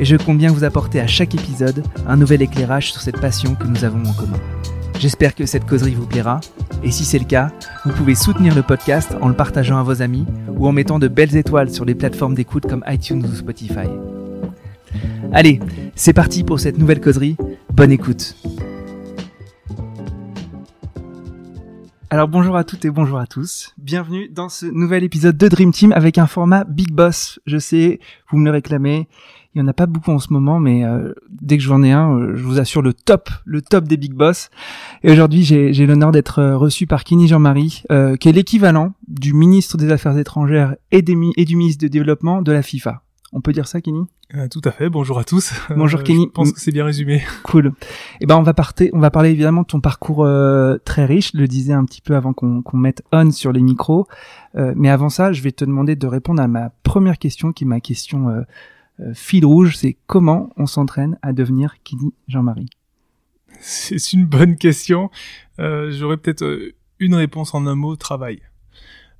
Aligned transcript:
et 0.00 0.04
je 0.04 0.16
compte 0.16 0.40
vous 0.42 0.64
apporter 0.64 1.00
à 1.00 1.06
chaque 1.06 1.34
épisode 1.34 1.84
un 2.06 2.16
nouvel 2.16 2.42
éclairage 2.42 2.92
sur 2.92 3.00
cette 3.00 3.20
passion 3.20 3.54
que 3.54 3.66
nous 3.66 3.84
avons 3.84 4.04
en 4.04 4.12
commun. 4.12 4.38
J'espère 4.98 5.34
que 5.34 5.46
cette 5.46 5.66
causerie 5.66 5.94
vous 5.94 6.06
plaira, 6.06 6.40
et 6.82 6.90
si 6.90 7.04
c'est 7.04 7.18
le 7.18 7.24
cas, 7.24 7.50
vous 7.84 7.92
pouvez 7.92 8.14
soutenir 8.14 8.54
le 8.54 8.62
podcast 8.62 9.16
en 9.20 9.28
le 9.28 9.34
partageant 9.34 9.78
à 9.78 9.82
vos 9.82 10.02
amis 10.02 10.26
ou 10.48 10.66
en 10.66 10.72
mettant 10.72 10.98
de 10.98 11.08
belles 11.08 11.36
étoiles 11.36 11.70
sur 11.70 11.84
les 11.84 11.94
plateformes 11.94 12.34
d'écoute 12.34 12.66
comme 12.68 12.84
iTunes 12.86 13.24
ou 13.24 13.34
Spotify. 13.34 13.88
Allez, 15.32 15.60
c'est 15.94 16.12
parti 16.12 16.44
pour 16.44 16.60
cette 16.60 16.78
nouvelle 16.78 17.00
causerie, 17.00 17.36
bonne 17.72 17.92
écoute 17.92 18.36
Alors 22.14 22.28
bonjour 22.28 22.56
à 22.56 22.62
toutes 22.62 22.84
et 22.84 22.90
bonjour 22.90 23.18
à 23.18 23.26
tous. 23.26 23.74
Bienvenue 23.76 24.28
dans 24.28 24.48
ce 24.48 24.66
nouvel 24.66 25.02
épisode 25.02 25.36
de 25.36 25.48
Dream 25.48 25.72
Team 25.72 25.90
avec 25.90 26.16
un 26.16 26.28
format 26.28 26.62
Big 26.62 26.92
Boss. 26.92 27.40
Je 27.44 27.58
sais, 27.58 27.98
vous 28.30 28.38
me 28.38 28.50
réclamez. 28.50 29.08
Il 29.54 29.60
y 29.60 29.62
en 29.62 29.68
a 29.68 29.72
pas 29.72 29.86
beaucoup 29.86 30.10
en 30.10 30.18
ce 30.18 30.32
moment, 30.32 30.58
mais 30.58 30.84
euh, 30.84 31.12
dès 31.30 31.56
que 31.56 31.62
j'en 31.62 31.82
ai 31.82 31.92
un, 31.92 32.12
euh, 32.12 32.36
je 32.36 32.42
vous 32.42 32.58
assure 32.58 32.82
le 32.82 32.92
top, 32.92 33.30
le 33.44 33.62
top 33.62 33.84
des 33.84 33.96
Big 33.96 34.12
Boss. 34.12 34.50
Et 35.02 35.12
aujourd'hui, 35.12 35.44
j'ai 35.44 35.86
l'honneur 35.86 36.10
d'être 36.10 36.40
euh, 36.40 36.56
reçu 36.56 36.86
par 36.86 37.04
Kenny 37.04 37.28
Jean-Marie, 37.28 37.82
qui 38.20 38.28
est 38.28 38.32
l'équivalent 38.32 38.92
du 39.06 39.32
ministre 39.32 39.76
des 39.76 39.90
Affaires 39.90 40.18
étrangères 40.18 40.74
et, 40.90 41.02
des, 41.02 41.16
et 41.36 41.44
du 41.44 41.56
ministre 41.56 41.82
de 41.82 41.88
Développement 41.88 42.42
de 42.42 42.52
la 42.52 42.62
FIFA. 42.62 43.02
On 43.36 43.40
peut 43.40 43.52
dire 43.52 43.66
ça, 43.66 43.80
Kenny? 43.80 44.06
Euh, 44.36 44.46
Tout 44.48 44.60
à 44.64 44.70
fait. 44.70 44.88
Bonjour 44.88 45.18
à 45.18 45.24
tous. 45.24 45.52
Bonjour, 45.76 46.00
euh, 46.00 46.02
Kenny. 46.04 46.26
Je 46.26 46.30
pense 46.30 46.52
que 46.52 46.60
c'est 46.60 46.70
bien 46.70 46.84
résumé. 46.84 47.22
Cool. 47.42 47.72
Eh 48.20 48.26
ben, 48.26 48.36
on 48.36 48.42
va 48.42 48.54
partir. 48.54 48.90
On 48.92 49.00
va 49.00 49.10
parler 49.10 49.30
évidemment 49.30 49.62
de 49.62 49.66
ton 49.66 49.80
parcours 49.80 50.24
euh, 50.24 50.78
très 50.84 51.04
riche. 51.04 51.32
Je 51.34 51.38
le 51.38 51.48
disais 51.48 51.72
un 51.72 51.84
petit 51.84 52.00
peu 52.00 52.14
avant 52.14 52.32
qu'on 52.32 52.62
mette 52.74 53.02
on 53.12 53.32
sur 53.32 53.52
les 53.52 53.60
micros. 53.60 54.06
mais 54.54 54.88
avant 54.88 55.08
ça, 55.08 55.32
je 55.32 55.42
vais 55.42 55.50
te 55.50 55.64
demander 55.64 55.96
de 55.96 56.06
répondre 56.06 56.40
à 56.40 56.46
ma 56.46 56.70
première 56.84 57.18
question, 57.18 57.52
qui 57.52 57.64
est 57.64 57.66
ma 57.66 57.80
question 57.80 58.44
fil 59.14 59.44
rouge. 59.44 59.76
C'est 59.76 59.96
comment 60.06 60.50
on 60.56 60.66
s'entraîne 60.66 61.18
à 61.22 61.32
devenir 61.32 61.82
Kenny 61.82 62.12
Jean-Marie? 62.28 62.70
C'est 63.60 64.12
une 64.12 64.26
bonne 64.26 64.56
question. 64.56 65.10
J'aurais 65.58 66.16
peut-être 66.16 66.72
une 66.98 67.14
réponse 67.14 67.54
en 67.54 67.66
un 67.66 67.74
mot 67.74 67.96
travail. 67.96 68.40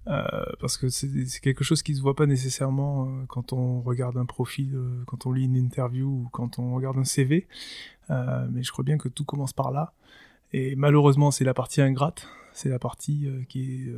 Euh, 0.06 0.22
parce 0.61 0.77
que 0.77 0.89
c'est 0.91 1.41
quelque 1.41 1.64
chose 1.64 1.83
qui 1.83 1.94
se 1.94 2.03
voit 2.03 2.14
pas 2.14 2.27
nécessairement 2.27 3.06
euh, 3.06 3.25
quand 3.27 3.55
on 3.55 3.81
regarde 3.81 4.19
un 4.19 4.27
profil, 4.27 4.75
euh, 4.75 5.03
quand 5.06 5.25
on 5.25 5.33
lit 5.33 5.44
une 5.44 5.56
interview 5.56 6.06
ou 6.06 6.28
quand 6.31 6.59
on 6.59 6.75
regarde 6.75 6.98
un 6.98 7.05
CV. 7.05 7.47
mais 8.11 8.62
je 8.62 8.70
crois 8.70 8.84
bien 8.84 8.98
que 8.98 9.09
tout 9.09 9.25
commence 9.25 9.53
par 9.53 9.70
là. 9.70 9.92
Et 10.53 10.77
malheureusement, 10.77 11.31
c'est 11.31 11.44
la 11.44 11.55
partie 11.55 11.81
ingrate, 11.81 12.28
c'est 12.53 12.69
la 12.69 12.78
partie 12.78 13.28
qui 13.48 13.62
est 13.62 13.94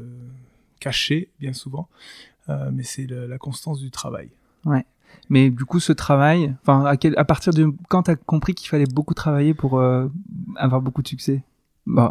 cachée 0.80 1.28
bien 1.38 1.52
souvent, 1.52 1.88
mais 2.48 2.83
c'est 2.83 3.06
la, 3.06 3.36
constance 3.36 3.80
du 3.80 3.90
travail. 3.90 4.30
Ouais. 4.64 4.86
Mais 5.28 5.50
du 5.50 5.64
coup, 5.64 5.81
ce 5.81 5.92
travail, 5.92 6.55
enfin, 6.62 6.84
à, 6.84 6.97
à 7.20 7.25
partir 7.25 7.53
de 7.53 7.72
quand 7.89 8.05
tu 8.05 8.11
as 8.11 8.17
compris 8.17 8.55
qu'il 8.55 8.69
fallait 8.69 8.86
beaucoup 8.86 9.14
travailler 9.14 9.55
pour 9.55 9.83
avoir 10.56 10.81
beaucoup 10.81 11.03
de 11.03 11.08
succès? 11.08 11.42
Bon, 11.86 12.11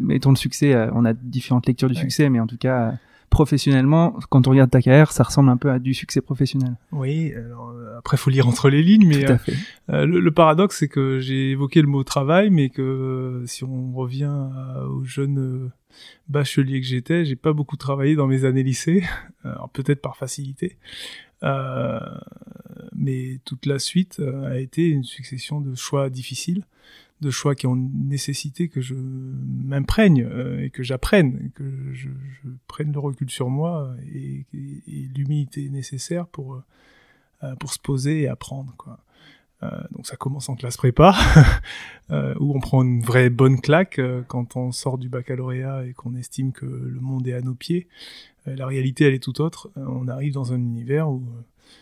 mettons 0.00 0.30
le 0.30 0.36
succès, 0.36 0.88
on 0.92 1.04
a 1.04 1.12
différentes 1.12 1.66
lectures 1.66 1.88
du 1.88 1.94
succès, 1.94 2.28
mais 2.28 2.40
en 2.40 2.46
tout 2.46 2.58
cas, 2.58 2.94
professionnellement, 3.32 4.14
quand 4.28 4.46
on 4.46 4.50
regarde 4.50 4.70
ta 4.70 4.82
carrière, 4.82 5.10
ça 5.10 5.24
ressemble 5.24 5.48
un 5.48 5.56
peu 5.56 5.70
à 5.70 5.78
du 5.78 5.94
succès 5.94 6.20
professionnel. 6.20 6.76
Oui, 6.92 7.32
alors, 7.34 7.70
euh, 7.70 7.98
après 7.98 8.18
faut 8.18 8.28
lire 8.28 8.46
entre 8.46 8.68
les 8.68 8.82
lignes, 8.82 9.08
mais 9.08 9.24
Tout 9.24 9.32
à 9.32 9.38
fait. 9.38 9.54
Euh, 9.90 10.04
le, 10.04 10.30
paradoxe 10.30 10.78
c'est 10.78 10.88
que 10.88 11.18
j'ai 11.18 11.52
évoqué 11.52 11.80
le 11.80 11.88
mot 11.88 12.04
travail, 12.04 12.50
mais 12.50 12.68
que 12.68 12.82
euh, 12.82 13.46
si 13.46 13.64
on 13.64 13.92
revient 13.94 14.36
au 14.86 15.02
jeune 15.04 15.70
bachelier 16.28 16.80
que 16.80 16.86
j'étais, 16.86 17.24
j'ai 17.24 17.36
pas 17.36 17.54
beaucoup 17.54 17.76
travaillé 17.76 18.16
dans 18.16 18.26
mes 18.26 18.44
années 18.44 18.62
lycée, 18.62 19.02
peut-être 19.72 20.02
par 20.02 20.16
facilité, 20.16 20.76
mais 23.02 23.40
toute 23.44 23.66
la 23.66 23.78
suite 23.78 24.20
a 24.46 24.58
été 24.58 24.88
une 24.88 25.04
succession 25.04 25.60
de 25.60 25.74
choix 25.74 26.08
difficiles 26.08 26.64
de 27.22 27.30
choix 27.30 27.54
qui 27.54 27.66
ont 27.66 27.76
nécessité 27.76 28.68
que 28.68 28.82
je 28.82 28.94
m'imprègne 28.94 30.24
euh, 30.28 30.64
et 30.64 30.70
que 30.70 30.82
j'apprenne, 30.82 31.50
que 31.54 31.64
je, 31.92 32.08
prenne 32.66 32.92
le 32.92 32.98
recul 32.98 33.30
sur 33.30 33.48
moi 33.48 33.94
et, 34.12 34.44
l'humilité 35.14 35.70
nécessaire 35.70 36.26
pour, 36.26 36.60
euh, 37.42 37.54
pour 37.56 37.72
se 37.72 37.78
poser 37.78 38.22
et 38.22 38.28
apprendre. 38.28 38.74
Euh, 39.62 39.70
donc 39.92 40.06
ça 40.06 40.16
commence 40.16 40.48
en 40.48 40.56
classe 40.56 40.76
prépa, 40.76 41.14
où 42.10 42.54
on 42.54 42.60
prend 42.60 42.82
une 42.82 43.02
vraie 43.02 43.30
bonne 43.30 43.60
claque 43.60 44.00
quand 44.26 44.56
on 44.56 44.72
sort 44.72 44.98
du 44.98 45.08
baccalauréat 45.08 45.86
et 45.86 45.92
qu'on 45.92 46.16
estime 46.16 46.52
que 46.52 46.66
le 46.66 47.00
monde 47.00 47.26
est 47.28 47.34
à 47.34 47.40
nos 47.40 47.54
pieds. 47.54 47.86
la 48.46 48.66
réalité, 48.66 49.04
elle 49.04 49.14
est 49.14 49.22
tout 49.22 49.40
autre. 49.40 49.70
on 49.76 50.08
arrive 50.08 50.34
dans 50.34 50.52
un 50.52 50.58
univers 50.58 51.08
où... 51.08 51.22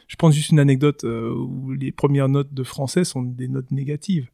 je 0.08 0.16
prends 0.16 0.30
juste 0.30 0.50
une 0.50 0.58
anecdote 0.58 1.04
où 1.04 1.72
les 1.72 1.92
premières 1.92 2.28
notes 2.28 2.52
de 2.52 2.62
français 2.62 3.04
sont 3.04 3.22
des 3.22 3.48
notes 3.48 3.70
négatives 3.70 4.28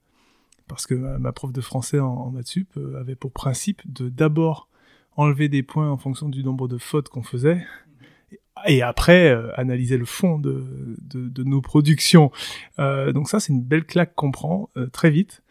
parce 0.69 0.87
que 0.87 0.94
ma 0.94 1.33
prof 1.33 1.53
de 1.53 1.61
français 1.61 2.00
en, 2.00 2.34
en 2.34 2.43
sup 2.44 2.69
euh, 2.77 3.00
avait 3.00 3.15
pour 3.15 3.33
principe 3.33 3.83
de 3.91 4.09
d'abord 4.09 4.69
enlever 5.16 5.49
des 5.49 5.62
points 5.62 5.91
en 5.91 5.97
fonction 5.97 6.28
du 6.28 6.45
nombre 6.45 6.69
de 6.69 6.78
fautes 6.78 7.09
qu'on 7.09 7.22
faisait, 7.22 7.65
et 8.66 8.83
après 8.83 9.31
euh, 9.31 9.49
analyser 9.59 9.97
le 9.97 10.05
fond 10.05 10.39
de, 10.39 10.65
de, 10.99 11.43
nos 11.45 11.62
productions. 11.62 12.31
Euh, 12.78 13.12
donc 13.12 13.28
ça, 13.28 13.41
c'est 13.41 13.53
une 13.53 13.62
belle 13.62 13.84
claque 13.84 14.15
qu'on 14.15 14.31
prend 14.31 14.69
euh, 14.77 14.89
très 14.89 15.11
vite, 15.11 15.43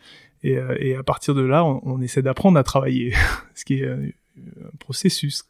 et, 0.43 0.95
à 0.95 1.01
partir 1.01 1.33
de 1.33 1.41
là, 1.41 1.65
on 1.65 2.01
essaie 2.01 2.21
d'apprendre 2.21 2.59
à 2.59 2.63
travailler, 2.63 3.15
ce 3.55 3.65
qui 3.65 3.79
est 3.79 3.87
un 3.87 4.11
processus. 4.77 5.45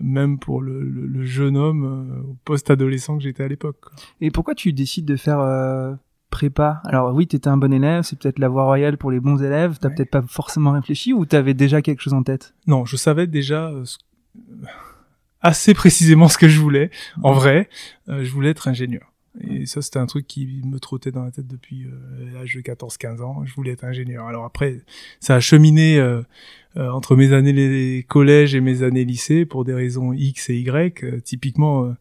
Même 0.00 0.38
pour 0.38 0.62
le, 0.62 0.82
le, 0.82 1.06
le 1.06 1.24
jeune 1.24 1.56
homme 1.56 2.36
post-adolescent 2.44 3.16
que 3.18 3.22
j'étais 3.22 3.42
à 3.42 3.48
l'époque. 3.48 3.76
Et 4.20 4.30
pourquoi 4.30 4.54
tu 4.54 4.72
décides 4.72 5.04
de 5.04 5.16
faire 5.16 5.40
prépa? 6.34 6.80
Alors 6.84 7.14
oui, 7.14 7.26
tu 7.26 7.36
étais 7.36 7.48
un 7.48 7.56
bon 7.56 7.72
élève, 7.72 8.02
c'est 8.02 8.18
peut-être 8.18 8.40
la 8.40 8.48
voie 8.48 8.64
royale 8.64 8.98
pour 8.98 9.10
les 9.10 9.20
bons 9.20 9.40
élèves, 9.42 9.78
t'as 9.80 9.88
peut-être 9.90 10.10
pas 10.10 10.22
forcément 10.22 10.72
réfléchi 10.72 11.12
ou 11.12 11.24
t'avais 11.26 11.54
déjà 11.54 11.80
quelque 11.80 12.00
chose 12.00 12.12
en 12.12 12.22
tête? 12.24 12.54
Non, 12.66 12.84
je 12.84 12.96
savais 12.96 13.26
déjà 13.28 13.68
euh, 13.68 13.84
assez 15.40 15.74
précisément 15.74 16.28
ce 16.28 16.36
que 16.36 16.48
je 16.48 16.60
voulais. 16.60 16.90
En 17.22 17.32
vrai, 17.32 17.68
euh, 18.08 18.24
je 18.24 18.30
voulais 18.32 18.50
être 18.50 18.66
ingénieur. 18.66 19.12
Et 19.40 19.66
ça, 19.66 19.82
c'était 19.82 19.98
un 19.98 20.06
truc 20.06 20.26
qui 20.26 20.60
me 20.64 20.78
trottait 20.78 21.10
dans 21.10 21.24
la 21.24 21.30
tête 21.30 21.46
depuis 21.46 21.84
euh, 21.84 22.32
l'âge 22.32 22.54
de 22.54 22.60
14-15 22.60 23.22
ans. 23.22 23.44
Je 23.44 23.54
voulais 23.54 23.72
être 23.72 23.84
ingénieur. 23.84 24.26
Alors 24.26 24.44
après, 24.44 24.80
ça 25.20 25.34
a 25.36 25.40
cheminé 25.40 26.00
entre 26.76 27.14
mes 27.14 27.32
années 27.32 27.52
les 27.52 28.04
collèges 28.08 28.54
et 28.54 28.60
mes 28.60 28.82
années 28.82 29.04
lycée 29.04 29.44
pour 29.44 29.64
des 29.64 29.74
raisons 29.74 30.12
X 30.12 30.50
et 30.50 30.56
Y. 30.56 31.22
typiquement, 31.22 31.94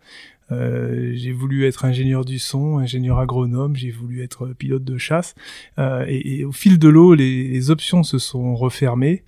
euh, 0.53 1.11
j'ai 1.15 1.31
voulu 1.31 1.65
être 1.65 1.85
ingénieur 1.85 2.25
du 2.25 2.39
son, 2.39 2.77
ingénieur 2.77 3.19
agronome, 3.19 3.75
j'ai 3.75 3.91
voulu 3.91 4.23
être 4.23 4.47
pilote 4.47 4.83
de 4.83 4.97
chasse. 4.97 5.35
Euh, 5.79 6.05
et, 6.07 6.43
au 6.43 6.51
fil 6.51 6.79
de 6.79 6.89
l'eau, 6.89 7.13
les, 7.13 7.69
options 7.69 8.03
se 8.03 8.17
sont 8.17 8.55
refermées. 8.55 9.23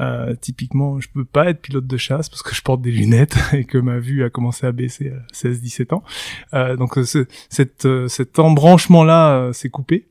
Euh, 0.00 0.34
typiquement, 0.40 1.00
je 1.00 1.08
peux 1.10 1.24
pas 1.24 1.50
être 1.50 1.60
pilote 1.60 1.86
de 1.86 1.96
chasse 1.96 2.28
parce 2.28 2.42
que 2.42 2.54
je 2.54 2.62
porte 2.62 2.80
des 2.80 2.90
lunettes 2.90 3.36
et 3.52 3.64
que 3.64 3.78
ma 3.78 3.98
vue 3.98 4.24
a 4.24 4.30
commencé 4.30 4.66
à 4.66 4.72
baisser 4.72 5.10
à 5.10 5.32
16-17 5.32 5.94
ans. 5.94 6.02
Euh, 6.54 6.76
donc 6.76 6.94
ce, 6.94 7.26
cette, 7.50 7.86
cet 8.08 8.38
embranchement-là 8.38 9.52
s'est 9.52 9.70
coupé. 9.70 10.08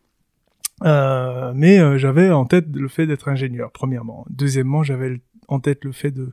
mais 0.83 1.97
j'avais 1.97 2.31
en 2.31 2.45
tête 2.45 2.67
le 2.73 2.87
fait 2.87 3.07
d'être 3.07 3.27
ingénieur, 3.27 3.71
premièrement. 3.71 4.25
Deuxièmement, 4.29 4.83
j'avais 4.83 5.21
en 5.47 5.59
tête 5.59 5.83
le 5.83 5.91
fait 5.91 6.11
de 6.11 6.31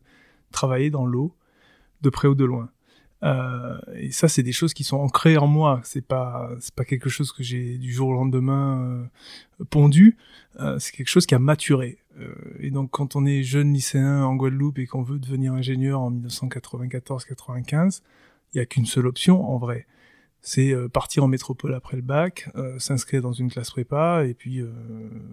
travailler 0.53 0.91
dans 0.91 1.07
l'eau, 1.07 1.35
de 2.03 2.11
près 2.11 2.29
ou 2.29 2.35
de 2.35 2.45
loin. 2.45 2.71
Euh, 3.25 3.79
et 3.95 4.13
ça, 4.13 4.29
c'est 4.29 4.43
des 4.43 4.53
choses 4.53 4.75
qui 4.75 4.85
sont 4.85 4.97
ancrées 4.97 5.37
en 5.37 5.47
moi. 5.47 5.81
C'est 5.85 6.07
pas, 6.07 6.51
c'est 6.61 6.75
pas 6.75 6.85
quelque 6.85 7.09
chose 7.09 7.33
que 7.33 7.43
j'ai 7.43 7.79
du 7.79 7.93
jour 7.93 8.09
au 8.11 8.13
lendemain 8.13 9.09
euh, 9.61 9.65
pondu. 9.71 10.17
Euh, 10.61 10.79
c'est 10.79 10.93
quelque 10.93 11.09
chose 11.09 11.27
qui 11.27 11.35
a 11.35 11.39
maturé. 11.39 11.99
Euh, 12.19 12.35
et 12.61 12.71
donc, 12.71 12.91
quand 12.91 13.17
on 13.17 13.25
est 13.27 13.43
jeune 13.43 13.73
lycéen 13.73 14.25
en 14.25 14.35
Guadeloupe 14.37 14.79
et 14.79 14.87
qu'on 14.87 15.03
veut 15.03 15.19
devenir 15.19 15.53
ingénieur 15.53 16.01
en 16.01 16.11
1994-95, 16.11 18.03
il 18.55 18.59
y 18.59 18.61
a 18.61 18.67
qu'une 18.67 18.87
seule 18.87 19.07
option 19.07 19.49
en 19.49 19.59
vrai. 19.59 19.87
C'est 20.41 20.73
euh, 20.73 20.89
partir 20.89 21.25
en 21.25 21.29
métropole 21.29 21.75
après 21.75 21.97
le 21.97 22.03
bac, 22.03 22.49
s'inscrire 22.79 23.23
dans 23.23 23.33
une 23.33 23.51
classe 23.51 23.71
prépa 23.71 24.25
et 24.27 24.35
puis 24.35 24.63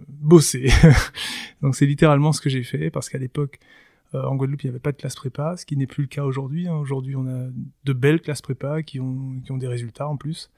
bosser. 0.08 0.68
donc, 1.62 1.76
c'est 1.76 1.86
littéralement 1.86 2.32
ce 2.32 2.40
que 2.40 2.50
j'ai 2.50 2.64
fait 2.64 2.90
parce 2.90 3.08
qu'à 3.08 3.18
l'époque, 3.18 3.58
Euh, 3.58 3.85
en 4.24 4.36
Guadeloupe, 4.36 4.62
il 4.62 4.66
n'y 4.66 4.70
avait 4.70 4.78
pas 4.78 4.92
de 4.92 4.96
classe 4.96 5.16
prépa, 5.16 5.56
ce 5.56 5.66
qui 5.66 5.76
n'est 5.76 5.86
plus 5.86 6.02
le 6.02 6.08
cas 6.08 6.24
aujourd'hui. 6.24 6.68
Hein. 6.68 6.74
Aujourd'hui, 6.74 7.16
on 7.16 7.26
a 7.26 7.48
de 7.84 7.92
belles 7.92 8.20
classes 8.20 8.42
prépa 8.42 8.82
qui 8.82 9.00
ont, 9.00 9.40
qui 9.44 9.52
ont 9.52 9.58
des 9.58 9.68
résultats 9.68 10.08
en 10.08 10.16
plus. 10.16 10.50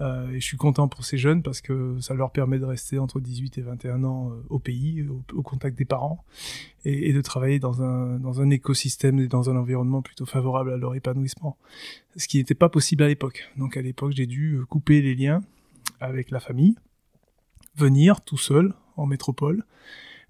Euh, 0.00 0.30
et 0.30 0.40
je 0.40 0.44
suis 0.44 0.56
content 0.56 0.86
pour 0.86 1.04
ces 1.04 1.18
jeunes 1.18 1.42
parce 1.42 1.60
que 1.60 1.98
ça 2.00 2.14
leur 2.14 2.30
permet 2.30 2.58
de 2.58 2.64
rester 2.64 2.98
entre 2.98 3.20
18 3.20 3.58
et 3.58 3.62
21 3.62 4.04
ans 4.04 4.30
euh, 4.30 4.34
au 4.48 4.58
pays, 4.58 5.04
au, 5.08 5.42
contact 5.42 5.76
des 5.76 5.84
parents, 5.84 6.24
et, 6.84 7.10
et, 7.10 7.12
de 7.12 7.20
travailler 7.20 7.58
dans 7.58 7.82
un, 7.82 8.18
dans 8.20 8.40
un 8.40 8.50
écosystème 8.50 9.18
et 9.18 9.26
dans 9.26 9.50
un 9.50 9.56
environnement 9.56 10.02
plutôt 10.02 10.26
favorable 10.26 10.72
à 10.72 10.76
leur 10.76 10.94
épanouissement. 10.94 11.56
Ce 12.16 12.28
qui 12.28 12.38
n'était 12.38 12.54
pas 12.54 12.68
possible 12.68 13.02
à 13.02 13.08
l'époque. 13.08 13.50
Donc 13.56 13.76
à 13.76 13.82
l'époque, 13.82 14.12
j'ai 14.12 14.26
dû 14.26 14.54
euh, 14.54 14.64
couper 14.64 15.02
les 15.02 15.14
liens 15.14 15.40
avec 16.00 16.30
la 16.30 16.38
famille, 16.38 16.76
venir 17.76 18.20
tout 18.20 18.38
seul 18.38 18.74
en 18.96 19.06
métropole, 19.06 19.64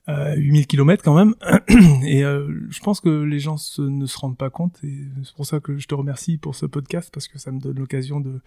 euh, 0.08 0.34
8000 0.36 0.66
km 0.66 1.02
quand 1.02 1.14
même. 1.14 1.34
et 2.06 2.24
euh, 2.24 2.48
je 2.70 2.80
pense 2.80 3.00
que 3.00 3.08
les 3.08 3.40
gens 3.40 3.56
ne 3.78 4.06
se 4.06 4.18
rendent 4.18 4.38
pas 4.38 4.50
compte. 4.50 4.78
Et 4.82 4.96
c'est 5.22 5.34
pour 5.34 5.46
ça 5.46 5.60
que 5.60 5.78
je 5.78 5.86
te 5.86 5.94
remercie 5.94 6.38
pour 6.38 6.54
ce 6.54 6.66
podcast, 6.66 7.10
parce 7.12 7.28
que 7.28 7.38
ça 7.38 7.52
me 7.52 7.60
donne 7.60 7.78
l'occasion 7.78 8.20
de, 8.20 8.40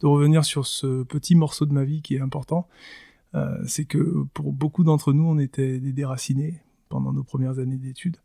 de 0.00 0.06
revenir 0.06 0.44
sur 0.44 0.66
ce 0.66 1.02
petit 1.02 1.34
morceau 1.34 1.66
de 1.66 1.72
ma 1.72 1.84
vie 1.84 2.02
qui 2.02 2.14
est 2.14 2.20
important. 2.20 2.68
Euh, 3.34 3.58
c'est 3.66 3.84
que 3.84 4.24
pour 4.34 4.52
beaucoup 4.52 4.84
d'entre 4.84 5.12
nous, 5.12 5.24
on 5.24 5.38
était 5.38 5.78
des 5.78 5.92
déracinés 5.92 6.60
pendant 6.90 7.12
nos 7.12 7.22
premières 7.22 7.58
années 7.58 7.78
d'études. 7.78 8.18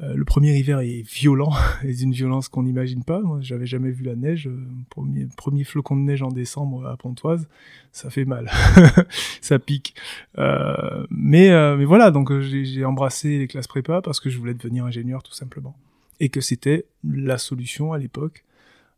Euh, 0.00 0.14
le 0.14 0.24
premier 0.24 0.56
hiver 0.56 0.78
est 0.78 1.02
violent, 1.02 1.52
et 1.82 1.92
d'une 1.92 2.12
violence 2.12 2.48
qu'on 2.48 2.62
n'imagine 2.62 3.02
pas. 3.02 3.20
Moi, 3.20 3.38
j'avais 3.40 3.66
jamais 3.66 3.90
vu 3.90 4.04
la 4.04 4.14
neige. 4.14 4.46
Euh, 4.46 4.64
premier, 4.90 5.26
premier 5.36 5.64
flocon 5.64 5.96
de 5.96 6.02
neige 6.02 6.22
en 6.22 6.28
décembre 6.28 6.86
à 6.86 6.96
Pontoise, 6.96 7.48
ça 7.90 8.10
fait 8.10 8.24
mal, 8.24 8.50
ça 9.40 9.58
pique. 9.58 9.96
Euh, 10.38 11.04
mais, 11.10 11.50
mais 11.76 11.84
voilà, 11.84 12.12
donc 12.12 12.32
j'ai 12.40 12.84
embrassé 12.84 13.38
les 13.38 13.48
classes 13.48 13.66
prépa 13.66 14.00
parce 14.02 14.20
que 14.20 14.30
je 14.30 14.38
voulais 14.38 14.54
devenir 14.54 14.84
ingénieur 14.84 15.22
tout 15.22 15.34
simplement, 15.34 15.74
et 16.20 16.28
que 16.28 16.40
c'était 16.40 16.84
la 17.02 17.38
solution 17.38 17.92
à 17.92 17.98
l'époque 17.98 18.44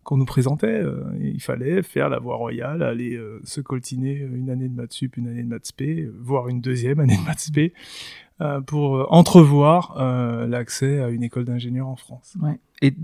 qu'on 0.02 0.16
nous 0.18 0.26
présentait. 0.26 0.82
Il 1.20 1.40
fallait 1.40 1.82
faire 1.82 2.08
la 2.08 2.18
voie 2.18 2.36
royale, 2.36 2.82
aller 2.82 3.18
se 3.44 3.60
coltiner 3.60 4.16
une 4.16 4.50
année 4.50 4.68
de 4.68 4.74
maths 4.74 4.92
sup, 4.92 5.16
une 5.16 5.28
année 5.28 5.42
de 5.42 5.48
maths 5.48 5.66
spé, 5.66 6.08
voire 6.20 6.48
une 6.48 6.60
deuxième 6.60 7.00
année 7.00 7.16
de 7.16 7.22
maths 7.22 7.48
euh, 7.56 7.68
pour 8.66 9.12
entrevoir 9.12 9.94
l'accès 10.48 11.00
à 11.00 11.08
une 11.08 11.22
école 11.22 11.44
d'ingénieur 11.44 11.88
en 11.88 11.96
France. 11.96 12.36
Ouais. 12.40 12.58
Et 12.82 12.94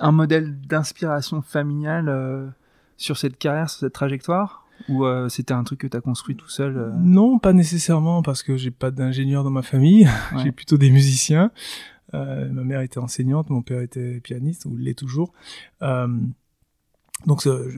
un 0.00 0.12
modèle 0.12 0.60
d'inspiration 0.60 1.42
familiale 1.42 2.52
sur 2.96 3.16
cette 3.16 3.38
carrière, 3.38 3.70
sur 3.70 3.80
cette 3.80 3.92
trajectoire? 3.92 4.66
Ou 4.88 5.04
c'était 5.28 5.54
un 5.54 5.62
truc 5.62 5.80
que 5.80 5.86
tu 5.86 5.96
as 5.96 6.00
construit 6.00 6.36
tout 6.36 6.48
seul 6.48 6.92
Non, 6.98 7.38
pas 7.38 7.52
nécessairement 7.52 8.22
parce 8.22 8.42
que 8.42 8.56
j'ai 8.56 8.70
pas 8.70 8.90
d'ingénieur 8.90 9.44
dans 9.44 9.50
ma 9.50 9.62
famille, 9.62 10.04
ouais. 10.34 10.42
j'ai 10.42 10.52
plutôt 10.52 10.76
des 10.76 10.90
musiciens. 10.90 11.50
Euh, 12.14 12.48
ma 12.50 12.64
mère 12.64 12.80
était 12.80 12.98
enseignante, 12.98 13.50
mon 13.50 13.62
père 13.62 13.80
était 13.80 14.20
pianiste, 14.20 14.64
ou 14.64 14.76
l'est 14.76 14.98
toujours. 14.98 15.32
Donc 17.26 17.42
je, 17.42 17.70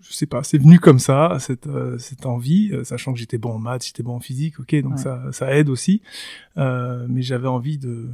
je, 0.00 0.12
sais 0.12 0.26
pas, 0.26 0.42
c'est 0.42 0.58
venu 0.58 0.78
comme 0.78 0.98
ça, 0.98 1.36
cette, 1.40 1.66
euh, 1.66 1.98
cette 1.98 2.26
envie, 2.26 2.70
euh, 2.72 2.84
sachant 2.84 3.12
que 3.12 3.18
j'étais 3.18 3.38
bon 3.38 3.52
en 3.52 3.58
maths, 3.58 3.86
j'étais 3.86 4.02
bon 4.02 4.16
en 4.16 4.20
physique, 4.20 4.58
ok, 4.60 4.74
donc 4.82 4.92
ouais. 4.92 4.98
ça, 4.98 5.22
ça 5.32 5.54
aide 5.54 5.68
aussi. 5.68 6.02
Euh, 6.56 7.06
mais 7.08 7.22
j'avais 7.22 7.48
envie 7.48 7.78
de 7.78 8.10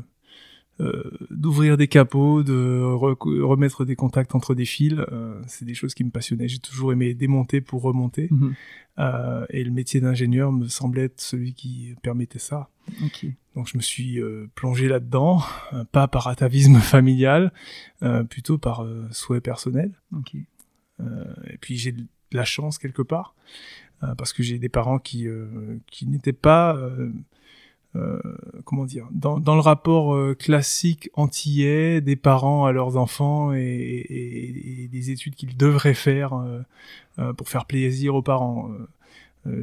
d'ouvrir 1.30 1.76
des 1.76 1.86
capots, 1.86 2.42
de 2.42 2.82
re 2.82 3.16
remettre 3.20 3.84
des 3.84 3.94
contacts 3.94 4.34
entre 4.34 4.54
des 4.54 4.64
fils. 4.64 4.94
Euh, 5.12 5.40
c'est 5.46 5.64
des 5.64 5.74
choses 5.74 5.94
qui 5.94 6.02
me 6.02 6.10
passionnaient. 6.10 6.48
J'ai 6.48 6.58
toujours 6.58 6.92
aimé 6.92 7.14
démonter 7.14 7.60
pour 7.60 7.82
remonter. 7.82 8.28
Mhm. 8.30 8.54
Euh, 8.98 9.46
et 9.50 9.64
le 9.64 9.70
métier 9.70 10.00
d'ingénieur 10.00 10.52
me 10.52 10.68
semblait 10.68 11.04
être 11.04 11.20
celui 11.20 11.54
qui 11.54 11.94
permettait 12.02 12.38
ça. 12.38 12.68
Okay. 13.06 13.36
Donc 13.54 13.68
je 13.68 13.76
me 13.76 13.82
suis 13.82 14.20
euh, 14.20 14.50
plongé 14.54 14.88
là-dedans, 14.88 15.42
euh, 15.72 15.84
pas 15.84 16.08
par 16.08 16.28
atavisme 16.28 16.76
familial, 16.80 17.52
euh, 18.02 18.24
plutôt 18.24 18.58
par 18.58 18.86
souhait 19.10 19.40
personnel. 19.40 19.92
Okay. 20.18 20.46
et 21.50 21.58
puis 21.58 21.76
j'ai 21.76 21.92
de 21.92 22.06
la 22.30 22.44
chance 22.44 22.78
quelque 22.78 23.02
part, 23.02 23.34
parce 24.16 24.32
que 24.32 24.42
j'ai 24.42 24.58
des 24.58 24.68
parents 24.68 24.98
qui, 24.98 25.26
qui 25.90 26.06
n'étaient 26.06 26.32
pas 26.32 26.78
euh, 27.94 28.18
comment 28.64 28.86
dire, 28.86 29.06
dans, 29.10 29.38
dans 29.38 29.54
le 29.54 29.60
rapport 29.60 30.14
euh, 30.14 30.34
classique 30.34 31.10
antillais 31.12 32.00
des 32.00 32.16
parents 32.16 32.64
à 32.64 32.72
leurs 32.72 32.96
enfants 32.96 33.52
et, 33.52 33.60
et, 33.60 34.84
et 34.84 34.88
des 34.88 35.10
études 35.10 35.34
qu'ils 35.34 35.58
devraient 35.58 35.92
faire 35.92 36.32
euh, 36.32 37.32
pour 37.34 37.50
faire 37.50 37.66
plaisir 37.66 38.14
aux 38.14 38.22
parents. 38.22 38.70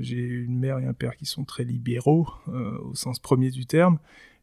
J'ai 0.01 0.19
une 0.19 0.59
mère 0.59 0.77
et 0.79 0.85
un 0.85 0.93
père 0.93 1.15
qui 1.15 1.25
sont 1.25 1.45
très 1.45 1.63
libéraux 1.63 2.27
au 2.47 2.93
sens 2.95 3.17
premier 3.17 3.49
du 3.49 3.65
terme. 3.65 3.97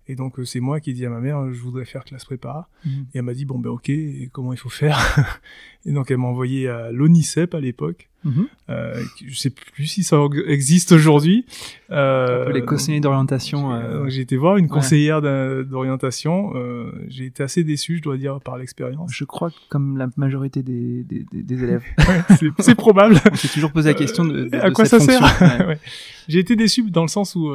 Et 0.08 0.16
donc 0.16 0.40
c'est 0.44 0.60
moi 0.60 0.80
qui 0.80 0.90
ai 0.90 0.92
dit 0.94 1.04
à 1.04 1.10
ma 1.10 1.20
mère, 1.20 1.52
je 1.52 1.60
voudrais 1.60 1.84
faire 1.84 2.04
classe 2.04 2.24
prépa. 2.24 2.68
Mmh. 2.84 2.90
Et 2.90 3.18
elle 3.18 3.22
m'a 3.22 3.34
dit 3.34 3.44
bon 3.44 3.58
ben 3.58 3.70
ok, 3.70 3.90
comment 4.32 4.52
il 4.52 4.58
faut 4.58 4.70
faire? 4.70 5.40
Et 5.84 5.92
donc 5.92 6.10
elle 6.10 6.18
m'a 6.18 6.28
envoyé 6.28 6.68
à 6.68 6.90
l'ONICEP 6.90 7.54
à 7.54 7.60
l'époque. 7.60 8.08
Mmh. 8.26 8.42
Euh, 8.70 9.00
je 9.24 9.38
sais 9.38 9.50
plus 9.50 9.86
si 9.86 10.02
ça 10.02 10.18
existe 10.48 10.90
aujourd'hui. 10.90 11.46
Euh, 11.92 12.50
les 12.50 12.62
conseillers 12.62 12.98
d'orientation. 13.00 13.72
Euh... 13.72 14.08
J'ai 14.08 14.22
été 14.22 14.36
voir 14.36 14.56
une 14.56 14.66
conseillère 14.66 15.22
ouais. 15.22 15.64
d'orientation. 15.64 16.52
Euh, 16.56 16.90
j'ai 17.06 17.26
été 17.26 17.44
assez 17.44 17.62
déçu, 17.62 17.98
je 17.98 18.02
dois 18.02 18.16
dire, 18.16 18.40
par 18.40 18.58
l'expérience. 18.58 19.10
Je 19.12 19.24
crois 19.24 19.50
que 19.50 19.56
comme 19.68 19.96
la 19.96 20.08
majorité 20.16 20.64
des, 20.64 21.04
des, 21.04 21.24
des 21.32 21.62
élèves. 21.62 21.84
c'est 22.58 22.74
probable. 22.74 23.14
On 23.30 23.36
s'est 23.36 23.48
toujours 23.48 23.70
posé 23.70 23.90
la 23.90 23.94
question 23.94 24.24
de, 24.24 24.44
de 24.44 24.56
à 24.56 24.70
de 24.70 24.74
quoi 24.74 24.86
cette 24.86 25.02
ça 25.02 25.18
fonction. 25.18 25.46
sert 25.46 25.68
ouais. 25.68 25.78
J'ai 26.26 26.40
été 26.40 26.56
déçu 26.56 26.90
dans 26.90 27.02
le 27.02 27.08
sens 27.08 27.36
où 27.36 27.52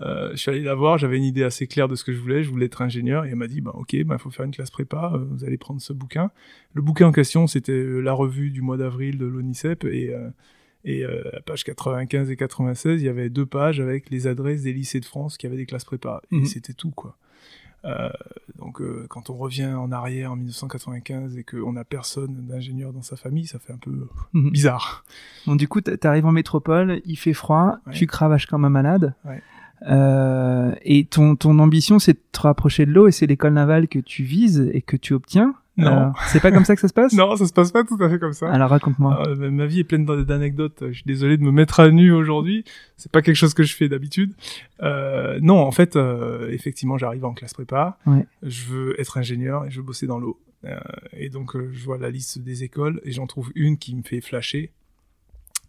euh, 0.00 0.30
je 0.32 0.36
suis 0.36 0.50
allé 0.50 0.62
la 0.62 0.74
voir, 0.74 0.96
j'avais 0.98 1.16
une 1.16 1.24
idée 1.24 1.42
assez 1.42 1.66
claire 1.66 1.88
de 1.88 1.96
ce 1.96 2.04
que 2.04 2.12
je 2.12 2.20
voulais, 2.20 2.44
je 2.44 2.50
voulais 2.50 2.66
être 2.66 2.82
ingénieur, 2.82 3.24
et 3.24 3.30
elle 3.30 3.36
m'a 3.36 3.48
dit, 3.48 3.60
bah 3.60 3.72
ok, 3.74 3.96
bah 4.04 4.18
faut 4.18 4.30
faire 4.30 4.44
une 4.44 4.52
classe 4.52 4.70
prépa, 4.70 5.12
euh, 5.14 5.24
vous 5.30 5.44
allez 5.44 5.58
prendre 5.58 5.80
ce 5.80 5.92
bouquin. 5.92 6.30
Le 6.74 6.82
bouquin 6.82 7.08
en 7.08 7.12
question, 7.12 7.46
c'était 7.46 7.84
la 8.00 8.12
revue 8.12 8.50
du 8.50 8.62
mois 8.62 8.76
d'avril 8.76 9.18
de 9.18 9.26
l'ONICEP, 9.26 9.84
et, 9.84 10.07
euh, 10.12 10.28
et 10.84 11.04
à 11.04 11.40
page 11.44 11.64
95 11.64 12.30
et 12.30 12.36
96, 12.36 13.02
il 13.02 13.06
y 13.06 13.08
avait 13.08 13.28
deux 13.30 13.46
pages 13.46 13.80
avec 13.80 14.10
les 14.10 14.26
adresses 14.26 14.62
des 14.62 14.72
lycées 14.72 15.00
de 15.00 15.04
France 15.04 15.36
qui 15.36 15.46
avaient 15.46 15.56
des 15.56 15.66
classes 15.66 15.84
prépa, 15.84 16.22
et 16.30 16.36
Mhm. 16.36 16.46
c'était 16.46 16.72
tout, 16.72 16.90
quoi. 16.92 17.16
Euh, 17.84 18.08
donc 18.58 18.80
euh, 18.80 19.06
quand 19.08 19.30
on 19.30 19.36
revient 19.36 19.66
en 19.66 19.92
arrière 19.92 20.32
en 20.32 20.36
1995 20.36 21.36
et 21.36 21.44
qu'on 21.44 21.72
n'a 21.74 21.84
personne 21.84 22.34
d'ingénieur 22.46 22.92
dans 22.92 23.02
sa 23.02 23.16
famille, 23.16 23.46
ça 23.46 23.58
fait 23.60 23.72
un 23.72 23.76
peu 23.78 24.08
Mhm. 24.32 24.50
bizarre. 24.50 25.04
Bon, 25.46 25.54
du 25.56 25.68
coup, 25.68 25.80
t'arrives 25.80 26.26
en 26.26 26.32
métropole, 26.32 27.00
il 27.04 27.16
fait 27.16 27.34
froid, 27.34 27.78
Ouais. 27.86 27.92
tu 27.94 28.06
cravaches 28.06 28.46
comme 28.46 28.64
un 28.64 28.70
malade. 28.70 29.14
Ouais. 29.24 29.42
Euh, 29.88 30.74
et 30.82 31.04
ton, 31.04 31.36
ton 31.36 31.58
ambition, 31.60 31.98
c'est 32.00 32.14
de 32.14 32.20
te 32.32 32.40
rapprocher 32.40 32.84
de 32.84 32.90
l'eau 32.92 33.06
et 33.06 33.12
c'est 33.12 33.26
l'école 33.26 33.52
navale 33.54 33.86
que 33.88 34.00
tu 34.00 34.24
vises 34.24 34.68
et 34.72 34.82
que 34.82 34.96
tu 34.96 35.14
obtiens. 35.14 35.54
Non. 35.78 36.12
C'est 36.28 36.40
pas 36.40 36.50
comme 36.52 36.64
ça 36.64 36.74
que 36.74 36.80
ça 36.80 36.88
se 36.88 36.92
passe 36.92 37.12
Non, 37.14 37.36
ça 37.36 37.46
se 37.46 37.52
passe 37.52 37.72
pas 37.72 37.84
tout 37.84 37.96
à 38.00 38.08
fait 38.10 38.18
comme 38.18 38.32
ça. 38.32 38.50
Alors 38.50 38.70
raconte-moi. 38.70 39.22
Ah, 39.26 39.34
ma- 39.36 39.66
vie 39.66 39.80
est 39.80 39.84
pleine 39.84 40.04
d'an- 40.04 40.22
d'anecdotes. 40.22 40.82
Je 40.88 40.92
suis 40.92 41.04
désolé 41.06 41.36
de 41.36 41.42
me 41.42 41.50
mettre 41.52 41.80
à 41.80 41.90
nu 41.90 42.12
aujourd'hui. 42.12 42.64
C'est 42.96 43.10
pas 43.12 43.22
quelque 43.22 43.36
chose 43.36 43.54
que 43.54 43.62
je 43.62 43.74
fais 43.74 43.88
d'habitude. 43.88 44.32
Euh, 44.82 45.38
non, 45.40 45.58
en 45.58 45.70
fait, 45.70 45.96
euh, 45.96 46.50
effectivement, 46.50 46.98
j'arrive 46.98 47.24
en 47.24 47.32
classe 47.32 47.54
prépa. 47.54 47.96
Ouais. 48.06 48.26
Je 48.42 48.64
veux 48.66 49.00
être 49.00 49.16
ingénieur 49.18 49.64
et 49.64 49.70
je 49.70 49.76
veux 49.78 49.86
bosser 49.86 50.06
dans 50.06 50.18
l'eau. 50.18 50.38
Euh, 50.64 50.76
et 51.12 51.28
donc, 51.30 51.56
je 51.70 51.84
vois 51.84 51.98
la 51.98 52.10
liste 52.10 52.40
des 52.40 52.64
écoles 52.64 53.00
et 53.04 53.12
j'en 53.12 53.26
trouve 53.28 53.50
une 53.54 53.78
qui 53.78 53.94
me 53.94 54.02
fait 54.02 54.20
flasher. 54.20 54.72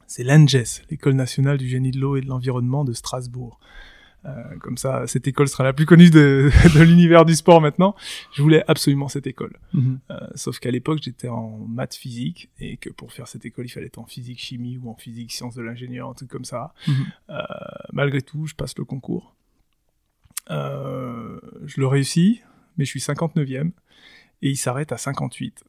C'est 0.07 0.23
l'ANGES, 0.23 0.81
l'École 0.89 1.13
nationale 1.13 1.59
du 1.59 1.67
génie 1.67 1.91
de 1.91 1.99
l'eau 1.99 2.15
et 2.15 2.21
de 2.21 2.27
l'environnement 2.27 2.83
de 2.83 2.93
Strasbourg. 2.93 3.59
Euh, 4.25 4.57
comme 4.59 4.77
ça, 4.77 5.07
cette 5.07 5.27
école 5.27 5.47
sera 5.47 5.63
la 5.63 5.73
plus 5.73 5.85
connue 5.85 6.09
de, 6.09 6.51
de 6.75 6.83
l'univers 6.83 7.25
du 7.25 7.35
sport 7.35 7.61
maintenant. 7.61 7.95
Je 8.33 8.41
voulais 8.41 8.63
absolument 8.67 9.07
cette 9.07 9.27
école. 9.27 9.57
Mhm. 9.73 9.99
Euh, 10.11 10.27
sauf 10.35 10.59
qu'à 10.59 10.71
l'époque, 10.71 10.99
j'étais 11.01 11.29
en 11.29 11.57
maths 11.67 11.95
physique 11.95 12.49
et 12.59 12.77
que 12.77 12.89
pour 12.89 13.13
faire 13.13 13.27
cette 13.27 13.45
école, 13.45 13.65
il 13.65 13.69
fallait 13.69 13.87
être 13.87 13.99
en 13.99 14.05
physique 14.05 14.39
chimie 14.39 14.77
ou 14.77 14.89
en 14.89 14.95
physique 14.95 15.31
sciences 15.31 15.55
de 15.55 15.61
l'ingénieur, 15.61 16.09
un 16.09 16.13
truc 16.13 16.29
comme 16.29 16.45
ça. 16.45 16.73
Mhm. 16.87 16.93
Euh, 17.29 17.43
malgré 17.93 18.21
tout, 18.21 18.45
je 18.45 18.55
passe 18.55 18.77
le 18.77 18.85
concours. 18.85 19.35
Je 20.49 21.79
le 21.79 21.85
réussis, 21.85 22.41
mais 22.77 22.85
je 22.85 22.89
suis 22.89 22.99
59e 22.99 23.71
et 24.41 24.49
il 24.49 24.57
s'arrête 24.57 24.91
à 24.91 24.97
58. 24.97 25.63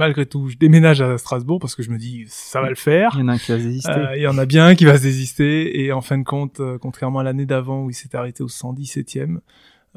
Malgré 0.00 0.24
tout, 0.24 0.48
je 0.48 0.56
déménage 0.56 1.02
à 1.02 1.18
Strasbourg 1.18 1.60
parce 1.60 1.74
que 1.74 1.82
je 1.82 1.90
me 1.90 1.98
dis 1.98 2.24
ça 2.26 2.62
va 2.62 2.70
le 2.70 2.74
faire. 2.74 3.10
Il 3.16 3.20
y 3.20 3.22
en 3.22 3.28
a 3.28 3.32
un 3.34 3.38
qui 3.38 3.52
va 3.52 3.58
se 3.58 3.64
désister. 3.64 3.90
Euh, 3.90 4.16
Il 4.16 4.22
y 4.22 4.26
en 4.26 4.38
a 4.38 4.46
bien 4.46 4.66
un 4.68 4.74
qui 4.74 4.86
va 4.86 4.96
se 4.96 5.02
désister 5.02 5.78
et 5.78 5.92
en 5.92 6.00
fin 6.00 6.16
de 6.16 6.24
compte, 6.24 6.60
euh, 6.60 6.78
contrairement 6.78 7.18
à 7.18 7.22
l'année 7.22 7.44
d'avant 7.44 7.84
où 7.84 7.90
il 7.90 7.92
s'est 7.92 8.16
arrêté 8.16 8.42
au 8.42 8.48
117e, 8.48 9.40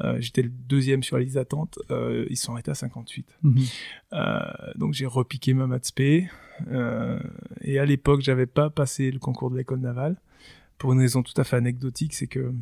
euh, 0.00 0.16
j'étais 0.20 0.42
le 0.42 0.50
deuxième 0.50 1.02
sur 1.02 1.16
la 1.16 1.22
liste 1.22 1.36
d'attente, 1.36 1.78
ils 2.28 2.36
sont 2.36 2.52
arrêtés 2.52 2.70
à 2.70 2.74
58. 2.74 3.26
Mhm. 3.44 3.64
Donc 4.76 4.92
j'ai 4.92 5.06
repiqué 5.06 5.54
ma 5.54 5.66
maths 5.66 5.92
P. 5.94 6.28
Et 7.62 7.78
à 7.78 7.86
l'époque, 7.86 8.20
j'avais 8.20 8.44
pas 8.44 8.68
passé 8.68 9.10
le 9.10 9.18
concours 9.18 9.50
de 9.50 9.56
l'école 9.56 9.80
navale 9.80 10.20
pour 10.76 10.92
une 10.92 11.00
raison 11.00 11.22
tout 11.22 11.40
à 11.40 11.44
fait 11.44 11.56
anecdotique, 11.56 12.12
c'est 12.12 12.26
que 12.26 12.52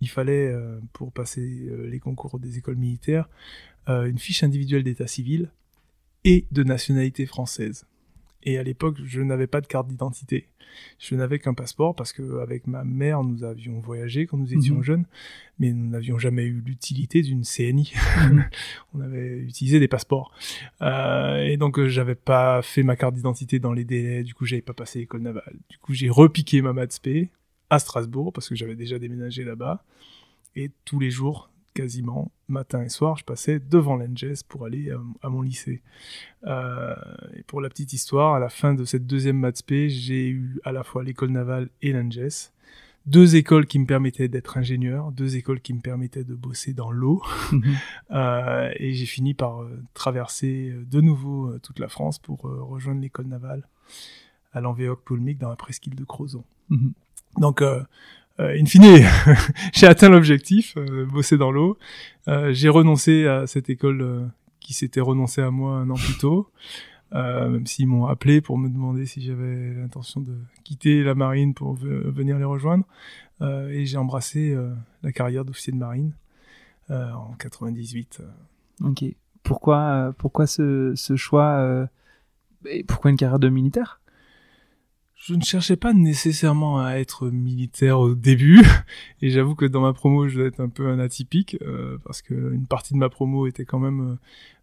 il 0.00 0.08
fallait 0.08 0.54
pour 0.92 1.10
passer 1.10 1.68
les 1.88 1.98
concours 1.98 2.38
des 2.38 2.58
écoles 2.58 2.76
militaires 2.76 3.28
une 3.88 4.18
fiche 4.18 4.44
individuelle 4.44 4.84
d'état 4.84 5.08
civil 5.08 5.50
et 6.24 6.46
de 6.50 6.62
nationalité 6.62 7.26
française. 7.26 7.86
Et 8.44 8.58
à 8.58 8.62
l'époque, 8.62 8.96
je 9.04 9.20
n'avais 9.20 9.46
pas 9.46 9.60
de 9.60 9.66
carte 9.66 9.88
d'identité. 9.88 10.48
Je 10.98 11.14
n'avais 11.14 11.38
qu'un 11.38 11.54
passeport 11.54 11.94
parce 11.94 12.12
que 12.12 12.40
avec 12.40 12.66
ma 12.66 12.82
mère, 12.82 13.22
nous 13.22 13.44
avions 13.44 13.78
voyagé 13.78 14.26
quand 14.26 14.38
nous 14.38 14.54
étions 14.54 14.76
Mhm. 14.76 14.82
jeunes, 14.82 15.04
mais 15.58 15.70
nous 15.72 15.88
n'avions 15.88 16.18
jamais 16.18 16.44
eu 16.44 16.62
l'utilité 16.64 17.22
d'une 17.22 17.44
CNI. 17.44 17.92
Mhm. 18.30 18.44
On 18.94 19.00
avait 19.00 19.38
utilisé 19.38 19.78
des 19.80 19.88
passeports. 19.88 20.32
Euh, 20.80 21.44
et 21.44 21.56
donc, 21.56 21.78
euh, 21.78 21.88
j'avais 21.88 22.14
pas 22.14 22.62
fait 22.62 22.82
ma 22.82 22.96
carte 22.96 23.14
d'identité 23.14 23.58
dans 23.58 23.72
les 23.72 23.84
délais. 23.84 24.22
Du 24.22 24.34
coup, 24.34 24.46
j'avais 24.46 24.62
pas 24.62 24.72
passé 24.72 25.00
l'école 25.00 25.22
navale. 25.22 25.56
Du 25.68 25.78
coup, 25.78 25.92
j'ai 25.92 26.08
repiqué 26.08 26.62
ma 26.62 26.72
maths 26.72 27.00
à 27.70 27.78
Strasbourg 27.78 28.32
parce 28.32 28.48
que 28.48 28.54
j'avais 28.54 28.76
déjà 28.76 28.98
déménagé 28.98 29.44
là-bas. 29.44 29.84
Et 30.56 30.70
tous 30.84 30.98
les 31.00 31.10
jours, 31.10 31.50
quasiment, 31.74 32.30
matin 32.48 32.82
et 32.82 32.88
soir, 32.88 33.16
je 33.16 33.24
passais 33.24 33.58
devant 33.58 33.96
l'ENGES 33.96 34.42
pour 34.46 34.64
aller 34.64 34.90
à, 34.90 35.00
à 35.22 35.28
mon 35.28 35.42
lycée. 35.42 35.82
Euh, 36.46 36.94
et 37.34 37.42
pour 37.42 37.60
la 37.60 37.68
petite 37.68 37.92
histoire, 37.92 38.34
à 38.34 38.38
la 38.38 38.48
fin 38.48 38.74
de 38.74 38.84
cette 38.84 39.06
deuxième 39.06 39.38
maths 39.38 39.62
j'ai 39.68 40.28
eu 40.28 40.60
à 40.64 40.72
la 40.72 40.82
fois 40.82 41.02
l'école 41.02 41.30
navale 41.30 41.70
et 41.80 41.92
l'ENGES. 41.92 42.52
Deux 43.04 43.34
écoles 43.34 43.66
qui 43.66 43.80
me 43.80 43.86
permettaient 43.86 44.28
d'être 44.28 44.56
ingénieur, 44.58 45.10
deux 45.10 45.36
écoles 45.36 45.60
qui 45.60 45.74
me 45.74 45.80
permettaient 45.80 46.22
de 46.22 46.34
bosser 46.34 46.72
dans 46.72 46.90
l'eau. 46.90 47.22
Mhm. 47.52 47.62
Euh, 48.10 48.70
et 48.76 48.92
j'ai 48.92 49.06
fini 49.06 49.32
par 49.32 49.62
euh, 49.62 49.82
traverser 49.94 50.68
euh, 50.70 50.84
de 50.84 51.00
nouveau 51.00 51.48
euh, 51.48 51.58
toute 51.60 51.78
la 51.78 51.88
France 51.88 52.18
pour 52.18 52.46
euh, 52.46 52.62
rejoindre 52.62 53.00
l'école 53.00 53.24
navale 53.24 53.66
à 54.52 54.60
l'Envéoc-Poulmic 54.60 55.38
dans 55.38 55.48
la 55.48 55.56
presqu'île 55.56 55.94
de 55.94 56.04
Crozon. 56.04 56.44
Mhm. 56.68 56.92
Donc, 57.38 57.62
euh, 57.62 57.80
euh, 57.80 57.84
in 58.38 58.64
fine, 58.66 58.82
j'ai 59.72 59.86
atteint 59.86 60.08
l'objectif, 60.08 60.74
euh, 60.76 61.06
bosser 61.06 61.36
dans 61.38 61.50
l'eau. 61.50 61.78
Euh, 62.28 62.52
j'ai 62.52 62.68
renoncé 62.68 63.26
à 63.26 63.46
cette 63.46 63.68
école 63.70 64.02
euh, 64.02 64.26
qui 64.60 64.72
s'était 64.74 65.00
renoncée 65.00 65.42
à 65.42 65.50
moi 65.50 65.76
un 65.76 65.90
an 65.90 65.94
plus 65.94 66.16
tôt, 66.18 66.50
euh, 67.14 67.48
même 67.48 67.66
s'ils 67.66 67.86
m'ont 67.88 68.06
appelé 68.06 68.40
pour 68.40 68.58
me 68.58 68.68
demander 68.68 69.06
si 69.06 69.20
j'avais 69.22 69.74
l'intention 69.74 70.20
de 70.20 70.34
quitter 70.64 71.02
la 71.02 71.14
marine 71.14 71.52
pour 71.54 71.74
ve- 71.74 72.10
venir 72.10 72.38
les 72.38 72.44
rejoindre. 72.44 72.84
Euh, 73.42 73.68
et 73.70 73.86
j'ai 73.86 73.98
embrassé 73.98 74.52
euh, 74.54 74.72
la 75.02 75.12
carrière 75.12 75.44
d'officier 75.44 75.72
de 75.72 75.78
marine 75.78 76.12
euh, 76.90 77.10
en 77.12 77.32
98. 77.38 78.20
euh. 78.20 78.88
Ok. 78.88 79.04
Pourquoi, 79.42 79.78
euh, 79.78 80.12
pourquoi 80.16 80.46
ce, 80.46 80.92
ce 80.94 81.16
choix 81.16 81.56
euh, 81.58 81.86
et 82.66 82.84
Pourquoi 82.84 83.10
une 83.10 83.16
carrière 83.16 83.40
de 83.40 83.48
militaire? 83.48 84.00
Je 85.24 85.34
ne 85.36 85.42
cherchais 85.42 85.76
pas 85.76 85.92
nécessairement 85.92 86.80
à 86.84 86.94
être 86.94 87.28
militaire 87.30 88.00
au 88.00 88.14
début, 88.16 88.60
et 89.22 89.30
j'avoue 89.30 89.54
que 89.54 89.64
dans 89.66 89.80
ma 89.80 89.92
promo, 89.92 90.26
je 90.28 90.36
dois 90.38 90.48
être 90.48 90.58
un 90.60 90.68
peu 90.68 90.88
un 90.88 90.98
atypique, 90.98 91.56
euh, 91.62 91.96
parce 92.04 92.22
que 92.22 92.34
une 92.34 92.66
partie 92.66 92.92
de 92.94 92.98
ma 92.98 93.08
promo 93.08 93.46
était 93.46 93.64
quand 93.64 93.78
même 93.78 94.18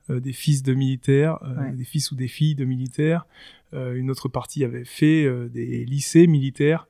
euh, 0.09 0.15
euh, 0.15 0.19
des 0.19 0.33
fils 0.33 0.61
de 0.61 0.73
militaires, 0.73 1.39
euh, 1.43 1.61
Ouais. 1.61 1.71
des 1.71 1.85
fils 1.85 2.11
ou 2.11 2.15
des 2.15 2.27
filles 2.27 2.55
de 2.55 2.65
militaires. 2.65 3.25
Euh, 3.73 3.93
une 3.95 4.09
autre 4.11 4.27
partie 4.27 4.65
avait 4.65 4.83
fait 4.83 5.23
euh, 5.23 5.47
des 5.47 5.85
lycées 5.85 6.27
militaires, 6.27 6.87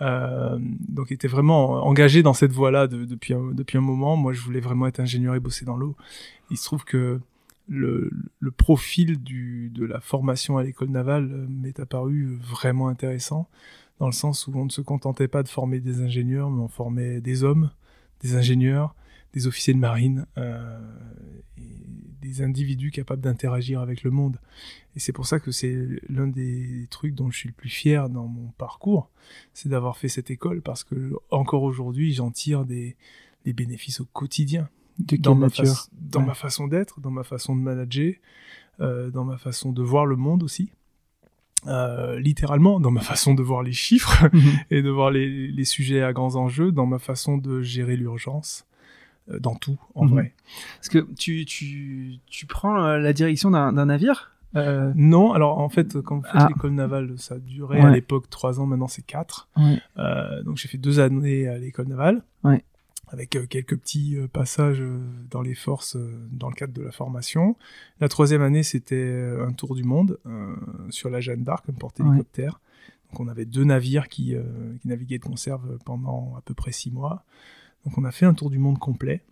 euh, 0.00 0.58
donc 0.88 1.12
était 1.12 1.28
vraiment 1.28 1.86
engagé 1.86 2.22
dans 2.24 2.32
cette 2.34 2.52
voie-là 2.52 2.88
de- 2.88 3.04
depuis, 3.04 3.34
un, 3.34 3.52
depuis 3.52 3.78
un 3.78 3.82
moment. 3.82 4.16
Moi, 4.16 4.32
je 4.32 4.40
voulais 4.40 4.60
vraiment 4.60 4.88
être 4.88 4.98
ingénieur 4.98 5.34
et 5.36 5.40
bosser 5.40 5.64
dans 5.64 5.76
l'eau. 5.76 5.94
Il 6.50 6.56
se 6.56 6.64
trouve 6.64 6.84
que 6.84 7.20
le, 7.72 8.10
profil 8.56 9.22
de 9.22 9.84
la 9.84 10.00
formation 10.00 10.58
à 10.58 10.62
l'école 10.62 10.90
navale 10.90 11.30
euh, 11.32 11.46
m'est 11.48 11.80
apparu 11.80 12.36
vraiment 12.36 12.88
intéressant, 12.88 13.48
dans 13.98 14.06
le 14.06 14.12
sens 14.12 14.46
où 14.46 14.52
on 14.54 14.64
ne 14.64 14.70
se 14.70 14.80
contentait 14.80 15.28
pas 15.28 15.42
de 15.42 15.48
former 15.48 15.80
des 15.80 16.00
ingénieurs, 16.00 16.50
mais 16.50 16.60
on 16.60 16.68
formait 16.68 17.20
des 17.20 17.44
hommes, 17.44 17.70
des 18.20 18.36
ingénieurs, 18.36 18.94
des 19.32 19.46
officiers 19.46 19.74
de 19.74 19.78
marine, 19.78 20.26
euh, 20.36 20.78
des 22.20 22.42
individus 22.42 22.90
capables 22.90 23.22
d'interagir 23.22 23.80
avec 23.80 24.02
le 24.02 24.10
monde. 24.10 24.38
Et 24.94 25.00
c'est 25.00 25.12
pour 25.12 25.26
ça 25.26 25.40
que 25.40 25.50
c'est 25.50 25.74
l'un 26.08 26.26
des 26.26 26.86
trucs 26.90 27.14
dont 27.14 27.30
je 27.30 27.38
suis 27.38 27.48
le 27.48 27.54
plus 27.54 27.70
fier 27.70 28.08
dans 28.08 28.26
mon 28.26 28.48
parcours, 28.58 29.10
c'est 29.54 29.68
d'avoir 29.68 29.96
fait 29.96 30.08
cette 30.08 30.30
école, 30.30 30.60
parce 30.60 30.84
que 30.84 31.12
encore 31.30 31.62
aujourd'hui, 31.62 32.12
j'en 32.12 32.30
tire 32.30 32.64
des 32.64 32.96
bénéfices 33.44 34.00
au 34.00 34.04
quotidien 34.04 34.68
De 35.06 35.16
dans, 35.16 35.34
ma, 35.34 35.46
nature 35.46 35.64
faç- 35.64 35.88
dans 36.00 36.20
Ouais. 36.20 36.26
ma 36.26 36.34
façon 36.34 36.66
d'être, 36.68 37.00
dans 37.00 37.10
ma 37.10 37.24
façon 37.24 37.54
de 37.56 37.60
manager, 37.60 38.14
euh, 38.80 39.10
dans 39.10 39.24
ma 39.24 39.36
façon 39.38 39.72
de 39.72 39.82
voir 39.82 40.06
le 40.06 40.16
monde 40.16 40.42
aussi. 40.42 40.70
Euh, 41.68 42.18
littéralement, 42.18 42.80
dans 42.80 42.90
ma 42.90 43.02
façon 43.02 43.34
de 43.34 43.42
voir 43.42 43.62
les 43.62 43.72
chiffres 43.72 44.28
Mhm. 44.32 44.40
et 44.72 44.82
de 44.82 44.90
voir 44.90 45.12
les, 45.12 45.46
les 45.46 45.64
sujets 45.64 46.02
à 46.02 46.12
grands 46.12 46.34
enjeux, 46.34 46.72
dans 46.72 46.86
ma 46.86 46.98
façon 46.98 47.38
de 47.38 47.62
gérer 47.62 47.96
l'urgence, 47.96 48.66
euh, 49.30 49.38
dans 49.38 49.54
tout, 49.54 49.78
en 49.94 50.04
Mhm. 50.06 50.10
vrai. 50.10 50.34
Parce 50.78 50.88
que 50.88 51.06
tu, 51.16 51.44
tu, 51.44 52.14
tu 52.26 52.46
prends 52.46 52.96
la 52.96 53.12
direction 53.12 53.52
d'un 53.52 53.70
navire 53.86 54.32
euh, 54.56 54.92
Non, 54.96 55.32
alors 55.34 55.58
en 55.60 55.68
fait, 55.68 56.00
quand 56.02 56.16
vous 56.16 56.22
faites 56.24 56.32
Ah. 56.34 56.48
l'école 56.48 56.72
navale, 56.72 57.14
ça 57.16 57.38
durait 57.38 57.80
Ouais. 57.80 57.86
à 57.86 57.90
l'époque 57.92 58.28
trois 58.28 58.58
ans, 58.58 58.66
maintenant 58.66 58.88
c'est 58.88 59.06
quatre. 59.06 59.48
ouais. 59.56 59.78
Euh, 59.98 60.42
donc 60.42 60.56
j'ai 60.56 60.66
fait 60.68 60.78
deux 60.78 60.98
années 60.98 61.46
à 61.46 61.58
l'école 61.58 61.86
navale, 61.86 62.22
Ouais. 62.42 62.64
Avec 63.12 63.36
euh, 63.36 63.46
quelques 63.46 63.76
petits 63.76 64.16
euh, 64.16 64.26
passages 64.26 64.80
euh, 64.80 64.98
dans 65.30 65.42
les 65.42 65.54
forces 65.54 65.96
dans 66.30 66.48
le 66.48 66.54
cadre 66.54 66.72
de 66.72 66.82
la 66.82 66.90
formation. 66.90 67.56
La 68.00 68.08
troisième 68.08 68.42
année, 68.42 68.62
c'était 68.62 69.36
un 69.38 69.52
tour 69.52 69.74
du 69.74 69.84
monde 69.84 70.18
euh, 70.26 70.56
sur 70.90 71.10
la 71.10 71.20
Jeanne 71.20 71.44
d'Arc, 71.44 71.64
un 71.68 71.74
porte-hélicoptère. 71.74 72.60
Donc 73.10 73.20
on 73.20 73.28
avait 73.28 73.44
deux 73.44 73.64
navires 73.64 74.08
qui, 74.08 74.34
euh, 74.34 74.42
qui 74.80 74.88
naviguaient 74.88 75.18
de 75.18 75.24
conserve 75.24 75.78
pendant 75.84 76.34
à 76.36 76.40
peu 76.40 76.54
près 76.54 76.72
six 76.72 76.90
mois. 76.90 77.24
Donc 77.84 77.98
on 77.98 78.04
a 78.04 78.10
fait 78.10 78.24
un 78.24 78.34
tour 78.34 78.48
du 78.48 78.58
monde 78.58 78.78
complet 78.78 79.22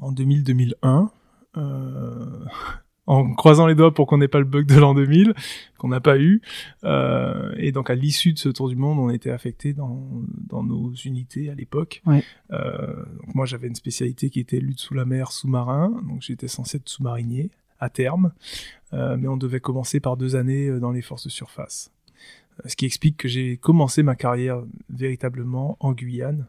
en 0.00 0.12
2000-2001. 0.12 1.08
Euh, 1.56 2.44
en 3.08 3.32
croisant 3.32 3.66
les 3.66 3.74
doigts 3.74 3.92
pour 3.92 4.06
qu'on 4.06 4.18
n'ait 4.18 4.28
pas 4.28 4.38
le 4.38 4.44
bug 4.44 4.66
de 4.66 4.78
l'an 4.78 4.94
2000, 4.94 5.32
qu'on 5.78 5.88
n'a 5.88 6.00
pas 6.00 6.18
eu. 6.18 6.42
Euh, 6.84 7.54
et 7.56 7.72
donc 7.72 7.88
à 7.88 7.94
l'issue 7.94 8.34
de 8.34 8.38
ce 8.38 8.50
tour 8.50 8.68
du 8.68 8.76
monde, 8.76 8.98
on 8.98 9.08
était 9.08 9.30
affecté 9.30 9.72
dans, 9.72 10.06
dans 10.46 10.62
nos 10.62 10.92
unités 10.92 11.48
à 11.48 11.54
l'époque. 11.54 12.02
Ouais. 12.04 12.22
Euh, 12.52 12.96
donc 12.96 13.34
moi 13.34 13.46
j'avais 13.46 13.66
une 13.66 13.74
spécialité 13.74 14.28
qui 14.28 14.40
était 14.40 14.60
lutte 14.60 14.80
sous 14.80 14.92
la 14.92 15.06
mer, 15.06 15.32
sous-marin, 15.32 16.02
donc 16.06 16.20
j'étais 16.20 16.48
censé 16.48 16.76
être 16.76 16.88
sous-marinier 16.88 17.50
à 17.80 17.88
terme, 17.88 18.32
Euh, 18.94 19.18
mais 19.18 19.28
on 19.28 19.36
devait 19.36 19.60
commencer 19.60 20.00
par 20.00 20.16
deux 20.16 20.34
années 20.34 20.80
dans 20.80 20.92
les 20.92 21.02
forces 21.02 21.24
de 21.24 21.30
surface. 21.30 21.90
Ce 22.64 22.74
qui 22.74 22.86
explique 22.86 23.18
que 23.18 23.28
j'ai 23.28 23.58
commencé 23.58 24.02
ma 24.02 24.16
carrière 24.16 24.62
véritablement 24.88 25.76
en 25.80 25.92
Guyane 25.92 26.46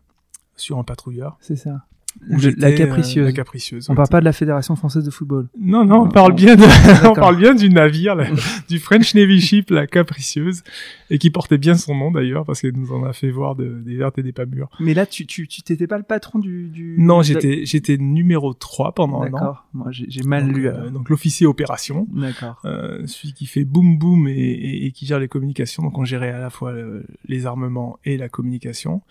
sur 0.55 0.77
un 0.77 0.85
patrouilleur. 0.85 1.37
C'est 1.41 1.57
ça. 1.57 1.85
La 2.27 2.67
euh, 2.69 2.75
capricieuse. 2.75 3.25
la 3.25 3.31
capricieuse. 3.31 3.89
On 3.89 3.95
parle 3.95 4.09
pas 4.09 4.19
de 4.19 4.25
la 4.25 4.33
Fédération 4.33 4.75
française 4.75 5.03
de 5.03 5.11
football. 5.11 5.47
Non, 5.59 5.85
non, 5.85 6.01
on 6.03 6.09
parle 6.09 6.31
on- 6.31 6.35
bien 6.35 6.55
de, 6.55 6.63
on 6.89 6.93
D'accord. 6.93 7.13
parle 7.15 7.37
bien 7.37 7.53
du 7.55 7.69
navire, 7.69 8.15
la- 8.15 8.27
du 8.69 8.79
French 8.79 9.13
Navy 9.15 9.39
Ship, 9.41 9.69
la 9.69 9.87
Capricieuse, 9.87 10.63
et 11.09 11.17
qui 11.17 11.29
portait 11.29 11.57
bien 11.57 11.75
son 11.75 11.95
nom 11.95 12.11
d'ailleurs, 12.11 12.45
parce 12.45 12.61
qu'elle 12.61 12.75
nous 12.75 12.91
en 12.93 13.03
a 13.03 13.13
fait 13.13 13.29
voir 13.29 13.55
de- 13.55 13.81
des 13.85 13.95
vertes 13.95 14.17
et 14.17 14.23
des 14.23 14.31
pas 14.33 14.45
mûres. 14.45 14.69
Mais 14.79 14.93
là, 14.93 15.05
tu 15.05 15.25
tu 15.25 15.47
tu 15.47 15.61
t'étais 15.61 15.87
pas 15.87 15.97
le 15.97 16.03
patron 16.03 16.39
du. 16.39 16.67
du... 16.69 16.95
Non, 16.97 17.21
j'étais, 17.21 17.65
j'étais 17.65 17.97
numéro 17.97 18.53
3 18.53 18.93
pendant 18.93 19.21
un 19.21 19.27
an. 19.27 19.31
D'accord. 19.31 19.67
Moi, 19.73 19.87
j'ai 19.91 20.05
j'ai 20.09 20.23
mal 20.23 20.47
Donc, 20.47 20.55
lu. 20.57 20.67
euh, 20.67 20.89
donc 20.89 21.09
l'officier 21.09 21.45
opération, 21.47 22.07
D'accord. 22.11 22.59
euh, 22.65 23.05
celui 23.05 23.33
qui 23.33 23.45
fait 23.45 23.63
boum 23.65 23.97
boum 23.97 24.27
et, 24.27 24.31
et- 24.33 24.85
et 24.87 24.91
qui 24.91 25.05
gère 25.05 25.19
les 25.19 25.27
communications. 25.27 25.83
Donc 25.83 25.97
on 25.97 26.05
gérait 26.05 26.31
à 26.31 26.39
la 26.39 26.49
fois 26.49 26.71
le- 26.73 27.05
les 27.27 27.45
armements 27.45 27.97
et 28.05 28.17
la 28.17 28.29
communication 28.29 29.01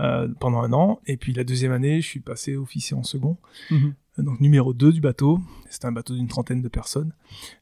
euh, 0.00 0.28
pendant 0.40 0.62
un 0.62 0.72
an. 0.72 1.00
Et 1.06 1.16
puis 1.16 1.32
la 1.32 1.44
deuxième 1.44 1.72
année, 1.72 2.00
je 2.00 2.06
suis 2.06 2.20
passé 2.20 2.56
officier 2.56 2.96
en 2.96 3.02
second. 3.02 3.36
Mhm. 3.70 3.94
donc 4.18 4.40
numéro 4.40 4.72
2 4.72 4.92
du 4.92 5.00
bateau. 5.00 5.40
C'était 5.70 5.86
un 5.86 5.92
bateau 5.92 6.14
d'une 6.14 6.28
trentaine 6.28 6.62
de 6.62 6.68
personnes. 6.68 7.12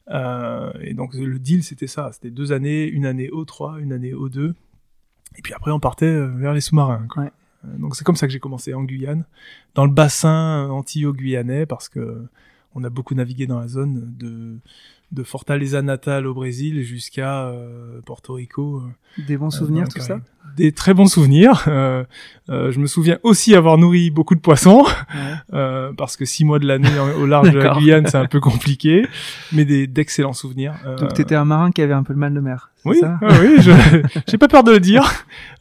Euh, 0.09 0.71
et 0.81 0.93
donc 0.93 1.13
le 1.13 1.39
deal, 1.39 1.63
c'était 1.63 1.87
ça. 1.87 2.11
C'était 2.13 2.31
deux 2.31 2.51
années, 2.51 2.85
une 2.85 3.05
année 3.05 3.29
O3, 3.29 3.79
une 3.79 3.93
année 3.93 4.13
O2. 4.13 4.53
Et 5.37 5.41
puis 5.41 5.53
après, 5.53 5.71
on 5.71 5.79
partait 5.79 6.05
euh, 6.05 6.27
vers 6.27 6.53
les 6.53 6.61
sous-marins. 6.61 7.07
Ouais. 7.15 7.31
Euh, 7.65 7.77
Donc 7.77 7.95
c'est 7.95 8.03
comme 8.03 8.15
ça 8.15 8.27
que 8.27 8.33
j'ai 8.33 8.39
commencé 8.39 8.73
en 8.73 8.83
Guyane, 8.83 9.25
dans 9.75 9.85
le 9.85 9.91
bassin 9.91 10.67
euh, 10.67 10.69
antillo-guyanais, 10.69 11.65
parce 11.65 11.89
que 11.89 12.27
on 12.75 12.83
a 12.83 12.89
beaucoup 12.89 13.13
navigué 13.13 13.45
dans 13.45 13.59
la 13.59 13.67
zone 13.67 14.15
de 14.17 14.57
de 15.13 15.23
Fortaleza 15.23 15.81
Natal 15.81 16.25
au 16.27 16.33
Brésil 16.33 16.81
jusqu'à 16.83 17.45
euh, 17.45 18.01
Porto 18.05 18.33
Rico. 18.33 18.77
euh, 18.81 19.23
Des 19.27 19.37
bons 19.37 19.53
euh, 19.53 19.57
souvenirs, 19.57 19.87
tout 19.87 19.99
ça. 20.01 20.19
Des 20.57 20.71
très 20.71 20.93
bons 20.93 21.05
souvenirs. 21.07 21.63
Euh, 21.67 22.03
euh, 22.49 22.71
je 22.71 22.79
me 22.79 22.87
souviens 22.87 23.17
aussi 23.23 23.55
avoir 23.55 23.77
nourri 23.77 24.09
beaucoup 24.09 24.35
de 24.35 24.39
poissons, 24.39 24.83
Ouais. 24.83 25.33
euh, 25.53 25.93
parce 25.97 26.17
que 26.17 26.25
six 26.25 26.43
mois 26.45 26.59
de 26.59 26.65
l'année 26.65 26.89
au 27.19 27.25
large 27.25 27.51
de 27.51 27.59
la. 27.59 27.73
Guyane, 27.75 28.07
c'est 28.07 28.17
un 28.17 28.25
peu 28.25 28.39
compliqué, 28.39 29.05
mais 29.51 29.65
des 29.65 29.87
d'excellents 29.87 30.33
souvenirs. 30.33 30.73
Donc 30.99 31.13
t'étais 31.13 31.35
un 31.35 31.45
marin 31.45 31.71
qui 31.71 31.81
avait 31.81 31.93
un 31.93 32.03
peu 32.03 32.13
le 32.13 32.19
mal 32.19 32.33
de 32.33 32.39
mer. 32.39 32.71
Oui, 32.85 32.99
ça 32.99 33.17
ah 33.21 33.27
oui, 33.41 33.55
je 33.61 33.71
j'ai 34.27 34.37
pas 34.37 34.47
peur 34.47 34.63
de 34.63 34.71
le 34.71 34.79
dire, 34.79 35.03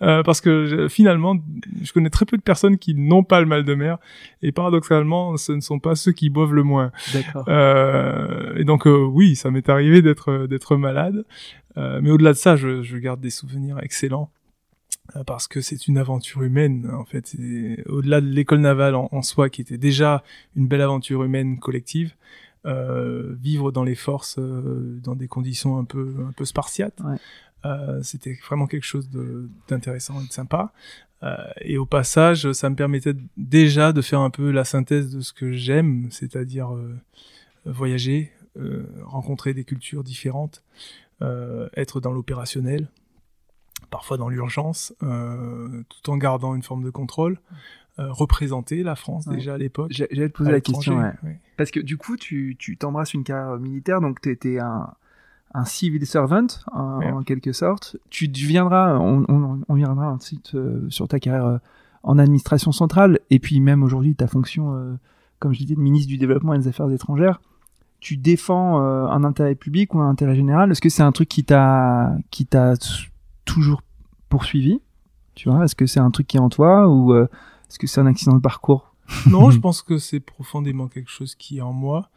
euh, 0.02 0.22
parce 0.22 0.40
que 0.40 0.66
je- 0.66 0.88
finalement, 0.88 1.36
je 1.82 1.92
connais 1.92 2.10
très 2.10 2.24
peu 2.24 2.36
de 2.36 2.42
personnes 2.42 2.78
qui 2.78 2.94
n'ont 2.94 3.22
pas 3.24 3.40
le 3.40 3.46
mal 3.46 3.64
de 3.64 3.74
mer, 3.74 3.98
et 4.42 4.52
paradoxalement, 4.52 5.36
ce 5.36 5.52
ne 5.52 5.60
sont 5.60 5.78
pas 5.78 5.94
ceux 5.94 6.12
qui 6.12 6.30
boivent 6.30 6.54
le 6.54 6.62
moins. 6.62 6.92
D'accord. 7.12 7.44
Euh, 7.48 8.54
et 8.56 8.64
donc 8.64 8.86
euh, 8.86 9.04
oui, 9.04 9.36
ça 9.36 9.50
m'est 9.50 9.68
arrivé 9.68 10.02
d'être 10.02 10.46
d'être 10.46 10.76
malade, 10.76 11.24
Euh, 11.78 12.00
mais 12.02 12.10
au-delà 12.10 12.32
de 12.32 12.36
ça, 12.38 12.54
je, 12.56 12.82
je 12.82 12.98
garde 12.98 13.20
des 13.20 13.30
souvenirs 13.30 13.78
excellents 13.82 14.28
euh, 15.16 15.24
parce 15.24 15.48
que 15.48 15.62
c'est 15.62 15.88
une 15.88 15.96
aventure 15.96 16.42
humaine 16.42 16.90
en 16.92 17.04
fait. 17.06 17.34
Au-delà 17.88 18.20
de 18.20 18.26
l'école 18.26 18.60
navale 18.60 18.94
en, 18.94 19.08
en 19.10 19.22
soi, 19.22 19.48
qui 19.48 19.62
était 19.62 19.78
déjà 19.78 20.22
une 20.54 20.66
belle 20.68 20.82
aventure 20.82 21.24
humaine 21.24 21.58
collective, 21.58 22.12
euh, 22.12 22.16
vivre 22.64 23.72
dans 23.72 23.84
les 23.84 23.94
forces 23.96 24.38
euh, 24.38 25.00
dans 25.02 25.16
des 25.16 25.28
conditions 25.28 25.78
un 25.78 25.84
peu 25.84 26.14
un 26.28 26.32
peu 26.32 26.44
spartiates. 26.44 27.00
Ouais. 27.00 27.16
Euh, 27.64 28.00
C'était 28.02 28.38
vraiment 28.46 28.66
quelque 28.66 28.84
chose 28.84 29.08
d'intéressant 29.68 30.20
et 30.20 30.26
de 30.26 30.32
sympa. 30.32 30.72
Euh, 31.22 31.36
et 31.60 31.78
au 31.78 31.86
passage, 31.86 32.50
ça 32.52 32.68
me 32.68 32.74
permettait 32.74 33.14
déjà 33.36 33.92
de 33.92 34.02
faire 34.02 34.20
un 34.20 34.30
peu 34.30 34.50
la 34.50 34.64
synthèse 34.64 35.14
de 35.14 35.20
ce 35.20 35.32
que 35.32 35.52
j'aime, 35.52 36.08
c'est-à-dire 36.10 36.74
euh, 36.74 36.96
voyager, 37.64 38.32
euh, 38.56 38.84
rencontrer 39.04 39.54
des 39.54 39.62
cultures 39.64 40.02
différentes, 40.02 40.64
euh, 41.20 41.68
être 41.76 42.00
dans 42.00 42.12
l'opérationnel, 42.12 42.88
parfois 43.90 44.16
dans 44.16 44.28
l'urgence, 44.28 44.94
euh, 45.04 45.82
tout 45.88 46.10
en 46.10 46.16
gardant 46.16 46.56
une 46.56 46.62
forme 46.64 46.82
de 46.82 46.90
contrôle, 46.90 47.34
euh, 47.34 47.56
représenter 47.98 48.82
la 48.82 48.94
France 48.96 49.26
Ouais. 49.26 49.36
déjà 49.36 49.54
à 49.54 49.58
l'époque. 49.58 49.90
J'allais 49.92 50.28
te 50.28 50.34
poser 50.36 50.50
à 50.50 50.52
la 50.54 50.60
question. 50.60 50.98
ouais. 50.98 51.40
Parce 51.56 51.70
que 51.70 51.80
du 51.80 51.96
coup, 51.96 52.16
tu 52.16 52.56
tu 52.58 52.76
t'embrasses 52.76 53.14
une 53.14 53.24
carrière 53.24 53.58
militaire, 53.58 54.00
donc 54.00 54.20
tu 54.20 54.30
étais 54.30 54.58
un, 54.58 54.88
un 55.54 55.64
civil 55.64 56.06
servant, 56.06 56.46
en, 56.72 56.98
Ouais. 56.98 57.10
en 57.10 57.22
quelque 57.22 57.52
sorte. 57.52 57.96
Tu 58.10 58.28
deviendras, 58.28 58.96
on, 58.98 59.24
on, 59.28 59.60
on 59.68 59.74
viendra 59.74 60.10
ensuite 60.12 60.54
euh, 60.54 60.86
sur 60.88 61.06
ta 61.08 61.20
carrière 61.20 61.44
euh, 61.46 61.58
en 62.02 62.18
administration 62.18 62.72
centrale, 62.72 63.20
et 63.30 63.38
puis 63.38 63.60
même 63.60 63.82
aujourd'hui, 63.82 64.14
ta 64.16 64.26
fonction, 64.26 64.74
euh, 64.74 64.94
comme 65.38 65.52
je 65.52 65.58
disais, 65.58 65.74
de 65.76 65.80
ministre 65.80 66.08
du 66.08 66.18
Développement 66.18 66.54
et 66.54 66.58
des 66.58 66.68
Affaires 66.68 66.90
étrangères. 66.90 67.40
Tu 68.00 68.16
défends 68.16 68.80
euh, 68.82 69.06
un 69.06 69.22
intérêt 69.22 69.54
public 69.54 69.94
ou 69.94 70.00
un 70.00 70.08
intérêt 70.08 70.34
général? 70.34 70.72
Est-ce 70.72 70.80
que 70.80 70.88
c'est 70.88 71.04
un 71.04 71.12
truc 71.12 71.28
qui 71.28 71.44
t'a 71.44 72.16
qui 72.32 72.46
t'a 72.46 72.74
toujours 73.44 73.82
poursuivi? 74.28 74.80
Tu 75.36 75.48
vois 75.48 75.64
Est-ce 75.64 75.76
que 75.76 75.86
c'est 75.86 76.00
un 76.00 76.10
truc 76.10 76.26
qui 76.26 76.36
est 76.36 76.40
en 76.40 76.48
toi 76.48 76.88
ou 76.88 77.12
euh, 77.12 77.28
est-ce 77.72 77.78
que 77.78 77.86
c'est 77.86 78.02
un 78.02 78.06
accident 78.06 78.36
de 78.36 78.42
parcours? 78.42 78.94
Non, 79.30 79.50
je 79.50 79.58
pense 79.60 79.80
que 79.80 79.96
c'est 79.96 80.20
profondément 80.20 80.88
quelque 80.88 81.08
chose 81.08 81.34
qui 81.34 81.56
est 81.56 81.62
en 81.62 81.72
moi. 81.72 82.10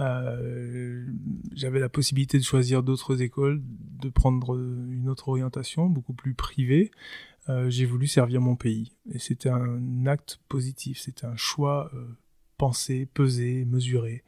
Euh, 0.00 1.06
J'avais 1.52 1.78
la 1.78 1.90
possibilité 1.90 2.38
de 2.38 2.42
choisir 2.42 2.82
d'autres 2.82 3.20
écoles, 3.20 3.60
de 4.00 4.08
prendre 4.08 4.56
une 4.56 5.10
autre 5.10 5.28
orientation, 5.28 5.90
beaucoup 5.90 6.14
plus 6.14 6.32
privée. 6.32 6.90
Euh, 7.50 7.68
J'ai 7.68 7.84
voulu 7.84 8.06
servir 8.06 8.40
mon 8.40 8.56
pays. 8.56 8.96
Et 9.12 9.18
c'était 9.18 9.50
un 9.50 10.06
acte 10.06 10.40
positif, 10.48 10.98
c'était 10.98 11.26
un 11.26 11.36
choix 11.36 11.90
euh, 11.92 12.06
pensé, 12.56 13.06
pesé, 13.12 13.66
mesuré. 13.66 14.24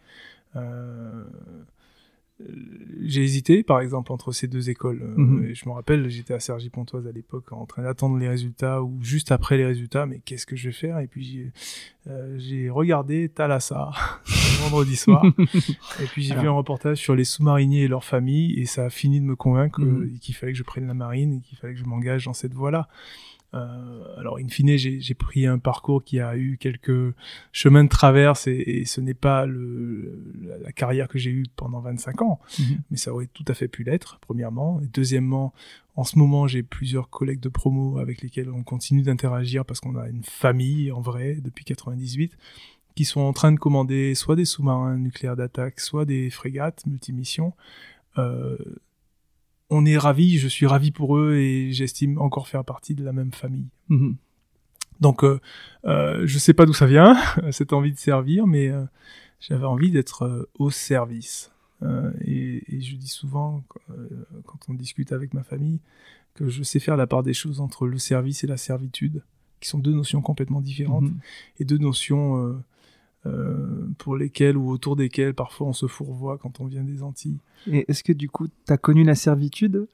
J'ai 3.02 3.23
hésité, 3.23 3.62
par 3.62 3.81
exemple, 3.81 4.12
entre 4.12 4.31
ces 4.33 4.47
deux 4.47 4.69
écoles. 4.69 5.00
Euh, 5.02 5.14
Mhm. 5.16 5.45
et 5.47 5.55
je 5.55 5.66
me 5.69 5.73
rappelle, 5.75 6.09
j'étais 6.11 6.35
à 6.35 6.40
Cergy-Pontoise 6.40 7.07
à 7.07 7.12
l'époque, 7.12 7.50
en 7.52 7.64
train 7.64 7.83
d'attendre 7.83 8.19
les 8.19 8.28
résultats, 8.28 8.83
ou 8.83 8.99
juste 9.02 9.33
après 9.33 9.57
les 9.57 9.64
résultats, 9.64 10.05
mais 10.05 10.21
qu'est-ce 10.25 10.45
que 10.45 10.55
je 10.57 10.69
vais 10.69 10.73
faire? 10.75 10.99
Et 10.99 11.07
puis 11.07 11.25
j'ai 11.25 11.52
euh, 12.69 12.73
regardé 12.73 13.28
Thalassa 13.31 13.90
le 14.26 14.62
vendredi 14.64 14.97
soir, 14.97 15.25
et 16.02 16.07
puis 16.12 16.23
j'ai 16.25 16.35
vu 16.37 16.47
un 16.47 16.52
reportage 16.52 16.99
sur 16.99 17.14
les 17.14 17.25
sous-mariniers 17.25 17.85
et 17.85 17.88
leurs 17.88 18.05
familles, 18.05 18.61
et 18.61 18.66
ça 18.66 18.85
a 18.85 18.90
fini 18.90 19.19
de 19.21 19.25
me 19.25 19.37
convaincre 19.37 19.81
Mhm. 19.81 20.02
euh, 20.02 20.11
qu'il 20.21 20.35
fallait 20.35 20.52
que 20.52 20.59
je 20.59 20.62
prenne 20.64 20.87
la 20.87 20.95
marine, 20.95 21.33
et 21.35 21.40
qu'il 21.40 21.57
fallait 21.57 21.73
que 21.75 21.81
je 21.81 21.85
m'engage 21.87 22.26
dans 22.26 22.35
cette 22.35 22.52
voie-là. 22.55 22.88
Euh, 23.55 24.19
alors, 24.19 24.38
in 24.38 24.49
fine, 24.49 24.76
j'ai 24.76 25.15
pris 25.15 25.47
un 25.47 25.59
parcours 25.59 26.05
qui 26.05 26.21
a 26.21 26.37
eu 26.37 26.59
quelques 26.59 27.15
chemins 27.53 27.85
de 27.85 27.88
traverse 27.88 28.47
et, 28.49 28.53
et 28.53 28.85
ce 28.85 29.00
n'est 29.00 29.15
pas 29.15 29.47
le, 29.47 30.21
la, 30.43 30.59
la 30.59 30.73
carrière 30.73 31.09
que 31.09 31.19
j'ai 31.19 31.31
eue 31.31 31.47
pendant 31.57 31.81
25 31.81 32.23
ans, 32.23 32.38
Mhm. 32.59 32.79
mais 32.91 32.97
ça 32.97 33.12
aurait 33.15 33.29
tout 33.33 33.45
à 33.49 33.55
fait 33.55 33.69
pu 33.69 33.83
l'être, 33.85 34.19
premièrement. 34.21 34.81
Et 34.83 34.88
deuxièmement, 34.93 35.55
en 35.95 36.05
ce 36.05 36.19
moment, 36.19 36.47
j'ai 36.47 36.62
plusieurs 36.62 37.09
collègues 37.09 37.41
de 37.41 37.49
promo 37.49 37.99
avec 37.99 38.21
lesquels 38.21 38.50
on 38.50 38.62
continue 38.62 39.03
d'interagir 39.03 39.65
parce 39.65 39.81
qu'on 39.81 39.97
a 39.97 40.09
une 40.09 40.25
famille, 40.25 40.93
en 40.93 41.00
vrai, 41.00 41.38
depuis 41.43 41.65
98, 41.65 42.37
qui 42.95 43.05
sont 43.05 43.21
en 43.21 43.33
train 43.33 43.53
de 43.53 43.59
commander 43.59 44.15
soit 44.15 44.37
des 44.37 44.45
sous-marins 44.45 44.97
nucléaires 44.99 45.37
d'attaque, 45.37 45.81
soit 45.81 46.05
des 46.05 46.29
frégates 46.31 46.85
multimissions. 46.87 47.53
Euh, 48.19 48.57
on 49.71 49.85
est 49.85 49.99
ravis, 49.99 50.39
je 50.39 50.49
suis 50.49 50.67
ravi 50.67 50.91
pour 50.91 51.17
eux 51.17 51.35
et 51.35 51.73
j'estime 51.73 52.19
encore 52.19 52.49
faire 52.49 52.65
partie 52.65 52.95
de 52.95 53.05
la 53.05 53.13
même 53.13 53.33
famille. 53.33 53.67
Mhm. 53.89 54.17
Donc, 55.01 55.25
euh, 55.25 55.41
euh, 55.85 56.23
je 56.27 56.39
sais 56.39 56.55
pas 56.55 56.65
d'où 56.67 56.73
ça 56.73 56.87
vient, 56.87 57.17
cette 57.53 57.73
envie 57.73 57.93
de 57.93 57.99
servir, 57.99 58.47
mais 58.47 58.69
euh, 58.69 58.85
j'avais 59.41 59.67
envie 59.67 59.91
d'être 59.91 60.23
euh, 60.23 60.49
au 60.59 60.71
service. 60.71 61.51
Euh, 61.83 62.11
et, 62.23 62.65
et 62.75 62.81
je 62.81 62.97
dis 62.97 63.09
souvent, 63.09 63.63
quand 64.47 64.59
on 64.69 64.75
discute 64.75 65.13
avec 65.13 65.35
ma 65.35 65.43
famille, 65.43 65.81
que 66.35 66.49
je 66.49 66.63
sais 66.63 66.79
faire 66.81 66.97
la 66.97 67.07
part 67.07 67.23
des 67.23 67.35
choses 67.35 67.61
entre 67.61 67.87
le 67.87 67.99
service 67.99 68.45
et 68.45 68.47
la 68.47 68.57
servitude, 68.57 69.23
qui 69.61 69.69
sont 69.69 69.79
deux 69.79 69.93
notions 69.93 70.23
complètement 70.23 70.61
différentes, 70.63 71.05
Mhm. 71.05 71.19
et 71.61 71.65
deux 71.65 71.79
notions 71.79 72.63
pour 73.99 74.17
lesquelles 74.17 74.56
ou 74.56 74.71
autour 74.71 74.97
desquelles 74.97 75.34
parfois 75.34 75.67
on 75.69 75.73
se 75.73 75.86
fourvoie 75.86 76.39
quand 76.39 76.60
on 76.60 76.67
vient 76.67 76.84
des 76.84 77.02
Antilles. 77.02 77.39
Et 77.67 77.84
est-ce 77.89 78.02
que 78.04 78.12
du 78.12 78.28
coup, 78.28 78.47
t'as 78.65 78.76
connu 78.76 79.04
la 79.04 79.15
servitude 79.15 79.86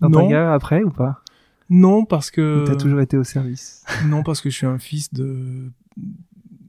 dans 0.00 0.10
ta 0.10 0.18
Non. 0.20 0.28
carrière 0.28 0.50
après 0.52 0.82
ou 0.82 0.90
pas? 0.90 1.22
Non, 1.68 2.04
parce 2.04 2.30
que 2.30 2.64
T'as 2.66 2.76
toujours 2.76 3.00
été 3.00 3.16
au 3.16 3.24
service? 3.24 3.84
Non, 4.06 4.22
parce 4.22 4.40
que 4.40 4.50
je 4.50 4.56
suis 4.56 4.66
un 4.66 4.78
fils 4.78 5.12
de, 5.12 5.70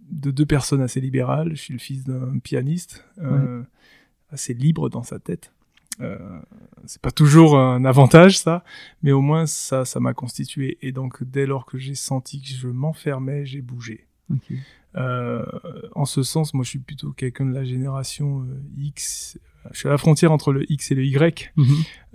de 0.09 0.31
deux 0.31 0.45
personnes 0.45 0.81
assez 0.81 0.99
libérales. 1.01 1.51
Je 1.51 1.61
suis 1.61 1.73
le 1.73 1.79
fils 1.79 2.03
d'un 2.03 2.39
pianiste, 2.39 3.05
euh, 3.19 3.61
assez 4.31 4.53
libre 4.55 4.89
dans 4.89 5.03
sa 5.03 5.19
tête. 5.19 5.51
Euh, 5.99 6.17
c'est 6.85 7.01
pas 7.01 7.11
toujours 7.11 7.57
un 7.59 7.83
avantage, 7.85 8.39
ça, 8.39 8.63
mais 9.03 9.11
au 9.11 9.21
moins 9.21 9.45
ça, 9.45 9.83
ça 9.85 9.99
m'a 9.99 10.13
constitué. 10.13 10.77
Et 10.81 10.91
donc, 10.91 11.23
dès 11.23 11.45
lors 11.45 11.65
que 11.65 11.77
j'ai 11.77 11.95
senti 11.95 12.41
que 12.41 12.47
je 12.47 12.67
m'enfermais, 12.67 13.45
j'ai 13.45 13.61
bougé. 13.61 14.06
Euh, 14.95 15.45
en 15.93 16.05
ce 16.05 16.23
sens, 16.23 16.53
moi, 16.53 16.63
je 16.63 16.69
suis 16.69 16.79
plutôt 16.79 17.11
quelqu'un 17.11 17.45
de 17.45 17.53
la 17.53 17.63
génération 17.63 18.41
euh, 18.41 18.59
X. 18.79 19.37
Je 19.71 19.79
suis 19.79 19.87
à 19.87 19.91
la 19.91 19.97
frontière 19.97 20.31
entre 20.31 20.51
le 20.53 20.69
X 20.71 20.91
et 20.91 20.95
le 20.95 21.05
Y. 21.05 21.51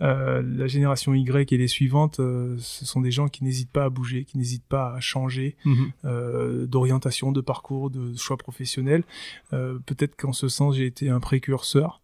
Euh, 0.00 0.42
la 0.42 0.66
génération 0.66 1.14
Y 1.14 1.52
et 1.52 1.58
les 1.58 1.68
suivantes, 1.68 2.18
euh, 2.18 2.56
ce 2.58 2.84
sont 2.84 3.00
des 3.00 3.10
gens 3.10 3.28
qui 3.28 3.44
n'hésitent 3.44 3.70
pas 3.70 3.84
à 3.84 3.90
bouger, 3.90 4.24
qui 4.24 4.36
n'hésitent 4.38 4.66
pas 4.66 4.94
à 4.94 5.00
changer 5.00 5.56
Mhm. 5.64 5.92
euh, 6.06 6.66
d'orientation, 6.66 7.30
de 7.30 7.40
parcours, 7.40 7.90
de 7.90 8.16
choix 8.16 8.36
professionnels. 8.36 9.04
Euh, 9.52 9.78
Peut-être 9.86 10.16
qu'en 10.16 10.32
ce 10.32 10.48
sens, 10.48 10.76
j'ai 10.76 10.86
été 10.86 11.08
un 11.10 11.20
précurseur 11.20 12.00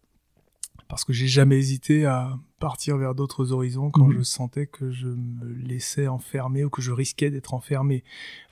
parce 0.89 1.05
que 1.05 1.13
j'ai 1.13 1.27
jamais 1.27 1.57
hésité 1.57 2.05
à 2.05 2.37
partir 2.59 2.97
vers 2.97 3.15
d'autres 3.15 3.53
horizons 3.53 3.89
quand 3.91 4.07
Mhm. 4.07 4.17
je 4.17 4.21
sentais 4.23 4.65
que 4.65 4.91
je 4.91 5.07
me 5.07 5.45
laissais 5.65 6.07
enfermer 6.07 6.65
ou 6.65 6.69
que 6.69 6.81
je 6.81 6.91
risquais 6.91 7.29
d'être 7.29 7.53
enfermé. 7.53 8.03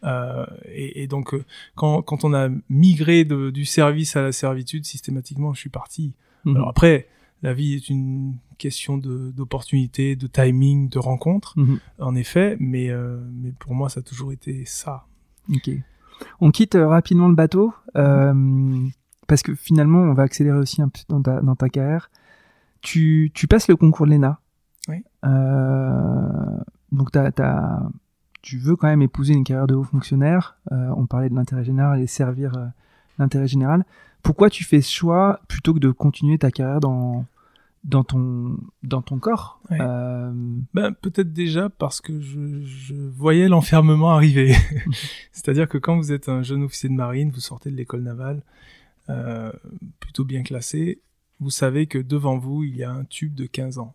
Euh, 0.03 0.45
et, 0.65 1.03
et 1.03 1.07
donc, 1.07 1.33
euh, 1.33 1.43
quand, 1.75 2.01
quand 2.03 2.23
on 2.23 2.33
a 2.33 2.47
migré 2.69 3.25
de- 3.25 3.49
du 3.49 3.65
service 3.65 4.15
à 4.15 4.21
la 4.21 4.31
servitude, 4.31 4.85
systématiquement, 4.85 5.53
je 5.53 5.59
suis 5.59 5.69
parti. 5.69 6.13
Mhm. 6.45 6.55
Alors 6.55 6.69
après, 6.69 7.07
la 7.43 7.53
vie 7.53 7.73
est 7.73 7.89
une 7.89 8.35
question 8.57 8.97
d'opportunité, 8.97 10.15
de, 10.15 10.27
timing, 10.27 10.89
de 10.89 10.99
rencontre, 10.99 11.53
Mhm. 11.57 11.79
en 11.99 12.15
effet, 12.15 12.55
mais, 12.59 12.89
euh, 12.89 13.19
mais 13.33 13.51
pour 13.59 13.73
moi, 13.75 13.89
ça 13.89 13.99
a 13.99 14.03
toujours 14.03 14.31
été 14.31 14.63
ça. 14.65 15.05
Ok. 15.53 15.69
On 16.39 16.49
quitte 16.51 16.75
rapidement 16.79 17.27
le 17.27 17.35
bateau 17.35 17.73
euh, 17.95 18.33
parce 19.27 19.43
que 19.43 19.53
finalement, 19.55 19.99
on 19.99 20.13
va 20.13 20.23
accélérer 20.23 20.57
aussi 20.57 20.81
un 20.81 20.89
peu 20.89 20.99
dans 21.09 21.21
ta, 21.21 21.41
dans 21.41 21.55
ta 21.55 21.69
carrière. 21.69 22.09
Tu, 22.81 23.31
tu 23.33 23.47
passes 23.47 23.67
le 23.67 23.75
concours 23.75 24.05
de 24.05 24.11
l'ENA. 24.11 24.39
Oui. 24.87 25.03
Euh, 25.25 26.57
donc, 26.91 27.11
t'as- 27.11 27.31
t'as- 27.31 27.89
tu 28.41 28.57
veux 28.57 28.75
quand 28.75 28.87
même 28.87 29.01
épouser 29.01 29.33
une 29.33 29.43
carrière 29.43 29.67
de 29.67 29.75
haut 29.75 29.83
fonctionnaire. 29.83 30.57
Euh, 30.71 30.89
on 30.95 31.05
parlait 31.05 31.29
de 31.29 31.35
l'intérêt 31.35 31.63
général 31.65 32.01
et 32.01 32.07
servir 32.07 32.55
euh, 32.57 32.65
l'intérêt 33.19 33.47
général. 33.47 33.85
Pourquoi 34.23 34.49
tu 34.49 34.63
fais 34.63 34.81
ce 34.81 34.91
choix 34.91 35.39
plutôt 35.47 35.73
que 35.73 35.79
de 35.79 35.91
continuer 35.91 36.37
ta 36.37 36.49
carrière 36.51 36.79
dans, 36.79 37.25
dans, 37.83 38.03
ton, 38.03 38.57
dans 38.83 39.01
ton 39.01 39.19
corps? 39.19 39.59
Oui. 39.69 39.77
Euh, 39.81 40.31
Ben, 40.73 40.93
peut-être 40.93 41.33
déjà 41.33 41.69
parce 41.69 41.99
que 41.99 42.19
je, 42.21 42.61
je 42.63 42.95
voyais 42.95 43.49
l'enfermement 43.49 44.11
arriver. 44.11 44.55
C'est-à-dire 45.33 45.67
que 45.67 45.77
quand 45.77 45.97
vous 45.97 46.11
êtes 46.13 46.29
un 46.29 46.41
jeune 46.43 46.63
officier 46.63 46.89
de 46.89 46.93
marine, 46.95 47.31
vous 47.31 47.39
sortez 47.41 47.69
de 47.71 47.75
l'école 47.75 48.03
navale, 48.03 48.43
euh, 49.09 49.51
plutôt 49.99 50.23
bien 50.25 50.43
classé, 50.43 50.99
vous 51.39 51.49
savez 51.51 51.87
que 51.87 51.97
devant 51.99 52.37
vous, 52.37 52.63
il 52.63 52.75
y 52.75 52.83
a 52.83 52.91
un 52.91 53.03
tube 53.05 53.35
de 53.35 53.45
15 53.45 53.77
ans. 53.79 53.93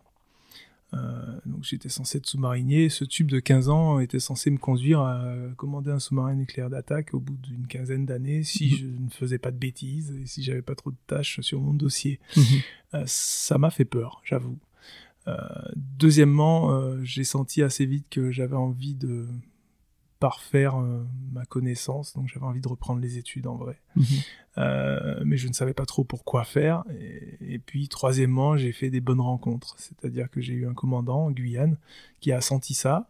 Euh, 0.93 1.39
donc 1.47 1.63
j'étais 1.63 1.89
censé 1.89 2.19
être 2.19 2.27
sous-marinier. 2.27 2.89
Ce 2.89 3.03
tube 3.03 3.31
de 3.31 3.39
15 3.39 3.69
ans 3.69 3.99
était 3.99 4.19
censé 4.19 4.51
me 4.51 4.59
conduire 4.59 4.99
à 5.01 5.25
commander 5.57 5.89
un 5.89 5.97
sous-marin 5.99 6.35
nucléaire 6.35 6.69
d'attaque 6.69 7.15
au 7.15 7.19
bout 7.19 7.35
d'une 7.37 7.65
quinzaine 7.65 8.05
d'années 8.05 8.43
si 8.43 8.65
Mhm. 8.69 8.77
je 8.77 8.85
ne 9.05 9.09
faisais 9.09 9.39
pas 9.39 9.49
de 9.49 9.57
bêtises 9.57 10.11
et 10.21 10.27
si 10.27 10.43
j'avais 10.43 10.61
pas 10.61 10.75
trop 10.75 10.91
de 10.91 10.95
tâches 11.07 11.41
sur 11.41 11.59
mon 11.61 11.73
dossier. 11.73 12.19
mhm. 12.37 12.43
Euh, 12.93 13.03
ça 13.07 13.57
m'a 13.57 13.71
fait 13.71 13.85
peur, 13.85 14.21
j'avoue. 14.23 14.59
Euh, 15.27 15.35
deuxièmement, 15.97 17.01
j'ai 17.03 17.23
senti 17.23 17.63
assez 17.63 17.85
vite 17.87 18.05
que 18.11 18.29
j'avais 18.31 18.55
envie 18.55 18.93
de 18.93 19.25
parfaire 20.27 20.77
euh, 20.79 21.03
ma 21.33 21.43
connaissance, 21.45 22.13
donc 22.13 22.29
j'avais 22.29 22.45
envie 22.45 22.61
de 22.61 22.67
reprendre 22.69 23.01
les 23.01 23.17
études 23.17 23.45
en 23.45 23.57
vrai. 23.57 23.77
Mhm. 23.97 24.05
Euh, 24.57 25.21
mais 25.25 25.35
je 25.35 25.49
ne 25.49 25.53
savais 25.53 25.73
pas 25.73 25.85
trop 25.85 26.05
pourquoi 26.05 26.45
faire. 26.45 26.83
Et, 26.97 27.55
et 27.55 27.59
puis 27.59 27.89
troisièmement, 27.89 28.55
j'ai 28.55 28.71
fait 28.71 28.89
des 28.89 29.01
bonnes 29.01 29.19
rencontres, 29.19 29.75
c'est-à-dire 29.77 30.29
que 30.29 30.39
j'ai 30.39 30.53
eu 30.53 30.65
un 30.65 30.73
commandant 30.73 31.25
en 31.25 31.31
Guyane 31.31 31.75
qui 32.21 32.31
a 32.31 32.39
senti 32.39 32.73
ça 32.73 33.09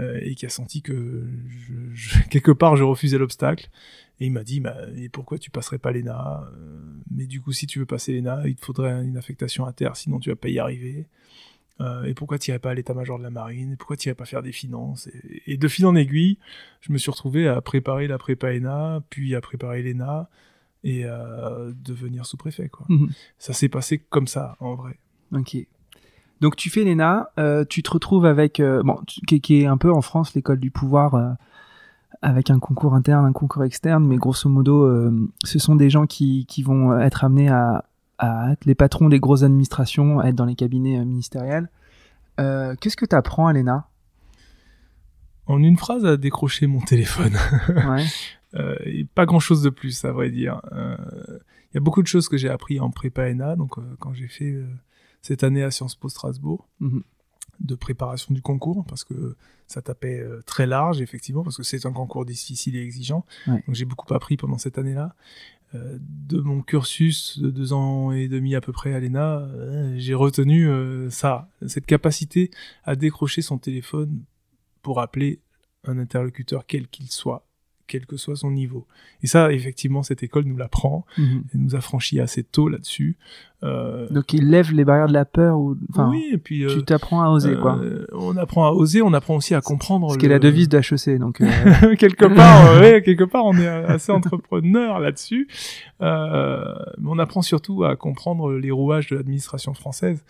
euh, 0.00 0.18
et 0.22 0.34
qui 0.34 0.46
a 0.46 0.48
senti 0.48 0.82
que 0.82 1.28
je, 1.46 1.74
je- 1.94 2.22
quelque 2.30 2.50
part 2.50 2.74
je 2.74 2.82
refusais 2.82 3.18
l'obstacle. 3.18 3.70
Et 4.18 4.26
il 4.26 4.32
m'a 4.32 4.42
dit, 4.42 4.58
bah, 4.58 4.76
et 4.96 5.08
pourquoi 5.08 5.38
tu 5.38 5.52
passerais 5.52 5.78
pas 5.78 5.92
l'ENA? 5.92 6.42
Euh, 6.52 6.80
Mais 7.12 7.26
du 7.28 7.40
coup, 7.40 7.52
si 7.52 7.68
tu 7.68 7.78
veux 7.78 7.86
passer 7.86 8.12
l'ENA, 8.14 8.48
il 8.48 8.56
te 8.56 8.64
faudrait 8.64 9.04
une 9.04 9.16
affectation 9.16 9.64
à 9.64 9.72
terre, 9.72 9.94
sinon 9.94 10.18
tu 10.18 10.28
vas 10.30 10.34
pas 10.36 10.48
y 10.48 10.58
arriver. 10.58 11.06
Euh, 11.80 12.02
et 12.04 12.14
pourquoi 12.14 12.38
tu 12.38 12.50
irais 12.50 12.58
pas 12.58 12.70
à 12.70 12.74
l'état-major 12.74 13.18
de 13.18 13.22
la 13.22 13.30
marine? 13.30 13.76
Pourquoi 13.76 13.96
tu 13.96 14.08
irais 14.08 14.16
pas 14.16 14.24
faire 14.24 14.42
des 14.42 14.52
finances? 14.52 15.06
Et, 15.08 15.52
et 15.52 15.56
de 15.56 15.68
fil 15.68 15.86
en 15.86 15.94
aiguille, 15.94 16.38
je 16.80 16.92
me 16.92 16.98
suis 16.98 17.10
retrouvé 17.10 17.46
à 17.46 17.60
préparer 17.60 18.08
la 18.08 18.18
prépa 18.18 18.52
ENA, 18.52 19.02
puis 19.10 19.34
à 19.34 19.40
préparer 19.40 19.82
l'ENA 19.82 20.28
et 20.84 21.04
à 21.04 21.52
devenir 21.84 22.26
sous-préfet. 22.26 22.68
Quoi. 22.68 22.86
Mhm. 22.88 23.10
Ça 23.38 23.52
s'est 23.52 23.68
passé 23.68 23.98
comme 23.98 24.26
ça, 24.26 24.56
en 24.60 24.74
vrai. 24.74 24.98
Ok. 25.32 25.56
Donc 26.40 26.54
tu 26.56 26.70
fais 26.70 26.84
l'ENA, 26.84 27.30
euh, 27.38 27.64
tu 27.64 27.82
te 27.82 27.90
retrouves 27.90 28.24
avec, 28.24 28.60
euh, 28.60 28.82
bon, 28.84 29.00
tu- 29.06 29.20
qui, 29.22 29.40
qui 29.40 29.62
est 29.62 29.66
un 29.66 29.76
peu 29.76 29.92
en 29.92 30.02
France 30.02 30.34
l'école 30.34 30.60
du 30.60 30.70
pouvoir, 30.70 31.14
euh, 31.14 31.30
avec 32.22 32.50
un 32.50 32.58
concours 32.58 32.94
interne, 32.94 33.24
un 33.26 33.32
concours 33.32 33.64
externe, 33.64 34.04
mais 34.06 34.16
grosso 34.16 34.48
modo, 34.48 34.88
ce 35.44 35.58
sont 35.60 35.76
des 35.76 35.90
gens 35.90 36.06
qui, 36.06 36.46
qui 36.46 36.62
vont 36.64 36.98
être 36.98 37.22
amenés 37.22 37.48
à, 37.48 37.84
à 38.18 38.52
être 38.52 38.64
les 38.64 38.74
patrons 38.74 39.08
des 39.08 39.20
grosses 39.20 39.42
administrations, 39.42 40.18
à 40.20 40.26
être 40.28 40.34
dans 40.34 40.44
les 40.44 40.54
cabinets 40.56 40.98
euh, 40.98 41.04
ministériels. 41.04 41.70
Euh, 42.40 42.74
Qu'est-ce 42.80 42.96
que 42.96 43.06
tu 43.06 43.14
apprends 43.16 43.46
à 43.46 43.52
l'ENA 43.52 43.88
En 45.46 45.62
une 45.62 45.76
phrase, 45.76 46.04
à 46.04 46.16
décrocher 46.16 46.66
mon 46.66 46.80
téléphone. 46.80 47.36
ouais. 47.68 48.04
Euh, 48.54 48.76
et 48.84 49.04
pas 49.04 49.26
grand 49.26 49.40
chose 49.40 49.62
de 49.62 49.70
plus, 49.70 50.04
à 50.04 50.12
vrai 50.12 50.30
dire. 50.30 50.60
Euh, 50.72 50.96
Il 51.72 51.74
y 51.74 51.78
a 51.78 51.80
beaucoup 51.80 52.02
de 52.02 52.06
choses 52.06 52.28
que 52.28 52.36
j'ai 52.36 52.48
appris 52.48 52.80
en 52.80 52.90
prépa 52.90 53.28
ENA, 53.28 53.56
donc 53.56 53.74
quand 53.98 54.14
j'ai 54.14 54.28
fait 54.28 54.54
cette 55.20 55.44
année 55.44 55.62
à 55.62 55.70
Sciences 55.70 55.96
Po 55.96 56.08
Strasbourg, 56.08 56.66
Mhm. 56.80 57.02
de 57.60 57.74
préparation 57.74 58.32
du 58.34 58.40
concours, 58.40 58.84
parce 58.86 59.04
que 59.04 59.36
ça 59.66 59.82
tapait 59.82 60.24
très 60.46 60.66
large, 60.66 61.02
effectivement, 61.02 61.42
parce 61.42 61.56
que 61.56 61.62
c'est 61.64 61.84
un 61.86 61.92
concours 61.92 62.24
difficile 62.24 62.74
et 62.76 62.82
exigeant. 62.82 63.26
Ouais. 63.48 63.62
Donc 63.66 63.74
j'ai 63.74 63.84
beaucoup 63.84 64.14
appris 64.14 64.36
pendant 64.38 64.56
cette 64.58 64.78
année-là. 64.78 65.14
De 65.74 66.40
mon 66.40 66.62
cursus 66.62 67.38
de 67.38 67.50
deux 67.50 67.74
ans 67.74 68.10
et 68.12 68.28
demi 68.28 68.54
à 68.54 68.60
peu 68.62 68.72
près 68.72 68.94
à 68.94 69.00
l'ENA, 69.00 69.40
euh, 69.40 69.94
j'ai 69.98 70.14
retenu 70.14 70.66
euh, 70.66 71.10
ça, 71.10 71.50
cette 71.66 71.84
capacité 71.84 72.50
à 72.84 72.96
décrocher 72.96 73.42
son 73.42 73.58
téléphone 73.58 74.22
pour 74.80 75.00
appeler 75.00 75.40
un 75.84 75.98
interlocuteur 75.98 76.64
quel 76.66 76.88
qu'il 76.88 77.10
soit, 77.10 77.46
quel 77.86 78.06
que 78.06 78.16
soit 78.16 78.36
son 78.36 78.50
niveau. 78.50 78.86
Et 79.22 79.26
ça, 79.26 79.52
effectivement, 79.52 80.02
cette 80.02 80.22
école 80.22 80.44
nous 80.44 80.56
l'apprend, 80.56 81.04
Mhm. 81.18 81.44
elle 81.52 81.60
nous 81.60 81.74
a 81.74 81.80
franchi 81.82 82.18
assez 82.18 82.44
tôt 82.44 82.68
là-dessus. 82.68 83.16
Euh, 83.64 84.06
Donc 84.10 84.32
il 84.34 84.48
lève 84.50 84.72
les 84.72 84.84
barrières 84.84 85.08
de 85.08 85.12
la 85.12 85.24
peur 85.24 85.58
ou, 85.58 85.76
enfin, 85.90 86.08
oui, 86.10 86.30
et 86.32 86.38
puis 86.38 86.64
euh, 86.64 86.68
tu 86.68 86.84
t'apprends 86.84 87.22
à 87.22 87.28
oser 87.30 87.56
quoi. 87.56 87.76
euh, 87.78 88.06
on 88.12 88.36
apprend 88.36 88.64
à 88.66 88.70
oser, 88.70 89.02
on 89.02 89.12
apprend 89.12 89.34
aussi 89.34 89.52
à 89.54 89.60
comprendre. 89.60 90.12
Ce 90.12 90.18
qui 90.18 90.26
est 90.26 90.28
la 90.28 90.38
devise 90.38 90.68
de 90.68 90.78
HEC, 90.78 91.18
donc. 91.18 91.40
euh, 91.40 91.96
quelque 91.98 92.26
part, 92.26 92.76
ouais, 92.80 93.02
quelque 93.02 93.24
part, 93.24 93.44
on 93.46 93.56
est 93.58 93.66
assez 93.66 94.12
entrepreneur 94.12 95.00
là-dessus. 95.00 95.48
Euh, 96.00 96.72
mais 96.98 97.08
on 97.10 97.18
apprend 97.18 97.42
surtout 97.42 97.82
à 97.82 97.96
comprendre 97.96 98.52
les 98.52 98.70
rouages 98.70 99.08
de 99.08 99.16
l'administration 99.16 99.74
française 99.74 100.24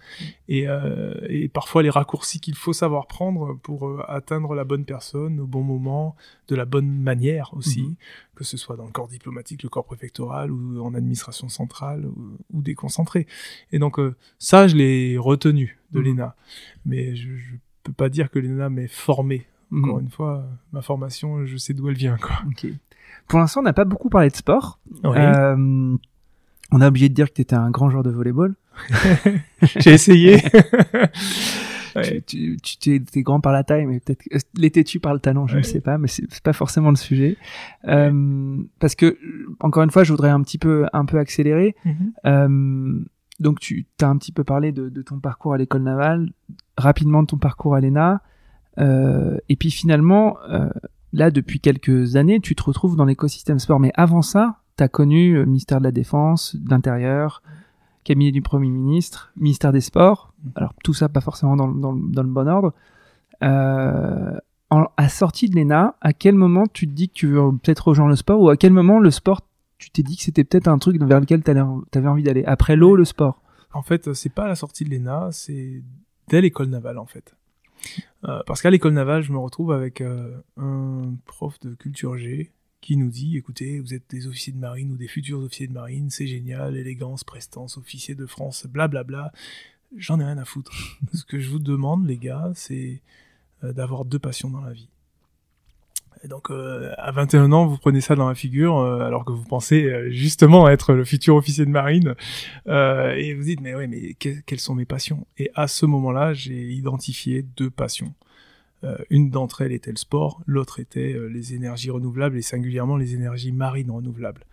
et, 0.49 0.67
euh, 0.67 1.13
et 1.29 1.49
parfois 1.49 1.83
les 1.83 1.91
raccourcis 1.91 2.41
qu'il 2.41 2.55
faut 2.55 2.73
savoir 2.73 3.07
prendre 3.07 3.59
pour 3.63 4.01
atteindre 4.09 4.55
la 4.55 4.65
bonne 4.65 4.85
personne 4.87 5.41
au 5.41 5.47
bon 5.47 5.63
moment, 5.63 6.17
de 6.49 6.57
la 6.57 6.65
bonne 6.65 6.89
manière 6.89 7.51
aussi, 7.55 7.83
Mhm. 7.83 7.95
Que 8.39 8.45
ce 8.45 8.57
soit 8.57 8.77
dans 8.77 8.87
le 8.87 8.93
corps 8.93 9.09
diplomatique, 9.09 9.65
le 9.65 9.69
corps 9.69 9.85
préfectoral 9.85 10.53
ou 10.53 10.81
en 10.81 10.95
administration 10.95 11.49
centrale 11.49 12.07
ou, 12.07 12.39
ou 12.53 12.63
déconcentré. 12.63 13.27
Et 13.73 13.81
donc 13.81 13.99
euh, 13.99 14.15
ça, 14.39 14.69
je 14.69 14.77
l'ai 14.77 15.19
retenu 15.19 15.79
de 15.93 15.99
Mhm. 15.99 16.07
l'ENA, 16.07 16.37
mais 16.87 17.17
je, 17.17 17.37
je 17.37 17.55
peux 17.83 17.93
pas 17.93 18.09
dire 18.09 18.31
que 18.31 18.39
l'ENA 18.39 18.71
m'ait 18.71 18.89
formé 18.89 19.47
encore 19.73 19.97
mhm. 19.97 20.05
une 20.05 20.11
fois, 20.11 20.45
ma 20.73 20.81
formation, 20.83 21.45
je 21.45 21.57
sais 21.57 21.75
d'où 21.75 21.89
elle 21.89 21.97
vient, 21.97 22.17
quoi. 22.17 22.37
Pour 23.27 23.39
l'instant, 23.39 23.61
on 23.61 23.65
n'a 23.65 23.75
pas 23.75 23.85
beaucoup 23.85 24.09
parlé 24.09 24.31
de 24.31 24.37
sport. 24.37 24.79
Euh, 25.05 25.97
on 26.71 26.81
a 26.81 26.89
oublié 26.89 27.09
de 27.09 27.15
dire 27.15 27.29
que 27.29 27.35
tu 27.35 27.43
étais 27.43 27.57
un 27.57 27.71
grand 27.71 27.91
joueur 27.91 28.03
de 28.03 28.11
volleyball. 28.11 28.55
J'ai 29.63 29.93
essayé. 29.93 30.43
Ouais. 31.99 32.23
Tu, 32.23 32.23
tu, 32.23 32.57
tu 32.63 32.77
t'es, 32.79 33.01
t'es 33.01 33.23
grand 33.23 33.41
par 33.41 33.53
la 33.53 33.65
taille, 33.65 33.87
mais 33.87 34.01
peut-être 34.01 34.23
que- 34.23 34.39
l'étais-tu 34.57 35.01
par 35.01 35.13
le 35.15 35.21
talent, 35.21 35.47
je 35.47 35.55
ne 35.55 35.59
Ouais. 35.59 35.63
sais 35.65 35.81
pas, 35.81 35.99
mais 35.99 36.09
c'est, 36.09 36.27
pas 36.43 36.53
forcément 36.53 36.91
le 36.91 36.97
sujet. 36.97 37.37
Euh, 37.87 38.57
parce 38.81 38.95
que 38.95 39.17
encore 39.61 39.83
une 39.83 39.91
fois, 39.91 40.05
je 40.05 40.13
voudrais 40.13 40.31
un 40.31 40.43
petit 40.43 40.59
peu, 40.59 40.87
un 40.93 41.05
peu 41.05 41.19
accélérer. 41.19 41.75
Mhm. 41.85 42.13
Euh, 42.27 43.05
donc 43.41 43.61
tu 43.61 43.87
as 44.03 44.09
un 44.09 44.17
petit 44.17 44.33
peu 44.33 44.43
parlé 44.45 44.73
de, 44.73 44.89
de 44.89 45.03
ton 45.03 45.21
parcours 45.21 45.55
à 45.55 45.59
l'école 45.59 45.83
navale, 45.83 46.31
rapidement 46.77 47.23
de 47.23 47.29
ton 47.29 47.39
parcours 47.39 47.75
à 47.75 47.81
l'ENA, 47.81 48.21
euh, 48.79 49.37
et 49.49 49.57
puis 49.57 49.71
finalement, 49.71 50.37
euh, 50.51 50.69
là 51.13 51.31
depuis 51.31 51.61
quelques 51.61 52.17
années, 52.17 52.41
tu 52.41 52.55
te 52.55 52.63
retrouves 52.63 52.97
dans 52.97 53.05
l'écosystème 53.05 53.59
sport. 53.59 53.81
Mais 53.81 53.93
avant 53.95 54.23
ça, 54.23 54.59
tu 54.77 54.85
as 54.85 54.89
connu 54.89 55.35
le 55.35 55.47
ministère 55.47 55.79
de 55.79 55.85
la 55.85 55.93
Défense, 55.93 56.57
de 56.57 56.69
l'Intérieur, 56.71 57.43
cabinet 58.09 58.33
du 58.33 58.43
Premier 58.43 58.71
ministre, 58.71 59.33
ministère 59.37 59.73
des 59.73 59.81
Sports. 59.81 60.33
Alors 60.57 60.73
tout 60.83 60.95
ça 60.95 61.09
pas 61.09 61.21
forcément 61.21 61.57
dans, 61.57 61.67
le- 61.67 61.81
dans, 61.81 61.93
le- 61.93 62.11
dans 62.11 62.23
le 62.23 62.29
bon 62.29 62.49
ordre. 62.49 62.73
Euh, 63.43 64.37
en, 64.71 64.87
à 64.97 65.09
sortie 65.09 65.49
de 65.49 65.57
l'ENA, 65.57 65.95
à 66.01 66.13
quel 66.13 66.35
moment 66.35 66.65
tu 66.73 66.87
te 66.87 66.93
dis 66.93 67.09
que 67.09 67.15
tu 67.15 67.27
veux 67.29 67.51
peut-être 67.63 67.89
rejoindre 67.89 68.11
le 68.11 68.17
sport 68.17 68.41
ou 68.41 68.49
à 68.49 68.57
quel 68.57 68.73
moment 68.73 68.99
le 68.99 69.11
sport, 69.11 69.41
tu 69.79 69.91
t'es 69.91 70.03
dit 70.03 70.17
que 70.17 70.23
c'était 70.23 70.45
peut-être 70.45 70.69
un 70.69 70.79
truc 70.79 71.01
vers 71.03 71.21
lequel 71.21 71.43
tu 71.43 71.51
avais 71.51 72.09
envie 72.09 72.23
d'aller 72.23 72.45
Après 72.45 72.77
l'eau, 72.77 72.97
le 72.97 73.05
sport? 73.05 73.41
En 73.73 73.83
fait, 73.83 74.13
c'est 74.15 74.33
pas 74.33 74.45
à 74.45 74.49
la 74.49 74.57
sortie 74.57 74.85
de 74.85 74.91
l'ENA, 74.91 75.29
c'est 75.33 75.83
dès 76.29 76.41
l'école 76.41 76.69
navale, 76.69 76.99
en 76.99 77.07
fait. 77.07 77.35
Euh, 78.25 78.41
parce 78.47 78.61
qu'à 78.61 78.71
l'école 78.71 78.95
navale, 78.95 79.23
je 79.23 79.33
me 79.33 79.39
retrouve 79.39 79.71
avec 79.73 80.01
euh, 80.01 80.37
un 80.57 81.15
prof 81.27 81.61
de 81.61 81.75
culture 81.75 82.17
G 82.17 82.51
qui 82.81 82.97
nous 82.97 83.11
dit, 83.11 83.37
écoutez, 83.37 83.81
vous 83.81 83.95
êtes 83.95 84.05
des 84.11 84.27
officiers 84.27 84.53
de 84.53 84.59
marine 84.59 84.93
ou 84.93 84.97
des 84.97 85.09
futurs 85.09 85.41
officiers 85.41 85.67
de 85.67 85.73
marine, 85.73 86.11
c'est 86.11 86.27
génial, 86.27 86.77
élégance, 86.77 87.25
prestance, 87.25 87.77
officier 87.77 88.15
de 88.15 88.27
France, 88.27 88.67
blablabla. 88.67 89.33
J'en 89.97 90.21
ai 90.21 90.25
rien 90.25 90.39
à 90.39 90.45
foutre. 90.45 90.73
Ce 91.13 91.25
que 91.25 91.39
je 91.41 91.49
vous 91.51 91.59
demande, 91.59 92.07
les 92.07 92.19
gars, 92.19 92.53
c'est 92.55 93.01
euh, 93.65 93.73
d'avoir 93.73 94.05
deux 94.05 94.19
passions 94.19 94.51
dans 94.51 94.61
la 94.61 94.73
vie. 94.73 94.89
Et 96.25 96.29
donc, 96.29 96.51
euh, 96.51 96.93
à 96.99 97.13
21 97.13 97.53
ans, 97.53 97.67
vous 97.67 97.79
prenez 97.79 98.01
ça 98.01 98.17
dans 98.17 98.29
la 98.29 98.35
figure, 98.35 98.79
euh, 98.79 99.01
alors 99.01 99.25
que 99.25 99.31
vous 99.33 99.45
pensez 99.45 99.85
euh, 99.85 100.11
justement 100.11 100.69
être 100.69 100.93
le 100.93 101.05
futur 101.05 101.37
officier 101.37 101.65
de 101.65 101.71
marine, 101.71 102.15
et 102.67 103.35
vous 103.35 103.43
dites, 103.45 103.61
mais 103.61 103.75
oui, 103.75 103.87
mais 103.87 104.15
que- 104.15 104.41
quelles 104.47 104.59
sont 104.61 104.75
mes 104.75 104.85
passions? 104.85 105.27
Et 105.37 105.51
à 105.55 105.69
ce 105.69 105.87
moment-là, 105.87 106.35
j'ai 106.35 106.73
identifié 106.73 107.43
deux 107.57 107.71
passions. 107.71 108.15
Euh, 108.85 108.97
une 109.11 109.31
d'entre 109.31 109.63
elles 109.63 109.73
était 109.73 109.91
le 109.91 109.97
sport, 109.97 110.41
l'autre 110.47 110.79
était 110.79 111.13
euh, 111.13 111.27
les 111.27 111.55
énergies 111.55 111.91
renouvelables, 111.91 112.37
et 112.37 112.43
singulièrement 112.43 112.97
les 112.97 113.15
énergies 113.15 113.51
marines 113.51 113.91
renouvelables. 113.91 114.45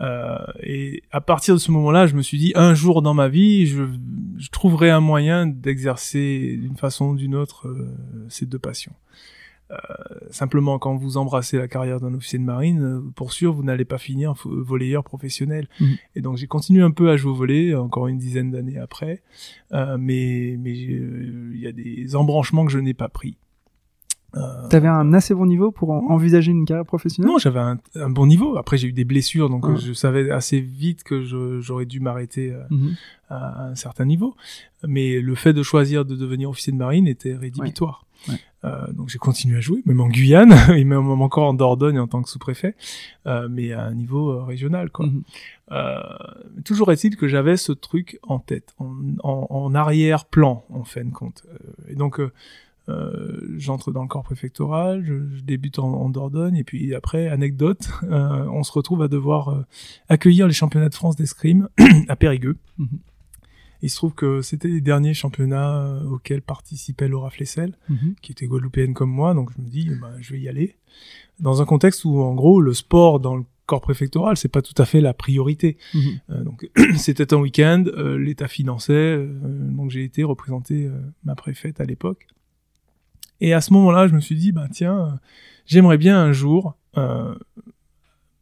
Euh, 0.00 0.38
et 0.62 1.02
à 1.10 1.22
partir 1.22 1.54
de 1.54 1.60
ce 1.60 1.70
moment-là, 1.70 2.06
je 2.06 2.14
me 2.14 2.22
suis 2.22 2.38
dit, 2.38 2.52
un 2.54 2.74
jour 2.74 3.00
dans 3.00 3.14
ma 3.14 3.28
vie, 3.28 3.66
je, 3.66 3.84
je 4.36 4.48
trouverai 4.50 4.90
un 4.90 5.00
moyen 5.00 5.46
d'exercer 5.46 6.58
d'une 6.60 6.76
façon 6.76 7.10
ou 7.10 7.16
d'une 7.16 7.34
autre 7.34 7.68
euh, 7.68 7.88
ces 8.28 8.44
deux 8.44 8.58
passions. 8.58 8.92
Euh, 9.70 9.76
simplement, 10.30 10.78
quand 10.78 10.96
vous 10.96 11.16
embrassez 11.16 11.56
la 11.56 11.66
carrière 11.66 11.98
d'un 11.98 12.12
officier 12.12 12.38
de 12.38 12.44
marine, 12.44 13.10
pour 13.16 13.32
sûr, 13.32 13.54
vous 13.54 13.62
n'allez 13.62 13.86
pas 13.86 13.96
finir 13.96 14.34
volleyeur 14.44 15.02
professionnel. 15.02 15.66
Mhm. 15.80 15.96
Et 16.16 16.20
donc, 16.20 16.36
j'ai 16.36 16.46
continué 16.46 16.82
un 16.82 16.90
peu 16.90 17.08
à 17.08 17.16
jouer 17.16 17.32
au 17.32 17.34
volley, 17.34 17.74
encore 17.74 18.06
une 18.08 18.18
dizaine 18.18 18.50
d'années 18.50 18.78
après, 18.78 19.22
mais 19.70 20.56
mais 20.58 20.74
il 20.74 21.58
y 21.58 21.66
a 21.66 21.72
des 21.72 22.16
embranchements 22.16 22.66
que 22.66 22.72
je 22.72 22.78
n'ai 22.78 22.92
pas 22.92 23.08
pris. 23.08 23.38
Euh, 24.34 24.68
T'avais 24.68 24.88
un 24.88 25.12
assez 25.12 25.34
bon 25.34 25.44
niveau 25.46 25.70
pour 25.72 25.90
en- 25.90 26.08
envisager 26.10 26.50
une 26.52 26.64
carrière 26.64 26.86
professionnelle? 26.86 27.30
Non, 27.30 27.38
j'avais 27.38 27.60
un, 27.60 27.78
un 27.96 28.08
bon 28.10 28.26
niveau. 28.26 28.56
Après, 28.56 28.78
j'ai 28.78 28.88
eu 28.88 28.92
des 28.92 29.04
blessures, 29.04 29.50
donc 29.50 29.66
Ouais. 29.68 29.76
je 29.76 29.92
savais 29.92 30.30
assez 30.30 30.58
vite 30.60 31.02
que 31.04 31.22
j'aurais 31.60 31.84
dû 31.86 32.00
m'arrêter 32.00 32.50
euh, 32.52 32.62
Mhm. 32.70 32.94
à 33.28 33.64
un 33.66 33.74
certain 33.74 34.04
niveau. 34.06 34.34
Mais 34.86 35.20
le 35.20 35.34
fait 35.34 35.52
de 35.52 35.62
choisir 35.62 36.04
de 36.04 36.16
devenir 36.16 36.48
officier 36.48 36.72
de 36.72 36.78
marine 36.78 37.06
était 37.06 37.34
rédhibitoire. 37.34 38.06
Ouais. 38.28 38.34
Ouais. 38.34 38.40
Euh, 38.64 38.92
donc 38.92 39.08
j'ai 39.08 39.18
continué 39.18 39.56
à 39.56 39.60
jouer, 39.60 39.82
même 39.84 40.00
en 40.00 40.08
Guyane, 40.08 40.52
et 40.78 40.84
même 40.84 41.08
encore 41.20 41.48
en 41.48 41.54
Dordogne 41.54 41.98
en 41.98 42.06
tant 42.06 42.22
que 42.22 42.28
sous-préfet, 42.30 42.74
mais 43.50 43.72
à 43.72 43.82
un 43.82 43.94
niveau 43.94 44.44
régional. 44.44 44.90
Quoi. 44.90 45.06
Mhm. 45.06 45.22
Toujours 46.64 46.92
est-il 46.92 47.16
que 47.16 47.28
j'avais 47.28 47.56
ce 47.56 47.72
truc 47.72 48.18
en 48.22 48.38
tête, 48.38 48.74
en, 48.78 48.94
en, 49.24 49.46
en 49.50 49.74
arrière-plan, 49.74 50.64
en 50.70 50.84
fin 50.84 51.04
de 51.04 51.10
compte. 51.10 51.44
Et 51.88 51.94
donc, 51.96 52.20
j'entre 53.56 53.92
dans 53.92 54.02
le 54.02 54.08
corps 54.08 54.22
préfectoral, 54.24 55.04
je, 55.04 55.14
je 55.36 55.42
débute 55.42 55.78
en, 55.78 55.92
en 55.92 56.08
Dordogne, 56.10 56.56
et 56.56 56.64
puis 56.64 56.94
après, 56.94 57.28
anecdote, 57.28 57.88
euh, 58.04 58.44
on 58.52 58.62
se 58.62 58.72
retrouve 58.72 59.02
à 59.02 59.08
devoir 59.08 59.48
euh, 59.50 59.62
accueillir 60.08 60.46
les 60.46 60.52
championnats 60.52 60.88
de 60.88 60.94
France 60.94 61.16
d'escrime 61.16 61.68
à 62.08 62.16
Périgueux. 62.16 62.56
Mhm. 62.78 62.88
Il 63.84 63.90
se 63.90 63.96
trouve 63.96 64.14
que 64.14 64.42
c'était 64.42 64.68
les 64.68 64.80
derniers 64.80 65.14
championnats 65.14 65.76
euh, 65.84 66.04
auxquels 66.04 66.42
participait 66.42 67.08
Laura 67.08 67.30
Flessel, 67.30 67.76
Mhm. 67.88 68.14
qui 68.22 68.30
était 68.32 68.46
guadeloupéenne 68.46 68.94
comme 68.94 69.10
moi, 69.10 69.34
donc 69.34 69.50
je 69.56 69.60
me 69.62 69.68
dis, 69.68 69.90
bah, 70.00 70.12
je 70.20 70.32
vais 70.34 70.40
y 70.40 70.48
aller. 70.48 70.76
Dans 71.40 71.62
un 71.62 71.64
contexte 71.64 72.04
où, 72.04 72.20
en 72.20 72.34
gros, 72.34 72.60
le 72.60 72.74
sport 72.74 73.18
dans 73.18 73.34
le 73.36 73.44
corps 73.66 73.80
préfectoral, 73.80 74.36
c'est 74.36 74.48
pas 74.48 74.62
tout 74.62 74.74
à 74.80 74.84
fait 74.84 75.00
la 75.00 75.14
priorité. 75.14 75.78
Mhm. 75.94 76.00
Euh, 76.30 76.44
donc 76.44 76.68
c'était 76.96 77.32
un 77.34 77.38
week-end, 77.38 77.84
euh, 77.88 78.18
l'État 78.18 78.46
finançait, 78.48 78.92
euh, 78.92 79.26
donc 79.70 79.90
j'ai 79.90 80.04
été 80.04 80.22
représenter 80.24 80.86
euh, 80.86 81.00
ma 81.24 81.34
préfète 81.34 81.80
à 81.80 81.84
l'époque. 81.84 82.26
Et 83.40 83.54
à 83.54 83.60
ce 83.60 83.72
moment-là, 83.72 84.06
je 84.08 84.14
me 84.14 84.20
suis 84.20 84.36
dit, 84.36 84.52
bah 84.52 84.68
tiens, 84.70 84.98
euh, 84.98 85.10
j'aimerais 85.66 85.98
bien 85.98 86.18
un 86.20 86.32
jour 86.32 86.76
euh, 86.96 87.34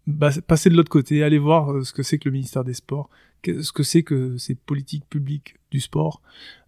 bah, 0.07 0.31
passer 0.47 0.71
de 0.71 0.77
l'autre 0.77 0.91
côté, 0.91 1.23
aller 1.23 1.39
voir 1.39 1.73
euh, 1.73 1.85
ce 1.85 1.93
que 1.93 2.03
c'est 2.03 2.19
que 2.19 2.29
le 2.29 2.33
ministère 2.33 2.65
des 2.65 2.75
Sports, 2.75 3.09
ce 3.47 3.73
que 3.73 3.83
c'est 3.83 4.03
que 4.03 4.37
ces 4.37 4.55
politiques 4.55 5.05
publiques 5.09 5.57
du 5.71 5.81
sport. 5.81 6.21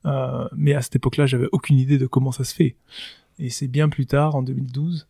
Euh, 0.07 0.49
mais 0.57 0.75
à 0.75 0.81
cette 0.83 0.97
époque-là, 0.97 1.27
j'avais 1.27 1.49
aucune 1.53 1.79
idée 1.79 1.99
de 1.99 2.07
comment 2.07 2.33
ça 2.33 2.45
se 2.45 2.55
fait. 2.55 2.77
Et 3.39 3.51
c'est 3.51 3.69
bien 3.69 3.89
plus 3.89 4.07
tard, 4.07 4.35
en 4.37 4.43
2012, 4.43 5.07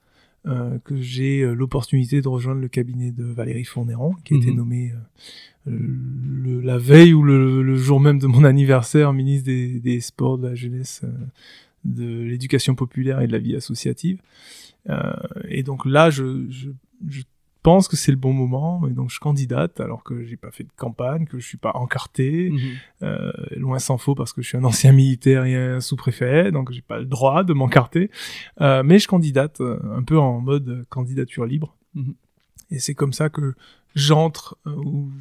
euh, 0.46 0.78
que 0.84 1.00
j'ai 1.00 1.44
l'opportunité 1.54 2.20
de 2.20 2.28
rejoindre 2.28 2.60
le 2.60 2.68
cabinet 2.68 3.12
de 3.12 3.24
Valérie 3.24 3.64
Fournéron, 3.64 4.14
qui 4.24 4.34
a 4.34 4.36
été 4.38 4.50
Mhm. 4.50 4.56
nommée 4.56 4.92
euh, 4.92 5.70
le- 5.70 6.60
la 6.60 6.78
veille 6.78 7.12
ou 7.14 7.22
le, 7.22 7.62
le 7.62 7.76
jour 7.76 8.00
même 8.00 8.18
de 8.18 8.26
mon 8.26 8.42
anniversaire 8.44 9.12
ministre 9.12 9.46
des, 9.46 9.78
des 9.78 10.00
Sports, 10.00 10.38
de 10.38 10.48
la 10.48 10.54
jeunesse, 10.56 11.02
de 11.84 12.22
l'éducation 12.22 12.74
populaire 12.74 13.20
et 13.20 13.26
de 13.26 13.32
la 13.32 13.38
vie 13.38 13.56
associative. 13.56 14.20
Euh, 14.88 15.12
et 15.48 15.62
donc 15.62 15.84
là, 15.86 16.10
je, 16.10 16.46
je, 16.50 16.70
je 17.08 17.22
pense 17.62 17.86
que 17.86 17.96
c'est 17.96 18.10
le 18.10 18.16
bon 18.18 18.32
moment, 18.32 18.88
et 18.88 18.90
donc 18.90 19.10
je 19.10 19.20
candidate 19.20 19.78
alors 19.80 20.02
que 20.02 20.24
j'ai 20.24 20.36
pas 20.36 20.50
fait 20.50 20.64
de 20.64 20.72
campagne, 20.76 21.26
que 21.26 21.38
je 21.38 21.46
suis 21.46 21.58
pas 21.58 21.70
encarté, 21.74 22.50
Mhm. 22.50 22.58
euh, 23.04 23.32
loin 23.56 23.78
s'en 23.78 23.98
faut 23.98 24.16
parce 24.16 24.32
que 24.32 24.42
je 24.42 24.48
suis 24.48 24.58
un 24.58 24.64
ancien 24.64 24.90
militaire 24.92 25.44
et 25.44 25.54
un 25.54 25.80
sous-préfet, 25.80 26.50
donc 26.50 26.72
j'ai 26.72 26.82
pas 26.82 26.98
le 26.98 27.04
droit 27.04 27.44
de 27.44 27.52
m'encarter. 27.52 28.10
Euh, 28.60 28.82
mais 28.82 28.98
je 28.98 29.06
candidate 29.06 29.60
euh, 29.60 29.78
un 29.96 30.02
peu 30.02 30.18
en 30.18 30.40
mode 30.40 30.84
candidature 30.88 31.46
libre. 31.46 31.76
Mhm. 31.94 32.14
Et 32.72 32.78
c'est 32.80 32.94
comme 32.94 33.12
ça 33.12 33.28
que 33.28 33.54
j'entre, 33.94 34.56
euh, 34.66 34.74
ou 34.74 35.12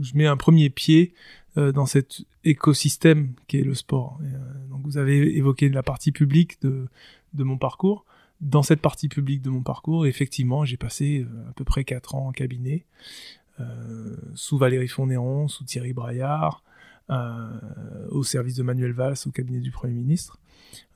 je 0.00 0.16
mets 0.16 0.26
un 0.26 0.36
premier 0.36 0.70
pied 0.70 1.12
euh, 1.58 1.70
dans 1.70 1.86
cet 1.86 2.22
écosystème 2.48 3.34
qui 3.46 3.58
est 3.58 3.64
le 3.64 3.74
sport. 3.74 4.18
Et, 4.22 4.26
euh, 4.26 4.68
donc 4.70 4.82
vous 4.84 4.98
avez 4.98 5.36
évoqué 5.36 5.68
la 5.68 5.82
partie 5.82 6.12
publique 6.12 6.60
de, 6.62 6.88
de 7.34 7.44
mon 7.44 7.58
parcours. 7.58 8.04
Dans 8.40 8.62
cette 8.62 8.80
partie 8.80 9.08
publique 9.08 9.42
de 9.42 9.50
mon 9.50 9.62
parcours, 9.62 10.06
effectivement, 10.06 10.64
j'ai 10.64 10.76
passé 10.76 11.26
euh, 11.28 11.50
à 11.50 11.52
peu 11.52 11.64
près 11.64 11.84
quatre 11.84 12.14
ans 12.14 12.28
en 12.28 12.32
cabinet, 12.32 12.86
euh, 13.60 14.16
sous 14.34 14.58
Valérie 14.58 14.88
Fournéron, 14.88 15.48
sous 15.48 15.64
Thierry 15.64 15.92
Braillard, 15.92 16.62
euh, 17.10 18.08
au 18.10 18.22
service 18.22 18.54
de 18.54 18.62
Manuel 18.62 18.92
Valls, 18.92 19.16
au 19.26 19.30
cabinet 19.30 19.60
du 19.60 19.72
Premier 19.72 19.94
ministre. 19.94 20.38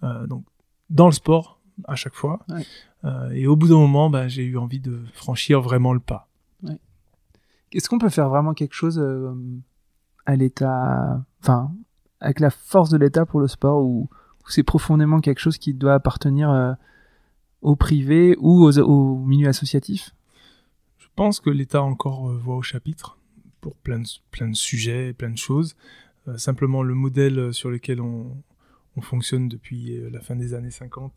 Euh, 0.04 0.26
donc, 0.26 0.44
dans 0.88 1.06
le 1.06 1.12
sport, 1.12 1.58
à 1.84 1.96
chaque 1.96 2.14
fois. 2.14 2.44
Ouais. 2.48 2.64
Et 3.34 3.48
au 3.48 3.56
bout 3.56 3.66
d'un 3.66 3.78
moment, 3.78 4.10
bah, 4.10 4.28
j'ai 4.28 4.44
eu 4.44 4.56
envie 4.56 4.78
de 4.78 5.00
franchir 5.12 5.60
vraiment 5.60 5.92
le 5.92 5.98
pas. 6.00 6.28
Est-ce 7.72 7.88
qu'on 7.88 7.98
peut 7.98 8.10
faire 8.10 8.28
vraiment 8.28 8.54
quelque 8.54 8.74
chose 8.74 9.02
à 10.26 10.36
l'État, 10.36 11.24
enfin, 11.40 11.72
avec 12.20 12.40
la 12.40 12.50
force 12.50 12.90
de 12.90 12.96
l'État 12.96 13.26
pour 13.26 13.40
le 13.40 13.48
sport, 13.48 13.82
ou, 13.82 14.08
ou 14.10 14.50
c'est 14.50 14.62
profondément 14.62 15.20
quelque 15.20 15.40
chose 15.40 15.58
qui 15.58 15.74
doit 15.74 15.94
appartenir 15.94 16.50
euh, 16.50 16.72
au 17.60 17.76
privé 17.76 18.36
ou 18.38 18.64
aux, 18.64 18.78
au 18.78 19.18
milieu 19.18 19.48
associatif? 19.48 20.14
Je 20.98 21.08
pense 21.14 21.40
que 21.40 21.50
l'État 21.50 21.82
encore 21.82 22.30
euh, 22.30 22.36
voix 22.36 22.56
au 22.56 22.62
chapitre 22.62 23.18
pour 23.60 23.76
plein 23.76 24.00
de, 24.00 24.08
plein 24.30 24.48
de 24.48 24.56
sujets, 24.56 25.12
plein 25.12 25.30
de 25.30 25.38
choses. 25.38 25.76
Euh, 26.28 26.36
simplement, 26.38 26.82
le 26.82 26.94
modèle 26.94 27.52
sur 27.52 27.70
lequel 27.70 28.00
on, 28.00 28.36
on 28.96 29.00
fonctionne 29.00 29.48
depuis 29.48 30.00
la 30.10 30.20
fin 30.20 30.36
des 30.36 30.54
années 30.54 30.70
50 30.70 31.12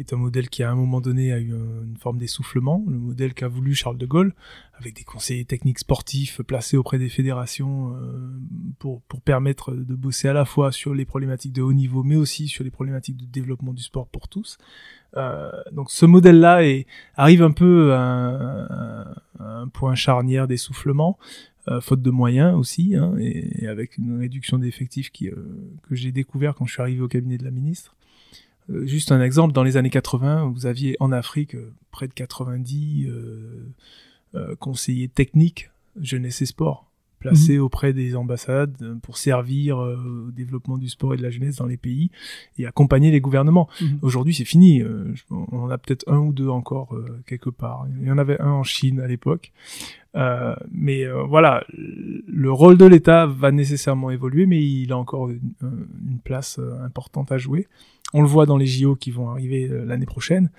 est 0.00 0.12
un 0.12 0.16
modèle 0.16 0.48
qui, 0.48 0.62
à 0.62 0.70
un 0.70 0.74
moment 0.74 1.00
donné, 1.00 1.32
a 1.32 1.38
eu 1.38 1.52
un- 1.52 1.84
une 1.84 1.96
forme 1.96 2.18
d'essoufflement. 2.18 2.84
Le 2.88 2.98
modèle 2.98 3.34
qu'a 3.34 3.48
voulu 3.48 3.74
Charles 3.74 3.98
de 3.98 4.06
Gaulle, 4.06 4.34
avec 4.78 4.94
des 4.96 5.04
conseillers 5.04 5.44
techniques 5.44 5.80
sportifs 5.80 6.40
placés 6.42 6.76
auprès 6.76 6.98
des 6.98 7.08
fédérations 7.08 7.94
euh, 7.94 8.30
pour, 8.78 9.02
pour 9.02 9.20
permettre 9.20 9.72
de 9.72 9.94
bosser 9.94 10.28
à 10.28 10.32
la 10.32 10.44
fois 10.44 10.70
sur 10.72 10.94
les 10.94 11.04
problématiques 11.04 11.52
de 11.52 11.62
haut 11.62 11.72
niveau, 11.72 12.02
mais 12.04 12.16
aussi 12.16 12.48
sur 12.48 12.62
les 12.64 12.70
problématiques 12.70 13.16
de 13.16 13.26
développement 13.26 13.72
du 13.72 13.82
sport 13.82 14.06
pour 14.06 14.28
tous. 14.28 14.56
Euh, 15.16 15.50
donc 15.72 15.90
ce 15.90 16.06
modèle-là 16.06 16.60
arrive 17.16 17.42
un 17.42 17.50
peu 17.50 17.94
à 17.94 18.00
un, 18.00 19.14
un 19.40 19.68
point 19.68 19.94
charnière 19.94 20.46
d'essoufflement, 20.46 21.18
euh, 21.68 21.80
faute 21.80 22.02
de 22.02 22.10
moyens 22.10 22.54
aussi, 22.56 22.94
hein, 22.94 23.14
et, 23.18 23.64
et 23.64 23.68
avec 23.68 23.98
une 23.98 24.18
réduction 24.18 24.58
d'effectifs 24.58 25.10
qui, 25.10 25.28
euh, 25.28 25.34
que 25.88 25.94
j'ai 25.94 26.12
découvert 26.12 26.54
quand 26.54 26.66
je 26.66 26.72
suis 26.74 26.82
arrivé 26.82 27.00
au 27.00 27.08
cabinet 27.08 27.36
de 27.38 27.44
la 27.44 27.50
ministre. 27.50 27.96
Euh, 28.70 28.86
juste 28.86 29.12
un 29.12 29.22
exemple, 29.22 29.52
dans 29.52 29.62
les 29.62 29.76
années 29.76 29.90
80, 29.90 30.46
vous 30.54 30.66
aviez 30.66 30.96
en 31.00 31.12
Afrique 31.12 31.54
euh, 31.54 31.72
près 31.90 32.08
de 32.08 32.14
90 32.14 33.08
euh, 33.08 34.54
conseillers 34.56 35.08
techniques 35.08 35.70
jeunesse 36.00 36.42
et 36.42 36.46
sport 36.46 36.88
placés 37.18 37.58
auprès 37.58 37.92
des 37.92 38.16
ambassades 38.16 38.98
pour 39.02 39.18
servir 39.18 39.78
euh, 39.78 40.26
au 40.28 40.30
développement 40.30 40.78
du 40.78 40.88
sport 40.88 41.14
et 41.14 41.16
de 41.16 41.22
la 41.22 41.30
jeunesse 41.30 41.56
dans 41.56 41.66
les 41.66 41.76
pays 41.76 42.10
et 42.58 42.66
accompagner 42.66 43.10
les 43.10 43.20
gouvernements. 43.20 43.68
Mhm. 43.80 43.98
Aujourd'hui, 44.02 44.34
c'est 44.34 44.44
fini. 44.44 44.82
Euh, 44.82 45.12
on 45.30 45.58
en 45.58 45.70
a 45.70 45.78
peut-être 45.78 46.04
un 46.08 46.18
ou 46.18 46.32
deux 46.32 46.48
encore 46.48 46.94
euh, 46.94 47.20
quelque 47.26 47.50
part. 47.50 47.86
Il 48.00 48.06
y 48.06 48.10
en 48.10 48.18
avait 48.18 48.40
un 48.40 48.50
en 48.50 48.62
Chine 48.62 49.00
à 49.00 49.06
l'époque. 49.06 49.52
Mais 50.72 51.06
voilà, 51.28 51.64
le 51.68 52.50
rôle 52.50 52.76
de 52.76 52.84
l'État 52.84 53.26
va 53.26 53.52
nécessairement 53.52 54.10
évoluer, 54.10 54.46
mais 54.46 54.60
il 54.60 54.90
a 54.90 54.98
encore 54.98 55.28
une, 55.28 55.52
une 55.62 56.18
place 56.24 56.58
importante 56.82 57.30
à 57.30 57.38
jouer. 57.38 57.68
On 58.14 58.22
le 58.22 58.28
voit 58.28 58.46
dans 58.46 58.56
les 58.56 58.66
JO 58.66 58.96
qui 58.96 59.10
vont 59.10 59.30
arriver 59.30 59.68
euh, 59.68 59.84
l'année 59.84 60.06
prochaine. 60.06 60.50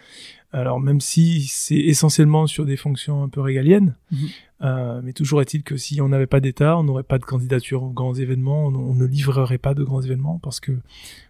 Alors 0.52 0.80
même 0.80 1.00
si 1.00 1.42
c'est 1.48 1.76
essentiellement 1.78 2.48
sur 2.48 2.66
des 2.66 2.76
fonctions 2.78 3.22
un 3.24 3.30
peu 3.30 3.40
régaliennes, 3.42 3.96
Mhm. 4.12 4.18
euh, 4.64 5.02
mais 5.04 5.14
toujours 5.14 5.42
est-il 5.42 5.62
que 5.64 5.78
si 5.78 6.02
on 6.02 6.10
n'avait 6.10 6.26
pas 6.28 6.40
d'État, 6.40 6.76
on 6.78 6.84
n'aurait 6.84 7.04
pas 7.04 7.20
de 7.20 7.24
candidature 7.24 7.84
aux 7.84 7.92
grands 7.92 8.16
événements, 8.16 8.66
on, 8.66 8.74
on 8.76 8.96
ne 8.96 9.06
livrerait 9.06 9.60
pas 9.60 9.74
de 9.76 9.84
grands 9.84 10.02
événements 10.02 10.40
parce 10.42 10.60
que 10.60 10.72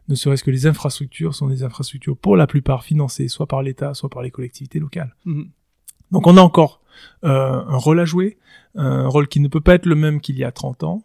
ne 0.08 0.15
serait-ce 0.15 0.43
que 0.43 0.51
les 0.51 0.67
infrastructures 0.67 1.36
sont 1.36 1.47
des 1.47 1.63
infrastructures 1.63 2.15
pour 2.17 2.38
la 2.38 2.47
plupart 2.47 2.84
financées 2.86 3.27
soit 3.27 3.47
par 3.47 3.62
l'État, 3.62 3.93
soit 3.93 4.10
par 4.10 4.21
les 4.21 4.32
collectivités 4.32 4.79
locales. 4.79 5.13
Mhm. 5.25 5.49
Donc 6.12 6.25
on 6.25 6.38
a 6.38 6.41
encore 6.41 6.82
euh, 7.23 7.62
un 7.67 7.77
rôle 7.77 7.99
à 7.99 8.05
jouer, 8.05 8.38
un 8.75 9.08
rôle 9.08 9.27
qui 9.27 9.39
ne 9.41 9.47
peut 9.47 9.62
pas 9.62 9.75
être 9.75 9.86
le 9.86 9.95
même 9.95 10.21
qu'il 10.21 10.38
y 10.38 10.43
a 10.43 10.51
30 10.51 10.84
ans, 10.84 11.03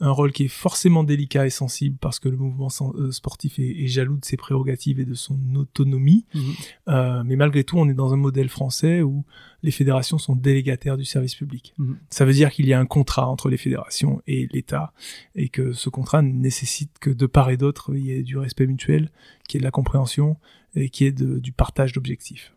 un 0.00 0.10
rôle 0.10 0.32
qui 0.32 0.44
est 0.44 0.48
forcément 0.48 1.04
délicat 1.04 1.46
et 1.46 1.50
sensible 1.50 1.96
parce 2.00 2.18
que 2.18 2.28
le 2.28 2.36
mouvement 2.36 2.68
euh, 2.96 3.10
sportif 3.12 3.58
est, 3.58 3.82
est 3.82 3.86
jaloux 3.86 4.18
de 4.18 4.24
ses 4.26 4.36
prérogatives 4.36 5.00
et 5.00 5.06
de 5.06 5.14
son 5.14 5.38
autonomie. 5.54 6.26
Mhm. 6.34 6.42
Euh, 6.88 7.22
mais 7.24 7.36
malgré 7.36 7.64
tout, 7.64 7.78
on 7.78 7.88
est 7.88 7.94
dans 7.94 8.12
un 8.12 8.18
modèle 8.18 8.50
français 8.50 9.00
où 9.00 9.24
les 9.62 9.70
fédérations 9.70 10.18
sont 10.18 10.36
délégataires 10.36 10.98
du 10.98 11.06
service 11.06 11.34
public. 11.34 11.72
Mhm. 11.78 11.96
Ça 12.10 12.26
veut 12.26 12.34
dire 12.34 12.50
qu'il 12.50 12.66
y 12.66 12.74
a 12.74 12.78
un 12.78 12.84
contrat 12.84 13.26
entre 13.26 13.48
les 13.48 13.56
fédérations 13.56 14.20
et 14.26 14.48
l'État 14.52 14.92
et 15.34 15.48
que 15.48 15.72
ce 15.72 15.88
contrat 15.88 16.20
nécessite 16.20 16.90
que 17.00 17.08
de 17.10 17.24
part 17.26 17.48
et 17.48 17.56
d'autre, 17.56 17.94
il 17.94 18.04
y 18.04 18.10
ait 18.12 18.22
du 18.22 18.36
respect 18.36 18.66
mutuel, 18.66 19.10
qu'il 19.48 19.56
y 19.56 19.58
ait 19.58 19.62
de 19.62 19.66
la 19.66 19.70
compréhension 19.70 20.36
et 20.74 20.90
qu'il 20.90 21.06
y 21.06 21.08
ait 21.08 21.12
de- 21.12 21.38
du 21.38 21.52
partage 21.52 21.92
d'objectifs. 21.92 22.52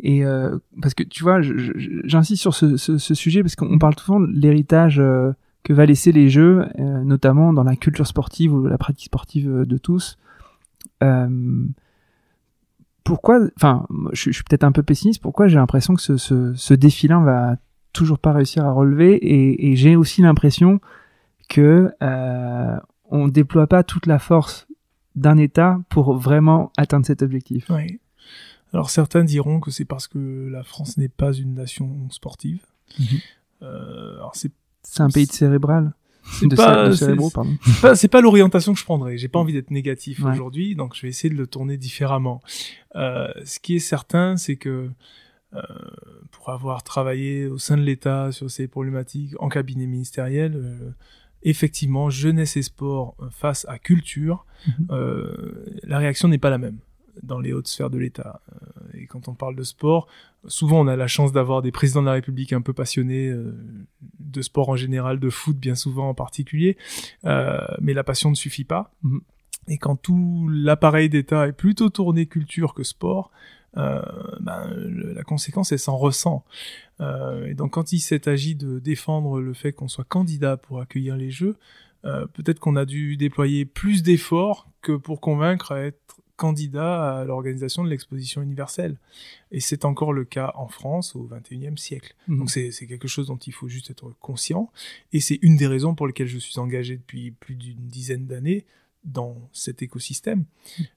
Et 0.00 0.24
euh, 0.24 0.58
parce 0.80 0.94
que 0.94 1.04
tu 1.04 1.22
vois, 1.22 1.40
j'insiste 1.42 2.42
sur 2.42 2.54
ce, 2.54 2.76
ce, 2.76 2.98
ce 2.98 3.14
sujet 3.14 3.42
parce 3.42 3.54
qu'on 3.54 3.78
parle 3.78 3.94
souvent 3.96 4.18
de 4.18 4.26
l'héritage 4.32 4.98
euh, 4.98 5.32
que 5.64 5.72
va 5.72 5.86
laisser 5.86 6.12
les 6.12 6.28
jeux, 6.28 6.66
euh, 6.78 7.04
notamment 7.04 7.52
dans 7.52 7.62
la 7.64 7.76
culture 7.76 8.06
sportive 8.06 8.52
ou 8.52 8.66
la 8.66 8.78
pratique 8.78 9.06
sportive 9.06 9.48
euh, 9.50 9.64
de 9.64 9.78
tous. 9.78 10.18
Euh, 11.02 11.64
pourquoi, 13.04 13.40
enfin, 13.56 13.86
je, 14.12 14.20
suis- 14.20 14.32
je 14.32 14.36
suis 14.36 14.44
peut-être 14.44 14.64
un 14.64 14.72
peu 14.72 14.82
pessimiste. 14.82 15.20
Pourquoi 15.22 15.48
j'ai 15.48 15.56
l'impression 15.56 15.94
que 15.94 16.00
ce, 16.02 16.16
ce, 16.16 16.54
ce 16.54 16.74
défi-là 16.74 17.18
va 17.20 17.56
toujours 17.92 18.18
pas 18.18 18.32
réussir 18.32 18.64
à 18.64 18.72
relever 18.72 19.14
et, 19.16 19.70
et 19.70 19.76
j'ai 19.76 19.96
aussi 19.96 20.22
l'impression 20.22 20.80
que 21.48 21.92
euh, 22.02 22.76
on 23.10 23.28
déploie 23.28 23.66
pas 23.66 23.82
toute 23.82 24.06
la 24.06 24.18
force 24.18 24.66
d'un 25.14 25.36
État 25.36 25.78
pour 25.90 26.16
vraiment 26.16 26.72
atteindre 26.78 27.04
cet 27.04 27.20
objectif. 27.22 27.66
Oui. 27.68 28.00
Alors 28.72 28.88
certains 28.88 29.24
diront 29.24 29.60
que 29.60 29.70
c'est 29.70 29.84
parce 29.84 30.06
que 30.08 30.48
la 30.50 30.62
France 30.62 30.96
n'est 30.96 31.10
pas 31.10 31.32
une 31.34 31.54
nation 31.54 32.08
sportive. 32.08 32.64
Mhm. 32.98 33.06
Euh, 33.62 34.14
alors 34.16 34.34
c'est 34.34 34.52
C'est 34.82 35.02
un 35.02 35.08
pays 35.10 35.26
de 35.26 35.32
cérébral. 35.32 35.92
c'est 36.24 36.48
pas 37.82 37.94
c'est 37.96 38.08
pas 38.08 38.20
l'orientation 38.20 38.72
que 38.74 38.78
je 38.78 38.84
prendrais. 38.84 39.16
J'ai 39.18 39.28
pas 39.28 39.38
envie 39.38 39.52
d'être 39.52 39.70
négatif 39.70 40.22
Ouais. 40.22 40.30
aujourd'hui, 40.32 40.74
donc 40.74 40.94
je 40.94 41.02
vais 41.02 41.08
essayer 41.08 41.32
de 41.32 41.38
le 41.38 41.46
tourner 41.46 41.76
différemment. 41.76 42.40
Euh, 42.94 43.28
ce 43.44 43.58
qui 43.58 43.74
est 43.76 43.80
certain, 43.80 44.36
c'est 44.36 44.56
que 44.56 44.90
euh, 45.54 45.60
pour 46.30 46.50
avoir 46.50 46.82
travaillé 46.82 47.46
au 47.46 47.58
sein 47.58 47.76
de 47.76 47.82
l'État 47.82 48.32
sur 48.32 48.50
ces 48.50 48.68
problématiques 48.68 49.34
en 49.40 49.48
cabinet 49.48 49.86
ministériel, 49.86 50.52
euh, 50.56 50.90
effectivement, 51.42 52.08
jeunesse 52.08 52.56
et 52.56 52.62
sport 52.62 53.16
euh, 53.20 53.26
face 53.30 53.66
à 53.68 53.78
culture, 53.78 54.46
Mhm. 54.66 54.86
euh, 54.92 55.64
la 55.82 55.98
réaction 55.98 56.28
n'est 56.28 56.38
pas 56.38 56.50
la 56.50 56.58
même 56.58 56.78
dans 57.22 57.40
les 57.40 57.52
hautes 57.52 57.68
sphères 57.68 57.90
de 57.90 57.98
l'État. 57.98 58.40
Euh, 58.52 58.98
et 58.98 59.06
quand 59.06 59.28
on 59.28 59.34
parle 59.34 59.56
de 59.56 59.62
sport, 59.62 60.06
souvent 60.46 60.80
on 60.80 60.86
a 60.86 60.96
la 60.96 61.06
chance 61.06 61.32
d'avoir 61.32 61.62
des 61.62 61.72
présidents 61.72 62.00
de 62.00 62.06
la 62.06 62.12
République 62.12 62.52
un 62.52 62.62
peu 62.62 62.72
passionnés 62.72 63.28
euh, 63.28 63.54
de 64.18 64.42
sport 64.42 64.68
en 64.68 64.76
général, 64.76 65.20
de 65.20 65.30
foot 65.30 65.56
bien 65.56 65.74
souvent 65.74 66.08
en 66.08 66.14
particulier, 66.14 66.76
euh, 67.24 67.58
mais 67.80 67.92
la 67.92 68.04
passion 68.04 68.30
ne 68.30 68.34
suffit 68.34 68.64
pas. 68.64 68.92
Et 69.68 69.78
quand 69.78 69.96
tout 69.96 70.48
l'appareil 70.50 71.08
d'État 71.08 71.46
est 71.48 71.52
plutôt 71.52 71.88
tourné 71.88 72.26
culture 72.26 72.74
que 72.74 72.82
sport, 72.82 73.30
ben, 73.74 74.68
la 75.14 75.22
conséquence, 75.22 75.72
elle 75.72 75.78
s'en 75.78 75.96
ressent. 75.96 76.44
Et 77.00 77.54
donc, 77.54 77.70
quand 77.70 77.92
il 77.92 78.00
s'est 78.00 78.28
agi 78.28 78.56
de 78.56 78.80
défendre 78.80 79.40
le 79.40 79.54
fait 79.54 79.72
qu'on 79.72 79.86
soit 79.86 80.04
candidat 80.04 80.56
pour 80.56 80.80
accueillir 80.80 81.16
les 81.16 81.30
Jeux, 81.30 81.56
peut-être 82.02 82.58
qu'on 82.58 82.74
a 82.74 82.84
dû 82.84 83.16
déployer 83.16 83.64
plus 83.64 84.02
d'efforts 84.02 84.68
que 84.82 84.92
pour 84.92 85.20
convaincre 85.20 85.72
à 85.72 85.80
être 85.80 86.01
candidat 86.42 87.20
à 87.20 87.24
l'organisation 87.24 87.84
de 87.84 87.88
l'exposition 87.88 88.42
universelle. 88.42 88.96
Et 89.52 89.60
c'est 89.60 89.84
encore 89.84 90.12
le 90.12 90.24
cas 90.24 90.52
en 90.56 90.66
France 90.66 91.14
au 91.14 91.28
XXIe 91.30 91.76
siècle. 91.76 92.16
Mhm. 92.26 92.38
Donc 92.38 92.50
c'est 92.50 92.72
c'est 92.72 92.88
quelque 92.88 93.06
chose 93.06 93.28
dont 93.28 93.36
il 93.36 93.52
faut 93.52 93.68
juste 93.68 93.90
être 93.90 94.12
conscient. 94.20 94.72
Et 95.12 95.20
c'est 95.20 95.38
une 95.42 95.56
des 95.56 95.68
raisons 95.68 95.94
pour 95.94 96.08
lesquelles 96.08 96.26
je 96.26 96.38
suis 96.38 96.58
engagé 96.58 96.96
depuis 96.96 97.30
plus 97.30 97.54
d'une 97.54 97.86
dizaine 97.88 98.26
d'années 98.26 98.64
dans 99.04 99.48
cet 99.52 99.82
écosystème. 99.82 100.44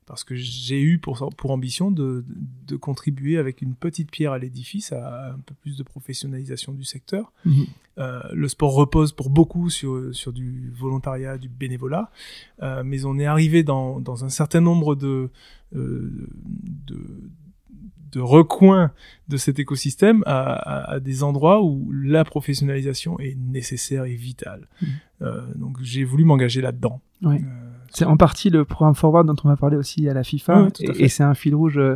Parce 0.05 0.23
que 0.23 0.35
j'ai 0.35 0.81
eu 0.81 0.99
pour, 0.99 1.33
pour 1.35 1.51
ambition 1.51 1.91
de, 1.91 2.23
de 2.67 2.75
contribuer 2.75 3.37
avec 3.37 3.61
une 3.61 3.73
petite 3.73 4.11
pierre 4.11 4.31
à 4.31 4.37
l'édifice 4.37 4.91
à 4.91 5.31
un 5.31 5.39
peu 5.39 5.55
plus 5.55 5.77
de 5.77 5.83
professionnalisation 5.83 6.73
du 6.73 6.83
secteur. 6.83 7.33
Mhm. 7.45 7.65
Euh, 7.97 8.21
le 8.33 8.47
sport 8.47 8.73
repose 8.73 9.13
pour 9.13 9.29
beaucoup 9.29 9.69
sur, 9.69 10.13
sur 10.13 10.33
du 10.33 10.69
volontariat, 10.75 11.37
du 11.37 11.49
bénévolat, 11.49 12.11
euh, 12.61 12.83
mais 12.83 13.05
on 13.05 13.17
est 13.17 13.25
arrivé 13.25 13.63
dans, 13.63 13.99
dans 14.01 14.25
un 14.25 14.29
certain 14.29 14.61
nombre 14.61 14.95
de, 14.95 15.29
euh, 15.75 16.27
de, 16.85 17.31
de 18.11 18.19
recoins 18.19 18.91
de 19.29 19.37
cet 19.37 19.59
écosystème 19.59 20.23
à, 20.25 20.41
à, 20.41 20.91
à 20.95 20.99
des 20.99 21.23
endroits 21.23 21.63
où 21.63 21.89
la 21.91 22.25
professionnalisation 22.25 23.17
est 23.19 23.35
nécessaire 23.35 24.05
et 24.05 24.15
vitale. 24.15 24.67
Mhm. 24.81 25.53
Donc 25.55 25.81
j'ai 25.81 26.03
voulu 26.03 26.25
m'engager 26.25 26.61
là-dedans. 26.61 27.01
Ouais. 27.23 27.41
Euh, 27.95 27.97
C'est 27.99 28.05
en 28.05 28.17
partie 28.17 28.49
le 28.49 28.65
programme 28.65 28.95
Forward 28.95 29.25
dont 29.27 29.35
on 29.43 29.47
va 29.49 29.55
parler 29.55 29.77
aussi 29.77 30.07
à 30.09 30.13
la 30.13 30.23
FIFA. 30.23 30.53
À 30.57 30.67
et- 30.79 31.07
c'est 31.09 31.23
un 31.23 31.33
fil 31.33 31.55
rouge 31.55 31.77
euh, 31.77 31.95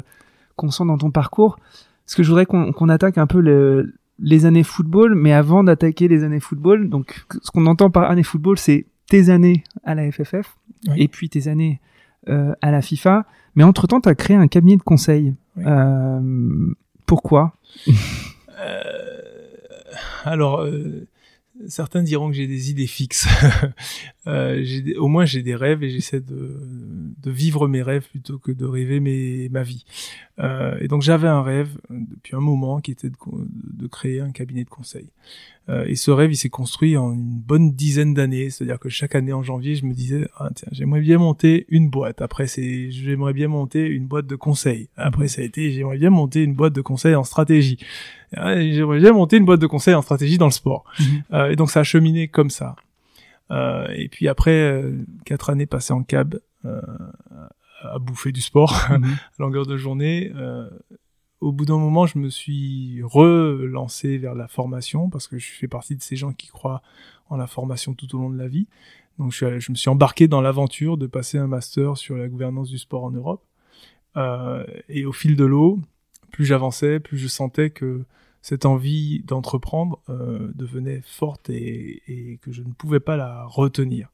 qu'on 0.55 0.71
sent 0.71 0.85
dans 0.85 0.97
ton 0.97 1.11
parcours. 1.11 1.57
Parce 2.05 2.15
que 2.15 2.23
je 2.23 2.29
voudrais 2.29 2.45
qu'on 2.45 2.89
attaque 2.89 3.17
un 3.17 3.27
peu 3.27 3.39
le- 3.39 3.93
les 4.21 4.45
années 4.45 4.63
football, 4.63 5.15
mais 5.15 5.31
avant 5.33 5.63
d'attaquer 5.63 6.07
les 6.07 6.23
années 6.23 6.39
football, 6.39 6.89
donc 6.89 7.25
ce 7.41 7.51
qu'on 7.51 7.65
entend 7.67 7.89
par 7.89 8.09
années 8.09 8.23
football, 8.23 8.57
c'est 8.57 8.85
tes 9.07 9.29
années 9.29 9.63
à 9.83 9.95
la 9.95 10.11
FFF 10.11 10.57
Oui. 10.87 10.95
et 10.97 11.07
puis 11.07 11.29
tes 11.29 11.47
années 11.47 11.79
euh, 12.27 12.53
à 12.61 12.71
la 12.71 12.81
FIFA. 12.81 13.25
Mais 13.55 13.63
entre-temps, 13.63 14.01
tu 14.01 14.09
as 14.09 14.15
créé 14.15 14.35
un 14.37 14.47
cabinet 14.47 14.75
de 14.77 14.81
conseil. 14.83 15.33
Euh, 15.59 16.19
pourquoi? 17.05 17.53
Euh, 18.59 19.21
alors, 20.25 20.61
euh, 20.61 21.07
certains 21.67 22.03
diront 22.03 22.29
que 22.29 22.35
j'ai 22.35 22.47
des 22.47 22.69
idées 22.71 22.87
fixes. 22.87 23.27
Euh, 24.27 24.63
au 24.97 25.07
moins, 25.07 25.25
j'ai 25.25 25.41
des 25.41 25.55
rêves 25.55 25.81
et 25.81 25.89
j'essaie 25.89 26.19
de, 26.19 26.55
vivre 27.25 27.67
mes 27.67 27.81
rêves 27.81 28.07
plutôt 28.07 28.37
que 28.37 28.51
de 28.51 28.65
rêver 28.65 28.99
ma 29.49 29.63
vie. 29.63 29.85
Euh, 30.39 30.77
et 30.79 30.87
donc, 30.87 31.01
j'avais 31.01 31.27
un 31.27 31.41
rêve 31.41 31.77
euh, 31.91 31.95
depuis 32.15 32.35
un 32.35 32.39
moment 32.39 32.79
qui 32.79 32.91
était 32.91 33.09
de, 33.09 33.87
créer 33.87 34.21
un 34.21 34.31
cabinet 34.31 34.63
de 34.63 34.69
conseil. 34.69 35.09
Euh, 35.67 35.85
et 35.85 35.95
ce 35.95 36.11
rêve, 36.11 36.31
il 36.31 36.37
s'est 36.37 36.49
construit 36.49 36.97
en 36.97 37.13
une 37.13 37.39
bonne 37.39 37.71
dizaine 37.71 38.13
d'années. 38.13 38.49
C'est-à-dire 38.49 38.79
que 38.79 38.89
chaque 38.89 39.15
année 39.15 39.33
en 39.33 39.43
janvier, 39.43 39.75
je 39.75 39.85
me 39.85 39.93
disais, 39.93 40.27
ah, 40.37 40.49
tiens, 40.55 40.69
j'aimerais 40.71 41.01
bien 41.01 41.17
monter 41.17 41.65
une 41.69 41.89
boîte. 41.89 42.21
Après, 42.21 42.47
c'est, 42.47 42.89
j'aimerais 42.91 43.33
bien 43.33 43.47
monter 43.47 43.85
une 43.85 44.07
boîte 44.07 44.27
de 44.27 44.35
conseil. 44.35 44.89
Après, 44.95 45.27
ça 45.27 45.41
a 45.41 45.45
été, 45.45 45.71
j'aimerais 45.71 45.97
bien 45.97 46.09
monter 46.09 46.43
une 46.43 46.53
boîte 46.53 46.73
de 46.73 46.81
conseil 46.81 47.15
en 47.15 47.23
stratégie. 47.23 47.77
Ouais, 48.37 48.71
J'aimerais 48.71 48.99
bien 48.99 49.11
monter 49.11 49.37
une 49.37 49.45
boîte 49.45 49.59
de 49.59 49.67
conseil 49.67 49.95
en 49.95 50.01
stratégie 50.01 50.37
dans 50.37 50.45
le 50.45 50.51
sport. 50.51 50.85
Euh, 51.33 51.49
et 51.49 51.55
donc 51.55 51.69
ça 51.69 51.81
a 51.81 51.83
cheminé 51.83 52.27
comme 52.27 52.49
ça. 52.49 52.75
Et 53.95 54.09
puis 54.09 54.27
après 54.27 54.83
quatre 55.25 55.49
années 55.49 55.65
passées 55.65 55.93
en 55.93 56.03
cab, 56.03 56.39
euh, 56.65 56.81
à 57.81 57.99
bouffer 57.99 58.31
du 58.31 58.41
sport 58.41 58.73
à 58.91 58.97
longueur 59.39 59.65
de 59.65 59.77
journée, 59.77 60.31
euh, 60.35 60.69
au 61.41 61.51
bout 61.51 61.65
d'un 61.65 61.77
moment, 61.77 62.05
je 62.05 62.17
me 62.17 62.29
suis 62.29 63.01
relancé 63.03 64.17
vers 64.17 64.35
la 64.35 64.47
formation 64.47 65.09
parce 65.09 65.27
que 65.27 65.37
je 65.37 65.51
fais 65.51 65.67
partie 65.67 65.95
de 65.95 66.01
ces 66.01 66.15
gens 66.15 66.33
qui 66.33 66.47
croient 66.47 66.81
en 67.29 67.37
la 67.37 67.47
formation 67.47 67.93
tout 67.93 68.13
au 68.15 68.19
long 68.19 68.29
de 68.29 68.37
la 68.37 68.47
vie. 68.47 68.67
Donc 69.17 69.31
je, 69.31 69.37
suis 69.37 69.45
allé- 69.45 69.59
je 69.59 69.71
me 69.71 69.75
suis 69.75 69.89
embarqué 69.89 70.27
dans 70.27 70.41
l'aventure 70.41 70.97
de 70.97 71.07
passer 71.07 71.37
un 71.37 71.47
master 71.47 71.97
sur 71.97 72.17
la 72.17 72.27
gouvernance 72.27 72.69
du 72.69 72.77
sport 72.77 73.03
en 73.03 73.11
Europe. 73.11 73.43
Euh, 74.17 74.65
et 74.89 75.05
au 75.05 75.11
fil 75.13 75.35
de 75.35 75.45
l'eau, 75.45 75.79
plus 76.31 76.45
j'avançais, 76.45 76.99
plus 76.99 77.17
je 77.17 77.27
sentais 77.27 77.69
que 77.69 78.03
cette 78.41 78.65
envie 78.65 79.21
d'entreprendre 79.23 79.99
euh, 80.09 80.51
devenait 80.55 81.01
forte 81.03 81.49
et, 81.49 82.01
et 82.07 82.37
que 82.37 82.51
je 82.51 82.63
ne 82.63 82.71
pouvais 82.71 82.99
pas 82.99 83.17
la 83.17 83.43
retenir. 83.45 84.09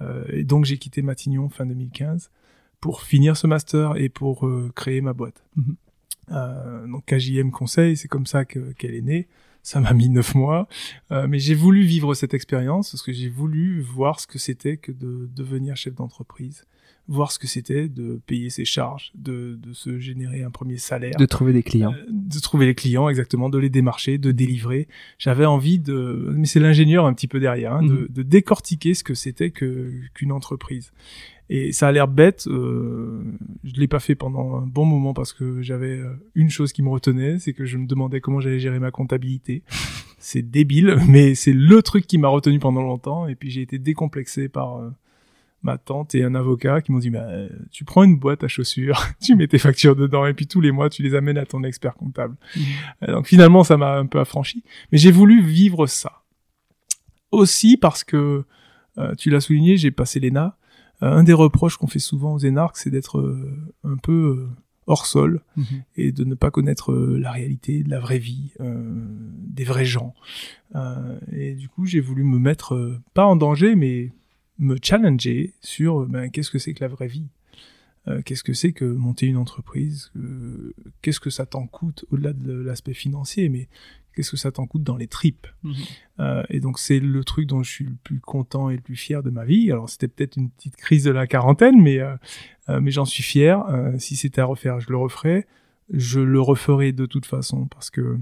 Euh, 0.00 0.24
et 0.28 0.44
donc 0.44 0.64
j'ai 0.64 0.78
quitté 0.78 1.02
Matignon 1.02 1.48
fin 1.48 1.66
2015 1.66 2.30
pour 2.80 3.02
finir 3.02 3.36
ce 3.36 3.46
master 3.46 3.96
et 3.96 4.08
pour 4.08 4.46
euh, 4.46 4.70
créer 4.74 5.00
ma 5.00 5.12
boîte. 5.12 5.42
Mhm. 5.56 5.76
Euh, 6.30 6.86
donc 6.86 7.04
KJM 7.06 7.50
Conseil, 7.50 7.96
c'est 7.96 8.08
comme 8.08 8.26
ça 8.26 8.44
que- 8.44 8.72
qu'elle 8.72 8.94
est 8.94 9.00
née. 9.02 9.28
Ça 9.62 9.80
m'a 9.80 9.92
mis 9.92 10.08
neuf 10.08 10.34
mois, 10.34 10.68
Euh, 11.10 11.26
mais 11.26 11.38
j'ai 11.38 11.54
voulu 11.54 11.82
vivre 11.82 12.14
cette 12.14 12.32
expérience 12.34 12.90
parce 12.92 13.02
que 13.02 13.12
j'ai 13.12 13.28
voulu 13.28 13.80
voir 13.82 14.20
ce 14.20 14.26
que 14.26 14.38
c'était 14.38 14.76
que 14.76 14.92
de 14.92 15.28
devenir 15.34 15.76
chef 15.76 15.94
d'entreprise, 15.94 16.64
voir 17.08 17.32
ce 17.32 17.38
que 17.38 17.46
c'était 17.46 17.88
de 17.88 18.20
payer 18.26 18.50
ses 18.50 18.64
charges, 18.66 19.12
de, 19.14 19.58
de 19.62 19.72
se 19.72 19.98
générer 19.98 20.42
un 20.42 20.50
premier 20.50 20.76
salaire, 20.76 21.16
De 21.18 21.24
trouver 21.26 21.52
des 21.54 21.62
clients. 21.62 21.92
euh, 21.94 22.04
de 22.10 22.38
trouver 22.38 22.66
les 22.66 22.74
clients 22.74 23.08
exactement, 23.08 23.48
de 23.48 23.58
les 23.58 23.70
démarcher, 23.70 24.18
de 24.18 24.30
délivrer. 24.30 24.88
J'avais 25.18 25.46
envie 25.46 25.78
de, 25.78 26.32
mais 26.36 26.46
c'est 26.46 26.60
l'ingénieur 26.60 27.06
un 27.06 27.14
petit 27.14 27.26
peu 27.28 27.40
derrière, 27.40 27.72
hein, 27.72 27.82
de, 27.82 27.92
Mhm. 27.94 28.06
de 28.10 28.22
décortiquer 28.22 28.92
ce 28.94 29.02
que 29.02 29.14
c'était 29.14 29.50
que 29.50 29.90
qu'une 30.14 30.32
entreprise. 30.32 30.92
Et 31.50 31.72
ça 31.72 31.88
a 31.88 31.92
l'air 31.92 32.08
bête, 32.08 32.46
euh, 32.46 33.22
je 33.64 33.72
l'ai 33.80 33.88
pas 33.88 34.00
fait 34.00 34.14
pendant 34.14 34.56
un 34.56 34.66
bon 34.66 34.84
moment 34.84 35.14
parce 35.14 35.32
que 35.32 35.62
j'avais 35.62 35.98
euh, 35.98 36.12
une 36.34 36.50
chose 36.50 36.74
qui 36.74 36.82
me 36.82 36.90
retenait, 36.90 37.38
c'est 37.38 37.54
que 37.54 37.64
je 37.64 37.78
me 37.78 37.86
demandais 37.86 38.20
comment 38.20 38.38
j'allais 38.40 38.60
gérer 38.60 38.78
ma 38.80 38.90
comptabilité. 38.90 39.62
C'est 40.18 40.42
débile, 40.42 40.96
mais 41.08 41.34
c'est 41.34 41.54
le 41.54 41.80
truc 41.80 42.06
qui 42.06 42.18
m'a 42.18 42.28
retenu 42.28 42.58
pendant 42.58 42.82
longtemps. 42.82 43.26
Et 43.28 43.34
puis 43.34 43.48
j'ai 43.50 43.62
été 43.62 43.78
décomplexé 43.78 44.50
par 44.50 44.76
euh, 44.76 44.90
ma 45.62 45.76
tante 45.78 46.14
et 46.14 46.22
un 46.22 46.34
avocat 46.36 46.80
qui 46.82 46.92
m'ont 46.92 46.98
dit 47.00 47.10
bah, 47.10 47.26
tu 47.70 47.84
prends 47.84 48.04
une 48.04 48.16
boîte 48.18 48.44
à 48.44 48.48
chaussures, 48.48 49.00
tu 49.20 49.34
mets 49.34 49.48
tes 49.48 49.58
factures 49.58 49.96
dedans 49.96 50.24
et 50.26 50.34
puis 50.34 50.46
tous 50.46 50.60
les 50.60 50.70
mois 50.70 50.88
tu 50.88 51.02
les 51.02 51.14
amènes 51.14 51.38
à 51.38 51.46
ton 51.46 51.62
expert 51.64 51.94
comptable. 51.94 52.36
Euh, 53.02 53.12
Donc 53.12 53.26
finalement 53.26 53.64
ça 53.64 53.76
m'a 53.76 53.96
un 53.98 54.06
peu 54.06 54.20
affranchi, 54.20 54.62
mais 54.92 54.98
j'ai 54.98 55.10
voulu 55.10 55.42
vivre 55.42 55.86
ça. 55.86 56.22
Aussi 57.30 57.76
parce 57.76 58.04
que 58.04 58.44
euh, 58.98 59.14
tu 59.16 59.30
l'as 59.30 59.40
souligné, 59.40 59.76
j'ai 59.76 59.90
passé 59.90 60.18
l'ENA. 60.20 60.56
Euh, 61.02 61.10
un 61.12 61.22
des 61.22 61.32
reproches 61.34 61.76
qu'on 61.76 61.86
fait 61.86 61.98
souvent 61.98 62.34
aux 62.34 62.38
énarques, 62.38 62.76
c'est 62.78 62.90
d'être 62.90 63.18
euh, 63.18 63.50
un 63.84 63.96
peu 63.96 64.48
hors 64.86 65.04
sol 65.06 65.42
Mhm. 65.56 65.64
et 65.96 66.12
de 66.12 66.24
ne 66.24 66.34
pas 66.34 66.50
connaître 66.50 66.94
la 66.94 67.30
réalité 67.30 67.82
de 67.82 67.90
la 67.90 68.00
vraie 68.00 68.18
vie, 68.18 68.54
des 68.58 69.64
vrais 69.64 69.84
gens. 69.84 70.14
Et 71.32 71.54
du 71.54 71.68
coup, 71.68 71.84
j'ai 71.84 72.00
voulu 72.00 72.24
me 72.24 72.38
mettre 72.38 72.98
pas 73.12 73.26
en 73.26 73.36
danger, 73.36 73.74
mais 73.74 74.12
me 74.58 74.76
challenger 74.82 75.54
sur 75.60 76.06
ben, 76.06 76.30
qu'est-ce 76.30 76.50
que 76.50 76.58
c'est 76.58 76.74
que 76.74 76.82
la 76.84 76.88
vraie 76.88 77.06
vie? 77.08 77.26
Euh, 78.06 78.22
qu'est-ce 78.22 78.42
que 78.42 78.54
c'est 78.54 78.72
que 78.72 78.84
monter 78.84 79.26
une 79.26 79.36
entreprise? 79.36 80.10
Euh, 80.16 80.72
Qu'est-ce 81.02 81.20
que 81.20 81.30
ça 81.30 81.46
t'en 81.46 81.66
coûte 81.66 82.04
au-delà 82.10 82.32
de 82.32 82.52
l'aspect 82.52 82.94
financier, 82.94 83.48
mais 83.50 83.68
qu'est-ce 84.14 84.30
que 84.30 84.36
ça 84.36 84.50
t'en 84.50 84.66
coûte 84.66 84.82
dans 84.82 84.96
les 84.96 85.06
tripes? 85.08 85.46
Mhm. 85.62 85.74
Euh, 86.20 86.42
Et 86.48 86.60
donc 86.60 86.78
c'est 86.78 87.00
le 87.00 87.22
truc 87.24 87.46
dont 87.46 87.62
je 87.62 87.70
suis 87.70 87.84
le 87.84 87.96
plus 88.02 88.20
content 88.20 88.70
et 88.70 88.76
le 88.76 88.80
plus 88.82 88.96
fier 88.96 89.22
de 89.22 89.30
ma 89.30 89.44
vie. 89.44 89.70
Alors 89.70 89.90
c'était 89.90 90.08
peut-être 90.08 90.36
une 90.36 90.48
petite 90.50 90.76
crise 90.76 91.04
de 91.04 91.10
la 91.10 91.26
quarantaine, 91.26 91.80
mais 91.82 91.98
mais 92.68 92.90
j'en 92.90 93.04
suis 93.04 93.22
fier. 93.22 93.62
Si 93.98 94.16
c'était 94.16 94.40
à 94.40 94.44
refaire, 94.46 94.80
je 94.80 94.88
le 94.90 94.96
referais. 94.96 95.46
Je 95.92 96.20
le 96.20 96.40
referai 96.40 96.92
de 96.92 97.06
toute 97.06 97.24
façon 97.26 97.66
parce 97.66 97.90
que 97.90 98.18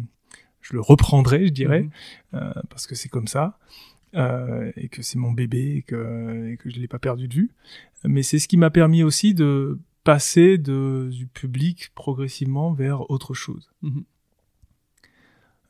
je 0.60 0.72
le 0.74 0.80
reprendrai, 0.80 1.46
je 1.46 1.52
dirais, 1.52 1.88
Mhm. 2.32 2.52
parce 2.70 2.86
que 2.88 2.94
c'est 2.94 3.08
comme 3.08 3.26
ça. 3.28 3.58
Euh, 4.16 4.72
et 4.76 4.88
que 4.88 5.02
c'est 5.02 5.18
mon 5.18 5.32
bébé 5.32 5.76
et 5.76 5.82
que, 5.82 6.52
et 6.52 6.56
que 6.56 6.70
je 6.70 6.80
l'ai 6.80 6.88
pas 6.88 6.98
perdu 6.98 7.28
de 7.28 7.34
vue. 7.34 7.50
Mais 8.04 8.22
c'est 8.22 8.38
ce 8.38 8.48
qui 8.48 8.56
m'a 8.56 8.70
permis 8.70 9.02
aussi 9.02 9.34
de 9.34 9.78
passer 10.04 10.58
de, 10.58 11.08
du 11.10 11.26
public 11.26 11.90
progressivement 11.94 12.72
vers 12.72 13.10
autre 13.10 13.34
chose. 13.34 13.70
Mhm. 13.82 14.04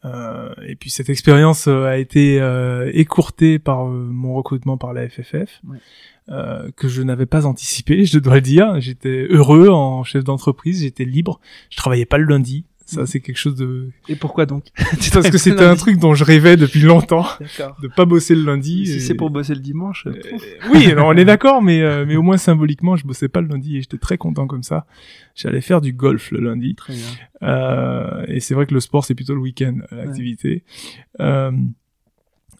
Euh, 0.04 0.54
et 0.66 0.76
puis 0.76 0.90
cette 0.90 1.08
expérience 1.08 1.68
euh, 1.68 1.86
a 1.86 1.96
été 1.96 2.40
euh, 2.40 2.90
écourtée 2.94 3.58
par 3.58 3.86
mon 3.86 4.34
recrutement 4.34 4.76
par 4.76 4.92
la 4.92 5.08
FFF, 5.08 5.60
Ouais. 5.64 5.78
que 6.76 6.88
je 6.88 7.02
n'avais 7.02 7.26
pas 7.26 7.46
anticipé, 7.46 8.04
je 8.04 8.18
dois 8.18 8.36
le 8.36 8.40
dire. 8.40 8.80
J'étais 8.80 9.26
heureux 9.30 9.68
en 9.68 10.04
chef 10.04 10.24
d'entreprise, 10.24 10.82
j'étais 10.82 11.04
libre, 11.04 11.40
je 11.70 11.76
travaillais 11.76 12.06
pas 12.06 12.18
le 12.18 12.24
lundi. 12.24 12.64
Ça, 12.86 13.04
c'est 13.04 13.18
quelque 13.20 13.36
chose 13.36 13.56
de... 13.56 13.90
Et 14.08 14.14
pourquoi 14.16 14.46
donc 14.46 14.64
Parce 15.12 15.28
que 15.28 15.38
c'était 15.38 15.64
un 15.64 15.74
truc 15.74 15.98
dont 15.98 16.14
je 16.14 16.22
rêvais 16.24 16.56
depuis 16.56 16.80
longtemps, 16.80 17.26
de 17.82 17.88
pas 17.88 18.04
bosser 18.04 18.34
le 18.36 18.42
lundi. 18.44 18.86
Si 18.86 18.92
et- 18.94 19.00
c'est 19.00 19.14
pour 19.14 19.30
bosser 19.30 19.54
le 19.54 19.60
dimanche. 19.60 20.06
euh, 20.06 20.14
oui, 20.72 20.86
alors 20.86 21.08
on 21.08 21.12
est 21.14 21.24
d'accord, 21.32 21.62
mais 21.62 21.82
euh, 21.82 22.04
mais 22.06 22.14
au 22.16 22.22
moins 22.22 22.36
symboliquement, 22.36 22.94
je 22.96 23.04
bossais 23.04 23.28
pas 23.28 23.40
le 23.40 23.48
lundi 23.48 23.76
et 23.76 23.80
j'étais 23.80 23.98
très 23.98 24.16
content 24.18 24.46
comme 24.46 24.62
ça. 24.62 24.86
J'allais 25.34 25.60
faire 25.60 25.80
du 25.80 25.92
golf 25.92 26.30
le 26.30 26.38
lundi, 26.40 26.76
Très 26.76 26.94
bien. 26.94 27.02
euh, 27.42 28.24
et 28.28 28.38
c'est 28.40 28.54
vrai 28.54 28.66
que 28.66 28.74
le 28.74 28.80
sport 28.80 29.04
c'est 29.04 29.14
plutôt 29.16 29.34
le 29.34 29.40
week-end 29.40 29.78
euh, 29.92 30.04
l'activité. 30.04 30.62
Euh, 31.20 31.50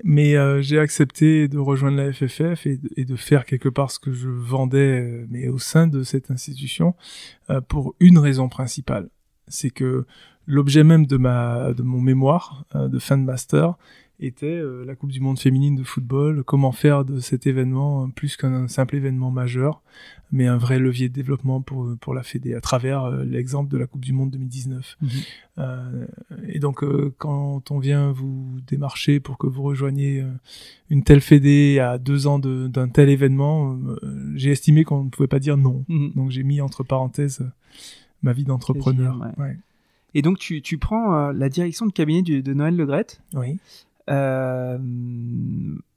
mais 0.05 0.37
euh, 0.37 0.61
j'ai 0.61 0.79
accepté 0.79 1.49
de 1.49 1.59
rejoindre 1.59 1.97
la 1.97 2.13
FFF 2.13 2.67
et, 2.67 2.79
et, 2.97 3.05
de 3.07 3.17
faire 3.17 3.47
quelque 3.47 3.69
part 3.71 3.91
ce 3.91 3.99
que 3.99 4.13
je 4.13 4.29
vendais, 4.29 5.01
euh, 5.01 5.27
mais 5.31 5.49
au 5.49 5.59
sein 5.59 5.87
de 5.87 6.03
cette 6.03 6.31
institution, 6.31 6.95
euh, 7.49 7.63
pour 7.63 7.95
une 8.01 8.19
raison 8.19 8.49
principale. 8.51 9.09
C'est 9.49 9.71
que 9.71 10.07
l'objet 10.47 10.85
même 10.85 11.07
de 11.07 11.17
ma 11.17 11.73
de 11.73 11.83
mon 11.83 12.01
mémoire 12.01 12.65
de 12.75 12.99
fin 12.99 13.19
de 13.19 13.25
master 13.25 13.77
était 14.21 14.47
euh, 14.47 14.85
la 14.85 14.95
Coupe 14.95 15.13
du 15.13 15.21
Monde 15.21 15.39
féminine 15.39 15.77
de 15.77 15.83
football, 15.83 16.43
comment 16.45 16.73
faire 16.73 17.05
de 17.05 17.21
cet 17.21 17.47
événement 17.47 18.05
euh, 18.05 18.09
plus 18.09 18.37
qu'un 18.37 18.67
simple 18.69 18.97
événement 18.97 19.31
majeur, 19.31 19.83
mais 20.33 20.47
un 20.47 20.57
vrai 20.57 20.79
levier 20.79 21.09
de 21.09 21.15
développement 21.15 21.61
pour, 21.61 21.89
pour 22.01 22.15
la 22.15 22.23
Fédé, 22.23 22.55
à 22.55 22.61
travers 22.61 23.05
euh, 23.05 23.25
l'exemple 23.25 23.71
de 23.71 23.77
la 23.77 23.87
Coupe 23.87 24.05
du 24.05 24.13
Monde 24.13 24.31
2019. 24.31 24.97
Mhm. 25.01 25.09
Euh, 25.59 26.07
et 26.49 26.59
donc, 26.59 26.85
quand 27.19 27.71
on 27.71 27.79
vient 27.79 28.13
vous 28.13 28.59
démarcher 28.67 29.21
pour 29.21 29.39
que 29.39 29.47
vous 29.47 29.63
rejoigniez 29.63 30.25
une 30.91 31.03
telle 31.03 31.21
Fédé 31.21 31.79
à 31.79 31.99
deux 31.99 32.27
ans 32.27 32.39
d'un 32.39 32.89
tel 32.89 33.09
événement, 33.09 33.79
j'ai 34.35 34.51
estimé 34.51 34.85
qu'on 34.85 35.05
ne 35.05 35.11
pouvait 35.11 35.29
pas 35.29 35.39
dire 35.39 35.57
non. 35.57 35.85
Mhm. 35.89 36.13
Donc, 36.15 36.31
j'ai 36.31 36.43
mis 36.43 36.61
entre 36.61 36.85
parenthèses 36.85 37.43
ma 38.27 38.33
vie 38.33 38.45
d'entrepreneur. 38.45 39.19
Ouais. 39.39 39.57
Et 40.15 40.23
donc, 40.23 40.39
tu, 40.39 40.63
tu 40.63 40.79
prends 40.79 41.31
la 41.33 41.49
direction 41.49 41.87
de 41.87 41.93
cabinet 41.93 42.23
de 42.23 42.55
Noël 42.55 42.77
Legrette. 42.77 43.21
Oui. 43.35 43.59
Euh, 44.11 44.79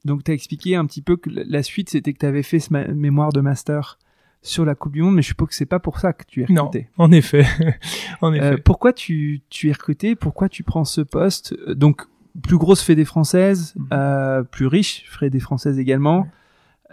donc, 0.06 0.24
tu 0.24 0.32
as 0.32 0.34
expliqué 0.34 0.76
un 0.76 0.86
petit 0.86 1.02
peu 1.02 1.18
que 1.18 1.30
la 1.30 1.64
suite, 1.64 1.90
c'était 1.90 2.14
que 2.14 2.20
tu 2.20 2.26
avais 2.26 2.44
fait 2.44 2.60
ce 2.60 2.74
mémoire 2.94 3.32
de 3.32 3.42
master 3.42 3.98
sur 4.42 4.66
la 4.66 4.76
Coupe 4.76 4.94
du 4.94 5.02
Monde, 5.02 5.16
mais 5.16 5.22
je 5.22 5.28
suppose 5.28 5.50
que 5.50 5.56
c'est 5.56 5.66
pas 5.66 5.80
pour 5.80 6.00
ça 6.00 6.14
que 6.14 6.24
tu 6.26 6.42
es 6.42 6.46
recruté. 6.46 6.88
Non, 6.98 7.06
en 7.06 7.12
effet. 7.12 7.46
en 8.22 8.34
effet. 8.34 8.46
Euh, 8.46 8.58
pourquoi 8.64 8.94
tu, 8.94 9.42
tu 9.50 9.70
es 9.70 9.74
recruté? 9.74 10.16
Pourquoi 10.16 10.48
tu 10.48 10.64
prends 10.64 10.86
ce 10.86 11.02
poste? 11.02 11.56
Donc, 11.70 12.04
plus 12.42 12.58
grosse 12.58 12.82
fédé 12.82 13.06
française, 13.06 13.76
euh, 13.92 14.44
plus 14.44 14.68
riche 14.68 15.06
fédé 15.10 15.40
française 15.40 15.78
également. 15.78 16.28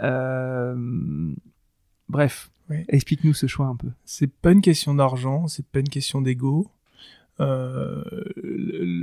Euh, 0.02 0.74
bref, 2.08 2.50
explique-nous 2.88 3.34
ce 3.34 3.46
choix 3.46 3.66
un 3.66 3.76
peu. 3.76 3.88
C'est 4.04 4.30
pas 4.30 4.52
une 4.52 4.60
question 4.60 4.94
d'argent, 4.94 5.48
c'est 5.48 5.66
pas 5.66 5.80
une 5.80 5.88
question 5.88 6.20
d'ego. 6.20 6.68
Euh, 7.38 8.02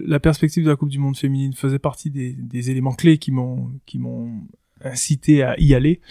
la 0.06 0.20
perspective 0.20 0.64
de 0.64 0.70
la 0.70 0.76
Coupe 0.76 0.90
du 0.90 1.00
Monde 1.00 1.18
féminine 1.18 1.54
faisait 1.54 1.80
partie 1.80 2.10
des, 2.10 2.34
des 2.34 2.72
éléments 2.72 2.94
clés 2.94 3.20
qui 3.20 3.32
m'ont 3.32 3.72
qui 3.86 4.00
m'ont 4.00 4.42
incité 4.84 5.44
à 5.44 5.60
y 5.60 5.74
aller. 5.74 6.02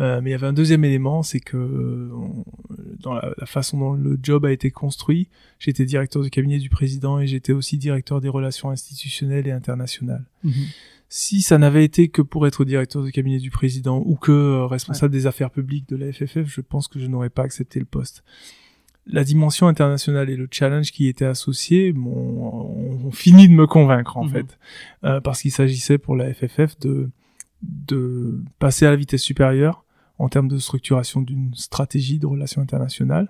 Euh, 0.00 0.20
mais 0.20 0.30
il 0.30 0.32
y 0.32 0.34
avait 0.34 0.46
un 0.46 0.52
deuxième 0.52 0.84
élément, 0.84 1.22
c'est 1.22 1.40
que 1.40 2.10
dans 3.00 3.14
la, 3.14 3.34
façon 3.46 3.78
dont 3.78 3.92
le 3.92 4.18
job 4.22 4.44
a 4.44 4.52
été 4.52 4.70
construit, 4.70 5.28
j'étais 5.58 5.84
directeur 5.84 6.22
du 6.22 6.30
cabinet 6.30 6.58
du 6.58 6.68
président 6.68 7.18
et 7.18 7.26
j'étais 7.26 7.52
aussi 7.52 7.78
directeur 7.78 8.20
des 8.20 8.28
relations 8.28 8.70
institutionnelles 8.70 9.48
et 9.48 9.52
internationales. 9.52 10.24
Mhm. 10.44 10.52
Si 11.08 11.40
ça 11.40 11.58
n'avait 11.58 11.84
été 11.84 12.08
que 12.08 12.20
pour 12.22 12.46
être 12.46 12.64
directeur 12.64 13.02
du 13.02 13.12
cabinet 13.12 13.38
du 13.38 13.50
président 13.50 14.02
ou 14.04 14.16
que 14.16 14.32
euh, 14.32 14.66
responsable 14.66 15.12
des 15.12 15.26
affaires 15.26 15.50
publiques 15.50 15.88
de 15.88 15.96
la 15.96 16.12
FFF, 16.12 16.46
je 16.46 16.60
pense 16.60 16.86
que 16.88 16.98
je 16.98 17.06
n'aurais 17.06 17.30
pas 17.30 17.42
accepté 17.42 17.78
le 17.78 17.86
poste 17.86 18.22
la 19.10 19.24
dimension 19.24 19.68
internationale 19.68 20.30
et 20.30 20.36
le 20.36 20.48
challenge 20.50 20.92
qui 20.92 21.08
était 21.08 21.24
associé 21.24 21.92
m'ont 21.92 23.10
fini 23.10 23.48
de 23.48 23.54
me 23.54 23.66
convaincre 23.66 24.16
en 24.16 24.24
mhm. 24.24 24.30
fait, 24.30 24.58
euh, 25.04 25.20
parce 25.20 25.42
qu'il 25.42 25.52
s'agissait 25.52 25.98
pour 25.98 26.16
la 26.16 26.32
FFF 26.32 26.78
de 26.80 27.10
de 27.62 28.40
passer 28.60 28.86
à 28.86 28.90
la 28.90 28.96
vitesse 28.96 29.22
supérieure 29.22 29.84
en 30.18 30.28
termes 30.28 30.46
de 30.46 30.58
structuration 30.58 31.22
d'une 31.22 31.52
stratégie 31.54 32.20
de 32.20 32.26
relations 32.26 32.62
internationales. 32.62 33.28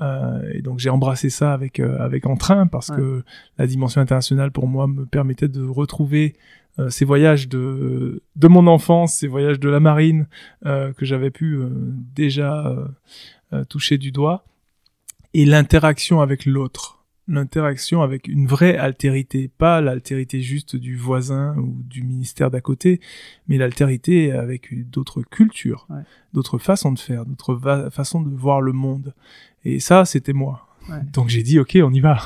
Euh, 0.00 0.52
et 0.52 0.62
donc 0.62 0.78
j'ai 0.78 0.90
embrassé 0.90 1.30
ça 1.30 1.52
avec 1.52 1.80
euh, 1.80 1.98
avec 1.98 2.26
entrain 2.26 2.66
parce 2.66 2.90
que 2.90 3.24
la 3.58 3.66
dimension 3.66 4.00
internationale 4.00 4.50
pour 4.50 4.66
moi 4.68 4.86
me 4.86 5.06
permettait 5.06 5.48
de 5.48 5.64
retrouver 5.64 6.36
euh, 6.78 6.90
ces 6.90 7.04
voyages 7.04 7.48
de 7.48 8.22
de 8.36 8.48
mon 8.48 8.66
enfance, 8.66 9.14
ces 9.14 9.28
voyages 9.28 9.60
de 9.60 9.68
la 9.68 9.80
marine 9.80 10.26
euh, 10.66 10.92
que 10.92 11.04
j'avais 11.04 11.30
pu 11.30 11.60
déjà 12.14 12.76
toucher 13.68 13.98
du 13.98 14.10
doigt 14.10 14.44
et 15.32 15.44
l'interaction 15.44 16.20
avec 16.20 16.44
l'autre, 16.44 17.04
l'interaction 17.28 18.02
avec 18.02 18.26
une 18.26 18.46
vraie 18.46 18.76
altérité, 18.76 19.48
pas 19.48 19.80
l'altérité 19.80 20.40
juste 20.40 20.76
du 20.76 20.96
voisin 20.96 21.56
ou 21.58 21.82
du 21.84 22.02
ministère 22.02 22.50
d'à 22.50 22.60
côté, 22.60 23.00
mais 23.46 23.56
l'altérité 23.56 24.32
avec 24.32 24.88
d'autres 24.90 25.22
cultures, 25.22 25.86
d'autres 26.32 26.58
façons 26.58 26.92
de 26.92 26.98
faire, 26.98 27.26
d'autres 27.26 27.90
façons 27.92 28.22
de 28.22 28.34
voir 28.34 28.60
le 28.60 28.72
monde. 28.72 29.14
Et 29.64 29.78
ça, 29.78 30.04
c'était 30.04 30.32
moi. 30.32 30.66
Donc 31.12 31.28
j'ai 31.28 31.42
dit, 31.42 31.58
ok, 31.58 31.78
on 31.82 31.92
y 31.92 32.00
va. 32.00 32.18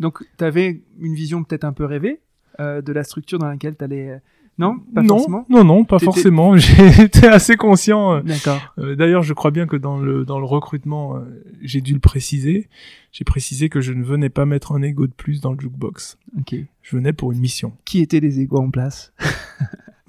Donc 0.00 0.24
tu 0.38 0.44
avais 0.44 0.82
une 0.98 1.14
vision 1.14 1.44
peut-être 1.44 1.64
un 1.64 1.72
peu 1.72 1.84
rêvée 1.84 2.20
euh, 2.60 2.82
de 2.82 2.92
la 2.92 3.04
structure 3.04 3.38
dans 3.38 3.48
laquelle 3.48 3.76
tu 3.76 3.84
allais 3.84 4.20
non, 4.56 4.78
pas 4.94 5.02
non, 5.02 5.16
forcément. 5.16 5.46
Non, 5.48 5.64
non, 5.64 5.84
pas 5.84 5.98
forcément. 5.98 6.56
J'étais 6.56 7.26
assez 7.26 7.56
conscient. 7.56 8.14
Euh, 8.14 8.20
D'accord. 8.22 8.60
Euh, 8.78 8.94
d'ailleurs, 8.94 9.22
je 9.22 9.32
crois 9.34 9.50
bien 9.50 9.66
que 9.66 9.76
dans 9.76 9.98
le 9.98 10.24
dans 10.24 10.38
le 10.38 10.44
recrutement, 10.44 11.16
euh, 11.16 11.20
j'ai 11.62 11.80
dû 11.80 11.92
le 11.92 12.00
préciser. 12.00 12.68
J'ai 13.10 13.24
précisé 13.24 13.68
que 13.68 13.80
je 13.80 13.92
ne 13.92 14.04
venais 14.04 14.28
pas 14.28 14.46
mettre 14.46 14.72
un 14.72 14.82
ego 14.82 15.06
de 15.06 15.12
plus 15.12 15.40
dans 15.40 15.52
le 15.52 15.58
jukebox. 15.60 16.18
Ok. 16.38 16.54
Je 16.82 16.96
venais 16.96 17.12
pour 17.12 17.32
une 17.32 17.40
mission. 17.40 17.72
Qui 17.84 18.00
étaient 18.00 18.20
les 18.20 18.40
égos 18.40 18.58
en 18.58 18.70
place? 18.70 19.12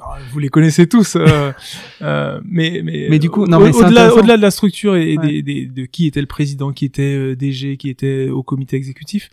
Ah, 0.07 0.19
Vous 0.31 0.37
les 0.37 0.49
connaissez 0.49 0.85
tous, 0.85 1.15
mais 1.15 2.81
mais 2.83 3.07
mais 3.09 3.17
du 3.17 3.31
coup, 3.31 3.47
non, 3.47 3.57
au-delà 3.57 4.13
au-delà 4.13 4.37
de 4.37 4.41
la 4.41 4.51
structure 4.51 4.95
et, 4.95 5.17
des, 5.17 5.41
des, 5.41 5.65
de 5.65 5.85
qui 5.85 6.05
était 6.05 6.21
le 6.21 6.27
président, 6.27 6.73
qui 6.73 6.85
était 6.85 7.35
DG, 7.35 7.77
qui 7.77 7.89
était 7.89 8.29
au 8.29 8.43
comité 8.43 8.75
exécutif, 8.75 9.31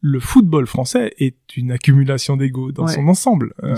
le 0.00 0.18
football 0.18 0.66
français 0.66 1.12
est 1.18 1.56
une 1.56 1.72
accumulation 1.72 2.36
d'ego 2.36 2.72
dans 2.72 2.86
son 2.86 3.06
ensemble. 3.08 3.52
Euh, 3.62 3.76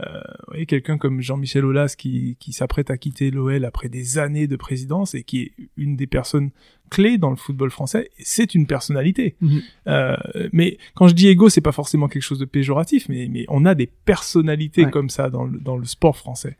euh, 0.00 0.64
quelqu'un 0.66 0.96
comme 0.96 1.20
Jean-Michel 1.20 1.64
Aulas 1.64 1.94
qui, 1.96 2.36
qui 2.40 2.52
s'apprête 2.52 2.90
à 2.90 2.96
quitter 2.96 3.30
l'OL 3.30 3.64
après 3.64 3.90
des 3.90 4.18
années 4.18 4.46
de 4.46 4.56
présidence 4.56 5.14
et 5.14 5.22
qui 5.22 5.42
est 5.42 5.52
une 5.76 5.96
des 5.96 6.06
personnes 6.06 6.50
clés 6.92 7.16
dans 7.16 7.30
le 7.30 7.36
football 7.36 7.70
français, 7.70 8.10
c'est 8.18 8.54
une 8.54 8.66
personnalité. 8.66 9.36
Mhm. 9.40 9.62
Euh, 9.88 10.16
mais 10.52 10.76
quand 10.94 11.08
je 11.08 11.14
dis 11.14 11.28
ego, 11.28 11.48
c'est 11.48 11.62
pas 11.62 11.72
forcément 11.72 12.06
quelque 12.06 12.22
chose 12.22 12.38
de 12.38 12.44
péjoratif, 12.44 13.08
mais, 13.08 13.28
mais 13.30 13.46
on 13.48 13.64
a 13.64 13.74
des 13.74 13.86
personnalités 13.86 14.84
comme 14.90 15.08
ça 15.08 15.30
dans 15.30 15.44
le, 15.44 15.58
dans 15.58 15.76
le 15.76 15.86
sport 15.86 16.16
français. 16.16 16.58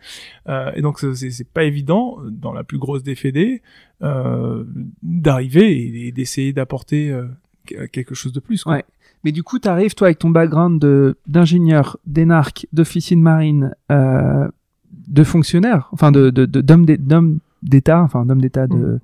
Euh, 0.48 0.72
et 0.74 0.80
donc 0.80 1.00
c'est 1.00 1.48
pas 1.48 1.64
évident 1.64 2.18
dans 2.30 2.52
la 2.52 2.64
plus 2.64 2.78
grosse 2.78 3.02
des 3.02 3.14
fédés 3.14 3.60
euh, 4.02 4.64
d'arriver 5.02 6.06
et, 6.06 6.12
d'essayer 6.12 6.52
d'apporter 6.52 7.10
euh, 7.10 7.26
quelque 7.64 8.14
chose 8.14 8.32
de 8.32 8.40
plus. 8.40 8.64
Ouais. 8.66 8.84
Mais 9.24 9.32
du 9.32 9.42
coup, 9.42 9.58
tu 9.58 9.68
arrives, 9.68 9.94
toi, 9.94 10.08
avec 10.08 10.18
ton 10.18 10.30
background 10.30 10.80
de, 10.80 11.16
d'ingénieur, 11.26 11.98
d'énarque, 12.06 12.66
d'officier 12.72 13.16
de 13.16 13.20
marine, 13.20 13.74
euh, 13.90 14.48
de 14.90 15.24
fonctionnaire, 15.24 15.88
enfin, 15.92 16.10
de, 16.10 16.30
de, 16.30 16.44
d'homme, 16.46 17.38
d'État, 17.62 18.02
enfin, 18.02 18.26
d'homme 18.26 18.40
d'État, 18.40 18.66
de, 18.66 18.76
mmh. 18.76 19.00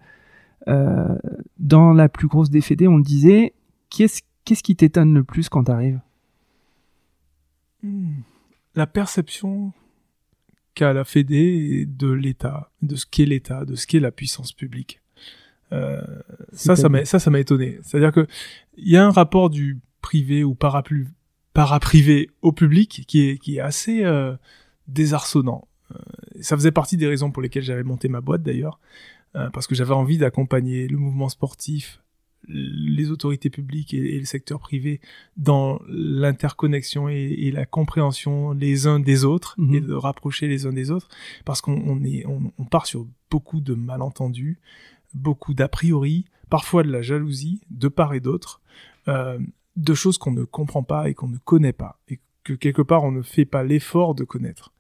euh, 0.69 1.19
dans 1.59 1.93
la 1.93 2.09
plus 2.09 2.27
grosse 2.27 2.51
des 2.51 2.61
fédés, 2.61 2.89
on 2.89 2.97
le 2.97 3.03
disait, 3.03 3.55
qu'est-ce, 3.91 4.23
qu'est-ce 4.45 4.63
qui 4.63 4.75
t'étonne 4.75 5.15
le 5.15 5.25
plus 5.25 5.49
quand 5.49 5.65
tu 5.65 5.71
arrives 5.71 6.01
mmh. 7.83 8.11
La 8.75 8.87
perception 8.87 9.73
qu'a 10.75 10.93
la 10.93 11.05
Fédé 11.05 11.87
de 11.87 12.09
l'État, 12.09 12.71
de 12.83 12.95
ce 12.95 13.05
qu'est 13.05 13.25
l'État, 13.25 13.65
de 13.65 13.75
ce 13.75 13.87
qu'est 13.87 13.99
la 13.99 14.13
puissance 14.13 14.53
publique. 14.53 15.01
Euh, 15.73 16.01
ça, 16.53 16.77
ça 16.77 16.89
m'a, 16.89 17.05
ça, 17.05 17.19
ça 17.19 17.31
m'a 17.31 17.41
étonné. 17.41 17.79
C'est-à-dire 17.83 18.13
que 18.13 18.27
il 18.77 18.89
y 18.89 18.97
a 18.97 19.05
un 19.05 19.11
rapport 19.11 19.51
du 19.51 19.79
privé 20.01 20.45
ou 20.45 20.55
para-privé 20.55 22.31
au 22.43 22.53
public 22.53 23.05
qui 23.07 23.29
est, 23.29 23.39
qui 23.39 23.57
est 23.57 23.61
assez 23.61 24.05
euh, 24.05 24.35
désarçonnant. 24.87 25.69
Euh, 25.93 25.99
ça 26.41 26.57
faisait 26.57 26.73
partie 26.73 26.97
des 26.97 27.07
raisons 27.07 27.31
pour 27.31 27.43
lesquelles 27.43 27.63
j'avais 27.63 27.83
monté 27.83 28.09
ma 28.09 28.21
boîte 28.21 28.43
d'ailleurs, 28.43 28.79
parce 29.53 29.69
que 29.69 29.77
j'avais 29.77 29.95
envie 29.95 30.19
d'accompagner 30.19 30.89
le 30.89 30.97
mouvement 30.97 31.29
sportif, 31.29 32.03
les 32.49 33.11
autorités 33.11 33.51
publiques 33.51 33.95
et, 33.95 34.19
le 34.19 34.25
secteur 34.25 34.59
privé 34.59 35.01
dans 35.37 35.81
l'interconnexion 35.89 37.09
et, 37.09 37.53
la 37.53 37.65
compréhension 37.65 38.53
les 38.53 38.89
uns 38.89 38.99
des 38.99 39.25
autres 39.25 39.55
mhm. 39.59 39.75
et 39.75 39.81
de 39.81 39.93
rapprocher 39.93 40.49
les 40.49 40.67
uns 40.67 40.73
des 40.73 40.91
autres, 40.91 41.09
parce 41.45 41.61
qu'on 41.61 42.03
est, 42.03 42.27
on, 42.27 42.53
on 42.59 42.65
part 42.65 42.87
sur 42.87 43.07
beaucoup 43.31 43.61
de 43.61 43.75
malentendus, 43.75 44.59
beaucoup 45.15 45.55
d'a 45.55 45.69
priori, 45.69 46.25
parfois 46.51 46.83
de 46.83 46.91
la 46.91 47.03
jalousie, 47.03 47.61
de 47.71 47.89
part 47.89 48.15
et 48.15 48.21
d'autre, 48.21 48.61
euh, 49.09 49.39
de 49.77 49.95
choses 49.95 50.19
qu'on 50.19 50.33
ne 50.33 50.45
comprend 50.45 50.83
pas 50.83 51.09
et 51.09 51.15
qu'on 51.15 51.29
ne 51.29 51.39
connaît 51.39 51.73
pas, 51.73 51.99
et 52.09 52.21
que 52.45 52.53
quelque 52.53 52.83
part 52.83 53.05
on 53.05 53.13
ne 53.13 53.23
fait 53.23 53.45
pas 53.45 53.63
l'effort 53.63 54.15
de 54.15 54.25
connaître. 54.25 54.73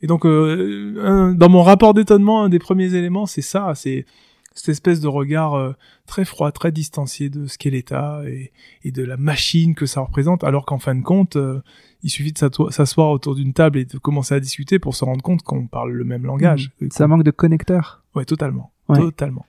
Et 0.00 0.06
donc, 0.06 0.24
euh, 0.24 1.34
dans 1.34 1.48
mon 1.48 1.62
rapport 1.62 1.94
d'étonnement, 1.94 2.44
un 2.44 2.48
des 2.48 2.58
premiers 2.58 2.94
éléments, 2.94 3.26
c'est 3.26 3.42
ça, 3.42 3.74
c'est 3.74 4.06
cette 4.54 4.70
espèce 4.70 5.00
de 5.00 5.08
regard 5.08 5.54
euh, 5.54 5.72
très 6.06 6.24
froid, 6.24 6.50
très 6.50 6.72
distancié 6.72 7.28
de 7.28 7.46
ce 7.46 7.58
qu'est 7.58 7.70
l'État 7.70 8.22
et, 8.26 8.52
et, 8.84 8.90
de 8.90 9.04
la 9.04 9.16
machine 9.16 9.74
que 9.74 9.86
ça 9.86 10.00
représente, 10.00 10.44
alors 10.44 10.64
qu'en 10.64 10.78
fin 10.78 10.94
de 10.94 11.02
compte, 11.02 11.36
euh, 11.36 11.60
il 12.02 12.10
suffit 12.10 12.32
de 12.32 12.38
s'asseoir 12.70 13.10
autour 13.10 13.34
d'une 13.34 13.52
table 13.52 13.78
et 13.78 13.84
de 13.84 13.98
commencer 13.98 14.34
à 14.34 14.40
discuter 14.40 14.78
pour 14.78 14.94
se 14.94 15.04
rendre 15.04 15.22
compte 15.22 15.42
qu'on 15.42 15.66
parle 15.66 15.92
le 15.92 16.04
même 16.04 16.24
langage. 16.24 16.72
Mmh. 16.80 16.88
Ça 16.90 17.06
manque 17.06 17.24
de 17.24 17.30
connecteurs. 17.30 18.02
Ouais, 18.14 18.24
totalement, 18.24 18.72
totalement. 18.88 19.44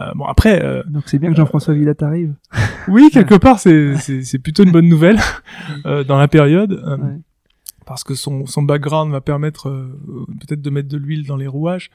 Euh, 0.00 0.12
bon 0.14 0.24
après. 0.24 0.62
Euh, 0.64 0.82
Donc 0.86 1.04
c'est 1.06 1.18
bien 1.18 1.30
que 1.30 1.36
Jean-François 1.36 1.74
Villat 1.74 1.94
arrive. 2.00 2.34
oui, 2.88 3.10
quelque 3.12 3.34
part 3.36 3.58
c'est 3.58 3.96
c'est 3.96 4.38
plutôt 4.38 4.64
une 4.64 4.72
bonne 4.72 4.88
nouvelle 4.88 5.18
euh, 5.86 6.04
dans 6.04 6.18
la 6.18 6.28
période. 6.28 6.82
parce 7.86 8.04
que 8.04 8.14
son, 8.14 8.46
son 8.46 8.62
background 8.62 9.12
va 9.12 9.20
permettre 9.20 9.68
euh, 9.68 9.98
peut-être 10.40 10.62
de 10.62 10.70
mettre 10.70 10.88
de 10.88 10.96
l'huile 10.96 11.26
dans 11.26 11.36
les 11.36 11.46
rouages. 11.46 11.90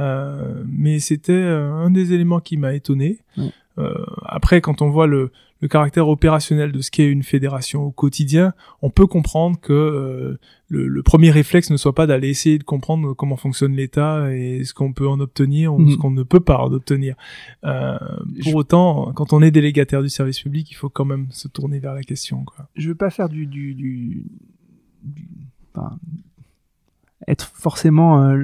Euh, 0.00 0.62
mais 0.68 1.00
c'était 1.00 1.32
euh, 1.32 1.72
un 1.72 1.90
des 1.90 2.12
éléments 2.12 2.40
qui 2.40 2.56
m'a 2.56 2.74
étonné. 2.74 3.18
Ouais. 3.36 3.50
Euh, 3.78 3.94
après, 4.24 4.60
quand 4.60 4.82
on 4.82 4.90
voit 4.90 5.06
le, 5.06 5.30
le 5.60 5.68
caractère 5.68 6.08
opérationnel 6.08 6.72
de 6.72 6.80
ce 6.80 6.90
qu'est 6.90 7.08
une 7.08 7.22
fédération 7.22 7.82
au 7.84 7.90
quotidien, 7.92 8.52
on 8.82 8.90
peut 8.90 9.06
comprendre 9.06 9.58
que 9.60 9.72
euh, 9.72 10.38
le, 10.68 10.88
le 10.88 11.02
premier 11.02 11.30
réflexe 11.30 11.70
ne 11.70 11.76
soit 11.76 11.94
pas 11.94 12.06
d'aller 12.06 12.28
essayer 12.28 12.58
de 12.58 12.64
comprendre 12.64 13.14
comment 13.14 13.36
fonctionne 13.36 13.72
l'État 13.74 14.34
et 14.34 14.64
ce 14.64 14.74
qu'on 14.74 14.92
peut 14.92 15.06
en 15.08 15.20
obtenir 15.20 15.74
ou 15.74 15.78
Mhm. 15.78 15.90
ce 15.92 15.96
qu'on 15.96 16.10
ne 16.10 16.22
peut 16.24 16.40
pas 16.40 16.58
en 16.58 16.72
obtenir. 16.72 17.14
Euh, 17.64 17.96
pour 18.42 18.50
Je- 18.52 18.56
autant, 18.56 19.12
quand 19.14 19.32
on 19.32 19.42
est 19.42 19.50
délégataire 19.52 20.02
du 20.02 20.08
service 20.08 20.40
public, 20.40 20.70
il 20.70 20.74
faut 20.74 20.88
quand 20.90 21.04
même 21.04 21.26
se 21.30 21.46
tourner 21.48 21.78
vers 21.78 21.94
la 21.94 22.02
question. 22.02 22.44
Quoi. 22.44 22.68
je 22.76 22.88
veux 22.88 22.94
pas 22.96 23.10
faire 23.10 23.28
du, 23.28 23.46
du, 23.46 23.74
du, 23.74 24.24
du- 25.04 25.28
enfin, 25.74 25.98
être 27.26 27.50
forcément 27.54 28.22
euh, 28.22 28.36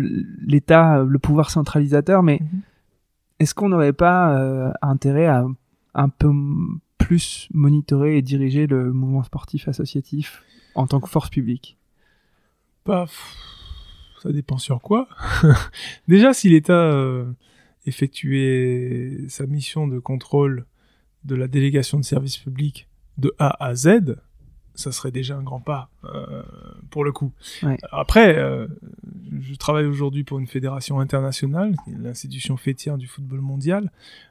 l'État, 0.46 1.02
le 1.04 1.18
pouvoir 1.18 1.50
centralisateur, 1.50 2.22
mais 2.22 2.38
Mhm. 2.40 2.60
Est-ce 3.38 3.54
qu'on 3.54 3.68
n'aurait 3.68 3.92
pas 3.92 4.38
euh, 4.38 4.72
intérêt 4.82 5.26
à 5.26 5.46
un 5.94 6.08
peu 6.08 6.30
plus 6.98 7.48
monitorer 7.52 8.16
et 8.16 8.22
diriger 8.22 8.66
le 8.66 8.92
mouvement 8.92 9.22
sportif 9.22 9.68
associatif 9.68 10.42
en 10.74 10.86
tant 10.86 11.00
que 11.00 11.08
force 11.08 11.30
publique? 11.30 11.76
Bah, 12.86 13.06
ça 14.22 14.32
dépend 14.32 14.58
sur 14.58 14.80
quoi. 14.80 15.08
Déjà, 16.08 16.32
si 16.32 16.48
l'État 16.48 16.72
euh, 16.72 17.32
effectuait 17.86 19.26
sa 19.28 19.46
mission 19.46 19.86
de 19.86 19.98
contrôle 19.98 20.66
de 21.24 21.34
la 21.34 21.48
délégation 21.48 21.98
de 21.98 22.04
services 22.04 22.38
publics 22.38 22.88
de 23.18 23.34
A 23.38 23.64
à 23.64 23.74
Z, 23.74 24.16
ça 24.74 24.90
serait 24.92 25.10
déjà 25.12 25.36
un 25.36 25.42
grand 25.42 25.60
pas 25.60 25.88
euh, 26.04 26.42
pour 26.90 27.04
le 27.04 27.12
coup. 27.12 27.32
Ouais. 27.62 27.76
Après, 27.92 28.36
euh, 28.38 28.66
je 29.40 29.54
travaille 29.54 29.86
aujourd'hui 29.86 30.24
pour 30.24 30.38
une 30.38 30.46
fédération 30.46 31.00
internationale, 31.00 31.74
l'institution 31.86 32.56
fêtière 32.56 32.98
du 32.98 33.06
football 33.06 33.40
mondial. 33.40 33.90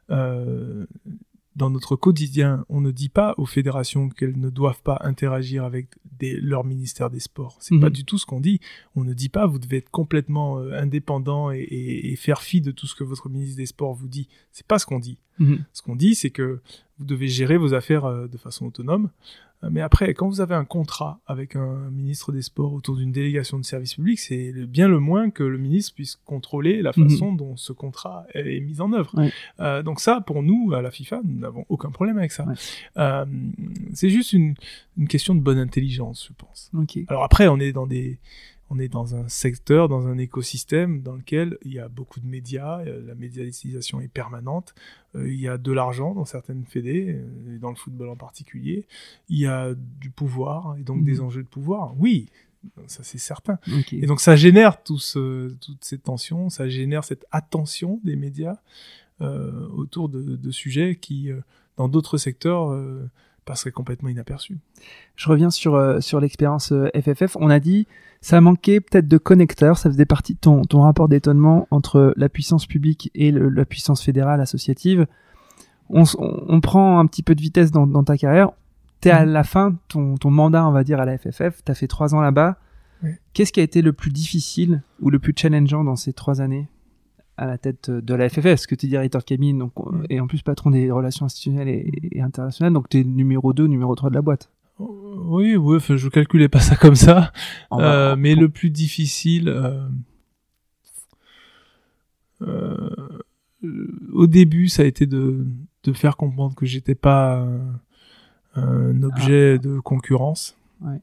Euh, 0.09 0.85
dans 1.55 1.69
notre 1.69 1.95
quotidien, 1.95 2.65
on 2.67 2.81
ne 2.81 2.89
dit 2.89 3.09
pas 3.09 3.35
aux 3.37 3.45
fédérations 3.45 4.09
qu'elles 4.09 4.39
ne 4.39 4.49
doivent 4.49 4.81
pas 4.81 4.97
interagir 5.01 5.63
avec 5.65 5.85
des, 6.19 6.35
leur 6.41 6.63
ministère 6.63 7.11
des 7.11 7.19
Sports. 7.19 7.57
C'est 7.59 7.75
Mhm. 7.75 7.81
pas 7.81 7.89
du 7.91 8.05
tout 8.05 8.17
ce 8.17 8.25
qu'on 8.25 8.39
dit. 8.41 8.59
On 8.95 9.03
ne 9.03 9.13
dit 9.13 9.29
pas 9.29 9.45
vous 9.45 9.59
devez 9.59 9.77
être 9.77 9.91
complètement 9.91 10.57
euh, 10.57 10.71
indépendant 10.81 11.51
et, 11.51 11.59
et- 11.59 12.11
et 12.11 12.15
faire 12.15 12.41
fi 12.41 12.59
de 12.59 12.71
tout 12.71 12.87
ce 12.87 12.95
que 12.95 13.03
votre 13.03 13.29
ministre 13.29 13.57
des 13.57 13.67
Sports 13.67 13.93
vous 13.93 14.07
dit. 14.07 14.27
C'est 14.51 14.65
pas 14.65 14.79
ce 14.79 14.85
qu'on 14.87 14.99
dit. 14.99 15.17
Ce 15.73 15.81
qu'on 15.81 15.95
dit, 15.95 16.13
c'est 16.15 16.29
que 16.29 16.59
vous 16.99 17.05
devez 17.05 17.27
gérer 17.27 17.57
vos 17.57 17.73
affaires 17.73 18.05
euh, 18.05 18.27
de 18.27 18.37
façon 18.37 18.65
autonome. 18.67 19.09
Mais 19.71 19.81
après, 19.81 20.13
quand 20.13 20.27
vous 20.27 20.41
avez 20.41 20.55
un 20.55 20.65
contrat 20.65 21.19
avec 21.25 21.55
un 21.55 21.89
ministre 21.91 22.31
des 22.31 22.41
Sports 22.41 22.73
autour 22.73 22.97
d'une 22.97 23.11
délégation 23.11 23.57
de 23.59 23.63
service 23.65 23.95
public, 23.95 24.19
c'est 24.19 24.51
bien 24.67 24.87
le 24.87 24.99
moins 24.99 25.29
que 25.29 25.43
le 25.43 25.57
ministre 25.57 25.93
puisse 25.95 26.15
contrôler 26.15 26.81
la 26.81 26.91
Mhm. 26.95 27.09
façon 27.09 27.33
dont 27.33 27.55
ce 27.55 27.71
contrat 27.73 28.25
est 28.33 28.59
mis 28.59 28.81
en 28.81 28.91
œuvre. 28.93 29.11
Ouais. 29.17 29.31
Euh, 29.59 29.81
donc 29.83 29.99
ça, 29.99 30.21
pour 30.21 30.43
nous, 30.43 30.73
à 30.73 30.81
la 30.81 30.91
FIFA, 30.91 31.21
nous 31.23 31.39
n'avons 31.39 31.65
aucun 31.69 31.91
problème 31.91 32.17
avec 32.17 32.31
ça. 32.31 32.45
Ouais. 32.45 32.53
Euh, 32.97 33.25
c'est 33.93 34.09
juste 34.09 34.33
une, 34.33 34.55
une 34.97 35.07
question 35.07 35.33
de 35.35 35.39
bonne 35.41 35.59
intelligence, 35.59 36.27
je 36.29 36.33
pense. 36.33 36.69
Alors 37.07 37.23
après, 37.23 37.47
on 37.47 37.59
est 37.59 37.71
dans 37.71 37.87
des, 37.87 38.19
on 38.69 38.79
est 38.79 38.87
dans 38.87 39.15
un 39.15 39.27
secteur, 39.27 39.87
dans 39.87 40.07
un 40.07 40.17
écosystème 40.17 41.01
dans 41.01 41.15
lequel 41.15 41.57
il 41.63 41.73
y 41.73 41.79
a 41.79 41.87
beaucoup 41.87 42.19
de 42.19 42.25
médias, 42.25 42.83
la 42.83 43.15
médiatisation 43.15 44.01
est 44.01 44.07
permanente, 44.07 44.73
euh, 45.15 45.31
il 45.31 45.39
y 45.39 45.47
a 45.47 45.57
de 45.57 45.71
l'argent 45.71 46.13
dans 46.13 46.25
certaines 46.25 46.65
fédés, 46.65 47.13
euh, 47.13 47.55
et 47.55 47.59
dans 47.59 47.69
le 47.69 47.75
football 47.75 48.09
en 48.09 48.15
particulier, 48.15 48.87
il 49.29 49.39
y 49.39 49.47
a 49.47 49.73
du 49.75 50.09
pouvoir 50.09 50.75
et 50.77 50.83
donc 50.83 51.03
des 51.03 51.21
enjeux 51.21 51.43
de 51.43 51.47
pouvoir. 51.47 51.93
Oui, 51.99 52.27
ça 52.87 53.03
c'est 53.03 53.17
certain. 53.17 53.59
Et 53.91 54.05
donc 54.05 54.21
ça 54.21 54.35
génère 54.35 54.81
tout 54.81 54.99
ce, 54.99 55.53
toutes 55.55 55.83
ces 55.83 55.97
tensions, 55.97 56.49
ça 56.49 56.67
génère 56.69 57.03
cette 57.03 57.25
attention 57.31 57.99
des 58.03 58.15
médias 58.15 58.57
euh, 59.21 59.67
autour 59.69 60.09
de, 60.09 60.21
de 60.21 60.51
sujets 60.51 60.95
qui, 60.95 61.29
dans 61.77 61.87
d'autres 61.87 62.17
secteurs, 62.17 62.71
euh, 62.71 63.09
passeraient 63.43 63.71
complètement 63.71 64.09
inaperçus. 64.09 64.57
Je 65.15 65.29
reviens 65.29 65.49
sur, 65.49 65.75
euh, 65.75 65.99
sur 65.99 66.19
l'expérience 66.19 66.71
euh, 66.71 66.89
FFF. 66.99 67.35
On 67.39 67.49
a 67.49 67.59
dit 67.59 67.87
ça 68.21 68.39
manquait 68.41 68.79
peut-être 68.79 69.07
de 69.07 69.17
connecteurs. 69.17 69.77
Ça 69.77 69.89
faisait 69.89 70.05
partie 70.05 70.33
de 70.35 70.39
ton, 70.39 70.61
ton 70.63 70.81
rapport 70.81 71.09
d'étonnement 71.09 71.67
entre 71.71 72.13
la 72.17 72.29
puissance 72.29 72.65
publique 72.65 73.11
et 73.15 73.31
le- 73.31 73.49
la 73.49 73.65
puissance 73.65 74.01
fédérale 74.01 74.39
associative. 74.41 75.05
On, 75.89 76.03
s- 76.03 76.15
on, 76.19 76.45
on 76.47 76.61
prend 76.61 76.99
un 76.99 77.05
petit 77.05 77.23
peu 77.23 77.35
de 77.35 77.41
vitesse 77.41 77.71
dans, 77.71 77.85
dans 77.85 78.03
ta 78.03 78.17
carrière. 78.17 78.51
T'es 79.01 79.11
à 79.11 79.25
Mhm. 79.25 79.31
la 79.33 79.43
fin, 79.43 79.75
ton, 79.89 80.15
ton 80.15 80.31
mandat, 80.31 80.65
on 80.65 80.71
va 80.71 80.83
dire, 80.85 80.99
à 81.01 81.05
la 81.05 81.17
FFF. 81.17 81.61
T'as 81.65 81.73
fait 81.73 81.87
trois 81.87 82.15
ans 82.15 82.21
là-bas. 82.21 82.57
Oui. 83.03 83.09
Qu'est-ce 83.33 83.51
qui 83.51 83.59
a 83.59 83.63
été 83.63 83.81
le 83.81 83.91
plus 83.91 84.11
difficile 84.11 84.81
ou 85.01 85.09
le 85.09 85.19
plus 85.19 85.33
challengeant 85.35 85.83
dans 85.83 85.97
ces 85.97 86.13
trois 86.13 86.39
années? 86.39 86.69
À 87.37 87.45
la 87.47 87.57
tête 87.57 87.89
de 87.89 88.13
la 88.13 88.29
FFF 88.29 88.43
Parce 88.43 88.67
que 88.67 88.75
tu 88.75 88.85
es 88.85 88.89
directeur 88.89 89.25
cabine 89.25 89.57
donc, 89.59 89.73
Mhm. 89.77 90.05
et 90.09 90.19
en 90.19 90.27
plus 90.27 90.41
patron 90.41 90.69
des 90.71 90.91
relations 90.91 91.25
institutionnelles 91.25 91.69
et, 91.69 91.91
et 92.11 92.21
internationales. 92.21 92.73
Donc 92.73 92.89
tu 92.89 92.99
es 92.99 93.03
numéro 93.03 93.53
2, 93.53 93.65
numéro 93.67 93.95
3 93.95 94.09
de 94.09 94.15
la 94.15 94.21
boîte. 94.21 94.49
Oui, 94.79 95.55
oui, 95.55 95.77
enfin, 95.77 95.95
je 95.97 96.09
calculais 96.09 96.49
pas 96.49 96.59
ça 96.59 96.75
comme 96.75 96.95
ça. 96.95 97.31
Euh, 97.73 98.15
mais 98.15 98.35
le 98.35 98.49
plus 98.49 98.69
difficile, 98.71 99.47
euh, 99.49 99.87
euh, 102.41 102.89
au 104.11 104.27
début, 104.27 104.67
ça 104.67 104.83
a 104.83 104.85
été 104.85 105.05
de, 105.05 105.45
de 105.83 105.93
faire 105.93 106.17
comprendre 106.17 106.55
que 106.55 106.65
j'étais 106.65 106.95
pas 106.95 107.39
un, 108.55 108.61
un 108.61 109.03
objet 109.03 109.59
de 109.59 109.79
concurrence 109.79 110.57
Ah. 110.83 110.89
Ouais. 110.89 110.99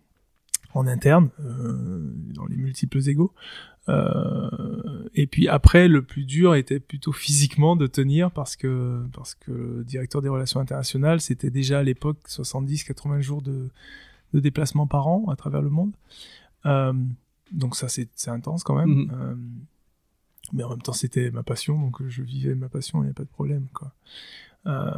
en 0.74 0.86
interne, 0.86 1.30
euh, 1.40 2.12
dans 2.34 2.46
les 2.46 2.56
multiples 2.56 2.98
égaux. 3.08 3.32
Euh, 3.88 5.08
et 5.14 5.26
puis 5.26 5.48
après, 5.48 5.88
le 5.88 6.02
plus 6.02 6.24
dur 6.24 6.54
était 6.54 6.80
plutôt 6.80 7.12
physiquement 7.12 7.76
de 7.76 7.86
tenir 7.86 8.30
parce 8.30 8.54
que 8.56 9.02
parce 9.12 9.34
que 9.34 9.50
le 9.50 9.84
directeur 9.84 10.22
des 10.22 10.28
relations 10.28 10.60
internationales, 10.60 11.20
c'était 11.20 11.50
déjà 11.50 11.80
à 11.80 11.82
l'époque 11.82 12.18
70-80 12.28 13.20
jours 13.20 13.42
de, 13.42 13.70
de 14.34 14.40
déplacement 14.40 14.86
par 14.86 15.08
an 15.08 15.28
à 15.30 15.36
travers 15.36 15.62
le 15.62 15.70
monde. 15.70 15.92
Euh, 16.66 16.92
donc 17.52 17.74
ça, 17.74 17.88
c'est 17.88 18.08
intense 18.28 18.62
quand 18.64 18.76
même. 18.76 18.90
Mhm. 18.90 19.10
Euh, 19.12 19.34
mais 20.52 20.62
en 20.64 20.70
même 20.70 20.82
temps, 20.82 20.92
c'était 20.92 21.30
ma 21.30 21.42
passion, 21.42 21.78
donc 21.80 22.02
je 22.08 22.22
vivais 22.22 22.54
ma 22.54 22.68
passion, 22.68 23.02
il 23.02 23.06
n'y 23.06 23.10
a 23.10 23.14
pas 23.14 23.24
de 23.24 23.28
problème. 23.28 23.66
Quoi. 23.72 23.92
Euh, 24.66 24.90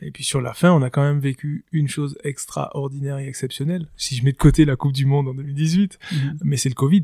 et 0.00 0.10
puis 0.10 0.24
sur 0.24 0.40
la 0.40 0.54
fin, 0.54 0.72
on 0.72 0.82
a 0.82 0.90
quand 0.90 1.02
même 1.02 1.18
vécu 1.20 1.64
une 1.72 1.88
chose 1.88 2.16
extraordinaire 2.24 3.18
et 3.18 3.26
exceptionnelle. 3.26 3.86
Si 3.96 4.16
je 4.16 4.24
mets 4.24 4.32
de 4.32 4.36
côté 4.38 4.64
la 4.64 4.76
Coupe 4.76 4.92
du 4.92 5.06
Monde 5.06 5.28
en 5.28 5.34
2018, 5.34 5.98
Mhm. 6.12 6.38
mais 6.42 6.56
c'est 6.56 6.68
le 6.68 6.74
Covid. 6.74 7.02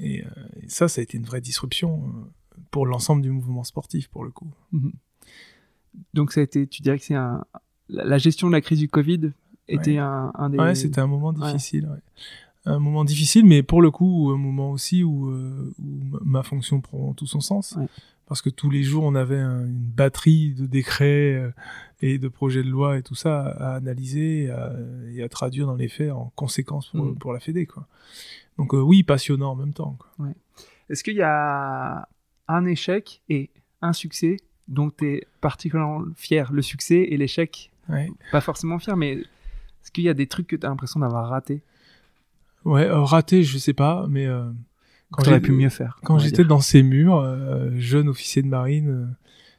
Et, 0.00 0.24
euh, 0.24 0.28
et 0.62 0.68
ça, 0.68 0.88
ça 0.88 1.00
a 1.00 1.02
été 1.02 1.16
une 1.18 1.24
vraie 1.24 1.40
disruption 1.40 2.02
euh, 2.06 2.58
pour 2.70 2.86
l'ensemble 2.86 3.22
du 3.22 3.30
mouvement 3.30 3.64
sportif, 3.64 4.08
pour 4.08 4.24
le 4.24 4.30
coup. 4.30 4.48
Mhm. 4.72 4.92
Donc 6.14 6.32
ça 6.32 6.40
a 6.40 6.44
été, 6.44 6.66
tu 6.66 6.82
dirais 6.82 6.98
que 6.98 7.04
c'est 7.04 7.14
un, 7.14 7.44
la 7.88 8.18
gestion 8.18 8.48
de 8.48 8.52
la 8.52 8.60
crise 8.60 8.78
du 8.78 8.88
Covid 8.88 9.32
était 9.68 9.92
Ouais. 9.92 9.98
un, 9.98 10.32
un 10.34 10.50
des. 10.50 10.58
Ouais, 10.58 10.74
c'était 10.74 11.00
un 11.00 11.06
moment 11.06 11.32
difficile. 11.32 11.86
ouais. 11.90 12.00
Un 12.68 12.78
moment 12.80 13.04
difficile, 13.04 13.44
mais 13.46 13.62
pour 13.62 13.80
le 13.80 13.90
coup, 13.92 14.30
un 14.34 14.36
moment 14.38 14.72
aussi 14.72 15.04
où, 15.04 15.28
euh, 15.30 15.72
où 15.78 16.18
ma- 16.24 16.42
fonction 16.42 16.80
prend 16.80 17.14
tout 17.14 17.26
son 17.26 17.40
sens. 17.40 17.76
Parce 18.26 18.42
que 18.42 18.50
tous 18.50 18.70
les 18.70 18.82
jours, 18.82 19.04
on 19.04 19.14
avait 19.14 19.38
un- 19.38 19.66
une 19.66 19.72
batterie 19.78 20.52
de 20.52 20.66
décrets 20.66 21.52
et 22.02 22.18
de 22.18 22.26
projets 22.28 22.64
de 22.64 22.68
loi 22.68 22.98
et 22.98 23.02
tout 23.04 23.14
ça 23.14 23.42
à, 23.46 23.76
analyser 23.76 24.44
et 24.44 24.50
à, 24.50 24.72
et 25.14 25.22
à 25.22 25.28
traduire 25.28 25.66
dans 25.68 25.76
les 25.76 25.86
faits 25.88 26.10
en 26.10 26.32
conséquence 26.34 26.88
pour, 26.90 27.04
Mm. 27.04 27.18
pour 27.18 27.32
la 27.32 27.38
Fédé. 27.38 27.66
Quoi. 27.66 27.86
Donc 28.58 28.74
euh, 28.74 28.80
oui, 28.80 29.02
passionnant 29.02 29.52
en 29.52 29.56
même 29.56 29.72
temps. 29.74 29.98
Est-ce 30.88 31.02
qu'il 31.04 31.16
y 31.16 31.22
a 31.22 32.08
un 32.48 32.64
échec 32.66 33.22
et 33.28 33.50
un 33.82 33.92
succès 33.92 34.36
dont 34.68 34.90
tu 34.90 35.06
es 35.14 35.26
particulièrement 35.40 36.04
fier? 36.14 36.50
Le 36.52 36.62
succès 36.62 36.96
et 37.10 37.16
l'échec, 37.16 37.70
Ouais. 37.88 38.10
pas 38.32 38.40
forcément 38.40 38.78
fier, 38.78 38.96
mais 38.96 39.12
est-ce 39.12 39.90
qu'il 39.92 40.04
y 40.04 40.08
a 40.08 40.14
des 40.14 40.26
trucs 40.26 40.46
que 40.48 40.56
tu 40.56 40.66
as 40.66 40.68
l'impression 40.68 41.00
d'avoir 41.00 41.28
raté 41.28 41.62
Ouais, 42.64 42.84
euh, 42.86 43.02
raté, 43.02 43.44
je 43.44 43.58
sais 43.58 43.74
pas, 43.74 44.06
mais 44.08 44.26
euh, 44.26 44.50
Quand 45.12 45.22
j'aurais 45.24 45.40
pu 45.40 45.52
mieux 45.52 45.68
faire 45.68 45.98
Quand 46.02 46.18
j'étais 46.18 46.44
dans 46.44 46.60
ces 46.60 46.82
murs, 46.82 47.22
jeune 47.76 48.08
officier 48.08 48.42
de 48.42 48.48
marine, 48.48 49.14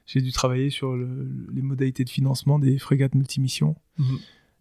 j'ai 0.06 0.22
dû 0.22 0.32
travailler 0.34 0.70
sur 0.70 0.96
le- 0.96 1.30
les 1.54 1.62
modalités 1.62 2.04
de 2.04 2.10
financement 2.10 2.60
des 2.60 2.78
frégates 2.80 3.16
multimissions. 3.16 3.76
Mhm. 3.98 4.18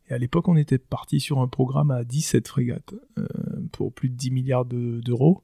Et 0.08 0.14
à 0.14 0.18
l'époque, 0.18 0.46
on 0.46 0.56
était 0.56 0.78
parti 0.78 1.18
sur 1.18 1.40
un 1.40 1.48
programme 1.48 1.90
à 1.90 2.04
17 2.04 2.46
frégates 2.46 2.94
euh, 3.18 3.26
pour 3.72 3.92
plus 3.92 4.08
de 4.08 4.14
10 4.14 4.30
milliards 4.30 4.64
de- 4.64 5.00
d'euros. 5.00 5.42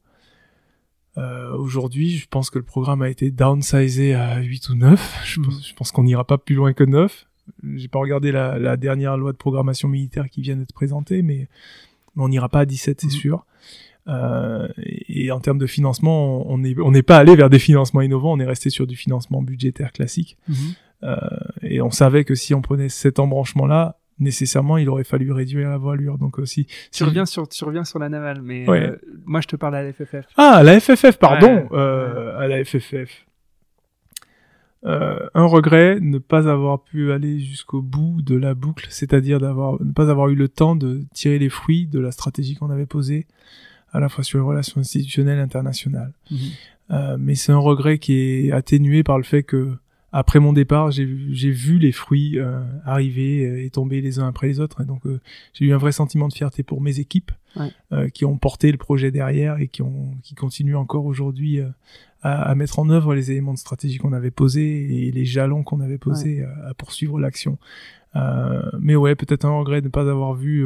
Euh, 1.18 1.54
Aujourd'hui, 1.56 2.16
je 2.16 2.26
pense 2.26 2.48
que 2.50 2.58
le 2.58 2.64
programme 2.64 3.02
a 3.02 3.08
été 3.10 3.30
downsizé 3.30 4.14
à 4.14 4.40
8 4.40 4.68
ou 4.70 4.74
9. 4.74 5.20
Je 5.26 5.40
Mhm. 5.40 5.46
pense, 5.46 5.68
je 5.68 5.74
pense 5.74 5.92
qu'on 5.92 6.04
n'ira 6.04 6.24
pas 6.26 6.38
plus 6.38 6.54
loin 6.54 6.72
que 6.72 6.84
9. 6.84 7.26
J'ai 7.74 7.88
pas 7.88 7.98
regardé 7.98 8.32
la, 8.32 8.58
la 8.58 8.76
dernière 8.76 9.16
loi 9.18 9.32
de 9.32 9.36
programmation 9.36 9.88
militaire 9.88 10.30
qui 10.30 10.40
vient 10.42 10.56
d'être 10.56 10.72
présentée, 10.72 11.22
mais 11.22 11.48
on 12.16 12.28
n'ira 12.28 12.48
pas 12.48 12.60
à 12.60 12.64
17, 12.66 13.00
c'est 13.00 13.06
Mhm. 13.08 13.12
sûr. 13.12 13.46
Euh, 14.08 14.68
et, 14.82 15.26
et 15.26 15.30
en 15.32 15.40
termes 15.40 15.58
de 15.58 15.66
financement, 15.66 16.50
on 16.50 16.58
n'est 16.58 16.74
on 16.80 16.92
pas 17.02 17.18
allé 17.18 17.36
vers 17.36 17.50
des 17.50 17.58
financements 17.58 18.00
innovants, 18.00 18.32
on 18.32 18.40
est 18.40 18.46
resté 18.46 18.70
sur 18.70 18.86
du 18.86 18.96
financement 18.96 19.42
budgétaire 19.42 19.92
classique. 19.92 20.38
Mhm. 20.48 20.54
Euh, 21.04 21.16
et 21.62 21.82
on 21.82 21.90
savait 21.90 22.24
que 22.24 22.34
si 22.34 22.54
on 22.54 22.62
prenait 22.62 22.88
cet 22.88 23.18
embranchement-là, 23.18 23.98
nécessairement 24.22 24.78
il 24.78 24.88
aurait 24.88 25.04
fallu 25.04 25.30
réduire 25.32 25.68
la 25.68 25.78
voilure. 25.78 26.18
Donc 26.18 26.38
aussi. 26.38 26.66
Tu 26.92 27.04
reviens 27.04 27.26
sur 27.26 27.48
tu 27.48 27.64
reviens 27.64 27.84
sur 27.84 27.98
la 27.98 28.08
navale, 28.08 28.40
mais 28.42 28.68
Ouais. 28.68 28.90
euh, 28.90 28.96
moi 29.24 29.40
je 29.40 29.48
te 29.48 29.56
parle 29.56 29.74
à 29.76 29.82
la 29.82 29.92
FFF. 29.92 30.26
Ah, 30.36 30.56
à 30.56 30.62
la 30.62 30.78
FFF, 30.80 31.18
pardon, 31.18 31.54
Ouais. 31.54 31.68
euh, 31.72 32.38
à 32.38 32.48
la 32.48 32.64
FFF. 32.64 33.26
Euh, 34.84 35.16
un 35.34 35.44
regret, 35.44 36.00
ne 36.00 36.18
pas 36.18 36.48
avoir 36.50 36.82
pu 36.82 37.12
aller 37.12 37.38
jusqu'au 37.38 37.82
bout 37.82 38.20
de 38.22 38.34
la 38.34 38.54
boucle, 38.54 38.86
c'est-à-dire 38.90 39.38
d'avoir, 39.38 39.80
ne 39.80 39.92
pas 39.92 40.10
avoir 40.10 40.28
eu 40.30 40.34
le 40.34 40.48
temps 40.48 40.74
de 40.74 41.02
tirer 41.14 41.38
les 41.38 41.50
fruits 41.50 41.86
de 41.86 42.00
la 42.00 42.10
stratégie 42.10 42.56
qu'on 42.56 42.68
avait 42.70 42.86
posée, 42.86 43.28
à 43.92 44.00
la 44.00 44.08
fois 44.08 44.24
sur 44.24 44.38
les 44.38 44.44
relations 44.44 44.80
institutionnelles 44.80 45.38
et 45.38 45.42
internationales. 45.42 46.12
Mhm. 46.32 46.38
Euh, 46.90 47.16
mais 47.18 47.36
c'est 47.36 47.52
un 47.52 47.58
regret 47.58 47.98
qui 47.98 48.14
est 48.18 48.50
atténué 48.52 49.04
par 49.04 49.18
le 49.18 49.22
fait 49.24 49.44
que, 49.44 49.76
après 50.12 50.38
mon 50.40 50.52
départ, 50.52 50.90
j'ai 50.90 51.04
vu- 51.04 51.78
les 51.78 51.92
fruits 51.92 52.38
euh, 52.38 52.60
arriver 52.84 53.46
euh, 53.46 53.64
et 53.64 53.70
tomber 53.70 54.00
les 54.00 54.18
uns 54.18 54.28
après 54.28 54.46
les 54.46 54.60
autres. 54.60 54.82
Et 54.82 54.84
donc, 54.84 55.06
euh, 55.06 55.20
j'ai 55.54 55.64
eu 55.66 55.72
un 55.72 55.78
vrai 55.78 55.92
sentiment 55.92 56.28
de 56.28 56.32
fierté 56.34 56.62
pour 56.62 56.80
mes 56.80 56.98
équipes 57.00 57.32
Ouais. 57.56 57.70
euh, 57.92 58.08
qui 58.08 58.24
ont 58.24 58.38
porté 58.38 58.70
le 58.72 58.78
projet 58.78 59.10
derrière 59.10 59.58
et 59.58 59.68
qui, 59.68 59.82
ont, 59.82 60.14
qui 60.22 60.34
continuent 60.34 60.76
encore 60.76 61.04
aujourd'hui 61.06 61.60
à, 62.22 62.42
à 62.42 62.54
mettre 62.54 62.78
en 62.78 62.88
œuvre 62.88 63.14
les 63.14 63.30
éléments 63.30 63.52
de 63.54 63.58
stratégie 63.58 63.98
qu'on 63.98 64.12
avait 64.12 64.30
posés 64.30 65.06
et 65.06 65.10
les 65.12 65.24
jalons 65.24 65.62
qu'on 65.62 65.80
avait 65.80 65.98
posés 65.98 66.44
à, 66.44 66.68
à 66.68 66.74
poursuivre 66.74 67.18
l'action. 67.18 67.58
Mais 68.80 68.96
ouais, 68.96 69.14
peut-être 69.14 69.44
un 69.44 69.58
regret 69.58 69.80
de 69.80 69.86
ne 69.86 69.90
pas 69.90 70.08
avoir 70.10 70.34
vu 70.34 70.64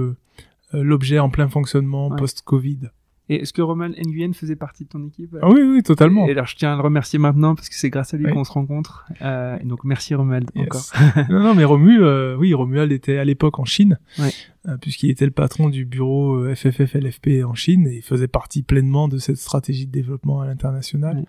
l'objet 0.73 1.19
en 1.19 1.31
plein 1.31 1.49
fonctionnement 1.49 2.09
Ouais. 2.09 2.17
post-Covid. 2.19 2.91
Et 3.29 3.43
est-ce 3.43 3.53
que 3.53 3.61
Roman 3.63 3.89
Nguyen 3.89 4.33
faisait 4.35 4.55
partie 4.55 4.85
de 4.85 4.89
ton 4.89 5.05
équipe 5.05 5.37
Ah 5.43 5.49
oui, 5.51 5.61
oui, 5.63 5.83
totalement. 5.83 6.29
Et 6.29 6.31
alors 6.31 6.47
je 6.47 6.55
tiens 6.55 6.73
à 6.73 6.77
le 6.77 6.83
remercier 6.83 7.19
maintenant 7.19 7.55
parce 7.57 7.69
que 7.69 7.75
c'est 7.75 7.91
grâce 7.91 8.15
à 8.15 8.17
lui 8.17 8.27
Oui. 8.27 8.33
qu'on 8.33 8.45
se 8.45 8.53
rencontre. 8.53 9.05
Euh, 9.23 9.59
et 9.61 9.65
donc 9.65 9.83
merci 9.85 10.15
Romuald 10.15 10.49
Yes. 10.55 10.67
encore. 10.67 11.27
non, 11.31 11.41
non, 11.43 11.55
mais 11.57 11.65
Romu, 11.65 12.01
euh, 12.01 12.37
oui, 12.37 12.55
Romuald 12.55 12.93
était 12.93 13.19
à 13.19 13.25
l'époque 13.25 13.59
en 13.59 13.65
Chine, 13.65 13.99
euh, 14.21 14.77
puisqu'il 14.81 15.11
était 15.11 15.25
le 15.25 15.33
patron 15.33 15.69
du 15.71 15.85
bureau 15.85 16.37
euh, 16.37 16.55
FFF-LFP 16.55 17.45
en 17.45 17.55
Chine, 17.55 17.89
et 17.89 17.97
il 17.97 18.03
faisait 18.03 18.29
partie 18.29 18.63
pleinement 18.63 19.09
de 19.09 19.19
cette 19.19 19.39
stratégie 19.39 19.87
de 19.87 19.93
développement 19.93 20.41
à 20.41 20.47
l'international. 20.47 21.25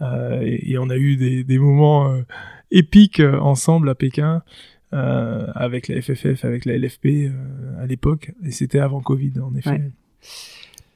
Euh, 0.00 0.40
et, 0.42 0.72
et 0.72 0.78
on 0.78 0.88
a 0.88 0.96
eu 0.96 1.16
des, 1.16 1.44
des 1.44 1.58
moments 1.58 2.10
euh, 2.10 2.22
épiques 2.70 3.20
euh, 3.20 3.38
ensemble 3.38 3.88
à 3.90 3.94
Pékin, 3.94 4.42
euh, 4.94 5.46
avec 5.54 5.88
la 5.88 6.00
FFF, 6.00 6.44
avec 6.44 6.64
la 6.64 6.78
LFP 6.78 7.06
euh, 7.06 7.30
à 7.82 7.86
l'époque, 7.86 8.32
et 8.42 8.50
c'était 8.50 8.78
avant 8.78 9.00
Covid, 9.02 9.32
en 9.42 9.54
effet. 9.54 9.70
Ouais. 9.70 9.92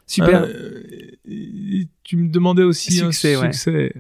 Super, 0.09 0.45
Euh, 0.45 1.85
tu 2.03 2.17
me 2.17 2.29
demandais 2.29 2.63
aussi 2.65 2.93
Succès, 2.93 3.35
un 3.35 3.41
ouais. 3.43 3.53
succès. 3.53 3.93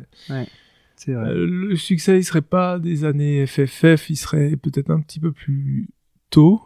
c'est 0.96 1.12
vrai. 1.12 1.28
Euh, 1.28 1.46
le 1.46 1.76
succès, 1.76 2.18
il 2.18 2.24
serait 2.24 2.42
pas 2.42 2.78
des 2.78 3.04
années 3.04 3.46
FFF, 3.46 4.10
il 4.10 4.16
serait 4.16 4.56
peut-être 4.56 4.90
un 4.90 5.00
petit 5.00 5.20
peu 5.20 5.30
plus 5.32 5.88
tôt, 6.30 6.60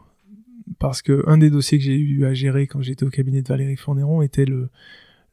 parce 0.79 1.03
que 1.03 1.23
un 1.27 1.39
des 1.39 1.51
dossiers 1.51 1.79
que 1.79 1.85
j'ai 1.85 1.97
eu 1.99 2.25
à 2.25 2.33
gérer 2.35 2.67
quand 2.67 2.81
j'étais 2.81 3.05
au 3.05 3.11
cabinet 3.11 3.43
de 3.43 3.49
Valérie 3.49 3.77
Fournéron 3.77 4.23
était 4.23 4.45
le 4.47 4.69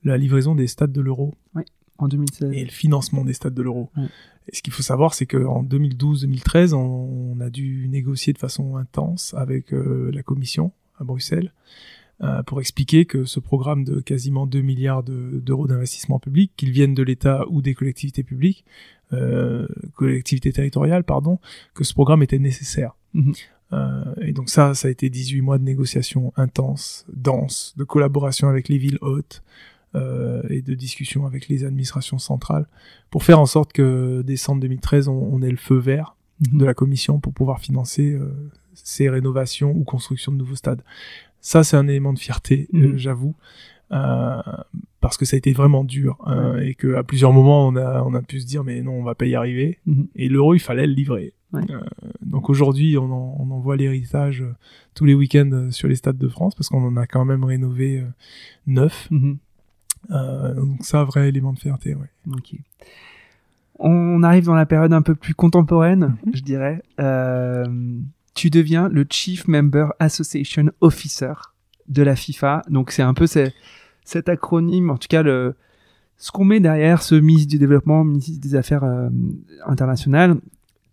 la 0.03 0.18
livraison 0.18 0.55
des 0.55 0.68
stades 0.68 0.91
de 0.93 1.01
l'euro 1.01 1.36
En 1.97 2.07
2016. 2.07 2.51
et 2.53 2.64
le 2.64 2.72
financement 2.72 3.24
des 3.26 3.34
stades 3.34 3.53
de 3.53 3.62
l'euro. 3.62 3.89
Et 4.47 4.55
ce 4.55 4.62
qu'il 4.64 4.72
faut 4.74 4.82
savoir, 4.82 5.14
c'est 5.14 5.26
qu'en 5.28 5.62
2012-2013, 5.64 6.74
on, 6.74 7.36
on 7.36 7.39
a 7.41 7.49
dû 7.49 7.88
négocier 7.89 8.32
de 8.34 8.38
façon 8.39 8.78
intense 8.78 9.34
avec 9.38 9.74
euh, 9.74 10.10
la 10.14 10.24
Commission 10.24 10.72
à 10.99 11.03
Bruxelles 11.03 11.53
pour 12.47 12.59
expliquer 12.59 13.05
que 13.05 13.24
ce 13.26 13.39
programme 13.39 13.84
de 13.86 14.01
quasiment 14.01 14.45
2 14.45 14.61
milliards 14.61 15.03
de- 15.03 15.39
d'euros 15.39 15.67
d'investissement 15.67 16.20
public, 16.20 16.51
qu'ils 16.57 16.72
viennent 16.72 16.93
de 16.93 17.03
l'État 17.03 17.45
ou 17.49 17.61
des 17.61 17.74
collectivités 17.74 18.24
publiques, 18.24 18.65
euh, 19.13 19.67
collectivités 19.95 20.51
territoriales, 20.51 21.03
pardon, 21.03 21.39
que 21.74 21.84
ce 21.84 21.93
programme 21.93 22.22
était 22.22 22.39
nécessaire. 22.39 22.95
Mhm. 23.13 23.34
Euh, 23.72 24.03
et 24.22 24.34
donc 24.34 24.49
ça, 24.49 24.74
ça 24.74 24.88
a 24.88 24.91
été 24.91 25.09
18 25.09 25.41
mois 25.41 25.57
de 25.59 25.63
négociations 25.63 26.34
intenses, 26.36 27.05
denses, 27.13 27.74
de 27.78 27.84
collaboration 27.86 28.49
avec 28.49 28.67
les 28.67 28.78
villes 28.78 28.97
hautes, 29.01 29.41
euh, 29.95 30.43
et 30.49 30.61
de 30.61 30.74
discussion 30.76 31.26
avec 31.26 31.47
les 31.47 31.63
administrations 31.65 32.20
centrales 32.20 32.67
pour 33.09 33.24
faire 33.24 33.39
en 33.39 33.45
sorte 33.47 33.72
que 33.74 34.22
décembre 34.24 34.61
2013 34.61 35.07
on, 35.07 35.13
on 35.34 35.41
ait 35.41 35.49
le 35.49 35.57
feu 35.57 35.78
vert 35.78 36.15
Mhm. 36.51 36.59
de 36.59 36.65
la 36.65 36.74
commission 36.74 37.20
pour 37.20 37.34
pouvoir 37.34 37.59
financer 37.59 38.11
euh, 38.13 38.30
ces 38.74 39.09
rénovations 39.09 39.72
ou 39.72 39.84
construction 39.84 40.32
de 40.32 40.38
nouveaux 40.38 40.55
stades. 40.55 40.82
Ça 41.41 41.63
c'est 41.63 41.77
un 41.77 41.87
élément 41.87 42.13
de 42.13 42.19
fierté, 42.19 42.67
euh, 42.73 42.89
Mhm. 42.89 42.97
j'avoue, 42.97 43.35
euh, 43.91 44.41
parce 45.01 45.17
que 45.17 45.25
ça 45.25 45.35
a 45.35 45.37
été 45.37 45.51
vraiment 45.53 45.83
dur 45.83 46.17
hein, 46.25 46.57
et 46.57 46.75
que 46.75 46.95
à 46.95 47.03
plusieurs 47.03 47.31
moments 47.33 47.67
on 47.67 47.75
a 47.75 48.03
on 48.03 48.13
a 48.13 48.21
pu 48.21 48.39
se 48.41 48.45
dire 48.45 48.63
mais 48.63 48.81
non 48.81 48.91
on 48.93 49.03
va 49.03 49.15
pas 49.15 49.25
y 49.25 49.35
arriver 49.35 49.79
Mhm. 49.85 50.07
et 50.15 50.27
l'euro 50.29 50.53
il 50.53 50.59
fallait 50.59 50.85
le 50.87 50.93
livrer. 50.93 51.33
Ouais. 51.53 51.61
Euh, 51.71 51.79
donc 52.21 52.49
aujourd'hui 52.49 52.97
on 52.97 53.05
en, 53.11 53.35
on 53.39 53.49
en 53.51 53.59
voit 53.59 53.75
l'héritage 53.77 54.41
euh, 54.41 54.53
tous 54.93 55.05
les 55.05 55.15
week-ends 55.15 55.49
euh, 55.51 55.71
sur 55.71 55.87
les 55.87 55.95
stades 55.95 56.17
de 56.17 56.27
France 56.27 56.53
parce 56.55 56.69
qu'on 56.69 56.83
en 56.85 56.95
a 56.97 57.07
quand 57.07 57.25
même 57.25 57.43
rénové 57.43 57.99
euh, 58.01 58.05
neuf. 58.67 59.07
Mhm. 59.09 59.37
Euh, 60.11 60.53
donc 60.53 60.77
ça, 60.81 61.03
vrai 61.03 61.27
élément 61.29 61.51
de 61.53 61.59
fierté, 61.59 61.95
ouais. 61.95 62.09
Ok. 62.31 62.55
On 63.79 64.23
arrive 64.23 64.45
dans 64.45 64.55
la 64.55 64.65
période 64.65 64.91
un 64.93 65.01
peu 65.01 65.15
plus 65.15 65.33
contemporaine, 65.33 66.15
je 66.33 66.41
dirais. 66.41 66.81
Tu 68.39 68.49
deviens 68.49 68.87
le 68.89 69.05
Chief 69.09 69.47
Member 69.47 69.87
Association 69.99 70.65
Officer 70.81 71.33
de 71.87 72.03
la 72.03 72.15
FIFA. 72.15 72.61
Donc 72.69 72.91
c'est 72.91 73.01
un 73.01 73.13
peu 73.13 73.27
ce- 73.27 73.51
cet 74.05 74.29
acronyme, 74.29 74.89
en 74.91 74.97
tout 74.97 75.07
cas 75.09 75.23
le, 75.23 75.55
ce 76.17 76.31
qu'on 76.31 76.45
met 76.45 76.59
derrière 76.61 77.01
ce 77.01 77.15
ministre 77.15 77.49
du 77.49 77.59
Développement, 77.59 78.03
ministre 78.05 78.39
des 78.41 78.55
Affaires 78.55 78.83
euh, 78.85 79.09
internationales. 79.65 80.37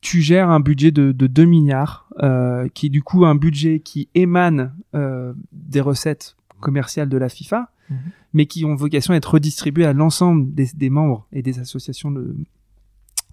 Tu 0.00 0.20
gères 0.22 0.50
un 0.50 0.60
budget 0.60 0.90
de, 0.90 1.12
de 1.12 1.26
2 1.28 1.44
milliards, 1.44 2.08
euh, 2.22 2.68
qui 2.74 2.86
est 2.86 2.90
du 2.98 3.02
coup 3.02 3.24
un 3.24 3.34
budget 3.36 3.78
qui 3.80 4.08
émane 4.14 4.72
euh, 4.94 5.32
des 5.52 5.80
recettes 5.80 6.36
commerciales 6.60 7.08
de 7.08 7.16
la 7.18 7.28
FIFA, 7.28 7.70
Mhm. 7.88 7.96
mais 8.32 8.46
qui 8.46 8.64
ont 8.64 8.74
vocation 8.74 9.14
à 9.14 9.16
être 9.16 9.34
redistribuées 9.34 9.86
à 9.86 9.92
l'ensemble 9.92 10.52
des, 10.52 10.68
des 10.74 10.90
membres 10.90 11.28
et 11.32 11.40
des 11.42 11.60
associations 11.60 12.10
de, 12.10 12.34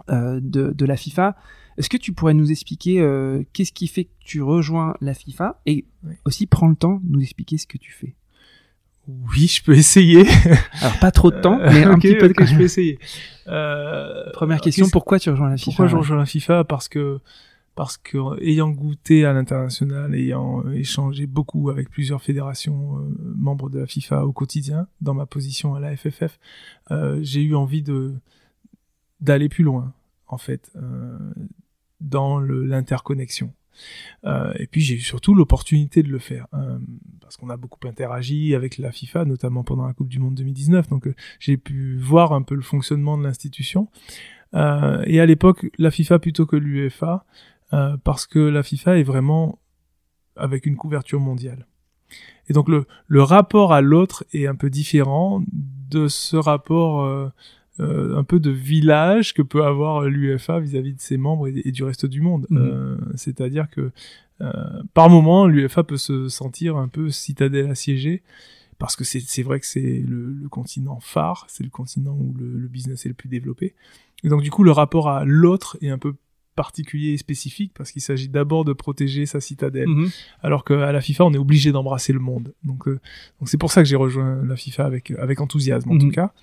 de, 0.08 0.40
de 0.72 0.86
la 0.86 0.96
FIFA. 0.96 1.36
Est-ce 1.78 1.90
que 1.90 1.98
tu 1.98 2.14
pourrais 2.14 2.34
nous 2.34 2.52
expliquer 2.52 3.00
euh, 3.02 3.44
qu'est-ce 3.54 3.72
qui 3.72 3.88
fait 3.88 4.06
que 4.06 4.12
tu 4.20 4.42
rejoins 4.42 4.96
la 5.02 5.14
FIFA 5.14 5.62
et 5.66 5.86
Oui. 6.04 6.14
aussi 6.26 6.46
prends 6.48 6.68
le 6.68 6.76
temps 6.76 7.00
de 7.04 7.12
nous 7.12 7.22
expliquer 7.22 7.58
ce 7.58 7.68
que 7.68 7.78
tu 7.78 7.92
fais? 7.92 8.16
Oui, 9.08 9.48
je 9.48 9.62
peux 9.64 9.76
essayer. 9.76 10.26
Alors 10.82 10.98
pas 11.00 11.12
trop 11.12 11.30
de 11.32 11.40
temps, 11.42 11.60
Euh, 11.60 11.70
mais 11.74 11.84
un 11.84 11.94
ok, 11.96 12.02
petit 12.02 12.16
peu 12.16 12.30
de 12.30 12.46
je 12.46 12.56
peux 12.56 12.64
essayer. 12.64 13.00
Euh, 13.48 14.32
Première 14.32 14.62
question, 14.62 14.88
pourquoi 14.90 15.20
tu 15.20 15.30
rejoins 15.30 15.50
la 15.50 15.58
FIFA 15.58 15.66
Pourquoi 15.66 15.88
je 15.88 15.96
rejoins 15.98 16.18
la 16.18 16.26
FIFA? 16.26 16.64
Parce 16.64 16.88
que 16.88 17.20
parce 17.76 17.98
que 17.98 18.42
ayant 18.42 18.70
goûté 18.70 19.26
à 19.26 19.34
l'international, 19.34 20.16
ayant 20.16 20.64
échangé 20.72 21.26
beaucoup 21.28 21.70
avec 21.70 21.90
plusieurs 21.90 22.22
fédérations 22.22 23.00
euh, 23.00 23.34
membres 23.36 23.70
de 23.70 23.80
la 23.80 23.86
FIFA 23.88 24.26
au 24.26 24.32
quotidien, 24.32 24.88
dans 25.02 25.14
ma 25.14 25.26
position 25.26 25.76
à 25.76 25.82
la 25.82 25.94
FFF, 25.98 26.40
euh, 26.92 27.20
j'ai 27.22 27.42
eu 27.44 27.54
envie 27.56 27.82
de 27.82 28.14
d'aller 29.20 29.50
plus 29.50 29.64
loin, 29.66 29.92
en 30.28 30.38
fait, 30.38 30.72
euh, 30.78 31.18
dans 32.04 32.40
l'interconnexion. 32.40 33.54
Euh, 34.26 34.54
et 34.58 34.68
puis 34.68 34.82
j'ai 34.82 34.96
eu 34.96 35.00
surtout 35.02 35.34
l'opportunité 35.34 36.04
de 36.04 36.10
le 36.10 36.20
faire, 36.20 36.48
euh, 36.54 36.78
parce 37.22 37.38
qu'on 37.38 37.50
a 37.50 37.58
beaucoup 37.58 37.86
interagi 37.88 38.56
avec 38.56 38.78
la 38.78 38.92
FIFA, 38.92 39.26
notamment 39.26 39.64
pendant 39.64 39.86
la 39.86 39.94
Coupe 39.94 40.10
du 40.10 40.20
Monde 40.20 40.36
2019, 40.36 40.90
donc 40.90 41.08
euh, 41.08 41.16
j'ai 41.40 41.58
pu 41.58 41.98
voir 41.98 42.34
un 42.34 42.42
peu 42.42 42.56
le 42.56 42.62
fonctionnement 42.62 43.18
de 43.18 43.24
l'institution. 43.24 43.90
Et 44.56 45.20
à 45.20 45.26
l'époque, 45.26 45.66
la 45.80 45.90
FIFA 45.90 46.20
plutôt 46.20 46.46
que 46.46 46.56
l'UEFA, 46.56 47.26
parce 48.04 48.28
que 48.28 48.38
la 48.38 48.62
FIFA 48.62 49.00
est 49.00 49.04
vraiment 49.04 49.58
avec 50.36 50.68
une 50.68 50.76
couverture 50.76 51.20
mondiale. 51.20 51.66
Et 52.48 52.54
donc 52.54 52.70
le, 52.70 52.86
le 53.08 53.24
rapport 53.24 53.74
à 53.74 53.82
l'autre 53.82 54.26
est 54.32 54.46
un 54.46 54.54
peu 54.54 54.70
différent 54.70 55.44
de 55.90 56.08
ce 56.08 56.36
rapport 56.36 57.32
euh, 57.80 58.16
un 58.18 58.24
peu 58.24 58.40
de 58.40 58.52
village 58.52 59.34
que 59.34 59.42
peut 59.42 59.64
avoir 59.66 60.04
l'UEFA 60.04 60.60
vis-à-vis 60.60 60.94
de 60.94 61.02
ses 61.02 61.18
membres 61.18 61.48
et, 61.48 61.62
et 61.66 61.72
du 61.72 61.84
reste 61.84 62.06
du 62.06 62.22
monde. 62.22 62.46
Mhm. 62.50 62.58
Euh, 62.60 62.98
C'est-à-dire 63.16 63.70
que 63.70 63.92
euh, 64.42 64.52
par 64.94 65.10
moment, 65.10 65.48
l'UEFA 65.48 65.84
peut 65.84 65.98
se 65.98 66.28
sentir 66.30 66.78
un 66.78 66.88
peu 66.88 67.10
citadelle 67.10 67.70
assiégée 67.72 68.22
parce 68.80 68.96
que 68.96 69.04
c'est 69.04 69.22
c'est 69.22 69.44
vrai 69.44 69.60
que 69.60 69.66
c'est 69.68 70.04
le, 70.08 70.34
le 70.34 70.50
continent 70.50 71.00
phare, 71.00 71.46
c'est 71.48 71.64
le 71.64 71.70
continent 71.70 72.16
où 72.20 72.34
le, 72.38 72.58
le 72.58 72.68
business 72.68 73.06
est 73.06 73.10
le 73.10 73.16
plus 73.16 73.30
développé. 73.30 73.74
Et 74.24 74.30
donc 74.30 74.42
du 74.42 74.50
coup, 74.52 74.64
le 74.64 74.72
rapport 74.72 75.10
à 75.10 75.24
l'autre 75.26 75.78
est 75.82 75.90
un 75.90 75.98
peu 75.98 76.14
particulier 76.56 77.14
et 77.14 77.18
spécifique 77.18 77.72
parce 77.76 77.92
qu'il 77.92 78.02
s'agit 78.02 78.30
d'abord 78.30 78.64
de 78.66 78.74
protéger 78.74 79.26
sa 79.26 79.42
citadelle, 79.42 79.88
Mhm. 79.88 80.10
alors 80.44 80.64
qu'à 80.64 80.92
la 80.92 81.02
FIFA, 81.02 81.26
on 81.26 81.34
est 81.34 81.38
obligé 81.40 81.72
d'embrasser 81.72 82.14
le 82.14 82.20
monde. 82.20 82.54
Donc 82.64 82.88
donc 82.88 83.48
c'est 83.50 83.58
pour 83.58 83.72
ça 83.72 83.82
que 83.82 83.88
j'ai 83.90 83.96
rejoint 83.96 84.44
la 84.44 84.56
FIFA 84.56 84.86
avec 84.86 85.12
avec 85.12 85.40
enthousiasme 85.42 85.90
en 85.90 85.96
Mhm. 85.96 86.00
tout 86.02 86.12
cas. 86.12 86.34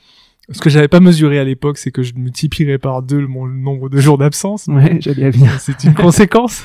Ce 0.49 0.61
que 0.61 0.71
j'avais 0.71 0.89
pas 0.89 1.01
mesuré 1.01 1.39
à 1.39 1.45
l'époque, 1.45 1.79
c'est 1.79 1.93
que 1.93 2.03
je 2.03 2.15
multiplierais 2.15 2.79
par 2.79 3.03
deux 3.03 3.21
le, 3.21 3.29
mon 3.29 3.47
nombre 3.47 3.89
de 3.89 3.99
jours 3.99 4.19
d'absence. 4.19 4.67
Ouais, 4.67 4.99
j'allais 5.01 5.31
venir. 5.31 5.61
C'est 5.61 5.85
une 5.85 5.95
conséquence. 5.95 6.65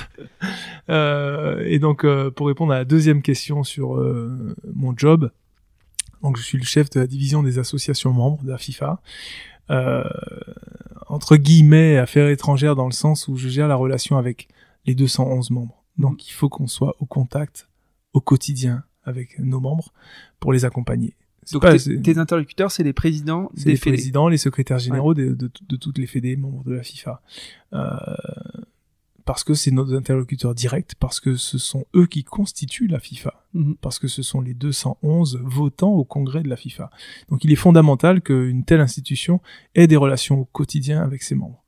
Euh, 0.90 1.64
et 1.66 1.78
donc, 1.78 2.04
euh, 2.04 2.32
pour 2.32 2.48
répondre 2.48 2.74
à 2.74 2.78
la 2.78 2.86
deuxième 2.86 3.22
question 3.22 3.64
sur 3.64 3.98
euh, 3.98 4.56
mon 4.74 4.98
job, 4.98 5.30
donc 6.24 6.38
je 6.38 6.42
suis 6.42 6.58
le 6.58 6.64
chef 6.64 6.90
de 6.90 7.00
la 7.00 7.06
division 7.06 7.44
des 7.44 7.60
associations 7.60 8.12
membres 8.12 8.44
de 8.44 8.50
la 8.50 8.58
FIFA. 8.58 9.02
Euh, 9.70 10.04
entre 11.08 11.38
guillemets, 11.38 11.98
affaires 11.98 12.30
étrangères 12.30 12.76
dans 12.76 12.86
le 12.86 12.94
sens 12.94 13.28
où 13.28 13.36
je 13.36 13.48
gère 13.48 13.68
la 13.68 13.76
relation 13.76 14.18
avec 14.18 14.48
les 14.86 14.96
211 14.96 15.52
membres 15.52 15.84
Donc 15.98 16.28
il 16.28 16.32
faut 16.32 16.50
qu'on 16.50 16.68
soit 16.68 16.96
au 17.00 17.06
contact 17.06 17.70
au 18.14 18.22
quotidien 18.22 18.84
avec 19.04 19.40
nos 19.40 19.60
membres 19.60 19.94
pour 20.40 20.54
les 20.54 20.66
accompagner. 20.66 21.16
Donc 21.52 21.64
tes, 22.04 22.18
interlocuteurs, 22.18 22.72
c'est 22.72 22.84
les 22.84 22.94
présidents 22.94 23.52
des 23.54 23.74
les 23.74 23.78
présidents, 23.78 24.28
les 24.28 24.38
secrétaires 24.38 24.80
généraux 24.80 25.14
de, 25.14 25.34
de, 25.34 25.76
toutes 25.76 25.98
les 25.98 26.08
fédés 26.08 26.36
membres 26.36 26.64
de 26.64 26.74
la 26.74 26.84
FIFA. 26.84 27.22
Euh, 27.74 27.90
parce 29.26 29.44
que 29.44 29.56
c'est 29.56 29.72
nos 29.72 29.94
interlocuteurs 29.94 30.54
directs, 30.54 30.94
parce 31.00 31.20
que 31.20 31.36
ce 31.36 31.58
sont 31.58 31.86
eux 31.96 32.06
qui 32.06 32.24
constituent 32.24 32.88
la 32.88 33.00
FIFA, 33.00 33.44
mhm. 33.54 33.76
parce 33.82 34.00
que 34.00 34.08
ce 34.08 34.22
sont 34.22 34.40
les 34.40 34.54
211 34.54 35.42
votants 35.44 35.94
au 35.94 36.06
congrès 36.06 36.44
de 36.44 36.50
la 36.50 36.56
FIFA. 36.56 36.92
Donc 37.30 37.44
il 37.44 37.52
est 37.52 37.58
fondamental 37.58 38.22
qu'une 38.22 38.64
telle 38.64 38.82
institution 38.82 39.42
ait 39.74 39.88
des 39.88 39.96
relations 39.96 40.42
au 40.42 40.46
quotidien 40.46 41.02
avec 41.02 41.24
ses 41.24 41.36
membres. 41.36 41.64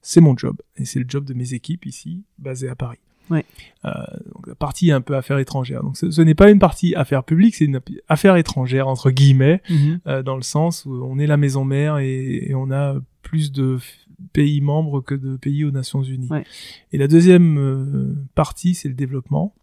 C'est 0.00 0.20
mon 0.20 0.36
job, 0.36 0.56
et 0.76 0.84
c'est 0.84 1.00
le 1.00 1.06
job 1.08 1.24
de 1.24 1.34
mes 1.34 1.54
équipes 1.54 1.86
ici, 1.86 2.22
basées 2.38 2.68
à 2.68 2.76
Paris. 2.76 2.98
Ouais. 3.32 3.44
Euh, 3.84 3.90
donc 4.34 4.46
la 4.46 4.54
partie 4.54 4.92
un 4.92 5.00
peu 5.00 5.16
affaires 5.16 5.38
étrangères. 5.38 5.82
Donc 5.82 5.96
ce, 5.96 6.22
n'est 6.22 6.34
pas 6.34 6.50
une 6.50 6.58
partie 6.58 6.94
affaires 6.94 7.24
publiques, 7.24 7.56
c'est 7.56 7.64
une 7.64 7.80
affaire 8.08 8.36
étrangère 8.36 8.86
entre 8.86 9.10
guillemets, 9.10 9.60
mhm. 9.68 10.00
euh, 10.06 10.22
dans 10.22 10.36
le 10.36 10.42
sens 10.42 10.84
où 10.84 10.92
on 11.04 11.18
est 11.18 11.26
la 11.26 11.36
maison 11.36 11.64
mère 11.64 11.98
et, 11.98 12.50
et 12.50 12.54
on 12.54 12.70
a 12.70 12.96
plus 13.22 13.50
de 13.50 13.78
pays 14.32 14.60
membres 14.60 15.00
que 15.00 15.14
de 15.14 15.36
pays 15.36 15.64
aux 15.64 15.70
Nations 15.70 16.02
Unies. 16.02 16.28
Et 16.92 16.98
la 16.98 17.08
deuxième 17.08 17.58
euh, 17.58 18.14
partie, 18.34 18.74
c'est 18.74 18.88
le 18.88 18.94
développement. 18.94 19.54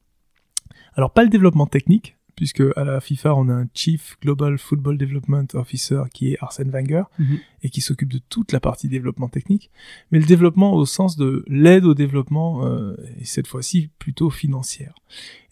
Alors 0.96 1.12
pas 1.12 1.24
le 1.24 1.30
développement 1.30 1.68
technique, 1.68 2.18
puisque 2.40 2.64
à 2.78 2.86
la 2.86 3.02
FIFA 3.02 3.36
on 3.36 3.50
a 3.50 3.54
un 3.54 3.68
Chief 3.74 4.16
Global 4.22 4.58
Football 4.58 4.98
Development 4.98 5.46
Officer 5.56 6.04
qui 6.14 6.32
est 6.32 6.38
Arsène 6.40 6.70
Wenger 6.70 7.04
mhm. 7.20 7.38
et 7.64 7.70
qui 7.70 7.82
s'occupe 7.82 8.14
de 8.14 8.22
toute 8.30 8.54
la 8.54 8.62
partie 8.62 8.88
développement 8.88 9.28
technique, 9.28 9.72
mais 10.10 10.20
le 10.20 10.26
développement 10.26 10.72
au 10.74 10.86
sens 10.86 11.18
de 11.18 11.44
l'aide 11.48 11.84
au 11.84 11.94
développement 11.94 12.66
euh, 12.66 12.96
et 13.20 13.26
cette 13.26 13.46
fois-ci 13.46 13.90
plutôt 14.00 14.30
financière. 14.30 14.96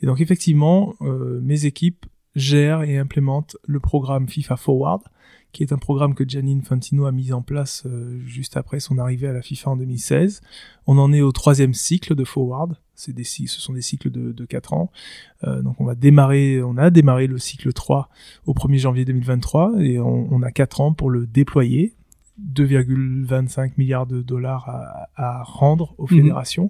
Et 0.02 0.06
donc 0.06 0.22
effectivement, 0.22 0.96
euh, 1.02 1.42
mes 1.44 1.66
équipes 1.66 2.06
gèrent 2.38 2.84
et 2.84 2.98
implémentent 2.98 3.58
le 3.68 3.82
programme 3.82 4.30
FIFA 4.30 4.56
Forward, 4.56 5.02
qui 5.58 5.64
est 5.64 5.74
un 5.74 5.80
programme 5.80 6.14
que 6.14 6.24
Gianni 6.24 6.53
Infantino 6.53 7.08
a 7.08 7.12
mis 7.12 7.34
en 7.34 7.41
place 7.41 7.82
euh, 7.88 8.20
juste 8.28 8.58
après 8.58 8.80
son 8.80 8.99
arrivée 8.99 9.28
à 9.28 9.34
la 9.34 9.41
FIFA 9.41 9.72
en 9.72 9.78
2016. 9.78 10.41
On 10.86 10.99
en 10.99 11.12
est 11.12 11.22
au 11.22 11.32
troisième 11.32 11.74
cycle 11.74 12.14
de 12.14 12.24
Forward. 12.24 12.78
C'est 12.93 13.12
des, 13.12 13.24
ce 13.24 13.47
sont 13.47 13.74
des 13.74 13.82
cycles 13.82 14.12
de, 14.12 14.32
de 14.34 14.45
4 14.45 14.74
ans. 14.74 14.91
Euh, 15.45 15.64
donc 15.64 15.82
on 15.82 15.86
va 15.86 15.95
démarrer, 15.95 16.62
on 16.62 16.78
a 16.78 16.91
démarré 16.91 17.26
le 17.26 17.39
cycle 17.39 17.74
3 17.74 18.08
au 18.45 18.53
1er 18.53 18.78
janvier 18.78 19.03
2023 19.03 19.78
et 19.80 19.99
on, 19.99 20.32
on 20.32 20.43
a 20.43 20.51
4 20.51 20.80
ans 20.82 20.93
pour 20.93 21.10
le 21.10 21.26
déployer. 21.26 21.95
2,25 22.53 23.72
milliards 23.78 24.05
de 24.05 24.22
dollars 24.22 24.70
à, 24.70 25.10
à 25.16 25.41
rendre 25.41 25.95
aux 25.97 26.03
mhm. 26.03 26.20
fédérations. 26.20 26.70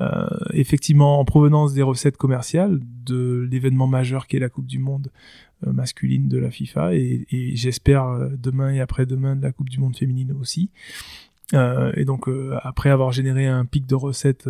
Euh, 0.00 0.26
effectivement, 0.52 1.18
en 1.18 1.24
provenance 1.24 1.72
des 1.72 1.82
recettes 1.82 2.16
commerciales 2.16 2.80
de 3.04 3.46
l'événement 3.50 3.86
majeur 3.86 4.26
qui 4.26 4.36
est 4.36 4.40
la 4.40 4.48
Coupe 4.48 4.66
du 4.66 4.78
Monde 4.78 5.10
masculine 5.66 6.28
de 6.28 6.38
la 6.38 6.50
FIFA 6.50 6.94
et, 6.94 7.26
j'espère 7.54 8.04
euh, 8.04 8.28
demain 8.38 8.70
et 8.70 8.80
après-demain 8.80 9.36
de 9.36 9.42
la 9.42 9.52
Coupe 9.52 9.68
du 9.68 9.80
Monde 9.80 9.96
féminine 9.96 10.32
aussi. 10.32 10.70
Euh, 11.54 11.92
et 11.96 12.04
donc 12.04 12.28
après 12.62 12.90
avoir 12.90 13.12
généré 13.12 13.46
un 13.46 13.64
pic 13.64 13.86
de 13.86 13.94
recettes 13.94 14.48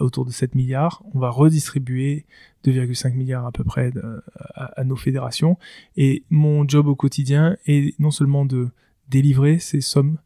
autour 0.00 0.24
de 0.24 0.30
7 0.30 0.54
milliards, 0.54 1.02
on 1.12 1.18
va 1.18 1.28
redistribuer 1.28 2.24
2,5 2.64 3.14
milliards 3.14 3.46
à 3.46 3.52
peu 3.52 3.64
près 3.64 3.92
à, 4.54 4.84
nos 4.84 4.96
fédérations. 4.96 5.58
Et 5.96 6.24
mon 6.30 6.66
job 6.66 6.86
au 6.86 6.94
quotidien 6.94 7.58
est 7.66 7.98
non 8.00 8.10
seulement 8.10 8.46
de 8.46 8.70
délivrer 9.10 9.58
ces 9.58 9.82
sommes, 9.82 10.16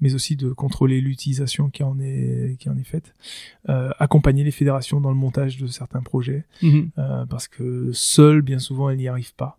mais 0.00 0.14
aussi 0.14 0.36
de 0.36 0.52
contrôler 0.52 1.00
l'utilisation 1.00 1.70
qui 1.70 1.82
en 1.82 1.98
est 2.00 2.56
qui 2.58 2.68
en 2.68 2.76
est 2.76 2.84
faite, 2.84 3.14
euh, 3.68 3.90
accompagner 3.98 4.44
les 4.44 4.50
fédérations 4.50 5.00
dans 5.00 5.10
le 5.10 5.16
montage 5.16 5.58
de 5.58 5.66
certains 5.66 6.02
projets, 6.02 6.44
mhm. 6.62 6.90
euh, 6.98 7.26
parce 7.26 7.48
que 7.48 7.90
seules 7.92 8.42
bien 8.42 8.58
souvent 8.58 8.90
elles 8.90 8.98
n'y 8.98 9.08
arrivent 9.08 9.34
pas. 9.34 9.58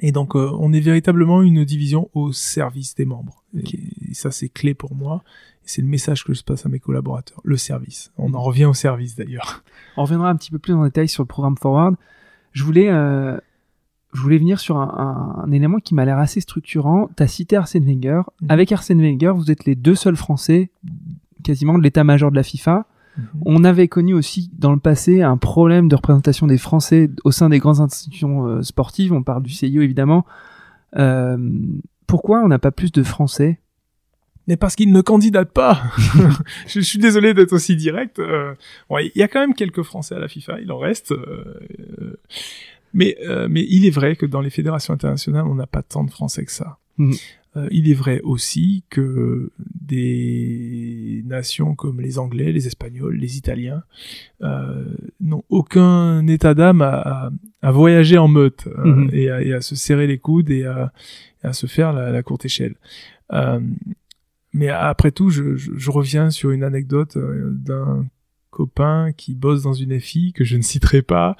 Et 0.00 0.12
donc 0.12 0.36
euh, 0.36 0.50
on 0.58 0.72
est 0.72 0.80
véritablement 0.80 1.42
une 1.42 1.64
division 1.64 2.10
au 2.14 2.32
service 2.32 2.94
des 2.94 3.06
membres. 3.06 3.44
Et, 3.56 4.14
ça 4.14 4.30
c'est 4.30 4.48
clé 4.48 4.74
pour 4.74 4.94
moi. 4.94 5.22
C'est 5.68 5.82
le 5.82 5.88
message 5.88 6.24
que 6.24 6.32
je 6.32 6.44
passe 6.44 6.64
à 6.64 6.68
mes 6.68 6.78
collaborateurs, 6.78 7.40
le 7.42 7.56
service. 7.56 8.12
On 8.18 8.34
en 8.34 8.42
revient 8.42 8.66
au 8.66 8.74
service 8.74 9.16
d'ailleurs. 9.16 9.64
On 9.96 10.02
reviendra 10.02 10.30
un 10.30 10.36
petit 10.36 10.50
peu 10.50 10.60
plus 10.60 10.74
en 10.74 10.84
détail 10.84 11.08
sur 11.08 11.22
le 11.22 11.26
programme 11.26 11.56
Forward. 11.56 11.96
Je 12.52 12.62
voulais 12.62 12.88
euh, 12.88 13.36
je 14.12 14.20
voulais 14.20 14.38
venir 14.38 14.58
sur 14.60 14.78
un, 14.78 15.50
élément 15.52 15.78
qui 15.78 15.94
m'a 15.94 16.04
l'air 16.04 16.18
assez 16.18 16.40
structurant. 16.40 17.10
Tu 17.16 17.22
as 17.22 17.26
cité 17.26 17.56
Arsène 17.56 17.84
Wenger. 17.84 18.22
Mhm. 18.40 18.50
Avec 18.50 18.72
Arsène 18.72 19.00
Wenger, 19.00 19.32
vous 19.36 19.50
êtes 19.50 19.64
les 19.64 19.74
deux 19.74 19.94
seuls 19.94 20.16
Français 20.16 20.70
quasiment 21.44 21.78
de 21.78 21.82
l'état-major 21.82 22.30
de 22.30 22.36
la 22.36 22.42
FIFA. 22.42 22.86
Mhm. 23.16 23.24
On 23.44 23.64
avait 23.64 23.88
connu 23.88 24.14
aussi 24.14 24.50
dans 24.58 24.72
le 24.72 24.80
passé 24.80 25.22
un 25.22 25.36
problème 25.36 25.88
de 25.88 25.94
représentation 25.94 26.46
des 26.46 26.58
Français 26.58 27.10
au 27.24 27.30
sein 27.30 27.48
des 27.48 27.58
grandes 27.58 27.80
institutions 27.80 28.46
euh, 28.46 28.62
sportives. 28.62 29.12
On 29.12 29.22
parle 29.22 29.42
du 29.42 29.52
CIO 29.52 29.82
évidemment. 29.82 30.24
Euh, 30.96 31.36
pourquoi 32.06 32.40
on 32.42 32.48
n'a 32.48 32.58
pas 32.58 32.70
plus 32.70 32.92
de 32.92 33.02
Français? 33.02 33.60
Mais 34.48 34.56
parce 34.56 34.76
qu'ils 34.76 34.92
ne 34.92 35.00
candidatent 35.00 35.52
pas. 35.52 35.82
je, 36.68 36.78
suis 36.80 37.00
désolé 37.00 37.34
d'être 37.34 37.52
aussi 37.52 37.74
direct. 37.74 38.20
Euh, 38.20 38.54
il 38.90 39.10
y 39.16 39.22
a 39.22 39.28
quand 39.28 39.40
même 39.40 39.54
quelques 39.54 39.82
Français 39.82 40.14
à 40.14 40.20
la 40.20 40.28
FIFA, 40.28 40.60
il 40.60 40.70
en 40.70 40.78
reste. 40.78 41.12
Mais, 42.96 43.14
euh, 43.28 43.46
mais 43.50 43.66
il 43.68 43.84
est 43.84 43.90
vrai 43.90 44.16
que 44.16 44.24
dans 44.24 44.40
les 44.40 44.48
fédérations 44.48 44.94
internationales, 44.94 45.44
on 45.46 45.54
n'a 45.54 45.66
pas 45.66 45.82
tant 45.82 46.02
de 46.02 46.10
Français 46.10 46.46
que 46.46 46.50
ça. 46.50 46.78
Mhm. 46.96 47.12
Euh, 47.56 47.68
il 47.70 47.90
est 47.90 47.94
vrai 47.94 48.22
aussi 48.22 48.84
que 48.88 49.50
des 49.58 51.22
nations 51.26 51.74
comme 51.74 52.00
les 52.00 52.18
Anglais, 52.18 52.52
les 52.52 52.66
Espagnols, 52.66 53.16
les 53.16 53.36
Italiens 53.36 53.82
euh, 54.42 54.86
n'ont 55.20 55.44
aucun 55.50 56.26
état 56.26 56.54
d'âme 56.54 56.80
à, 56.80 57.30
à, 57.60 57.70
voyager 57.70 58.16
en 58.16 58.28
meute 58.28 58.66
euh, 58.66 58.84
mhm. 58.84 59.10
et, 59.12 59.30
à, 59.30 59.42
et, 59.42 59.52
à, 59.52 59.60
se 59.60 59.76
serrer 59.76 60.06
les 60.06 60.18
coudes 60.18 60.48
et 60.48 60.64
à, 60.64 60.90
à 61.42 61.52
se 61.52 61.66
faire 61.66 61.92
la, 61.92 62.10
la 62.10 62.22
courte 62.22 62.46
échelle. 62.46 62.76
Euh, 63.34 63.60
mais 64.54 64.68
après 64.68 65.10
tout, 65.10 65.28
je, 65.28 65.56
je, 65.56 65.72
je, 65.76 65.90
reviens 65.90 66.30
sur 66.30 66.50
une 66.50 66.62
anecdote 66.62 67.18
d'un 67.18 68.06
copain 68.56 69.10
qui 69.14 69.34
bosse 69.34 69.62
dans 69.62 69.74
une 69.74 70.00
FI 70.00 70.32
que 70.32 70.42
je 70.42 70.56
ne 70.56 70.62
citerai 70.62 71.02
pas. 71.02 71.36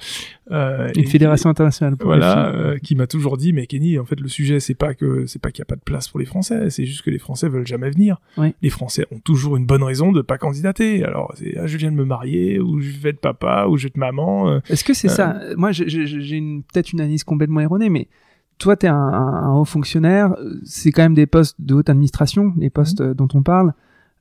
Euh, 0.51 0.91
une 0.95 1.07
fédération 1.07 1.49
internationale. 1.49 1.97
Pour 1.97 2.09
voilà, 2.09 2.53
euh, 2.53 2.77
qui 2.77 2.93
m'a 2.93 3.07
toujours 3.07 3.37
dit, 3.37 3.53
mais 3.53 3.65
Kenny, 3.65 3.97
en 3.97 4.05
fait, 4.05 4.19
le 4.19 4.27
sujet, 4.27 4.59
c'est 4.59 4.75
pas 4.75 4.93
que 4.93 5.25
c'est 5.25 5.41
pas 5.41 5.49
qu'il 5.49 5.63
n'y 5.63 5.65
a 5.65 5.69
pas 5.69 5.77
de 5.77 5.81
place 5.81 6.09
pour 6.09 6.19
les 6.19 6.27
Français, 6.27 6.69
c'est 6.69 6.85
juste 6.85 7.01
que 7.01 7.09
les 7.09 7.17
Français 7.17 7.49
veulent 7.49 7.65
jamais 7.65 7.89
venir. 7.89 8.21
Les 8.61 8.69
Français 8.69 9.07
ont 9.11 9.19
toujours 9.19 9.57
une 9.57 9.65
bonne 9.65 9.81
raison 9.81 10.11
de 10.11 10.21
pas 10.21 10.37
candidater. 10.37 11.03
Alors, 11.03 11.33
c'est, 11.35 11.57
ah, 11.57 11.65
je 11.65 11.75
viens 11.77 11.91
de 11.91 11.95
me 11.95 12.05
marier, 12.05 12.59
ou 12.59 12.79
je 12.79 12.91
vais 12.99 13.09
être 13.09 13.19
papa, 13.19 13.65
ou 13.67 13.77
je 13.77 13.83
vais 13.83 13.87
être 13.87 13.97
maman. 13.97 14.49
Euh, 14.49 14.59
Est-ce 14.69 14.83
que 14.83 14.93
c'est 14.93 15.09
ça? 15.09 15.39
Moi, 15.55 15.71
j'ai 15.71 16.37
une, 16.37 16.61
peut-être 16.61 16.93
une 16.93 17.01
analyse 17.01 17.23
complètement 17.23 17.61
erronée, 17.61 17.89
mais 17.89 18.07
toi, 18.59 18.77
tu 18.77 18.85
es 18.85 18.89
un, 18.89 18.95
un, 18.95 19.55
haut 19.55 19.65
fonctionnaire, 19.65 20.35
c'est 20.63 20.91
quand 20.91 21.01
même 21.01 21.15
des 21.15 21.25
postes 21.25 21.55
de 21.59 21.73
haute 21.73 21.89
administration, 21.89 22.53
les 22.57 22.69
postes 22.69 23.01
mmh. 23.01 23.13
dont 23.15 23.27
on 23.33 23.41
parle. 23.41 23.73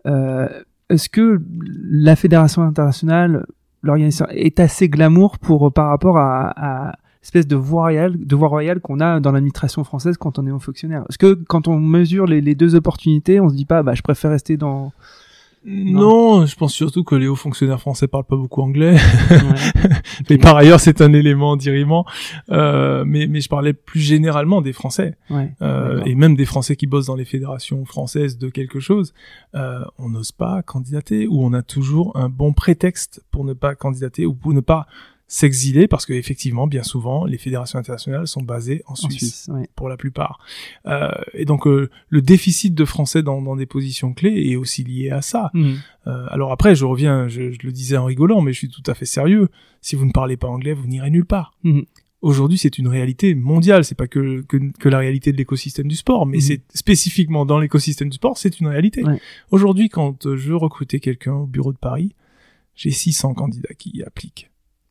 Euh, 0.07 0.49
est-ce 0.91 1.09
que 1.09 1.43
la 1.91 2.17
fédération 2.17 2.63
internationale, 2.63 3.47
l'organisation, 3.83 4.27
est 4.31 4.61
assez 4.61 4.89
glamour 4.89 5.39
pour 5.39 5.73
par 5.73 5.89
rapport 5.89 6.19
à, 6.19 6.51
à 6.89 6.97
l'espèce 7.23 7.47
de 7.47 7.57
voie 7.57 7.83
royale, 7.83 8.17
de 8.17 8.37
voie 8.37 8.49
royale 8.49 8.81
qu'on 8.81 9.01
a 9.01 9.19
dans 9.19 9.33
l'administration 9.33 9.83
française 9.83 10.17
quand 10.17 10.39
on 10.39 10.47
est 10.47 10.51
haut 10.53 10.61
fonctionnaire 10.61 11.05
Est-ce 11.09 11.19
que 11.19 11.35
quand 11.35 11.67
on 11.67 11.81
mesure 11.81 12.27
les, 12.27 12.41
les, 12.41 12.55
deux 12.55 12.77
opportunités, 12.77 13.41
on 13.41 13.49
se 13.49 13.55
dit 13.55 13.65
pas, 13.65 13.83
bah, 13.83 13.95
je 13.95 14.03
préfère 14.03 14.31
rester 14.31 14.57
dans 14.57 14.93
non. 15.67 16.47
je 16.47 16.55
pense 16.55 16.73
surtout 16.73 17.03
que 17.03 17.17
les 17.17 17.27
hauts 17.27 17.35
fonctionnaires 17.35 17.81
français 17.81 18.07
parlent 18.07 18.25
pas 18.25 18.37
beaucoup 18.37 18.63
anglais. 18.63 18.97
mais 20.31 20.39
par 20.39 20.57
ailleurs, 20.57 20.79
c'est 20.81 21.01
un 21.01 21.13
élément 21.13 21.57
d'irriment. 21.57 22.07
Euh, 22.51 23.05
mais, 23.05 23.27
mais 23.27 23.41
je 23.41 23.49
parlais 23.49 23.73
plus 23.73 24.01
généralement 24.01 24.63
des 24.63 24.73
Français. 24.73 25.17
euh, 25.63 26.03
et 26.05 26.15
même 26.15 26.37
des 26.37 26.45
Français 26.45 26.77
qui 26.77 26.87
bossent 26.87 27.07
dans 27.07 27.17
les 27.17 27.25
fédérations 27.25 27.85
françaises 27.85 28.39
de 28.39 28.49
quelque 28.49 28.79
chose. 28.79 29.13
Euh, 29.55 29.85
on 29.99 30.09
n'ose 30.11 30.33
pas 30.33 30.63
candidater 30.63 31.27
ou 31.27 31.45
on 31.45 31.53
a 31.53 31.63
toujours 31.63 32.17
un 32.17 32.29
bon 32.29 32.53
prétexte 32.53 33.25
pour 33.31 33.45
ne 33.45 33.53
pas 33.53 33.75
candidater 33.75 34.25
ou 34.25 34.35
pour 34.35 34.53
ne 34.53 34.61
pas 34.61 34.87
s'exiler 35.29 35.89
parce 35.89 36.07
que 36.07 36.13
effectivement 36.13 36.67
bien 36.67 36.85
souvent 36.85 37.25
les 37.25 37.39
fédérations 37.39 37.79
internationales 37.79 38.29
sont 38.29 38.43
basées 38.43 38.83
en 38.87 38.95
Suisse, 38.95 39.51
pour 39.75 39.89
la 39.89 39.97
plupart 39.97 40.39
euh, 40.87 41.11
et 41.35 41.45
donc 41.45 41.67
euh, 41.67 41.91
le 42.09 42.23
déficit 42.23 42.75
de 42.75 42.85
français 42.85 43.23
dans, 43.25 43.43
dans, 43.43 43.57
des 43.57 43.67
positions 43.67 44.13
clés 44.13 44.51
est 44.51 44.57
aussi 44.57 44.85
lié 44.85 45.11
à 45.11 45.23
ça 45.23 45.51
mmh. 45.53 45.73
euh, 46.07 46.27
alors 46.31 46.53
après 46.53 46.77
je 46.77 46.85
reviens 46.85 47.27
je, 47.27 47.51
je, 47.51 47.59
le 47.65 47.73
disais 47.73 47.97
en 47.97 48.05
rigolant 48.05 48.41
mais 48.41 48.53
je 48.53 48.59
suis 48.59 48.71
tout 48.71 48.85
à 48.87 48.95
fait 48.95 49.05
sérieux 49.05 49.49
si 49.81 49.97
vous 49.97 50.07
ne 50.07 50.13
parlez 50.13 50.37
pas 50.37 50.47
anglais 50.47 50.73
vous 50.73 50.87
n'irez 50.87 51.11
nulle 51.11 51.27
part 51.27 51.53
mmh. 51.65 51.83
Aujourd'hui, 52.23 52.57
c'est 52.57 52.79
une 52.79 52.89
réalité 52.89 53.35
mondiale. 53.35 53.85
C'est 53.85 53.95
pas 53.95 54.09
que, 54.09 54.41
que, 54.49 54.57
que, 54.81 54.89
la 54.89 54.99
réalité 54.99 55.33
de 55.33 55.37
l'écosystème 55.37 55.87
du 55.87 55.95
sport, 55.95 56.27
mais 56.27 56.39
mmh. 56.39 56.41
c'est 56.41 56.63
spécifiquement 56.75 57.45
dans 57.45 57.59
l'écosystème 57.59 58.09
du 58.09 58.17
sport, 58.17 58.39
c'est 58.39 58.59
une 58.59 58.67
réalité. 58.67 59.05
Aujourd'hui, 59.51 59.91
quand 59.91 60.35
je 60.35 60.49
veux 60.49 60.57
recruter 60.57 60.99
quelqu'un 60.99 61.35
au 61.35 61.47
bureau 61.47 61.73
de 61.73 61.79
Paris, 61.79 62.15
j'ai 62.75 62.91
600 62.91 63.35
candidats 63.35 63.75
qui 63.75 63.91
y 63.91 64.03
appliquent. 64.03 64.51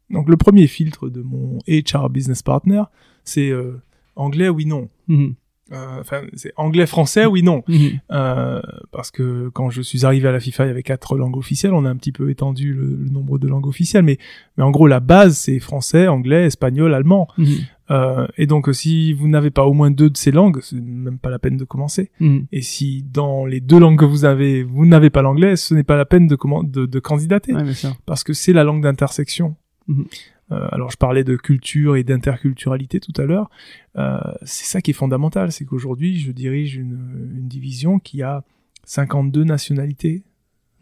Donc 0.10 0.30
le 0.30 0.38
premier 0.38 0.68
filtre 0.68 1.10
de 1.10 1.22
mon 1.22 1.60
HR 1.68 2.10
business 2.10 2.44
partner, 2.44 2.84
c'est 3.24 3.50
euh, 3.50 3.82
anglais 4.16 4.50
oui 4.50 4.66
non. 4.66 4.90
Mhm. 5.08 5.36
Euh, 5.72 6.00
Enfin, 6.00 6.22
c'est 6.36 6.54
anglais-français, 6.58 7.26
oui, 7.26 7.42
non. 7.42 7.64
Mhm. 7.68 8.00
Euh, 8.12 8.62
parce 8.92 9.10
que 9.10 9.50
quand 9.50 9.72
je 9.72 9.82
suis 9.82 10.06
arrivé 10.06 10.28
à 10.28 10.32
la 10.32 10.40
FIFA, 10.40 10.66
il 10.66 10.68
y 10.68 10.72
avait 10.72 10.84
quatre 10.84 11.18
langues 11.18 11.38
officielles. 11.38 11.74
On 11.74 11.86
a 11.86 11.90
un 11.90 11.96
petit 11.96 12.12
peu 12.12 12.30
étendu 12.30 12.74
le, 12.76 12.86
le 12.96 13.10
nombre 13.10 13.40
de 13.40 13.48
langues 13.48 13.66
officielles, 13.66 14.04
mais, 14.04 14.20
mais 14.58 14.64
en 14.64 14.70
gros, 14.70 14.86
la 14.86 15.00
base, 15.00 15.38
c'est 15.38 15.58
français, 15.60 16.08
anglais, 16.08 16.46
espagnol, 16.46 16.94
allemand. 16.94 17.28
Mhm. 17.40 18.28
Et 18.38 18.46
donc, 18.48 18.70
si 18.74 19.14
vous 19.14 19.28
n'avez 19.28 19.50
pas 19.52 19.66
au 19.66 19.74
moins 19.74 19.90
deux 19.92 20.10
de 20.12 20.18
ces 20.18 20.32
langues, 20.32 20.60
c'est 20.62 20.80
même 20.80 21.18
pas 21.20 21.30
la 21.30 21.40
peine 21.40 21.58
de 21.58 21.66
commencer. 21.66 22.12
Et 22.52 22.62
si 22.62 23.04
dans 23.04 23.46
les 23.46 23.60
deux 23.60 23.80
langues 23.80 24.00
que 24.00 24.06
vous 24.06 24.26
avez, 24.26 24.64
vous 24.64 24.86
n'avez 24.86 25.10
pas 25.10 25.22
l'anglais, 25.24 25.56
ce 25.56 25.74
n'est 25.74 25.84
pas 25.84 25.98
la 25.98 26.06
peine 26.06 26.28
de, 26.28 26.38
de, 26.64 26.86
de 26.86 27.00
candidater 27.00 27.54
Ouais, 27.54 27.64
parce 28.06 28.24
que 28.24 28.34
c'est 28.34 28.54
la 28.54 28.64
langue 28.64 28.82
d'intersection. 28.84 29.56
Mhm. 29.88 30.06
Euh, 30.52 30.68
alors 30.72 30.92
je 30.92 30.98
parlais 30.98 31.24
de 31.24 31.36
culture 31.36 31.96
et 31.96 32.04
d'interculturalité 32.04 33.00
tout 33.00 33.14
à 33.18 33.24
l'heure. 33.26 33.50
Euh, 33.98 34.20
c'est 34.44 34.66
ça 34.66 34.82
qui 34.82 34.92
est 34.92 34.94
fondamental, 34.96 35.52
c'est 35.52 35.66
qu'aujourd'hui 35.66 36.20
je 36.20 36.32
dirige 36.32 36.76
une, 36.76 37.32
une 37.38 37.48
division 37.48 37.98
qui 38.00 38.22
a 38.22 38.44
52 38.84 39.44
nationalités, 39.44 40.24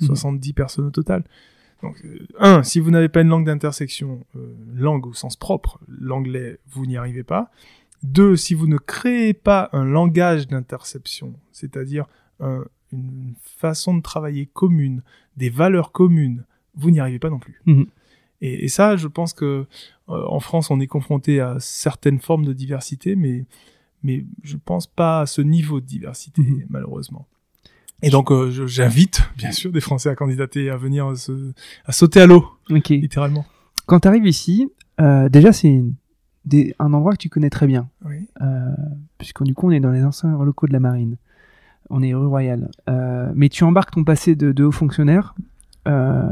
Mhm. 0.02 0.08
70 0.08 0.54
personnes 0.54 0.86
au 0.88 0.92
total. 0.92 1.24
Donc, 1.82 1.96
euh, 2.06 2.18
un, 2.40 2.64
si 2.64 2.80
vous 2.80 2.92
n'avez 2.92 3.10
pas 3.10 3.22
une 3.22 3.28
langue 3.30 3.46
d'intersection, 3.46 4.26
langue 4.74 5.06
au 5.08 5.14
sens 5.14 5.36
propre, 5.38 5.80
l'anglais, 5.88 6.58
vous 6.70 6.86
n'y 6.86 6.98
arrivez 6.98 7.24
pas. 7.24 7.52
Deux, 8.04 8.36
si 8.36 8.54
vous 8.54 8.68
ne 8.68 8.78
créez 8.78 9.34
pas 9.34 9.70
un 9.72 9.86
langage 9.86 10.48
d'interception, 10.48 11.34
c'est-à-dire 11.52 12.06
un- 12.42 12.66
une 12.92 13.34
façon 13.44 13.96
de 13.96 14.02
travailler 14.02 14.46
commune, 14.48 15.04
des 15.38 15.50
valeurs 15.50 15.92
communes, 15.94 16.44
vous 16.76 16.92
n'y 16.92 17.00
arrivez 17.00 17.20
pas 17.20 17.30
non 17.30 17.40
plus. 17.40 17.62
Mhm. 17.66 17.86
Et, 18.46 18.66
et 18.66 18.68
ça, 18.68 18.96
je 18.98 19.08
pense 19.08 19.32
que 19.34 19.46
euh, 20.10 20.26
en 20.28 20.40
France, 20.42 20.70
on 20.70 20.80
est 20.82 20.88
confronté 20.88 21.40
à 21.40 21.56
certaines 21.60 22.20
formes 22.20 22.46
de 22.46 22.54
diversité, 22.54 23.16
mais 23.16 23.46
mais 24.06 24.26
je 24.44 24.58
pense 24.58 24.86
pas 24.86 25.22
à 25.22 25.26
ce 25.26 25.42
niveau 25.42 25.80
de 25.80 25.86
diversité, 25.86 26.42
Mhm. 26.42 26.66
malheureusement. 26.70 27.26
Et 28.02 28.10
donc, 28.10 28.32
euh, 28.34 28.52
j'invite, 28.68 29.22
bien 29.38 29.54
sûr, 29.54 29.72
des 29.72 29.80
Français 29.80 30.10
à 30.10 30.16
candidater, 30.16 30.70
à 30.70 30.76
venir 30.76 31.16
se, 31.18 31.54
à 31.86 31.94
sauter 31.94 32.20
à 32.20 32.28
l'eau, 32.28 32.46
littéralement. 32.70 33.46
Quand 33.86 34.02
tu 34.02 34.08
arrives 34.10 34.26
ici, 34.28 34.70
euh, 35.00 35.30
déjà 35.30 35.54
c'est 35.54 35.82
un 36.80 36.94
endroit 36.94 37.14
que 37.14 37.18
tu 37.18 37.30
connais 37.30 37.50
très 37.50 37.66
bien, 37.68 37.88
Oui. 38.04 38.28
euh, 38.42 38.72
puisqu'on 39.18 39.46
du 39.46 39.54
coup 39.54 39.68
on 39.68 39.72
est 39.72 39.80
dans 39.80 39.92
les 39.92 40.04
anciens 40.04 40.38
locaux 40.44 40.68
de 40.68 40.74
la 40.74 40.82
marine. 40.82 41.16
On 41.90 42.02
est 42.04 42.14
rue 42.14 42.28
Royale. 42.28 42.70
Euh, 42.90 43.32
mais 43.36 43.48
tu 43.48 43.64
embarques 43.64 43.92
ton 43.92 44.04
passé 44.04 44.36
de, 44.36 44.52
de 44.52 44.64
haut 44.66 44.72
fonctionnaire. 44.72 45.34
Euh, 45.88 46.28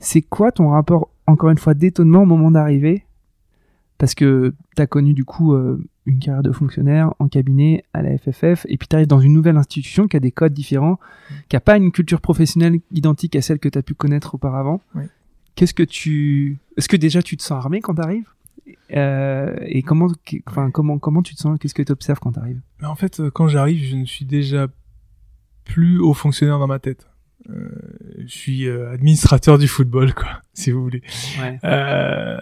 c'est 0.00 0.22
quoi 0.22 0.50
ton 0.50 0.70
rapport, 0.70 1.10
encore 1.26 1.50
une 1.50 1.58
fois, 1.58 1.74
d'étonnement 1.74 2.22
au 2.22 2.26
moment 2.26 2.50
d'arriver 2.50 3.04
Parce 3.98 4.14
que 4.14 4.54
tu 4.76 4.82
as 4.82 4.86
connu 4.86 5.14
du 5.14 5.24
coup 5.24 5.54
euh, 5.54 5.82
une 6.06 6.18
carrière 6.18 6.42
de 6.42 6.52
fonctionnaire 6.52 7.14
en 7.18 7.28
cabinet 7.28 7.84
à 7.92 8.02
la 8.02 8.16
FFF, 8.18 8.66
et 8.68 8.76
puis 8.76 8.88
tu 8.88 8.96
arrives 8.96 9.08
dans 9.08 9.20
une 9.20 9.32
nouvelle 9.32 9.56
institution 9.56 10.06
qui 10.06 10.16
a 10.16 10.20
des 10.20 10.32
codes 10.32 10.52
différents, 10.52 10.98
qui 11.48 11.56
a 11.56 11.60
pas 11.60 11.76
une 11.76 11.92
culture 11.92 12.20
professionnelle 12.20 12.80
identique 12.90 13.36
à 13.36 13.42
celle 13.42 13.58
que 13.58 13.68
tu 13.68 13.78
as 13.78 13.82
pu 13.82 13.94
connaître 13.94 14.34
auparavant. 14.34 14.80
Oui. 14.94 15.04
Qu'est-ce 15.54 15.74
que 15.74 15.82
tu... 15.82 16.58
Est-ce 16.76 16.88
que 16.88 16.96
déjà 16.96 17.22
tu 17.22 17.36
te 17.36 17.42
sens 17.42 17.52
armé 17.52 17.80
quand 17.80 17.94
tu 17.94 18.02
arrives 18.02 18.28
Et 18.90 19.82
comment, 19.82 20.08
enfin, 20.46 20.70
comment, 20.70 20.98
comment 20.98 21.22
tu 21.22 21.34
te 21.34 21.40
sens? 21.40 21.58
Qu'est-ce 21.58 21.74
que 21.74 21.82
tu 21.82 21.92
observes 21.92 22.18
quand 22.18 22.32
tu 22.32 22.40
arrives 22.40 22.60
Mais 22.80 22.88
en 22.88 22.96
fait, 22.96 23.20
euh, 23.20 23.30
quand 23.30 23.46
j'arrive, 23.46 23.82
je 23.84 23.96
ne 23.96 24.04
suis 24.04 24.24
déjà 24.24 24.66
plus 25.64 25.98
haut 26.00 26.12
fonctionnaire 26.12 26.58
dans 26.58 26.66
ma 26.66 26.80
tête. 26.80 27.06
Euh, 27.50 27.68
je 28.26 28.32
suis 28.32 28.66
euh, 28.66 28.90
administrateur 28.92 29.58
du 29.58 29.68
football, 29.68 30.14
quoi, 30.14 30.40
si 30.54 30.70
vous 30.70 30.82
voulez. 30.82 31.02
ouais. 31.40 31.58
Euh, 31.64 32.38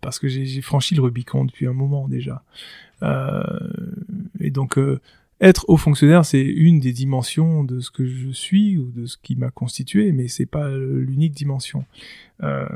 parce 0.00 0.18
que 0.18 0.28
j'ai 0.28 0.60
franchi 0.60 0.94
le 0.94 1.02
Rubicon 1.02 1.44
depuis 1.44 1.66
un 1.66 1.72
moment 1.72 2.08
déjà. 2.08 2.42
Euh, 3.02 3.42
et 4.40 4.50
donc, 4.50 4.78
euh, 4.78 5.00
être 5.40 5.64
haut 5.68 5.76
fonctionnaire, 5.76 6.24
c'est 6.24 6.42
une 6.42 6.78
des 6.80 6.92
dimensions 6.92 7.64
de 7.64 7.80
ce 7.80 7.90
que 7.90 8.06
je 8.06 8.30
suis 8.30 8.78
ou 8.78 8.90
de 8.92 9.06
ce 9.06 9.16
qui 9.16 9.36
m'a 9.36 9.50
constitué, 9.50 10.12
mais 10.12 10.28
c'est 10.28 10.46
pas 10.46 10.68
l'unique 10.70 11.32
dimension. 11.34 11.84
Euh, 12.42 12.66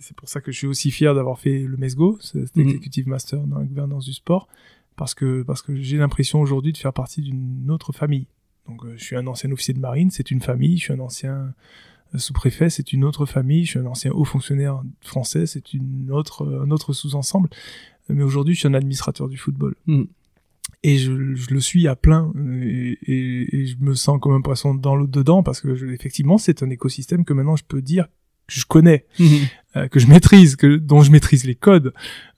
c'est 0.00 0.16
pour 0.16 0.28
ça 0.28 0.40
que 0.40 0.52
je 0.52 0.58
suis 0.58 0.66
aussi 0.66 0.90
fier 0.90 1.14
d'avoir 1.14 1.38
fait 1.38 1.60
le 1.60 1.76
MESGO, 1.76 2.18
cet 2.20 2.56
Mhm. 2.56 2.62
Executive 2.68 3.08
Master 3.08 3.40
dans 3.40 3.58
la 3.58 3.64
gouvernance 3.64 4.04
du 4.04 4.12
sport, 4.12 4.48
parce 4.96 5.14
que 5.14 5.42
parce 5.42 5.62
que 5.62 5.74
j'ai 5.76 5.96
l'impression 5.96 6.40
aujourd'hui 6.40 6.72
de 6.72 6.78
faire 6.78 6.92
partie 6.92 7.22
d'une 7.22 7.70
autre 7.70 7.92
famille. 7.92 8.26
Donc, 8.68 8.84
euh, 8.84 8.94
je 8.96 9.02
suis 9.04 9.16
un 9.16 9.26
ancien 9.26 9.50
officier 9.50 9.74
de 9.74 9.80
marine, 9.80 10.10
c'est 10.10 10.30
une 10.30 10.40
famille. 10.40 10.76
Je 10.78 10.84
suis 10.84 10.92
un 10.92 11.00
ancien 11.00 11.54
euh, 12.14 12.18
sous-préfet, 12.18 12.70
c'est 12.70 12.92
une 12.92 13.04
autre 13.04 13.26
famille. 13.26 13.64
Je 13.64 13.70
suis 13.70 13.78
un 13.78 13.86
ancien 13.86 14.12
haut 14.12 14.24
fonctionnaire 14.24 14.82
français, 15.00 15.46
c'est 15.46 15.72
une 15.74 16.10
autre, 16.10 16.46
un 16.64 16.70
autre 16.70 16.92
sous-ensemble. 16.92 17.48
Mais 18.08 18.22
aujourd'hui, 18.22 18.54
je 18.54 18.60
suis 18.60 18.68
un 18.68 18.74
administrateur 18.74 19.28
du 19.28 19.36
football. 19.36 19.74
Mm. 19.86 20.04
Et 20.84 20.98
je, 20.98 21.34
je 21.34 21.52
le 21.52 21.60
suis 21.60 21.88
à 21.88 21.96
plein. 21.96 22.32
Et, 22.62 22.98
et- 23.02 23.56
et 23.62 23.66
je 23.66 23.76
me 23.80 23.94
sens 23.94 24.18
comme 24.20 24.32
un 24.34 24.40
poisson 24.42 24.74
dans 24.74 24.94
l'eau 24.96 25.06
dedans 25.06 25.42
parce 25.42 25.60
que, 25.60 25.74
je- 25.74 25.86
effectivement, 25.86 26.38
c'est 26.38 26.62
un 26.62 26.70
écosystème 26.70 27.24
que 27.24 27.32
maintenant 27.32 27.56
je 27.56 27.64
peux 27.64 27.82
dire 27.82 28.06
que 28.48 28.54
je 28.54 28.66
connais, 28.66 29.04
euh, 29.76 29.86
que 29.88 30.00
je 30.00 30.06
maîtrise, 30.08 30.56
que 30.56 30.76
dont 30.76 31.02
je 31.02 31.12
maîtrise 31.12 31.44
les 31.44 31.54
codes. 31.54 31.92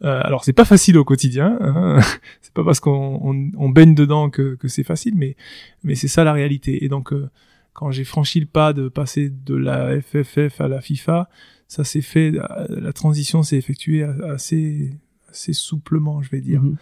Euh, 0.05 0.21
alors 0.25 0.45
c'est 0.45 0.53
pas 0.53 0.65
facile 0.65 0.99
au 0.99 1.05
quotidien. 1.05 1.57
Hein. 1.61 2.01
c'est 2.43 2.53
pas 2.53 2.65
parce 2.65 2.81
qu'on 2.81 3.21
on, 3.23 3.51
on 3.57 3.69
baigne 3.71 3.95
dedans 3.95 4.29
que, 4.29 4.57
que 4.57 4.69
c'est 4.69 4.83
facile, 4.85 5.15
mais 5.17 5.37
mais 5.85 5.95
c'est 5.95 6.09
ça 6.09 6.25
la 6.25 6.33
réalité. 6.33 6.85
Et 6.85 6.89
donc 6.89 7.13
euh, 7.13 7.31
quand 7.73 7.91
j'ai 7.93 8.05
franchi 8.05 8.41
le 8.41 8.47
pas 8.47 8.73
de 8.73 8.89
passer 8.89 9.31
de 9.31 9.55
la 9.55 10.01
FFF 10.01 10.61
à 10.61 10.69
la 10.69 10.81
FIFA, 10.81 11.29
ça 11.69 11.85
s'est 11.85 12.03
fait, 12.03 12.33
euh, 12.35 12.67
la 12.69 12.93
transition 12.93 13.43
s'est 13.45 13.57
effectuée 13.57 14.03
assez 14.03 14.91
assez 15.31 15.53
souplement, 15.53 16.23
je 16.23 16.31
vais 16.31 16.41
dire. 16.41 16.61
Mhm. 16.63 16.77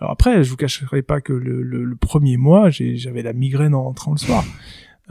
Alors 0.00 0.10
après, 0.10 0.42
je 0.42 0.50
vous 0.50 0.56
cacherai 0.56 1.02
pas 1.02 1.20
que 1.20 1.32
le, 1.32 1.62
le, 1.62 1.84
le 1.84 1.94
premier 1.96 2.36
mois, 2.36 2.68
j'ai- 2.70 2.96
j'avais 2.96 3.22
la 3.22 3.32
migraine 3.32 3.72
en 3.72 3.84
rentrant 3.84 4.10
le 4.10 4.18
soir. 4.18 4.44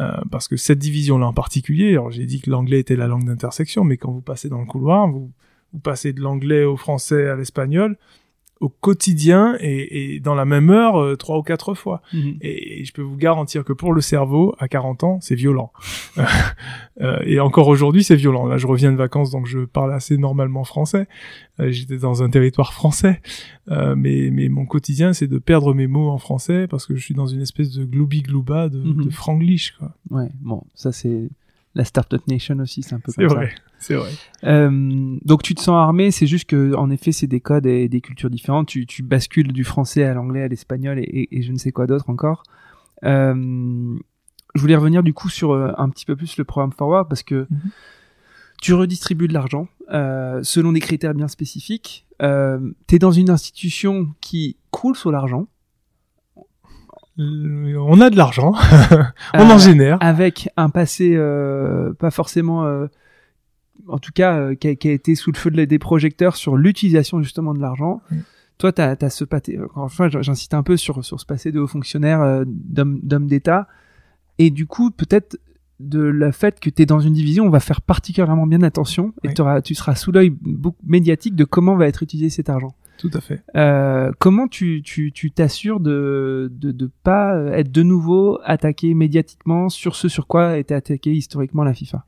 Euh, 0.02 0.12
parce 0.32 0.48
que 0.48 0.58
cette 0.58 0.80
division-là 0.80 1.28
en 1.28 1.34
particulier, 1.34 1.92
alors 1.92 2.12
j'ai 2.12 2.26
dit 2.26 2.42
que 2.42 2.50
l'anglais 2.50 2.80
était 2.80 2.96
la 2.96 3.08
langue 3.08 3.26
d'intersection, 3.26 3.84
mais 3.84 3.98
quand 3.98 4.12
vous 4.12 4.22
passez 4.22 4.50
dans 4.50 4.60
le 4.60 4.66
couloir, 4.66 5.08
vous, 5.08 5.32
vous 5.74 5.80
passez 5.80 6.12
de 6.12 6.22
l'anglais 6.22 6.64
au 6.64 6.76
français 6.76 7.28
à 7.28 7.36
l'espagnol 7.36 7.98
au 8.62 8.70
quotidien 8.70 9.58
et, 9.60 10.16
et 10.16 10.20
dans 10.20 10.36
la 10.36 10.46
même 10.46 10.70
heure 10.70 10.96
euh, 11.02 11.16
trois 11.18 11.38
ou 11.40 11.44
quatre 11.44 11.74
fois. 11.74 12.02
Mhm. 12.14 12.38
Et, 12.42 12.86
je 12.86 12.94
peux 12.94 13.02
vous 13.02 13.18
garantir 13.18 13.64
que 13.64 13.74
pour 13.74 13.92
le 13.94 14.02
cerveau, 14.02 14.56
à 14.60 14.68
40 14.68 15.04
ans, 15.04 15.20
c'est 15.22 15.36
violent. 15.36 15.72
Euh, 17.00 17.18
et 17.26 17.40
encore 17.40 17.68
aujourd'hui, 17.68 18.04
c'est 18.04 18.16
violent. 18.16 18.46
Là, 18.46 18.58
je 18.58 18.68
reviens 18.68 18.92
de 18.92 18.98
vacances, 18.98 19.32
donc 19.32 19.48
je 19.48 19.60
parle 19.62 19.92
assez 19.92 20.18
normalement 20.18 20.64
français. 20.64 21.08
Euh, 21.60 21.72
J'étais 21.72 21.98
dans 21.98 22.22
un 22.22 22.30
territoire 22.30 22.74
français, 22.74 23.22
mais, 23.68 24.30
mais 24.32 24.50
mon 24.50 24.66
quotidien, 24.68 25.12
c'est 25.14 25.26
de 25.28 25.40
perdre 25.40 25.74
mes 25.74 25.88
mots 25.88 26.10
en 26.10 26.20
français 26.20 26.68
parce 26.68 26.86
que 26.86 26.96
je 26.96 27.02
suis 27.04 27.16
dans 27.16 27.26
une 27.26 27.42
espèce 27.42 27.72
de 27.72 27.86
gloubi-glouba 27.86 28.70
de, 28.70 28.78
Mhm. 28.84 29.06
de 29.06 29.10
franglish. 29.10 29.72
quoi. 29.80 29.96
Ouais, 30.12 30.30
bon, 30.42 30.62
ça 30.76 30.92
c'est 30.92 31.30
la 31.76 31.86
Startup 31.86 32.22
Nation 32.28 32.58
aussi, 32.60 32.84
c'est 32.84 32.94
un 32.96 33.00
peu 33.00 33.12
C'est 33.12 33.24
comme 33.26 33.38
vrai, 33.38 33.54
c'est 33.80 33.96
vrai. 33.96 34.12
ça. 34.42 34.48
Euh, 34.50 35.18
donc 35.24 35.42
tu 35.44 35.56
te 35.56 35.62
sens 35.62 35.76
armé, 35.76 36.12
c'est 36.12 36.28
juste 36.28 36.50
que 36.50 36.74
en 36.76 36.90
effet 36.90 37.12
c'est 37.12 37.28
des 37.28 37.40
codes 37.40 37.66
et 37.66 37.88
des 37.88 38.02
cultures 38.02 38.30
différentes. 38.30 38.68
Tu, 38.68 38.86
tu 38.86 39.04
bascules 39.04 39.52
du 39.54 39.64
français 39.64 40.04
à 40.04 40.14
l'anglais, 40.14 40.44
à 40.44 40.48
l'espagnol 40.48 41.00
et, 41.00 41.04
et- 41.04 41.38
et 41.38 41.42
je 41.44 41.52
ne 41.54 41.58
sais 41.58 41.72
quoi 41.72 41.88
d'autre 41.88 42.10
encore. 42.10 42.44
Euh, 43.06 43.96
je 44.54 44.62
voulais 44.62 44.76
revenir 44.76 45.02
du 45.04 45.14
coup 45.14 45.30
sur 45.30 45.52
euh, 45.52 45.72
un 45.78 45.90
petit 45.90 46.06
peu 46.06 46.16
plus 46.16 46.38
le 46.38 46.44
programme 46.44 46.74
Forward 46.74 47.08
parce 47.08 47.24
que 47.24 47.48
Mhm. 47.50 47.60
tu 48.62 48.74
redistribues 48.74 49.28
de 49.28 49.34
l'argent 49.34 49.68
euh, 49.94 50.42
selon 50.44 50.72
des 50.74 50.80
critères 50.82 51.14
bien 51.14 51.28
spécifiques. 51.28 52.06
Euh, 52.22 52.60
tu 52.88 52.96
es 52.96 53.00
dans 53.00 53.12
une 53.12 53.30
institution 53.30 54.10
qui 54.22 54.58
croule 54.72 54.96
sur 54.96 55.12
l'argent. 55.12 55.48
Euh, 57.20 57.76
On 57.88 58.00
a 58.02 58.10
de 58.10 58.16
l'argent, 58.18 58.54
on 59.34 59.40
Euh, 59.40 59.54
en 59.54 59.58
génère. 59.58 59.98
avec 60.00 60.50
un 60.58 60.70
passé 60.70 61.14
euh, 61.16 61.94
pas 61.94 62.10
forcément 62.12 62.66
euh, 62.66 62.88
en 63.88 63.98
tout 63.98 64.12
cas 64.14 64.38
euh, 64.38 64.56
qui, 64.56 64.68
a, 64.70 64.76
qui 64.76 64.88
a 64.88 64.92
été 64.92 65.16
sous 65.16 65.32
le 65.32 65.38
feu 65.38 65.52
de- 65.52 65.66
des 65.66 65.80
projecteurs 65.80 66.36
sur 66.36 66.56
l'utilisation 66.56 67.22
justement 67.22 67.54
de 67.54 67.60
l'argent. 67.60 68.02
Toi 68.58 68.72
tu 68.72 68.82
as, 68.82 69.10
ce 69.10 69.24
pâté 69.26 69.60
une 69.76 69.90
fois 69.90 70.08
j'insiste 70.10 70.54
un 70.54 70.64
peu 70.64 70.78
sur, 70.78 71.04
sur 71.04 71.20
ce 71.20 71.26
passé 71.26 71.52
de 71.52 71.60
haut 71.60 71.68
fonctionnaire 71.68 72.22
euh, 72.22 72.44
d'homme 72.48 73.28
d'état. 73.28 73.68
Et 74.40 74.50
du 74.50 74.66
coup 74.66 74.90
peut-être 74.92 75.38
de 75.80 76.00
la 76.02 76.32
fait 76.32 76.60
que 76.60 76.70
tu 76.70 76.84
es 76.84 76.86
dans 76.86 77.00
une 77.00 77.14
division 77.14 77.46
on 77.46 77.50
va 77.50 77.60
faire 77.60 77.82
particulièrement 77.82 78.46
bien 78.48 78.62
attention 78.62 79.14
et 79.24 79.30
Oui. 79.30 79.62
tu 79.64 79.74
seras 79.76 79.96
sous 79.96 80.12
l'œil 80.12 80.32
médiatique 80.86 81.36
de 81.36 81.44
comment 81.44 81.76
va 81.76 81.88
être 81.88 82.04
utilisé 82.04 82.30
cet 82.30 82.50
argent 82.50 82.76
Tout 83.02 83.10
à 83.14 83.20
fait. 83.20 83.42
euh, 83.56 84.12
comment 84.20 84.48
tu 84.48 84.82
tu 84.84 85.12
tu 85.12 85.32
t'assures 85.32 85.80
de, 85.80 86.50
de 86.54 86.72
de 86.72 86.90
pas 87.04 87.36
être 87.52 87.72
de 87.72 87.82
nouveau 87.84 88.40
attaqué 88.44 88.94
médiatiquement 88.94 89.70
sur 89.70 89.96
ce 89.96 90.08
sur 90.08 90.28
quoi 90.28 90.50
a 90.50 90.58
été 90.58 90.74
attaqué 90.76 91.12
historiquement 91.12 91.64
la 91.64 91.74
FIFA? 91.74 92.06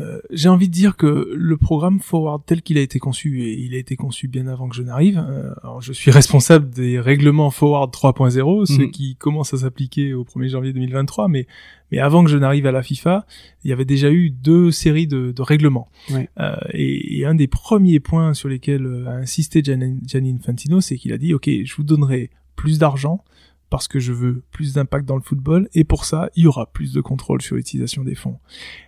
Euh, 0.00 0.20
j'ai 0.30 0.48
envie 0.48 0.68
de 0.68 0.72
dire 0.72 0.96
que 0.96 1.30
le 1.34 1.56
programme 1.56 2.00
Forward 2.00 2.42
tel 2.46 2.62
qu'il 2.62 2.78
a 2.78 2.80
été 2.80 2.98
conçu, 2.98 3.42
et 3.42 3.58
il 3.60 3.74
a 3.74 3.78
été 3.78 3.96
conçu 3.96 4.28
bien 4.28 4.46
avant 4.46 4.68
que 4.68 4.74
je 4.74 4.82
n'arrive, 4.82 5.18
euh, 5.18 5.52
alors 5.62 5.80
je 5.80 5.92
suis 5.92 6.10
responsable 6.10 6.70
des 6.70 6.98
règlements 6.98 7.50
Forward 7.50 7.92
3.0, 7.92 8.66
ceux 8.66 8.84
Mhm. 8.84 8.90
qui 8.90 9.16
commencent 9.16 9.54
à 9.54 9.58
s'appliquer 9.58 10.14
au 10.14 10.24
1er 10.24 10.48
janvier 10.48 10.72
2023, 10.72 11.28
mais, 11.28 11.46
mais 11.92 11.98
avant 11.98 12.24
que 12.24 12.30
je 12.30 12.38
n'arrive 12.38 12.66
à 12.66 12.72
la 12.72 12.82
FIFA, 12.82 13.26
il 13.64 13.70
y 13.70 13.72
avait 13.72 13.84
déjà 13.84 14.10
eu 14.10 14.30
deux 14.30 14.70
séries 14.70 15.06
de, 15.06 15.32
de 15.32 15.42
règlements. 15.42 15.88
Euh, 16.38 16.56
et, 16.72 17.18
et 17.20 17.26
un 17.26 17.34
des 17.34 17.46
premiers 17.48 18.00
points 18.00 18.34
sur 18.34 18.48
lesquels 18.48 19.04
a 19.06 19.12
insisté 19.12 19.62
Gianni 19.62 20.32
Infantino, 20.32 20.80
c'est 20.80 20.96
qu'il 20.96 21.12
a 21.12 21.18
dit, 21.18 21.34
OK, 21.34 21.48
je 21.48 21.74
vous 21.76 21.84
donnerai 21.84 22.30
plus 22.56 22.78
d'argent 22.78 23.24
parce 23.70 23.88
que 23.88 23.98
je 24.00 24.12
veux 24.12 24.42
plus 24.50 24.74
d'impact 24.74 25.06
dans 25.06 25.16
le 25.16 25.22
football 25.22 25.68
et 25.74 25.84
pour 25.84 26.04
ça, 26.04 26.28
il 26.36 26.44
y 26.44 26.46
aura 26.46 26.66
plus 26.72 26.92
de 26.92 27.00
contrôle 27.00 27.40
sur 27.40 27.56
l'utilisation 27.56 28.04
des 28.04 28.14
fonds. 28.16 28.38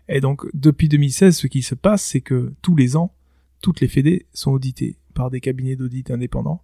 Et 0.09 0.21
donc, 0.21 0.45
depuis 0.55 0.89
2016, 0.89 1.37
ce 1.37 1.47
qui 1.47 1.63
se 1.63 1.75
passe, 1.75 2.03
c'est 2.03 2.21
que 2.21 2.53
tous 2.63 2.77
les 2.77 2.97
ans, 2.97 3.15
toutes 3.63 3.81
les 3.81 3.89
fédés 3.89 4.27
sont 4.35 4.51
auditées 4.51 4.97
par 5.15 5.31
des 5.31 5.41
cabinets 5.41 5.77
d'audit 5.77 6.11
indépendants 6.11 6.63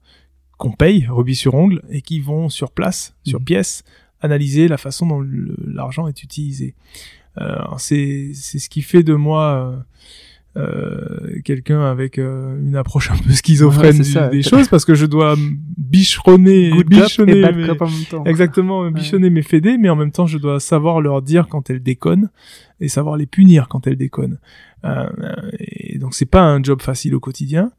qu'on 0.56 0.72
paye, 0.72 1.06
rubis 1.08 1.36
sur 1.36 1.54
ongle, 1.54 1.82
et 1.88 2.02
qui 2.02 2.18
vont 2.18 2.48
sur 2.48 2.72
place, 2.72 3.14
sur 3.24 3.38
Mhm. 3.38 3.44
pièce, 3.44 3.84
analyser 4.20 4.66
la 4.66 4.76
façon 4.76 5.06
dont 5.06 5.24
l'argent 5.64 6.08
est 6.08 6.22
utilisé. 6.24 6.74
Euh, 7.40 7.56
c'est 7.78 8.32
c'est 8.34 8.58
ce 8.58 8.68
qui 8.68 8.82
fait 8.82 9.04
de 9.04 9.14
moi 9.14 9.42
euh, 9.54 9.78
euh, 10.58 11.40
quelqu'un 11.44 11.82
avec 11.84 12.18
euh, 12.18 12.58
une 12.60 12.74
approche 12.76 13.10
un 13.10 13.16
peu 13.16 13.30
schizophrène 13.32 13.84
Ouais, 13.86 13.92
c'est 13.92 14.02
du- 14.02 14.10
ça. 14.12 14.28
des 14.28 14.42
choses 14.42 14.68
parce 14.68 14.84
que 14.84 14.94
je 14.94 15.06
dois 15.06 15.36
Good 15.36 15.38
cop 15.38 16.86
bichonner 16.88 17.40
et 17.40 17.52
mes- 17.52 17.66
cop 17.68 17.82
en 17.82 17.86
même 17.88 18.04
temps. 18.10 18.24
exactement 18.24 18.90
bichonner 18.90 19.30
mes 19.30 19.42
fédés, 19.42 19.78
mais 19.78 19.88
en 19.88 19.96
même 19.96 20.10
temps 20.12 20.26
je 20.26 20.38
dois 20.38 20.58
savoir 20.60 21.00
leur 21.00 21.22
dire 21.22 21.46
quand 21.48 21.70
elles 21.70 21.82
déconnent 21.82 22.28
et 22.80 22.88
savoir 22.88 23.16
les 23.16 23.26
punir 23.26 23.68
quand 23.68 23.86
elles 23.86 23.96
déconnent. 23.96 24.38
Euh, 24.84 25.06
et 25.58 25.98
donc 25.98 26.14
c'est 26.14 26.26
pas 26.26 26.42
un 26.42 26.62
job 26.62 26.82
facile 26.82 27.14
au 27.14 27.20
quotidien, 27.20 27.70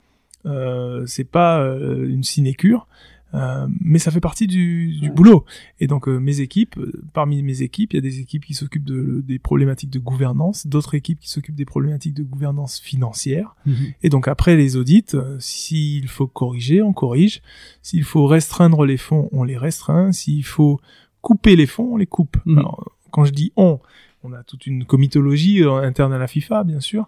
euh, 0.45 1.03
c'est 1.05 1.29
pas 1.29 1.61
une 1.61 2.23
sinécure. 2.23 2.87
Euh, 3.35 3.67
mais 3.79 3.99
ça 3.99 4.09
fait 4.09 4.19
partie 4.19 4.47
du, 4.47 4.97
du 4.99 5.09
Ouais. 5.09 5.13
boulot. 5.15 5.45
Et 5.79 5.85
donc 5.87 6.07
euh, 6.07 6.17
mes 6.19 6.39
équipes, 6.41 6.77
euh, 6.77 6.91
parmi 7.13 7.43
mes 7.43 7.61
équipes, 7.61 7.93
il 7.93 7.97
y 7.97 7.99
a 7.99 8.01
des 8.01 8.19
équipes 8.19 8.43
qui 8.45 8.55
s'occupent 8.55 8.85
de, 8.85 9.21
des 9.23 9.37
problématiques 9.37 9.91
de 9.91 9.99
gouvernance, 9.99 10.65
d'autres 10.65 10.95
équipes 10.95 11.19
qui 11.19 11.29
s'occupent 11.29 11.55
des 11.55 11.65
problématiques 11.65 12.15
de 12.15 12.23
gouvernance 12.23 12.79
financière. 12.79 13.55
Mhm. 13.67 13.75
Et 14.01 14.09
donc 14.09 14.27
après 14.27 14.55
les 14.55 14.75
audits, 14.77 15.05
euh, 15.13 15.37
s'il 15.39 16.07
faut 16.07 16.25
corriger, 16.27 16.81
on 16.81 16.91
corrige. 16.93 17.41
S'il 17.83 18.03
faut 18.03 18.25
restreindre 18.25 18.83
les 18.85 18.97
fonds, 18.97 19.29
on 19.31 19.43
les 19.43 19.57
restreint. 19.57 20.11
S'il 20.11 20.43
faut 20.43 20.79
couper 21.21 21.55
les 21.55 21.67
fonds, 21.67 21.93
on 21.93 21.97
les 21.97 22.07
coupe. 22.07 22.37
Mhm. 22.45 22.57
Alors, 22.57 22.91
quand 23.11 23.25
je 23.25 23.31
dis 23.31 23.51
on, 23.57 23.79
on 24.23 24.33
a 24.33 24.43
toute 24.43 24.65
une 24.65 24.85
comitologie 24.85 25.63
interne 25.63 26.13
à 26.13 26.17
la 26.17 26.27
FIFA, 26.27 26.63
bien 26.63 26.79
sûr, 26.79 27.07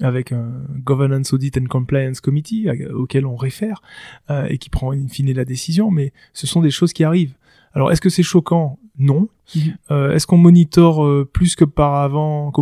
avec 0.00 0.32
un 0.32 0.50
Governance 0.84 1.32
Audit 1.32 1.56
and 1.58 1.66
Compliance 1.66 2.20
Committee 2.20 2.68
auquel 2.92 3.26
on 3.26 3.36
réfère 3.36 3.82
euh, 4.30 4.46
et 4.48 4.58
qui 4.58 4.70
prend 4.70 4.92
in 4.92 5.08
fine 5.08 5.32
la 5.32 5.44
décision. 5.44 5.90
Mais 5.90 6.12
ce 6.32 6.46
sont 6.46 6.62
des 6.62 6.70
choses 6.70 6.92
qui 6.92 7.04
arrivent. 7.04 7.34
Alors 7.74 7.90
est-ce 7.92 8.00
que 8.00 8.10
c'est 8.10 8.22
choquant? 8.22 8.78
Non. 8.98 9.28
Mhm. 9.56 9.62
Euh, 9.90 10.12
est-ce 10.12 10.26
qu'on 10.26 10.36
monitore 10.36 11.04
euh, 11.04 11.28
plus 11.30 11.56
qu'auparavant? 11.56 12.52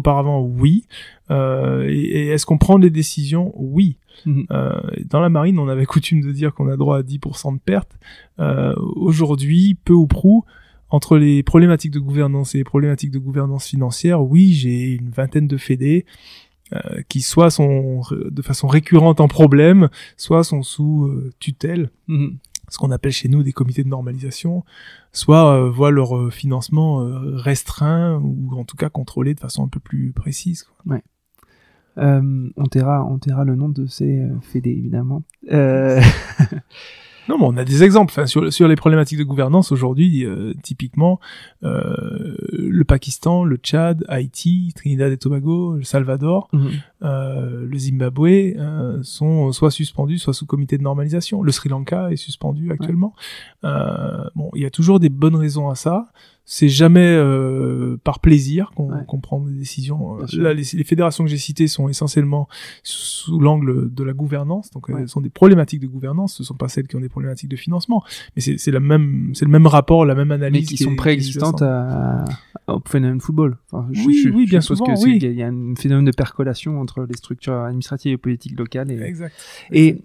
Oui. 0.40 0.84
Euh, 1.30 1.88
et 1.88 2.00
et 2.00 2.26
est-ce 2.28 2.46
qu'on 2.46 2.58
prend 2.58 2.78
des 2.78 2.90
décisions? 2.90 3.52
Oui. 3.56 3.96
Mhm. 4.26 4.46
Euh, 4.50 4.80
dans 5.08 5.20
la 5.20 5.28
marine, 5.28 5.58
on 5.58 5.68
avait 5.68 5.86
coutume 5.86 6.20
de 6.20 6.32
dire 6.32 6.54
qu'on 6.54 6.68
a 6.68 6.76
droit 6.76 6.98
à 6.98 7.02
10% 7.02 7.54
de 7.54 7.60
pertes. 7.60 7.98
Aujourd'hui, 8.96 9.76
peu 9.84 9.92
ou 9.92 10.06
prou, 10.06 10.44
entre 10.88 11.18
les 11.18 11.42
problématiques 11.42 11.92
de 11.92 12.00
gouvernance 12.00 12.54
et 12.54 12.58
les 12.58 12.64
problématiques 12.64 13.10
de 13.10 13.18
gouvernance 13.18 13.66
financière, 13.66 14.22
oui, 14.22 14.52
j'ai 14.52 14.92
une 14.92 15.10
vingtaine 15.10 15.46
de 15.46 15.56
fédés 15.56 16.04
euh, 16.72 17.02
qui 17.08 17.20
soit 17.20 17.50
sont 17.50 18.02
de 18.10 18.42
façon 18.42 18.68
récurrente 18.68 19.20
en 19.20 19.28
problème, 19.28 19.88
soit 20.16 20.44
sont 20.44 20.62
sous 20.62 21.06
euh, 21.06 21.32
tutelle, 21.40 21.90
Mhm. 22.08 22.36
ce 22.68 22.78
qu'on 22.78 22.90
appelle 22.92 23.12
chez 23.12 23.28
nous 23.28 23.42
des 23.42 23.52
comités 23.52 23.82
de 23.82 23.88
normalisation, 23.88 24.64
soit 25.12 25.54
euh, 25.54 25.68
voient 25.70 25.90
leur 25.90 26.32
financement 26.32 26.98
restreint 27.34 28.20
ou 28.22 28.54
en 28.58 28.64
tout 28.64 28.76
cas 28.76 28.88
contrôlé 28.88 29.34
de 29.34 29.40
façon 29.40 29.64
un 29.64 29.68
peu 29.68 29.80
plus 29.80 30.12
précise. 30.12 30.62
quoi. 30.62 30.98
Euh, 31.98 32.48
on 32.56 32.66
taira, 32.66 33.04
on 33.04 33.18
taira 33.18 33.44
le 33.44 33.56
nom 33.56 33.68
de 33.68 33.86
ces 33.86 34.22
fédés 34.42 34.70
évidemment. 34.70 35.22
Non, 37.28 37.38
mais 37.38 37.44
on 37.46 37.56
a 37.56 37.64
des 37.64 37.82
exemples. 37.82 38.12
Enfin, 38.12 38.26
sur, 38.26 38.52
sur 38.52 38.68
les 38.68 38.76
problématiques 38.76 39.18
de 39.18 39.24
gouvernance 39.24 39.72
aujourd'hui, 39.72 40.24
euh, 40.24 40.52
typiquement, 40.62 41.20
euh, 41.62 42.34
le 42.52 42.84
Pakistan, 42.84 43.44
le 43.44 43.56
Tchad, 43.56 44.04
Haïti, 44.08 44.72
Trinidad 44.74 45.12
et 45.12 45.16
Tobago, 45.16 45.76
le 45.76 45.84
Salvador, 45.84 46.48
mhm. 46.52 46.70
euh, 47.02 47.66
le 47.66 47.78
Zimbabwe 47.78 48.54
euh, 48.56 48.98
sont 49.02 49.52
soit 49.52 49.70
suspendus, 49.70 50.18
soit 50.18 50.34
sous 50.34 50.46
comité 50.46 50.78
de 50.78 50.82
normalisation. 50.82 51.42
Le 51.42 51.52
Sri 51.52 51.68
Lanka 51.68 52.10
est 52.10 52.16
suspendu 52.16 52.72
actuellement. 52.72 53.14
Euh, 53.64 54.24
bon, 54.34 54.50
il 54.54 54.62
y 54.62 54.66
a 54.66 54.70
toujours 54.70 55.00
des 55.00 55.10
bonnes 55.10 55.36
raisons 55.36 55.68
à 55.68 55.74
ça. 55.74 56.08
C'est 56.52 56.68
jamais 56.68 57.06
euh, 57.16 57.96
par 58.02 58.18
plaisir 58.18 58.72
qu'on 58.74 58.90
Ouais. 58.90 59.20
prend 59.22 59.38
des 59.38 59.52
décisions. 59.54 60.26
Sûr. 60.26 60.42
Là, 60.42 60.52
les, 60.52 60.64
les 60.72 60.82
fédérations 60.82 61.22
que 61.22 61.30
j'ai 61.30 61.38
citées 61.38 61.68
sont 61.68 61.88
essentiellement 61.88 62.48
sous 62.82 63.38
l'angle 63.38 63.88
de 63.94 64.02
la 64.02 64.12
gouvernance. 64.14 64.68
Donc, 64.72 64.88
Ouais. 64.88 65.02
elles 65.02 65.08
sont 65.08 65.20
des 65.20 65.30
problématiques 65.30 65.78
de 65.78 65.86
gouvernance. 65.86 66.34
Ce 66.34 66.42
sont 66.42 66.54
pas 66.56 66.66
celles 66.66 66.88
qui 66.88 66.96
ont 66.96 67.00
des 67.00 67.08
problématiques 67.08 67.48
de 67.48 67.54
financement. 67.54 68.02
Mais 68.34 68.42
c'est 68.42 68.70
la 68.72 68.80
même, 68.80 69.30
c'est 69.32 69.44
le 69.44 69.50
même 69.52 69.68
rapport, 69.68 70.04
la 70.04 70.16
même 70.16 70.32
analyse. 70.32 70.62
mais 70.62 70.76
qui 70.76 70.82
sont 70.82 70.96
préexistantes 70.96 71.62
à, 71.62 72.24
au 72.66 72.80
phénomène 72.84 73.20
football. 73.20 73.56
Enfin, 73.70 73.86
je- 73.92 74.04
Oui, 74.04 74.20
je- 74.20 74.28
oui, 74.30 74.46
je 74.46 74.50
bien 74.50 74.60
suppose 74.60 74.78
souvent, 74.78 74.94
que 74.94 75.00
oui. 75.04 75.20
Il 75.22 75.32
y 75.32 75.44
a 75.44 75.46
un 75.46 75.74
phénomène 75.76 76.06
de 76.06 76.10
percolation 76.10 76.80
entre 76.80 77.06
les 77.08 77.14
structures 77.16 77.54
administratives 77.54 78.12
et 78.14 78.16
politiques 78.18 78.58
locales. 78.58 78.90
Et, 78.90 79.00
Exact. 79.00 79.32
et 79.70 80.02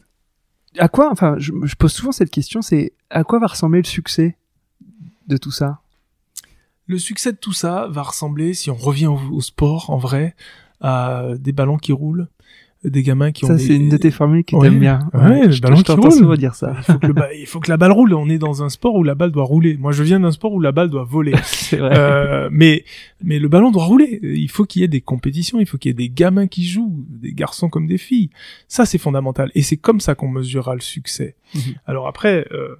à 0.78 0.90
quoi, 0.90 1.10
enfin, 1.12 1.38
je, 1.40 1.52
je 1.64 1.76
pose 1.76 1.92
souvent 1.92 2.12
cette 2.12 2.30
question, 2.30 2.62
c'est 2.62 2.94
à 3.10 3.24
quoi 3.24 3.40
va 3.40 3.48
ressembler 3.48 3.80
le 3.80 3.88
succès 3.88 4.38
de 5.28 5.38
tout 5.38 5.50
ça? 5.52 5.80
Le 6.88 6.98
succès 7.00 7.32
de 7.32 7.38
tout 7.38 7.54
ça 7.54 7.88
va 7.90 8.04
ressembler, 8.04 8.54
si 8.54 8.70
on 8.70 8.76
revient 8.76 9.08
au, 9.08 9.20
au 9.32 9.42
sport 9.42 9.90
en 9.90 9.98
vrai, 9.98 10.36
à 10.82 11.26
des 11.40 11.52
ballons 11.52 11.78
qui 11.78 11.92
roulent, 11.92 12.28
des 12.84 13.02
gamins 13.02 13.32
qui 13.32 13.46
ont 13.46 13.48
Ça, 13.48 13.56
des... 13.56 13.64
c'est 13.66 13.76
une 13.76 13.90
de 13.90 13.98
tes 13.98 14.12
formules 14.12 14.44
que 14.44 14.56
Ouais, 14.56 14.70
t'aimes 14.70 14.78
bien. 14.80 15.10
ouais, 15.16 15.46
le 15.48 15.52
je, 15.52 15.60
ballon 15.60 15.82
qui 15.82 15.92
roule. 15.92 16.38
dire 16.38 16.54
ça. 16.54 16.76
Il 16.78 16.84
faut, 16.84 17.00
que 17.00 17.08
le 17.08 17.14
ba- 17.14 17.34
il 17.34 17.48
faut 17.48 17.60
que 17.60 17.72
la 17.72 17.78
balle 17.78 17.92
roule. 17.92 18.14
On 18.14 18.30
est 18.30 18.38
dans 18.38 18.62
un 18.62 18.70
sport 18.70 18.94
où 18.94 19.04
la 19.04 19.16
balle 19.16 19.32
doit 19.32 19.44
rouler. 19.46 19.76
Moi, 19.78 19.92
je 19.92 20.04
viens 20.04 20.20
d'un 20.20 20.30
sport 20.30 20.54
où 20.54 20.60
la 20.60 20.72
balle 20.72 20.92
doit 20.92 21.04
voler. 21.04 21.34
c'est 21.44 21.78
vrai. 21.78 21.98
Euh, 21.98 22.50
mais 22.52 22.86
mais 23.24 23.40
le 23.40 23.48
ballon 23.48 23.72
doit 23.72 23.86
rouler. 23.86 24.20
Il 24.22 24.52
faut 24.52 24.66
qu'il 24.66 24.84
y 24.84 24.86
ait 24.86 24.88
des 24.88 25.02
compétitions. 25.02 25.60
Il 25.60 25.66
faut 25.66 25.80
qu'il 25.80 25.90
y 25.90 25.94
ait 25.94 25.96
des 25.96 26.10
gamins 26.10 26.46
qui 26.46 26.64
jouent, 26.64 27.04
des 27.10 27.34
garçons 27.34 27.70
comme 27.70 27.88
des 27.88 27.98
filles. 27.98 28.30
Ça, 28.68 28.86
c'est 28.86 29.00
fondamental. 29.00 29.50
Et 29.56 29.64
c'est 29.64 29.78
comme 29.78 30.00
ça 30.00 30.14
qu'on 30.14 30.30
mesurera 30.30 30.76
le 30.76 30.82
succès. 30.82 31.36
Mhm. 31.56 31.62
Alors 31.88 32.08
après, 32.08 32.46
euh, 32.52 32.76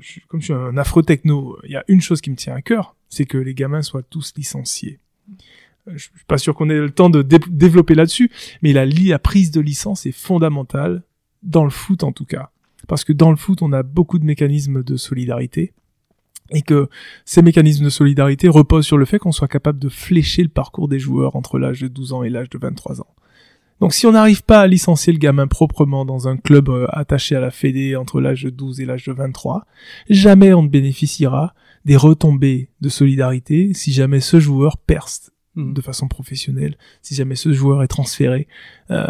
je 0.00 0.06
suis- 0.06 0.20
comme 0.28 0.40
je 0.40 0.46
suis 0.46 0.52
un 0.54 0.76
afro-techno, 0.76 1.58
il 1.64 1.70
y 1.70 1.76
a 1.76 1.84
une 1.88 2.00
chose 2.00 2.20
qui 2.20 2.30
me 2.30 2.36
tient 2.36 2.54
à 2.54 2.62
cœur, 2.62 2.96
c'est 3.08 3.24
que 3.24 3.38
les 3.38 3.54
gamins 3.54 3.82
soient 3.82 4.02
tous 4.02 4.32
licenciés. 4.36 4.98
Euh, 5.88 5.92
Je 5.94 6.04
suis 6.04 6.10
pas 6.26 6.38
sûr 6.38 6.54
qu'on 6.54 6.68
ait 6.70 6.78
le 6.78 6.90
temps 6.90 7.10
de 7.10 7.22
dé- 7.22 7.38
développer 7.48 7.94
là-dessus, 7.94 8.30
mais 8.62 8.72
la 8.72 9.18
prise 9.18 9.50
de 9.52 9.60
licence 9.60 10.04
est 10.06 10.12
fondamentale 10.12 11.02
dans 11.42 11.64
le 11.64 11.70
foot 11.70 12.02
en 12.02 12.12
tout 12.12 12.24
cas, 12.24 12.50
parce 12.88 13.04
que 13.04 13.12
dans 13.12 13.30
le 13.30 13.36
foot, 13.36 13.62
on 13.62 13.72
a 13.72 13.82
beaucoup 13.84 14.18
de 14.18 14.24
mécanismes 14.24 14.82
de 14.82 14.96
solidarité 14.96 15.72
et 16.50 16.62
que 16.62 16.88
ces 17.24 17.42
mécanismes 17.42 17.84
de 17.84 17.90
solidarité 17.90 18.48
reposent 18.48 18.86
sur 18.86 18.98
le 18.98 19.04
fait 19.04 19.18
qu'on 19.18 19.32
soit 19.32 19.48
capable 19.48 19.78
de 19.78 19.88
flécher 19.88 20.42
le 20.42 20.48
parcours 20.48 20.88
des 20.88 20.98
joueurs 20.98 21.36
entre 21.36 21.58
l'âge 21.58 21.80
de 21.80 21.88
12 21.88 22.12
ans 22.12 22.22
et 22.22 22.30
l'âge 22.30 22.48
de 22.50 22.58
23 22.58 23.00
ans. 23.00 23.14
Donc 23.80 23.92
si 23.92 24.06
on 24.06 24.12
n'arrive 24.12 24.42
pas 24.42 24.60
à 24.60 24.66
licencier 24.66 25.12
le 25.12 25.18
gamin 25.18 25.46
proprement 25.46 26.04
dans 26.04 26.28
un 26.28 26.36
club 26.36 26.68
euh, 26.68 26.86
attaché 26.90 27.36
à 27.36 27.40
la 27.40 27.50
Fédé 27.50 27.94
entre 27.96 28.20
l'âge 28.20 28.44
de 28.44 28.50
12 28.50 28.80
et 28.80 28.84
l'âge 28.86 29.04
de 29.04 29.12
23, 29.12 29.66
jamais 30.08 30.54
on 30.54 30.62
ne 30.62 30.68
bénéficiera 30.68 31.54
des 31.84 31.96
retombées 31.96 32.70
de 32.80 32.88
solidarité 32.88 33.72
si 33.74 33.92
jamais 33.92 34.20
ce 34.20 34.40
joueur 34.40 34.78
perce 34.78 35.30
Mhm. 35.56 35.72
de 35.72 35.80
façon 35.80 36.06
professionnelle, 36.06 36.76
si 37.02 37.14
jamais 37.14 37.34
ce 37.34 37.52
joueur 37.52 37.82
est 37.82 37.88
transféré. 37.88 38.46
Euh, 38.90 39.06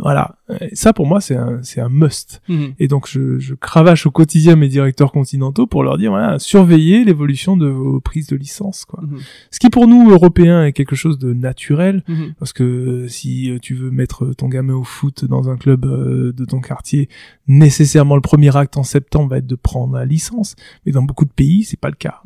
voilà, 0.00 0.36
Et 0.60 0.74
ça 0.74 0.92
pour 0.92 1.06
moi 1.06 1.20
c'est 1.20 1.36
un, 1.36 1.62
c'est 1.62 1.80
un 1.80 1.88
must. 1.90 2.40
Mhm. 2.48 2.74
Et 2.78 2.88
donc 2.88 3.08
je, 3.08 3.38
je 3.38 3.54
cravache 3.54 4.06
au 4.06 4.10
quotidien 4.10 4.56
mes 4.56 4.68
directeurs 4.68 5.12
continentaux 5.12 5.66
pour 5.66 5.82
leur 5.84 5.98
dire 5.98 6.10
voilà 6.10 6.38
surveillez 6.38 7.04
l'évolution 7.04 7.56
de 7.56 7.66
vos 7.66 8.00
prises 8.00 8.26
de 8.26 8.36
licence 8.36 8.84
quoi. 8.84 9.02
Mhm. 9.02 9.18
Ce 9.50 9.58
qui 9.58 9.68
pour 9.68 9.86
nous 9.86 10.10
Européens 10.10 10.64
est 10.64 10.72
quelque 10.72 10.96
chose 10.96 11.18
de 11.18 11.32
naturel 11.32 12.02
parce 12.38 12.52
que 12.52 12.64
euh, 12.64 13.08
si 13.08 13.50
euh, 13.50 13.58
tu 13.60 13.74
veux 13.74 13.90
mettre 13.90 14.32
ton 14.34 14.48
gamin 14.48 14.74
au 14.74 14.84
foot 14.84 15.24
dans 15.24 15.50
un 15.50 15.56
club 15.56 15.84
euh, 15.84 16.32
de 16.32 16.44
ton 16.44 16.60
quartier, 16.60 17.08
nécessairement 17.48 18.16
le 18.16 18.22
premier 18.22 18.56
acte 18.56 18.76
en 18.76 18.82
septembre 18.82 19.28
va 19.28 19.38
être 19.38 19.46
de 19.46 19.56
prendre 19.56 19.94
la 19.94 20.04
licence. 20.04 20.56
Mais 20.86 20.92
dans 20.92 21.02
beaucoup 21.02 21.26
de 21.26 21.30
pays 21.30 21.64
c'est 21.64 21.78
pas 21.78 21.90
le 21.90 21.96
cas. 21.96 22.22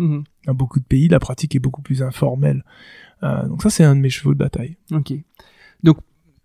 Dans 0.47 0.55
beaucoup 0.55 0.79
de 0.81 0.85
pays 0.85 1.09
la 1.09 1.19
pratique 1.21 1.55
est 1.57 1.59
beaucoup 1.61 1.83
plus 1.83 2.03
informelle. 2.03 2.65
Euh, 3.23 3.47
donc 3.49 3.63
ça 3.63 3.71
c'est 3.71 3.85
un 3.85 3.97
de 3.97 4.01
mes 4.01 4.11
chevaux 4.11 4.35
de 4.35 4.39
bataille. 4.39 4.77
Ok. 4.93 5.13
Donc, 5.83 5.99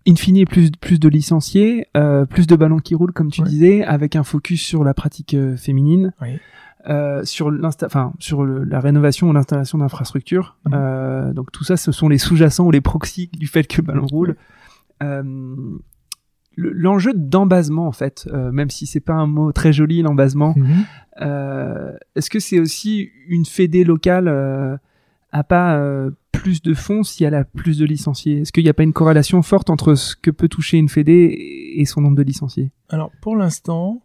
in 0.06 0.16
fine, 0.16 0.44
plus, 0.46 0.70
plus 0.72 0.98
de 0.98 1.08
licenciés, 1.08 1.86
euh, 1.96 2.26
plus 2.26 2.46
de 2.46 2.56
ballons 2.56 2.78
qui 2.78 2.94
roulent, 2.94 3.12
comme 3.12 3.30
tu 3.30 3.42
disais, 3.42 3.84
avec 3.84 4.16
un 4.16 4.24
focus 4.24 4.60
sur 4.60 4.82
la 4.84 4.94
pratique 4.94 5.34
euh, 5.34 5.56
féminine, 5.56 6.12
Oui. 6.20 6.38
sur, 7.24 7.50
l'insta- 7.50 7.88
sur 8.18 8.42
le- 8.44 8.64
la 8.64 8.80
rénovation 8.80 9.28
ou 9.30 9.32
l'installation 9.32 9.78
d'infrastructures. 9.78 10.56
Mhm. 10.66 11.32
Donc, 11.34 11.52
tout 11.52 11.62
ça, 11.64 11.76
ce 11.76 11.92
sont 11.92 12.08
les 12.08 12.18
sous-jacents 12.18 12.66
ou 12.66 12.70
les 12.72 12.80
proxys 12.80 13.30
du 13.32 13.46
fait 13.46 13.64
que 13.68 13.80
le 13.80 13.86
ballon 13.86 14.06
roule. 14.06 14.36
Le- 16.56 16.72
L'enjeu 16.72 17.12
d'embasement, 17.14 17.86
en 17.86 17.92
fait, 17.92 18.28
euh, 18.32 18.52
même 18.52 18.70
si 18.70 18.86
c'est 18.86 19.00
pas 19.00 19.14
un 19.14 19.26
mot 19.26 19.52
très 19.52 19.72
joli, 19.72 20.02
l'embasement, 20.02 20.54
euh, 21.20 21.92
est-ce 22.16 22.30
que 22.30 22.40
c'est 22.40 22.58
aussi 22.58 23.10
une 23.28 23.44
fédé 23.44 23.84
locale 23.84 24.28
euh, 24.28 24.76
a 25.32 25.44
pas 25.44 25.76
euh, 25.78 26.10
plus 26.30 26.62
de 26.62 26.74
fonds 26.74 27.02
si 27.02 27.24
elle 27.24 27.34
a 27.34 27.44
plus 27.44 27.78
de 27.78 27.84
licenciés? 27.86 28.40
Est-ce 28.40 28.52
qu'il 28.52 28.64
n'y 28.64 28.70
a 28.70 28.74
pas 28.74 28.82
une 28.82 28.92
corrélation 28.92 29.42
forte 29.42 29.70
entre 29.70 29.94
ce 29.94 30.16
que 30.16 30.30
peut 30.30 30.48
toucher 30.48 30.78
une 30.78 30.88
fédé 30.88 31.72
et 31.76 31.84
son 31.84 32.00
nombre 32.00 32.16
de 32.16 32.22
licenciés? 32.22 32.70
Alors 32.88 33.10
pour 33.22 33.36
l'instant, 33.36 34.02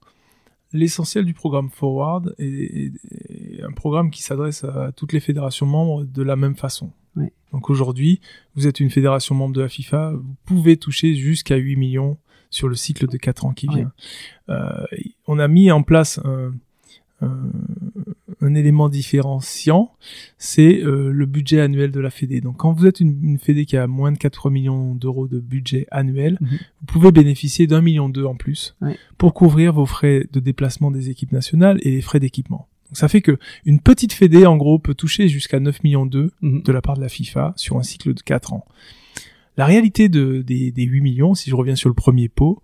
l'essentiel 0.73 1.25
du 1.25 1.33
programme 1.33 1.69
Forward 1.69 2.35
est, 2.39 2.45
est- 2.45 2.91
est 3.59 3.63
un 3.63 3.71
programme 3.71 4.09
qui 4.11 4.21
s'adresse 4.23 4.63
à 4.63 4.91
toutes 4.95 5.13
les 5.13 5.19
fédérations 5.19 5.65
membres 5.65 6.03
de 6.05 6.23
la 6.23 6.35
même 6.35 6.55
façon. 6.55 6.91
Donc 7.53 7.69
aujourd'hui, 7.69 8.19
vous 8.55 8.67
êtes 8.67 8.81
une 8.81 8.89
fédération 8.89 9.33
membre 9.33 9.55
de 9.55 9.61
la 9.61 9.69
FIFA, 9.69 10.11
vous 10.15 10.35
pouvez 10.45 10.75
toucher 10.75 11.15
jusqu'à 11.15 11.55
8 11.55 11.77
millions 11.77 12.17
sur 12.49 12.67
le 12.67 12.75
cycle 12.75 13.07
de 13.07 13.17
4 13.17 13.45
ans 13.45 13.53
qui 13.53 13.67
Ouais. 13.69 13.75
vient. 13.75 13.91
Euh, 14.49 14.85
on 15.27 15.39
a 15.39 15.47
mis 15.47 15.71
en 15.71 15.83
place 15.83 16.19
un, 16.23 16.53
un, 17.21 17.49
un 18.41 18.53
élément 18.55 18.89
différenciant, 18.89 19.91
c'est 20.37 20.83
euh, 20.83 21.11
le 21.11 21.25
budget 21.25 21.59
annuel 21.61 21.91
de 21.91 21.99
la 21.99 22.09
Fédé. 22.11 22.41
Donc 22.41 22.57
quand 22.57 22.71
vous 22.71 22.85
êtes 22.85 22.99
une, 22.99 23.17
une 23.23 23.39
Fédé 23.39 23.65
qui 23.65 23.75
a 23.75 23.87
moins 23.87 24.11
de 24.11 24.17
4 24.17 24.49
millions 24.49 24.93
d'euros 24.95 25.27
de 25.27 25.39
budget 25.39 25.87
annuel, 25.91 26.37
Mhm. 26.39 26.47
vous 26.81 26.85
pouvez 26.85 27.11
bénéficier 27.11 27.65
d'un 27.67 27.81
million 27.81 28.07
d'eux 28.09 28.25
en 28.25 28.35
plus 28.35 28.75
Ouais. 28.81 28.97
pour 29.17 29.33
couvrir 29.33 29.73
vos 29.73 29.85
frais 29.85 30.27
de 30.31 30.39
déplacement 30.39 30.91
des 30.91 31.09
équipes 31.09 31.31
nationales 31.31 31.79
et 31.81 31.91
les 31.91 32.01
frais 32.01 32.19
d'équipement. 32.19 32.67
Donc 32.89 32.97
ça 32.97 33.07
fait 33.09 33.21
que 33.21 33.37
une 33.65 33.79
petite 33.81 34.13
Fédé, 34.13 34.45
en 34.45 34.55
gros, 34.55 34.79
peut 34.79 34.93
toucher 34.93 35.27
jusqu'à 35.27 35.59
9 35.59 35.83
millions 35.83 36.05
d'eux 36.05 36.31
Mhm. 36.41 36.61
de 36.61 36.71
la 36.71 36.81
part 36.81 36.95
de 36.95 37.01
la 37.01 37.09
FIFA 37.09 37.53
sur 37.57 37.77
un 37.77 37.83
cycle 37.83 38.13
de 38.13 38.21
4 38.21 38.53
ans. 38.53 38.65
La 39.57 39.65
réalité 39.65 40.07
de, 40.09 40.41
des, 40.41 40.71
des 40.71 40.83
8 40.83 41.01
millions, 41.01 41.33
si 41.35 41.49
je 41.49 41.55
reviens 41.55 41.75
sur 41.75 41.89
le 41.89 41.95
premier 41.95 42.29
pot, 42.29 42.61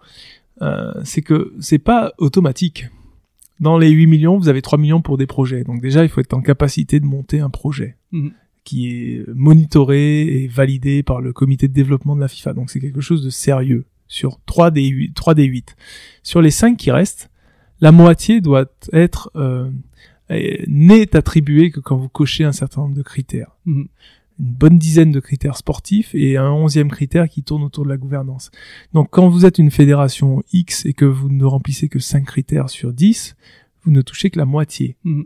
euh, 0.62 0.94
c'est 1.04 1.22
que 1.24 1.54
c'est 1.60 1.80
pas 1.80 2.14
automatique. 2.20 2.88
Dans 3.60 3.78
les 3.78 3.90
8 3.90 4.08
millions, 4.08 4.38
vous 4.38 4.48
avez 4.50 4.62
3 4.62 4.78
millions 4.78 5.02
pour 5.02 5.18
des 5.18 5.26
projets. 5.28 5.64
Donc 5.64 5.82
déjà, 5.82 6.04
il 6.04 6.10
faut 6.10 6.22
être 6.22 6.34
en 6.34 6.42
capacité 6.42 7.00
de 7.00 7.06
monter 7.06 7.40
un 7.40 7.50
projet 7.50 7.98
Mhm. 8.12 8.32
qui 8.64 8.90
est 8.90 9.26
monitoré 9.34 10.22
et 10.44 10.48
validé 10.48 11.02
par 11.04 11.20
le 11.22 11.34
comité 11.34 11.68
de 11.68 11.74
développement 11.74 12.16
de 12.16 12.22
la 12.22 12.28
FIFA. 12.28 12.54
Donc 12.54 12.70
c'est 12.70 12.80
quelque 12.80 13.02
chose 13.02 13.24
de 13.24 13.30
sérieux 13.30 13.86
sur 14.08 14.40
3 14.46 14.70
des 14.72 14.86
8. 14.88 15.14
3 15.14 15.34
des 15.34 15.46
8. 15.46 15.76
Sur 16.22 16.42
les 16.42 16.52
5 16.52 16.78
qui 16.78 16.92
restent, 16.92 17.30
la 17.82 17.92
moitié 17.92 18.40
doit 18.42 18.66
être 18.92 19.32
euh, 19.36 19.70
n'est 20.68 21.16
attribuée 21.16 21.72
que 21.72 21.80
quand 21.80 21.98
vous 21.98 22.10
cochez 22.10 22.44
un 22.44 22.52
certain 22.54 22.82
nombre 22.82 22.96
de 22.96 23.02
critères 23.04 23.58
Mhm. 23.66 23.88
Une 24.40 24.46
bonne 24.54 24.78
dizaine 24.78 25.12
de 25.12 25.20
critères 25.20 25.58
sportifs 25.58 26.14
et 26.16 26.38
un 26.38 26.52
onzième 26.52 26.90
critère 26.90 27.30
qui 27.30 27.44
tourne 27.44 27.64
autour 27.64 27.84
de 27.84 27.90
la 27.90 27.98
gouvernance. 27.98 28.52
Donc 28.94 29.10
quand 29.12 29.30
vous 29.30 29.46
êtes 29.46 29.58
une 29.60 29.72
fédération 29.72 30.42
X 30.52 30.86
et 30.86 30.94
que 30.94 31.06
vous 31.06 31.30
ne 31.30 31.46
remplissez 31.46 31.88
que 31.90 32.00
5 32.00 32.26
critères 32.26 32.70
sur 32.70 32.94
10, 32.94 33.36
vous 33.84 33.92
ne 33.92 34.02
touchez 34.02 34.30
que 34.30 34.40
la 34.40 34.46
moitié. 34.46 34.98
Mhm. 35.04 35.26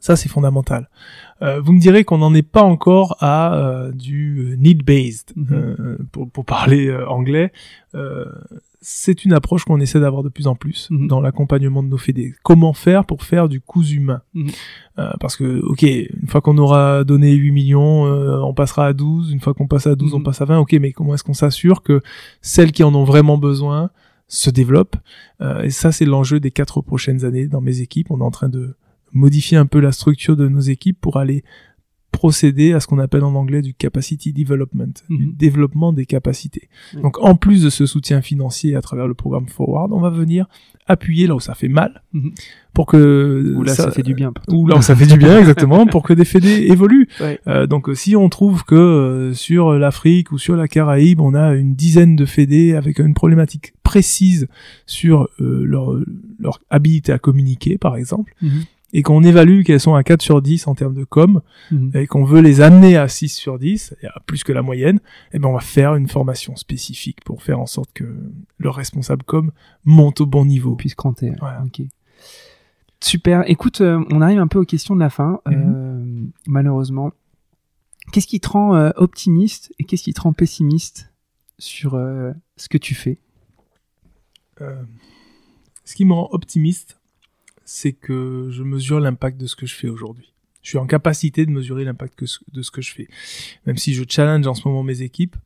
Ça, 0.00 0.14
c'est 0.14 0.28
fondamental. 0.28 0.88
Euh, 1.42 1.60
vous 1.60 1.72
me 1.72 1.80
direz 1.80 2.04
qu'on 2.04 2.18
n'en 2.18 2.32
est 2.32 2.42
pas 2.42 2.62
encore 2.62 3.16
à 3.18 3.56
euh, 3.56 3.90
du 3.90 4.52
euh, 4.52 4.56
need-based, 4.56 5.32
Mhm. 5.34 5.46
euh, 5.50 5.98
pour, 6.12 6.30
pour 6.30 6.44
parler 6.44 6.94
anglais. 7.08 7.52
C'est 8.80 9.24
une 9.24 9.32
approche 9.32 9.64
qu'on 9.64 9.80
essaie 9.80 9.98
d'avoir 9.98 10.22
de 10.22 10.28
plus 10.28 10.46
en 10.46 10.54
plus 10.54 10.86
Mhm. 10.90 11.08
dans 11.08 11.20
l'accompagnement 11.20 11.82
de 11.82 11.88
nos 11.88 11.96
fédés. 11.96 12.34
Comment 12.44 12.72
faire 12.72 13.04
pour 13.04 13.24
faire 13.24 13.48
du 13.48 13.60
coût 13.60 13.82
humain 13.82 14.22
Mhm. 14.34 14.50
Euh, 15.00 15.10
Parce 15.20 15.36
que, 15.36 15.60
ok, 15.64 15.82
une 15.82 16.28
fois 16.28 16.40
qu'on 16.40 16.58
aura 16.58 17.02
donné 17.04 17.32
8 17.34 17.50
millions, 17.50 18.06
euh, 18.06 18.38
on 18.40 18.54
passera 18.54 18.86
à 18.86 18.92
12. 18.92 19.32
Une 19.32 19.40
fois 19.40 19.52
qu'on 19.54 19.66
passe 19.66 19.86
à 19.88 19.94
12, 19.96 20.14
on 20.14 20.18
Mhm. 20.18 20.24
passe 20.24 20.40
à 20.40 20.44
20. 20.44 20.58
Ok, 20.58 20.72
mais 20.80 20.92
comment 20.92 21.14
est-ce 21.14 21.24
qu'on 21.24 21.34
s'assure 21.34 21.82
que 21.82 22.00
celles 22.40 22.70
qui 22.72 22.84
en 22.84 22.94
ont 22.94 23.04
vraiment 23.04 23.36
besoin 23.38 23.90
se 24.28 24.50
développent 24.50 24.96
Euh, 25.40 25.62
Et 25.62 25.70
ça, 25.70 25.90
c'est 25.92 26.04
l'enjeu 26.04 26.38
des 26.40 26.50
quatre 26.50 26.80
prochaines 26.82 27.24
années 27.24 27.46
dans 27.46 27.60
mes 27.60 27.80
équipes. 27.80 28.10
On 28.10 28.20
est 28.20 28.24
en 28.24 28.30
train 28.30 28.48
de 28.48 28.74
modifier 29.12 29.56
un 29.56 29.66
peu 29.66 29.80
la 29.80 29.90
structure 29.92 30.36
de 30.36 30.48
nos 30.48 30.60
équipes 30.60 30.98
pour 31.00 31.16
aller 31.16 31.42
procéder 32.10 32.72
à 32.72 32.80
ce 32.80 32.86
qu'on 32.86 32.98
appelle 32.98 33.22
en 33.22 33.34
anglais 33.34 33.62
du 33.62 33.74
capacity 33.74 34.32
development, 34.32 35.02
du 35.10 35.26
Mhm. 35.26 35.32
développement 35.36 35.92
des 35.92 36.06
capacités. 36.06 36.68
Donc 37.02 37.18
en 37.22 37.34
plus 37.36 37.62
de 37.62 37.70
ce 37.70 37.86
soutien 37.86 38.22
financier 38.22 38.74
à 38.74 38.80
travers 38.82 39.06
le 39.06 39.14
programme 39.14 39.46
Forward, 39.46 39.92
on 39.92 40.00
va 40.00 40.10
venir 40.10 40.46
appuyer 40.86 41.26
là 41.26 41.34
où 41.34 41.40
ça 41.40 41.54
fait 41.54 41.68
mal 41.68 42.02
Mhm. 42.14 42.32
pour 42.72 42.86
que 42.86 43.54
Ou 43.56 43.62
là, 43.62 43.74
ça, 43.74 43.90
fait 43.90 44.02
du 44.02 44.14
bien. 44.14 44.32
ou 44.48 44.66
là 44.66 44.76
où 44.78 44.82
ça 44.82 44.96
fait 44.96 45.06
du 45.06 45.18
bien 45.18 45.38
exactement 45.38 45.86
pour 45.86 46.02
que 46.02 46.14
des 46.14 46.24
fédés 46.24 46.66
évoluent. 46.72 47.08
Ouais. 47.20 47.38
Euh, 47.46 47.66
donc 47.66 47.88
euh, 47.90 47.94
si 47.94 48.16
on 48.16 48.28
trouve 48.30 48.64
que 48.64 48.74
euh, 48.74 49.34
sur 49.34 49.74
l'Afrique 49.74 50.32
ou 50.32 50.38
sur 50.38 50.56
la 50.56 50.66
Caraïbe, 50.66 51.20
on 51.20 51.34
a 51.34 51.54
une 51.54 51.74
dizaine 51.74 52.16
de 52.16 52.24
fédés 52.24 52.74
avec 52.74 52.98
une 53.00 53.14
problématique 53.14 53.74
précise 53.82 54.48
sur 54.86 55.28
euh, 55.40 55.62
leur, 55.64 55.92
leur 56.38 56.58
habilité 56.70 57.12
à 57.12 57.18
communiquer 57.18 57.76
par 57.78 57.96
exemple, 57.96 58.34
Mhm. 58.42 58.50
Et 58.92 59.02
qu'on 59.02 59.22
évalue 59.22 59.62
qu'elles 59.64 59.80
sont 59.80 59.94
à 59.94 60.02
4 60.02 60.22
sur 60.22 60.40
10 60.40 60.66
en 60.66 60.74
termes 60.74 60.94
de 60.94 61.04
com, 61.04 61.42
Mhm. 61.70 61.90
et 61.94 62.06
qu'on 62.06 62.24
veut 62.24 62.40
les 62.40 62.60
amener 62.62 62.96
à 62.96 63.06
6 63.08 63.28
sur 63.28 63.58
10, 63.58 63.94
et 64.02 64.06
à 64.06 64.20
plus 64.26 64.44
que 64.44 64.52
la 64.52 64.62
moyenne, 64.62 65.00
eh 65.32 65.38
ben 65.38 65.48
on 65.48 65.52
va 65.52 65.60
faire 65.60 65.94
une 65.94 66.08
formation 66.08 66.56
spécifique 66.56 67.22
pour 67.24 67.42
faire 67.42 67.60
en 67.60 67.66
sorte 67.66 67.92
que 67.92 68.04
le 68.56 68.70
responsable 68.70 69.22
com 69.24 69.50
monte 69.84 70.20
au 70.22 70.26
bon 70.26 70.44
niveau. 70.46 70.74
puisse 70.76 70.94
cranter. 70.94 71.32
Voilà. 71.40 71.62
Ok. 71.66 71.82
Super. 73.00 73.44
Écoute, 73.48 73.80
euh, 73.80 74.02
on 74.10 74.20
arrive 74.22 74.40
un 74.40 74.48
peu 74.48 74.58
aux 74.58 74.64
questions 74.64 74.94
de 74.96 75.00
la 75.00 75.10
fin. 75.10 75.40
Mhm. 75.46 75.54
euh, 75.54 76.26
malheureusement, 76.46 77.12
qu'est-ce 78.12 78.26
qui 78.26 78.40
te 78.40 78.48
rend 78.48 78.74
euh, 78.74 78.90
optimiste 78.96 79.72
et 79.78 79.84
qu'est-ce 79.84 80.02
qui 80.04 80.14
te 80.14 80.20
rend 80.22 80.32
pessimiste 80.32 81.12
sur 81.58 81.92
ce 82.56 82.68
que 82.68 82.78
tu 82.78 82.94
fais? 82.94 83.18
Ce 85.84 85.94
qui 85.94 86.04
me 86.04 86.12
rend 86.12 86.28
optimiste, 86.32 86.98
c'est 87.70 87.92
que 87.92 88.48
je 88.50 88.62
mesure 88.62 88.98
l'impact 88.98 89.38
de 89.38 89.46
ce 89.46 89.54
que 89.54 89.66
je 89.66 89.74
fais 89.74 89.88
aujourd'hui. 89.90 90.32
Je 90.62 90.70
suis 90.70 90.78
en 90.78 90.86
capacité 90.86 91.44
de 91.44 91.50
mesurer 91.50 91.84
l'impact 91.84 92.24
de 92.52 92.62
ce 92.62 92.70
que 92.70 92.80
je 92.80 92.92
fais. 92.92 93.08
Même 93.66 93.76
si 93.76 93.92
je 93.92 94.04
challenge 94.08 94.46
en 94.46 94.54
ce 94.54 94.66
moment 94.66 94.82
mes 94.82 95.02
équipes, 95.02 95.36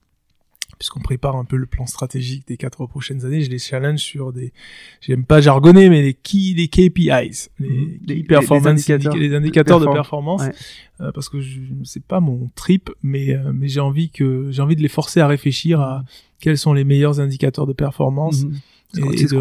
puisqu'on 0.78 1.00
prépare 1.00 1.34
un 1.36 1.44
peu 1.44 1.56
le 1.56 1.66
plan 1.66 1.86
stratégique 1.86 2.46
des 2.46 2.56
quatre 2.56 2.86
prochaines 2.86 3.24
années, 3.24 3.40
je 3.42 3.50
les 3.50 3.58
challenge 3.58 3.98
sur 4.00 4.32
des, 4.32 4.52
j'aime 5.00 5.24
pas 5.24 5.40
jargonner, 5.40 5.90
mais 5.90 6.00
les 6.02 6.14
key, 6.14 6.54
les 6.56 6.68
KPIs, 6.68 7.48
les, 7.58 7.68
Mhm. 7.68 7.98
Les- 8.06 8.14
les 8.14 8.36
indicateurs 8.66 9.12
indica- 9.12 9.16
les 9.18 9.34
indicateurs 9.34 9.80
de 9.80 9.84
perform- 9.86 9.94
performance, 9.94 10.42
Ouais. 10.42 10.52
euh, 11.00 11.12
parce 11.12 11.28
que 11.28 11.40
je, 11.40 11.60
c'est 11.84 12.04
pas 12.04 12.20
mon 12.20 12.50
trip, 12.54 12.88
mais, 13.02 13.34
euh, 13.34 13.52
mais 13.52 13.66
j'ai 13.68 13.80
envie 13.80 14.10
que, 14.10 14.48
j'ai 14.52 14.62
envie 14.62 14.76
de 14.76 14.82
les 14.82 14.88
forcer 14.88 15.18
à 15.20 15.26
réfléchir 15.26 15.80
à 15.80 16.04
quels 16.40 16.58
sont 16.58 16.72
les 16.72 16.84
meilleurs 16.84 17.18
indicateurs 17.20 17.66
de 17.66 17.72
performance. 17.72 18.44
Mhm. 18.44 18.58
C'est 18.94 19.28
ce 19.28 19.34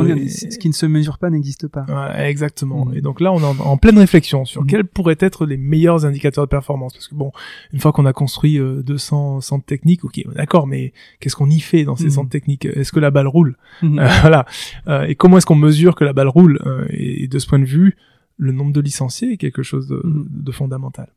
de- 0.45 0.57
qui 0.57 0.67
ne 0.69 0.73
se 0.73 0.85
mesure 0.85 1.17
pas 1.17 1.29
n'existe 1.29 1.67
pas. 1.67 1.85
Ouais, 1.89 2.29
exactement. 2.29 2.85
Mhm. 2.85 2.95
Et 2.95 3.01
donc 3.01 3.19
là, 3.19 3.31
on 3.33 3.39
est 3.39 3.43
en, 3.43 3.59
en 3.59 3.77
pleine 3.77 3.97
réflexion 3.97 4.45
sur 4.45 4.61
Mhm. 4.61 4.67
quels 4.67 4.83
pourraient 4.85 5.17
être 5.19 5.45
les 5.45 5.57
meilleurs 5.57 6.05
indicateurs 6.05 6.45
de 6.45 6.49
performance. 6.49 6.93
Parce 6.93 7.07
que 7.07 7.15
bon, 7.15 7.31
une 7.73 7.79
fois 7.79 7.91
qu'on 7.91 8.05
a 8.05 8.13
construit 8.13 8.57
euh, 8.59 8.81
200 8.81 9.41
centres 9.41 9.65
techniques, 9.65 10.03
ok, 10.05 10.21
d'accord, 10.35 10.67
mais 10.67 10.93
qu'est-ce 11.19 11.35
qu'on 11.35 11.49
y 11.49 11.59
fait 11.59 11.83
dans 11.83 11.95
ces 11.95 12.05
Mhm. 12.05 12.09
centres 12.11 12.29
techniques? 12.29 12.65
Est-ce 12.65 12.91
que 12.91 12.99
la 12.99 13.11
balle 13.11 13.27
roule? 13.27 13.57
Mhm. 13.81 13.99
Euh, 13.99 14.07
Voilà. 14.21 14.45
Euh, 14.87 15.03
et 15.03 15.15
comment 15.15 15.37
est-ce 15.37 15.45
qu'on 15.45 15.55
mesure 15.55 15.95
que 15.95 16.03
la 16.03 16.13
balle 16.13 16.29
roule? 16.29 16.59
Euh, 16.65 16.85
Et 16.89 17.27
de 17.27 17.39
ce 17.39 17.47
point 17.47 17.59
de 17.59 17.65
vue, 17.65 17.97
le 18.37 18.51
nombre 18.53 18.71
de 18.73 18.81
licenciés 18.81 19.33
est 19.33 19.37
quelque 19.37 19.63
chose 19.63 19.87
de, 19.87 20.01
Mhm. 20.03 20.27
de 20.29 20.51
fondamental. 20.51 21.09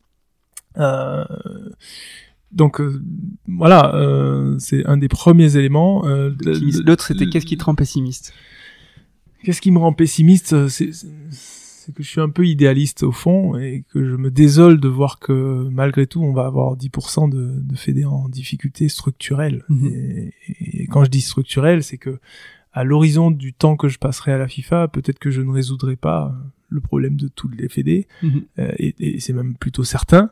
Euh, 0.78 1.24
donc 2.55 2.80
euh, 2.80 3.02
voilà, 3.48 3.94
euh, 3.94 4.57
c'est 4.59 4.86
un 4.86 4.96
des 4.96 5.09
premiers 5.09 5.57
éléments. 5.57 6.07
Euh, 6.07 6.30
L'autre, 6.84 7.05
c'était 7.07 7.26
qu'est-ce 7.26 7.46
qui 7.46 7.59
te 7.59 7.64
rend 7.64 7.74
pessimiste? 7.74 8.32
Qu'est-ce 9.42 9.61
qui 9.61 9.70
me 9.70 9.78
rend 9.78 9.92
pessimiste 9.92 10.52
euh, 10.55 10.68
C'est 10.68 10.90
c'est 10.90 11.94
que 11.94 12.02
je 12.02 12.09
suis 12.09 12.20
un 12.22 12.30
peu 12.30 12.46
idéaliste 12.46 13.02
au 13.02 13.12
fond 13.12 13.59
et 13.59 13.84
que 13.90 14.09
je 14.09 14.16
me 14.16 14.30
désole 14.30 14.80
de 14.80 14.88
voir 14.88 15.18
que 15.18 15.68
malgré 15.70 16.07
tout, 16.07 16.22
on 16.22 16.32
va 16.32 16.46
avoir 16.46 16.78
10% 16.78 17.28
de, 17.28 17.61
de 17.61 17.76
fédés 17.76 18.07
en 18.07 18.30
difficulté 18.30 18.88
structurelle. 18.88 19.64
Mhm. 19.68 19.92
Et, 19.92 20.32
et 20.82 20.86
quand 20.86 21.05
je 21.05 21.11
dis 21.11 21.20
structurelle, 21.20 21.84
c'est 21.84 21.98
que 21.98 22.20
à 22.72 22.84
l'horizon 22.84 23.30
du 23.30 23.52
temps 23.52 23.76
que 23.76 23.88
je 23.88 23.98
passerai 23.98 24.32
à 24.32 24.38
la 24.38 24.48
FIFA, 24.48 24.88
peut-être 24.88 25.18
que 25.18 25.30
je 25.30 25.42
ne 25.42 25.50
résoudrai 25.50 25.96
pas 25.96 26.34
le 26.74 26.80
problème 26.80 27.16
de 27.16 27.28
toutes 27.28 27.54
les 27.56 27.68
fédés, 27.68 28.06
Mhm. 28.22 28.42
euh, 28.58 28.72
et, 28.78 28.94
et 28.98 29.20
c'est 29.20 29.32
même 29.32 29.54
plutôt 29.54 29.84
certain. 29.84 30.30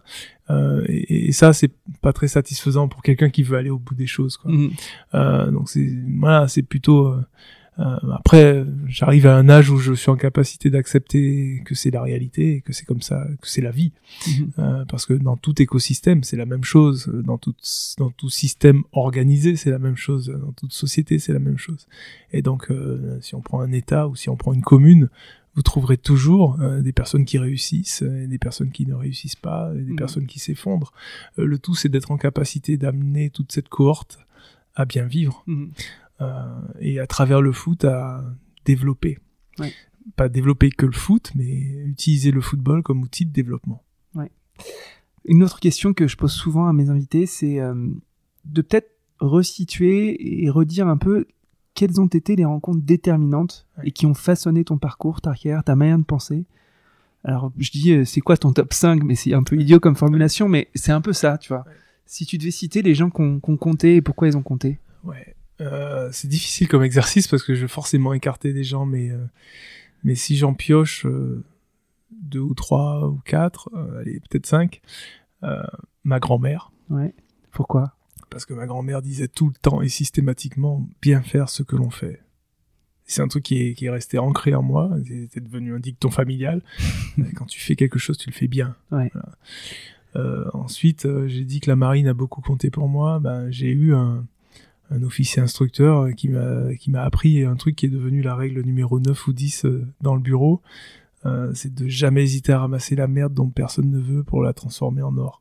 Euh, 0.50 0.84
et, 0.88 1.28
et 1.28 1.32
ça, 1.32 1.52
c'est 1.52 1.70
pas 2.02 2.12
très 2.12 2.28
satisfaisant 2.28 2.88
pour 2.88 3.02
quelqu'un 3.02 3.30
qui 3.30 3.42
veut 3.42 3.56
aller 3.56 3.70
au 3.70 3.78
bout 3.78 3.94
des 3.94 4.06
choses. 4.08 4.36
Quoi. 4.36 4.50
Mhm. 4.50 4.70
Euh, 5.14 5.50
donc 5.50 5.68
c'est 5.70 5.88
voilà, 6.18 6.48
c'est 6.48 6.62
plutôt. 6.62 7.14
après, 8.12 8.64
j'arrive 8.86 9.26
à 9.26 9.34
un 9.36 9.48
âge 9.48 9.70
où 9.70 9.78
je 9.78 9.92
suis 9.94 10.10
en 10.10 10.16
capacité 10.16 10.68
d'accepter 10.70 11.62
que 11.64 11.74
c'est 11.74 11.90
la 11.90 12.02
réalité, 12.02 12.56
et 12.56 12.60
que 12.60 12.72
c'est 12.72 12.84
comme 12.84 13.00
ça, 13.00 13.26
que 13.40 13.48
c'est 13.48 13.62
la 13.62 13.70
vie. 13.70 13.92
Mhm. 14.28 14.84
Parce 14.88 15.06
que 15.06 15.14
dans 15.14 15.36
tout 15.36 15.60
écosystème, 15.60 16.22
c'est 16.22 16.36
la 16.36 16.44
même 16.46 16.64
chose. 16.64 17.10
Dans 17.24 17.38
tout 17.38 17.54
dans 17.98 18.10
tout 18.10 18.28
système 18.30 18.82
organisé, 18.92 19.56
c'est 19.56 19.70
la 19.70 19.78
même 19.78 19.96
chose. 19.96 20.28
Dans 20.28 20.52
toute 20.52 20.72
société, 20.72 21.18
c'est 21.18 21.32
la 21.32 21.38
même 21.38 21.58
chose. 21.58 21.86
Et 22.32 22.42
donc, 22.42 22.68
si 23.20 23.34
on 23.34 23.40
prend 23.40 23.60
un 23.60 23.72
État 23.72 24.06
ou 24.06 24.16
si 24.16 24.28
on 24.28 24.36
prend 24.36 24.52
une 24.52 24.62
commune, 24.62 25.08
vous 25.54 25.62
trouverez 25.62 25.98
toujours 25.98 26.60
euh, 26.60 26.80
des 26.80 26.92
personnes 26.92 27.24
qui 27.24 27.38
réussissent, 27.38 28.02
et 28.02 28.26
des 28.26 28.38
personnes 28.38 28.70
qui 28.70 28.86
ne 28.86 28.94
réussissent 28.94 29.36
pas, 29.36 29.72
et 29.74 29.82
des 29.82 29.90
Mhm. 29.92 29.96
personnes 29.96 30.26
qui 30.26 30.38
s'effondrent. 30.38 30.92
Euh, 31.38 31.44
le 31.44 31.58
tout, 31.58 31.74
c'est 31.74 31.88
d'être 31.88 32.10
en 32.10 32.16
capacité 32.16 32.76
d'amener 32.76 33.30
toute 33.30 33.52
cette 33.52 33.68
cohorte 33.68 34.18
à 34.74 34.84
bien 34.86 35.04
vivre 35.04 35.44
euh, 36.20 36.60
et 36.80 36.98
à 37.00 37.06
travers 37.06 37.42
le 37.42 37.52
foot 37.52 37.84
à 37.84 38.24
développer. 38.64 39.18
Ouais. 39.58 39.72
Pas 40.16 40.28
développer 40.28 40.70
que 40.70 40.86
le 40.86 40.92
foot, 40.92 41.30
mais 41.34 41.50
utiliser 41.86 42.30
le 42.30 42.40
football 42.40 42.82
comme 42.82 43.02
outil 43.02 43.26
de 43.26 43.32
développement. 43.32 43.82
Une 45.24 45.44
autre 45.44 45.60
question 45.60 45.92
que 45.94 46.08
je 46.08 46.16
pose 46.16 46.32
souvent 46.32 46.66
à 46.66 46.72
mes 46.72 46.90
invités, 46.90 47.26
c'est 47.26 47.60
euh, 47.60 47.74
de 48.44 48.60
peut-être 48.60 48.90
resituer 49.20 50.42
et 50.44 50.50
redire 50.50 50.88
un 50.88 50.96
peu 50.96 51.26
quelles 51.74 52.00
ont 52.00 52.06
été 52.06 52.36
les 52.36 52.44
rencontres 52.44 52.82
déterminantes 52.82 53.66
Ouais. 53.78 53.88
et 53.88 53.90
qui 53.92 54.06
ont 54.06 54.14
façonné 54.14 54.64
ton 54.64 54.78
parcours, 54.78 55.20
ta 55.20 55.30
carrière, 55.34 55.64
ta 55.64 55.74
manière 55.76 55.98
de 55.98 56.04
penser? 56.04 56.44
Alors, 57.24 57.52
je 57.56 57.70
dis, 57.70 57.92
euh, 57.92 58.04
c'est 58.04 58.20
quoi 58.20 58.36
ton 58.36 58.52
top 58.52 58.72
5 58.72 59.02
Mais 59.04 59.14
c'est 59.14 59.32
un 59.34 59.42
peu 59.42 59.56
idiot 59.58 59.78
comme 59.80 59.94
formulation, 59.96 60.48
mais 60.48 60.68
c'est 60.74 60.92
un 60.92 61.00
peu 61.00 61.12
ça, 61.12 61.38
tu 61.38 61.48
vois. 61.48 61.64
Ouais. 61.66 61.72
Si 62.04 62.26
tu 62.26 62.36
devais 62.36 62.50
citer 62.50 62.82
les 62.82 62.94
gens 62.94 63.10
qui 63.10 63.20
ont 63.22 63.38
compté 63.40 63.96
et 63.96 64.02
pourquoi 64.02 64.28
ils 64.28 64.36
ont 64.36 64.42
compté? 64.42 64.78
Ouais. 65.04 65.34
Euh, 65.60 66.08
c'est 66.12 66.26
difficile 66.28 66.66
comme 66.68 66.82
exercice 66.82 67.28
parce 67.28 67.42
que 67.44 67.54
je 67.54 67.62
vais 67.62 67.68
forcément 67.68 68.12
écarter 68.12 68.52
des 68.52 68.64
gens, 68.64 68.84
mais 68.84 69.10
euh, 69.10 69.24
mais 70.02 70.16
si 70.16 70.36
j'en 70.36 70.52
pioche 70.54 71.06
euh, 71.06 71.44
deux 72.10 72.40
ou 72.40 72.54
trois 72.54 73.06
ou 73.06 73.20
quatre, 73.24 73.70
allez 74.00 74.20
peut-être 74.28 74.46
cinq, 74.46 74.80
ma 76.04 76.18
grand-mère, 76.20 76.72
Ouais. 76.90 77.14
Pourquoi? 77.52 77.94
Parce 78.32 78.46
que 78.46 78.54
ma 78.54 78.66
grand-mère 78.66 79.02
disait 79.02 79.28
tout 79.28 79.48
le 79.48 79.54
temps 79.54 79.82
et 79.82 79.88
systématiquement 79.88 80.88
bien 81.00 81.22
faire 81.22 81.48
ce 81.48 81.62
que 81.62 81.76
l'on 81.76 81.90
fait. 81.90 82.20
C'est 83.04 83.22
un 83.22 83.28
truc 83.28 83.44
qui 83.44 83.60
est, 83.60 83.74
qui 83.74 83.86
est 83.86 83.90
resté 83.90 84.18
ancré 84.18 84.54
en 84.54 84.62
moi, 84.62 84.90
c'est 85.06 85.28
c'est 85.32 85.44
devenu 85.44 85.74
un 85.74 85.80
dicton 85.80 86.10
familial. 86.10 86.62
Quand 87.34 87.46
tu 87.46 87.60
fais 87.60 87.76
quelque 87.76 87.98
chose, 87.98 88.16
tu 88.16 88.30
le 88.30 88.34
fais 88.34 88.48
bien. 88.48 88.74
Ouais. 88.90 89.10
Voilà. 89.12 89.36
Euh, 90.16 90.50
ensuite, 90.52 91.06
euh, 91.06 91.26
j'ai 91.28 91.44
dit 91.44 91.60
que 91.60 91.70
la 91.70 91.76
marine 91.76 92.06
a 92.06 92.14
beaucoup 92.14 92.40
compté 92.40 92.70
pour 92.70 92.88
moi. 92.88 93.18
Ben, 93.18 93.50
j'ai 93.50 93.70
eu 93.70 93.94
un, 93.94 94.26
un 94.90 95.02
officier 95.02 95.42
instructeur 95.42 96.14
qui 96.14 96.28
m'a 96.28 96.74
qui 96.74 96.90
m'a 96.90 97.02
appris 97.02 97.44
un 97.44 97.56
truc 97.56 97.76
qui 97.76 97.86
est 97.86 97.90
devenu 97.90 98.22
la 98.22 98.34
règle 98.34 98.62
numéro 98.62 99.00
9 99.00 99.26
ou 99.26 99.32
10 99.32 99.64
euh, 99.64 99.86
dans 100.00 100.14
le 100.14 100.20
bureau. 100.20 100.60
Euh, 101.24 101.52
c'est 101.54 101.72
de 101.72 101.88
jamais 101.88 102.22
hésiter 102.22 102.52
à 102.52 102.60
ramasser 102.60 102.96
la 102.96 103.06
merde 103.06 103.32
dont 103.32 103.48
personne 103.48 103.90
ne 103.90 104.00
veut 104.00 104.24
pour 104.24 104.42
la 104.42 104.52
transformer 104.52 105.02
en 105.02 105.16
or. 105.18 105.40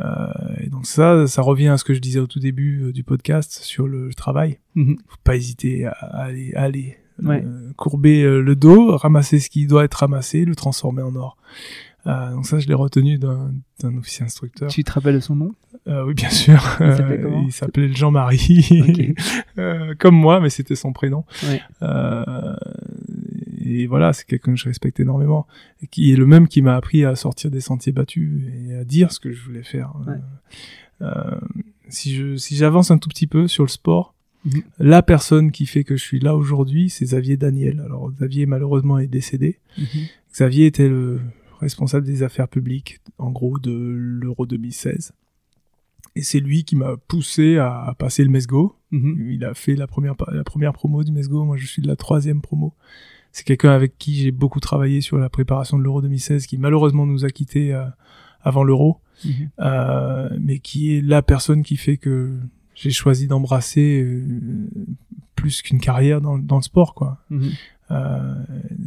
Euh, 0.00 0.26
et 0.60 0.68
donc 0.68 0.86
ça, 0.86 1.26
ça 1.26 1.42
revient 1.42 1.68
à 1.68 1.78
ce 1.78 1.84
que 1.84 1.94
je 1.94 2.00
disais 2.00 2.20
au 2.20 2.26
tout 2.26 2.38
début 2.38 2.82
euh, 2.84 2.92
du 2.92 3.02
podcast 3.02 3.52
sur 3.62 3.86
le, 3.88 4.12
travail. 4.14 4.58
Mhm. 4.74 4.96
Faut 5.08 5.16
pas 5.24 5.36
hésiter 5.36 5.86
à, 5.86 5.90
aller, 5.92 6.52
à 6.54 6.62
aller 6.62 6.96
Ouais. 7.22 7.42
euh, 7.46 7.72
courber 7.78 8.24
le 8.24 8.54
dos, 8.54 8.94
ramasser 8.94 9.38
ce 9.40 9.48
qui 9.48 9.66
doit 9.66 9.84
être 9.84 9.94
ramassé, 9.94 10.44
le 10.44 10.54
transformer 10.54 11.00
en 11.00 11.16
or. 11.16 11.38
Euh, 12.06 12.32
donc 12.32 12.46
ça, 12.46 12.58
je 12.58 12.68
l'ai 12.68 12.74
retenu 12.74 13.16
d'un 13.16 13.52
officier 13.96 14.24
instructeur. 14.24 14.68
Tu 14.68 14.84
te 14.84 14.92
rappelles 14.92 15.14
de 15.14 15.20
son 15.20 15.34
nom? 15.34 15.54
Oui, 15.86 16.12
bien 16.14 16.28
sûr. 16.28 16.62
Il 17.46 17.52
s'appelait 17.52 17.90
Jean-Marie, 17.92 19.14
comme 19.98 20.14
moi, 20.14 20.40
mais 20.40 20.50
c'était 20.50 20.74
son 20.76 20.92
prénom. 20.92 21.24
Ouais. 21.44 21.62
Euh, 23.66 23.80
et 23.80 23.86
voilà, 23.86 24.12
c'est 24.12 24.26
quelqu'un 24.26 24.54
que 24.54 24.60
je 24.60 24.66
respecte 24.66 25.00
énormément, 25.00 25.46
et 25.82 25.86
qui 25.86 26.12
est 26.12 26.16
le 26.16 26.26
même 26.26 26.48
qui 26.48 26.62
m'a 26.62 26.76
appris 26.76 27.04
à 27.04 27.16
sortir 27.16 27.50
des 27.50 27.60
sentiers 27.60 27.92
battus 27.92 28.42
et 28.68 28.74
à 28.74 28.84
dire 28.84 29.12
ce 29.12 29.20
que 29.20 29.32
je 29.32 29.42
voulais 29.42 29.62
faire. 29.62 29.92
Ouais. 30.06 30.14
Euh, 31.02 31.38
si 31.88 32.14
je 32.14 32.36
si 32.36 32.56
j'avance 32.56 32.90
un 32.90 32.98
tout 32.98 33.08
petit 33.08 33.26
peu 33.26 33.48
sur 33.48 33.62
le 33.64 33.68
sport, 33.68 34.14
Mhm. 34.46 34.62
la 34.78 35.02
personne 35.02 35.50
qui 35.50 35.66
fait 35.66 35.84
que 35.84 35.96
je 35.96 36.02
suis 36.02 36.20
là 36.20 36.36
aujourd'hui, 36.36 36.88
c'est 36.88 37.04
Xavier 37.04 37.36
Daniel. 37.36 37.80
Alors 37.80 38.10
Xavier 38.12 38.46
malheureusement 38.46 38.98
est 38.98 39.08
décédé. 39.08 39.58
Mhm. 39.76 39.86
Xavier 40.32 40.66
était 40.66 40.88
le 40.88 41.20
responsable 41.60 42.06
des 42.06 42.22
affaires 42.22 42.48
publiques, 42.48 43.00
en 43.18 43.30
gros, 43.30 43.58
de 43.58 43.72
l'Euro 43.72 44.46
2016. 44.46 45.12
Et 46.14 46.22
c'est 46.22 46.40
lui 46.40 46.64
qui 46.64 46.76
m'a 46.76 46.96
poussé 46.96 47.58
à, 47.58 47.94
passer 47.98 48.22
le 48.24 48.30
MESGO. 48.30 48.76
Mhm. 48.92 49.30
Il 49.30 49.44
a 49.44 49.54
fait 49.54 49.74
la 49.74 49.86
première, 49.86 50.14
la 50.32 50.44
première 50.44 50.72
promo 50.72 51.02
du 51.02 51.12
MESGO, 51.12 51.44
moi 51.44 51.56
je 51.56 51.66
suis 51.66 51.82
de 51.82 51.88
la 51.88 51.96
troisième 51.96 52.40
promo. 52.40 52.72
C'est 53.36 53.44
quelqu'un 53.44 53.72
avec 53.72 53.98
qui 53.98 54.14
j'ai 54.14 54.30
beaucoup 54.30 54.60
travaillé 54.60 55.02
sur 55.02 55.18
la 55.18 55.28
préparation 55.28 55.76
de 55.76 55.82
l'Euro 55.82 56.00
2016, 56.00 56.46
qui 56.46 56.56
malheureusement 56.56 57.04
nous 57.04 57.26
a 57.26 57.28
quittés 57.28 57.74
euh, 57.74 57.84
avant 58.40 58.64
l'Euro, 58.64 59.02
Mhm. 59.26 59.50
euh, 59.60 60.30
mais 60.40 60.58
qui 60.58 60.96
est 60.96 61.02
la 61.02 61.20
personne 61.20 61.62
qui 61.62 61.76
fait 61.76 61.98
que 61.98 62.34
j'ai 62.74 62.90
choisi 62.90 63.26
d'embrasser 63.26 64.00
euh, 64.02 64.70
plus 65.34 65.60
qu'une 65.60 65.80
carrière 65.80 66.22
dans, 66.22 66.38
dans 66.38 66.56
le 66.56 66.62
sport, 66.62 66.94
quoi. 66.94 67.18
Mhm. 67.28 67.50
Euh, 67.90 68.34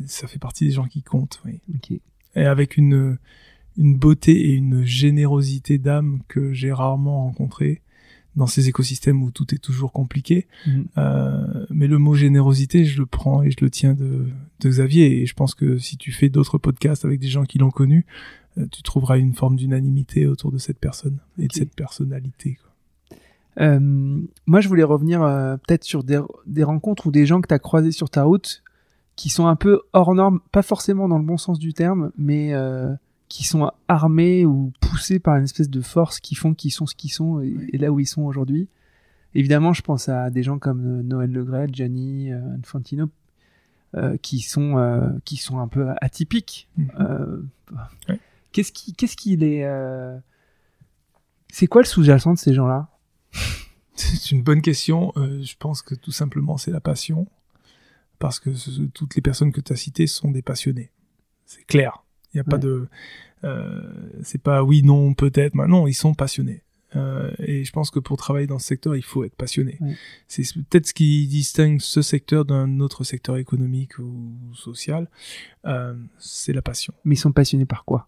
ça 0.07 0.25
fait 0.25 0.39
partie 0.39 0.65
des 0.65 0.71
gens 0.71 0.85
qui 0.87 1.03
comptent, 1.03 1.39
oui 1.45 1.59
et 2.35 2.45
avec 2.45 2.75
une, 2.77 3.19
une 3.77 3.97
beauté 3.99 4.31
et 4.49 4.53
une 4.55 4.83
générosité 4.83 5.77
d'âme 5.77 6.21
que 6.27 6.53
j'ai 6.53 6.73
rarement 6.73 7.25
rencontré 7.25 7.83
dans 8.35 8.47
ces 8.47 8.69
écosystèmes 8.69 9.23
où 9.23 9.31
tout 9.31 9.53
est 9.53 9.57
toujours 9.57 9.91
compliqué. 9.91 10.47
Mhm. 10.67 10.85
Euh, 10.97 11.65
mais 11.69 11.87
le 11.87 11.97
mot 11.97 12.13
générosité, 12.13 12.85
je 12.85 12.99
le 12.99 13.05
prends 13.05 13.43
et 13.43 13.51
je 13.51 13.57
le 13.61 13.69
tiens 13.69 13.93
de, 13.93 14.27
de 14.59 14.69
Xavier. 14.69 15.21
Et 15.21 15.25
je 15.25 15.33
pense 15.33 15.55
que 15.55 15.77
si 15.77 15.97
tu 15.97 16.11
fais 16.11 16.29
d'autres 16.29 16.57
podcasts 16.57 17.05
avec 17.05 17.19
des 17.19 17.27
gens 17.27 17.43
qui 17.43 17.57
l'ont 17.57 17.71
connu, 17.71 18.05
euh, 18.57 18.65
tu 18.71 18.83
trouveras 18.83 19.17
une 19.17 19.33
forme 19.33 19.55
d'unanimité 19.55 20.27
autour 20.27 20.51
de 20.51 20.57
cette 20.57 20.79
personne 20.79 21.17
et 21.37 21.47
de 21.47 21.53
cette 21.53 21.75
personnalité. 21.75 22.57
quoi. 22.61 23.17
Euh, 23.65 23.79
moi, 24.45 24.61
je 24.61 24.69
voulais 24.69 24.83
revenir 24.83 25.19
peut-être 25.67 25.83
sur 25.83 26.03
des, 26.03 26.21
des 26.45 26.63
rencontres 26.63 27.07
ou 27.07 27.11
des 27.11 27.25
gens 27.25 27.41
que 27.41 27.47
tu 27.47 27.53
as 27.53 27.59
croisés 27.59 27.91
sur 27.91 28.09
ta 28.09 28.23
route 28.23 28.63
qui 29.17 29.29
sont 29.29 29.47
un 29.47 29.57
peu 29.57 29.81
hors 29.91 30.15
normes, 30.15 30.39
pas 30.53 30.61
forcément 30.61 31.09
dans 31.09 31.17
le 31.17 31.25
bon 31.25 31.35
sens 31.35 31.59
du 31.59 31.73
terme, 31.73 32.11
mais 32.17 32.53
qui 33.29 33.43
sont 33.45 33.71
armés 33.87 34.43
ou 34.45 34.73
poussés 34.81 35.19
par 35.19 35.37
une 35.37 35.43
espèce 35.45 35.69
de 35.69 35.81
force 35.81 36.19
qui 36.19 36.35
font 36.35 36.53
qu'ils 36.53 36.71
sont 36.71 36.85
ce 36.85 36.95
qu'ils 36.95 37.11
sont 37.11 37.39
et, 37.41 37.55
et 37.71 37.77
là 37.77 37.91
où 37.91 37.99
ils 37.99 38.07
sont 38.07 38.23
aujourd'hui. 38.23 38.67
Évidemment, 39.35 39.71
je 39.73 39.81
pense 39.83 40.09
à 40.09 40.29
des 40.31 40.41
gens 40.43 40.57
comme 40.59 40.99
euh, 40.99 41.03
Noël 41.03 41.31
Legret, 41.31 41.67
Gianni 41.71 42.31
euh, 42.33 42.41
Infantino, 42.57 43.09
euh, 43.95 44.17
qui 44.17 44.39
sont 44.39 44.77
euh, 44.77 45.07
qui 45.25 45.37
sont 45.37 45.59
un 45.59 45.67
peu 45.67 45.89
atypiques. 46.01 46.67
Mhm. 46.77 47.47
Ouais. 48.09 48.19
Qu'est-ce 48.51 48.71
qui 48.71 48.93
qu'est-ce 48.93 49.15
qui 49.15 49.37
les 49.37 49.63
c'est 51.51 51.67
quoi 51.67 51.81
le 51.81 51.87
sous-jacent 51.87 52.33
de 52.33 52.37
ces 52.39 52.53
gens-là? 52.53 52.89
C'est 53.95 54.31
une 54.31 54.43
bonne 54.43 54.61
question. 54.61 55.11
Je 55.15 55.53
pense 55.57 55.81
que 55.81 55.93
tout 55.95 56.11
simplement, 56.11 56.57
c'est 56.57 56.71
la 56.71 56.79
passion. 56.79 57.27
Parce 58.17 58.39
que 58.39 58.53
ce- 58.53 58.81
toutes 58.81 59.15
les 59.15 59.21
personnes 59.21 59.51
que 59.51 59.61
tu 59.61 59.71
as 59.73 59.75
citées 59.75 60.07
sont 60.07 60.29
des 60.31 60.41
passionnés. 60.41 60.91
C'est 61.45 61.63
clair. 61.65 62.03
Il 62.33 62.37
n'y 62.37 62.41
a 62.41 62.43
pas 62.43 62.57
de... 62.57 62.87
Euh, 63.43 63.81
c'est 64.23 64.41
pas 64.41 64.63
oui, 64.63 64.83
non, 64.83 65.13
peut-être. 65.13 65.55
mais 65.55 65.67
Non, 65.67 65.87
ils 65.87 65.93
sont 65.93 66.13
passionnés. 66.13 66.63
Euh, 66.95 67.31
et 67.39 67.63
je 67.63 67.71
pense 67.71 67.91
que 67.91 67.99
pour 67.99 68.17
travailler 68.17 68.47
dans 68.47 68.59
ce 68.59 68.67
secteur, 68.67 68.95
il 68.95 69.03
faut 69.03 69.23
être 69.23 69.35
passionné. 69.35 69.77
Ouais. 69.79 69.95
C'est 70.27 70.43
peut-être 70.53 70.87
ce 70.87 70.93
qui 70.93 71.27
distingue 71.27 71.79
ce 71.79 72.01
secteur 72.01 72.45
d'un 72.45 72.79
autre 72.79 73.03
secteur 73.03 73.37
économique 73.37 73.99
ou 73.99 74.33
social. 74.53 75.07
Euh, 75.65 75.93
c'est 76.17 76.53
la 76.53 76.61
passion 76.61 76.93
Mais 77.05 77.15
ils 77.15 77.19
sont 77.19 77.31
passionnés 77.31 77.65
par 77.65 77.85
quoi? 77.85 78.07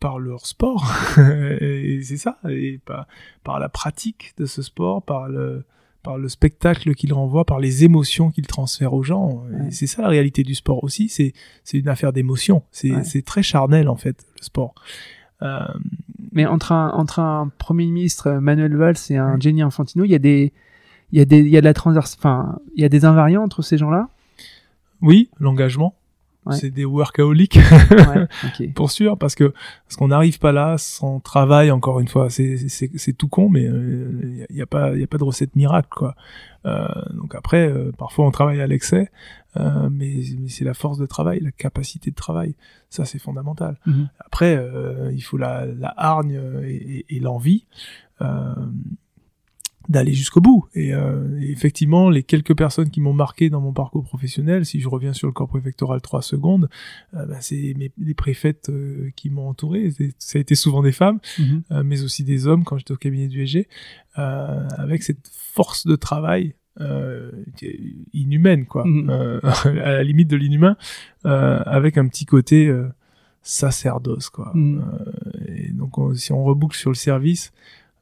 Par 0.00 0.18
leur 0.18 0.46
sport. 0.46 0.90
et 1.60 2.00
c'est 2.02 2.16
ça, 2.16 2.38
et 2.48 2.78
par, 2.84 3.06
par 3.44 3.58
la 3.58 3.68
pratique 3.68 4.34
de 4.38 4.46
ce 4.46 4.62
sport, 4.62 5.02
par 5.02 5.28
le, 5.28 5.64
par 6.06 6.18
le 6.18 6.28
spectacle 6.28 6.94
qu'il 6.94 7.12
renvoie, 7.12 7.44
par 7.44 7.58
les 7.58 7.82
émotions 7.84 8.30
qu'il 8.30 8.46
transfère 8.46 8.94
aux 8.94 9.02
gens. 9.02 9.42
Ouais. 9.50 9.70
C'est 9.70 9.88
ça 9.88 10.02
la 10.02 10.08
réalité 10.08 10.44
du 10.44 10.54
sport 10.54 10.84
aussi, 10.84 11.08
c'est, 11.08 11.32
une 11.74 11.88
affaire 11.88 12.12
d'émotion. 12.12 12.62
C'est, 12.70 12.92
Ouais. 12.92 13.22
très 13.22 13.42
charnel 13.42 13.88
en 13.88 13.96
fait, 13.96 14.24
le 14.38 14.44
sport. 14.44 14.72
Euh, 15.42 15.60
Mais 16.32 16.46
entre 16.46 16.70
un, 16.72 16.90
entre 16.90 17.18
un 17.18 17.50
Premier 17.58 17.86
ministre 17.86 18.30
Manuel 18.34 18.74
Valls 18.76 18.96
et 19.10 19.16
un 19.16 19.32
Ouais. 19.32 19.40
Gianni 19.40 19.62
Infantino, 19.62 20.04
il 20.04 20.10
y 20.10 20.14
a 20.14 20.18
des 20.20 20.52
il 21.12 21.18
y 21.18 21.22
a 21.22 21.24
des 21.24 21.38
il 21.38 21.48
y 21.48 21.56
a 21.56 21.60
de 21.60 21.64
la 21.66 21.74
transverse 21.74 22.14
enfin 22.18 22.58
il 22.76 22.82
y 22.82 22.84
a 22.84 22.88
des 22.88 23.04
invariants 23.04 23.42
entre 23.42 23.62
ces 23.62 23.76
gens-là? 23.76 24.08
Oui, 25.02 25.28
l'engagement. 25.40 25.94
Ouais. 26.46 26.56
C'est 26.56 26.70
des 26.70 26.84
workaholics. 26.84 27.56
Ouais 27.90 28.26
pour 28.74 28.90
sûr 28.90 29.18
parce 29.18 29.34
que 29.34 29.52
parce 29.86 29.96
qu'on 29.96 30.08
n'arrive 30.08 30.38
pas 30.38 30.52
là 30.52 30.78
sans 30.78 31.20
travail 31.20 31.70
encore 31.70 31.98
une 32.00 32.08
fois. 32.08 32.30
C'est 32.30 32.56
c'est 32.68 32.90
c'est 32.96 33.12
tout 33.12 33.28
con 33.28 33.48
mais 33.48 33.64
il 33.64 34.56
y, 34.56 34.62
a 34.62 34.66
pas 34.66 34.94
il 34.94 35.00
y 35.00 35.04
a 35.04 35.06
pas 35.08 35.18
de 35.18 35.24
recette 35.24 35.56
miracle 35.56 35.88
quoi. 35.90 36.14
Euh, 36.64 36.86
donc 37.14 37.34
après 37.34 37.68
euh, 37.68 37.92
parfois 37.98 38.26
on 38.26 38.30
travaille 38.30 38.60
à 38.60 38.66
l'excès 38.66 39.10
euh, 39.56 39.88
mais, 39.90 40.20
mais 40.40 40.48
c'est 40.48 40.64
la 40.64 40.74
force 40.74 40.98
de 40.98 41.06
travail 41.06 41.40
la 41.40 41.50
capacité 41.52 42.10
de 42.10 42.16
travail. 42.16 42.54
Ça 42.90 43.04
c'est 43.04 43.18
fondamental. 43.18 43.78
Mhm. 43.86 44.08
après 44.20 44.56
euh, 44.56 45.10
il 45.12 45.20
faut 45.22 45.36
la 45.38 45.66
la 45.66 45.92
hargne 45.96 46.40
et, 46.64 46.98
et- 47.10 47.16
et 47.16 47.20
l'envie. 47.20 47.66
Euh, 48.22 48.54
d'aller 49.88 50.12
jusqu'au 50.12 50.40
bout. 50.40 50.66
Et, 50.74 50.92
euh, 50.94 51.38
et 51.40 51.50
effectivement, 51.50 52.10
les 52.10 52.22
quelques 52.22 52.56
personnes 52.56 52.90
qui 52.90 53.00
m'ont 53.00 53.12
marqué 53.12 53.50
dans 53.50 53.60
mon 53.60 53.72
parcours 53.72 54.04
professionnel, 54.04 54.64
si 54.66 54.80
je 54.80 54.88
reviens 54.88 55.12
sur 55.12 55.26
le 55.28 55.32
corps 55.32 55.48
préfectoral 55.48 56.00
3 56.00 56.22
secondes, 56.22 56.68
euh, 57.14 57.26
bah, 57.26 57.36
c'est 57.40 57.74
mes, 57.78 57.92
les 57.98 58.14
préfètes 58.14 58.68
euh, 58.70 59.10
qui 59.16 59.30
m'ont 59.30 59.48
entouré. 59.48 59.92
Ça 60.18 60.38
a 60.38 60.40
été 60.40 60.54
souvent 60.54 60.82
des 60.82 60.92
femmes, 60.92 61.20
Mhm. 61.38 61.62
euh, 61.70 61.82
mais 61.84 62.02
aussi 62.02 62.24
des 62.24 62.46
hommes 62.46 62.64
quand 62.64 62.78
j'étais 62.78 62.92
au 62.92 62.96
cabinet 62.96 63.28
du 63.28 63.42
EG, 63.42 63.68
euh, 64.18 64.66
avec 64.76 65.02
cette 65.02 65.28
force 65.32 65.86
de 65.86 65.96
travail 65.96 66.54
euh, 66.80 67.30
inhumaine, 68.12 68.66
quoi, 68.66 68.84
Mhm. 68.86 69.08
euh, 69.08 69.40
à 69.84 69.92
la 69.92 70.02
limite 70.02 70.28
de 70.28 70.36
l'inhumain, 70.36 70.76
euh, 71.24 71.60
avec 71.64 71.96
un 71.96 72.06
petit 72.06 72.26
côté 72.26 72.66
euh, 72.66 72.88
sacerdoce, 73.42 74.28
quoi. 74.28 74.50
Mhm. 74.54 74.82
Et 75.46 75.72
donc, 75.72 75.96
on- 75.98 76.14
si 76.14 76.32
on 76.32 76.44
reboucle 76.44 76.76
sur 76.76 76.90
le 76.90 76.96
service, 76.96 77.52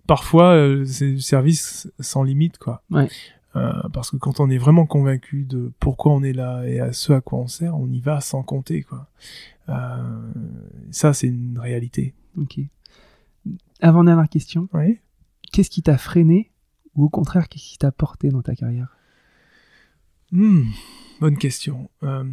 parfois 0.07 0.53
euh, 0.55 0.85
c'est 0.85 1.13
du 1.13 1.21
service 1.21 1.91
sans 2.01 2.23
limite, 2.23 2.59
quoi. 2.59 2.83
Ouais. 2.91 3.09
Euh, 3.57 3.73
parce 3.93 4.11
que 4.11 4.17
quand 4.17 4.41
on 4.41 4.51
est 4.51 4.59
vraiment 4.59 4.85
convaincu 4.85 5.45
de 5.45 5.73
pourquoi 5.79 6.13
on 6.13 6.23
est 6.25 6.33
là 6.33 6.65
et 6.67 6.81
à 6.81 6.93
ce 6.93 7.13
à 7.13 7.21
quoi 7.21 7.39
on 7.39 7.47
sert, 7.47 7.77
on 7.77 7.89
y 7.89 8.01
va 8.01 8.21
sans 8.21 8.43
compter, 8.43 8.83
quoi. 8.83 9.09
Euh, 9.69 10.33
ça, 10.91 11.13
c'est 11.15 11.29
une 11.29 11.59
réalité. 11.59 12.15
ok 12.37 12.61
avant 13.81 14.05
dernière 14.05 14.29
question 14.31 14.69
Oui. 14.73 14.99
qu'est-ce 15.53 15.69
qui 15.69 15.83
t'a 15.83 15.99
freiné 15.99 16.51
ou 16.95 17.05
au 17.05 17.09
contraire 17.11 17.49
qu'est-ce 17.49 17.65
qui 17.73 17.79
t'a 17.79 17.93
porté 17.93 18.31
dans 18.31 18.41
ta 18.41 18.55
carrière? 18.55 18.97
Hmm, 20.33 20.63
bonne 21.21 21.37
question. 21.37 21.91
Euh, 22.03 22.25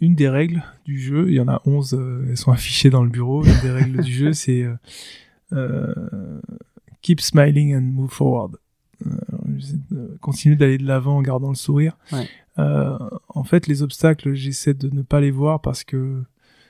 une 0.00 0.14
des 0.16 0.28
règles 0.28 0.62
du 0.84 0.98
jeu, 0.98 1.28
il 1.28 1.34
y 1.34 1.40
en 1.40 1.48
a 1.48 1.62
11, 1.66 1.94
euh, 1.94 2.26
elles 2.28 2.36
sont 2.36 2.50
affichées 2.52 2.90
dans 2.90 3.04
le 3.04 3.10
bureau. 3.10 3.44
Une 3.44 3.60
des 3.62 3.70
règles 3.70 4.02
du 4.02 4.12
jeu, 4.12 4.32
c'est 4.34 4.62
euh, 4.62 4.74
keep 7.02 7.20
smiling 7.20 7.74
and 7.74 7.82
move 7.82 8.10
forward. 8.10 8.56
Euh, 9.06 10.16
continue 10.20 10.56
d'aller 10.56 10.78
de 10.78 10.86
l'avant 10.86 11.18
en 11.18 11.22
gardant 11.22 11.50
le 11.50 11.54
sourire. 11.56 11.96
Ouais. 12.12 12.26
Euh, 12.58 12.96
en 13.28 13.44
fait, 13.44 13.66
les 13.66 13.82
obstacles, 13.82 14.34
j'essaie 14.34 14.74
de 14.74 14.88
ne 14.94 15.02
pas 15.02 15.20
les 15.20 15.30
voir 15.30 15.60
parce 15.60 15.84
que 15.84 16.22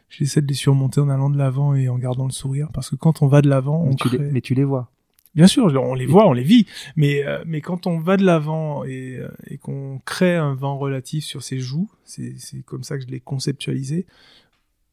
j'essaie 0.09 0.41
de 0.43 0.47
les 0.47 0.55
surmonter 0.55 1.01
en 1.01 1.09
allant 1.11 1.31
de 1.31 1.39
l'avant 1.39 1.75
et 1.75 1.89
en 1.89 1.99
gardant 1.99 2.25
le 2.25 2.33
sourire. 2.33 2.69
Parce 2.73 2.91
que 2.91 2.97
quand 2.97 3.23
on 3.23 3.27
va 3.29 3.43
de 3.43 3.49
l'avant, 3.49 3.83
on 3.83 3.91
mais 3.91 3.95
tu, 3.97 4.09
les, 4.11 4.19
crée- 4.19 4.31
mais 4.33 4.41
tu 4.41 4.55
les 4.55 4.65
vois. 4.65 4.91
Bien 5.35 5.47
sûr, 5.49 5.65
on 5.67 5.95
les 5.95 6.07
voit, 6.07 6.29
on 6.29 6.33
les 6.33 6.45
vit, 6.45 6.65
mais 6.95 7.27
euh, 7.27 7.43
mais 7.45 7.61
quand 7.61 7.89
on 7.89 7.99
va 7.99 8.17
de 8.17 8.25
l'avant 8.25 8.85
et, 8.85 9.17
euh, 9.19 9.29
et 9.49 9.59
qu'on 9.59 10.01
crée 10.05 10.37
un 10.37 10.55
vent 10.55 10.79
relatif 10.79 11.25
sur 11.25 11.43
ses 11.43 11.59
joues, 11.59 11.91
c'est 12.05 12.37
comme 12.65 12.85
ça 12.85 12.97
que 12.97 13.03
je 13.03 13.09
l'ai 13.09 13.19
conceptualisé. 13.19 14.07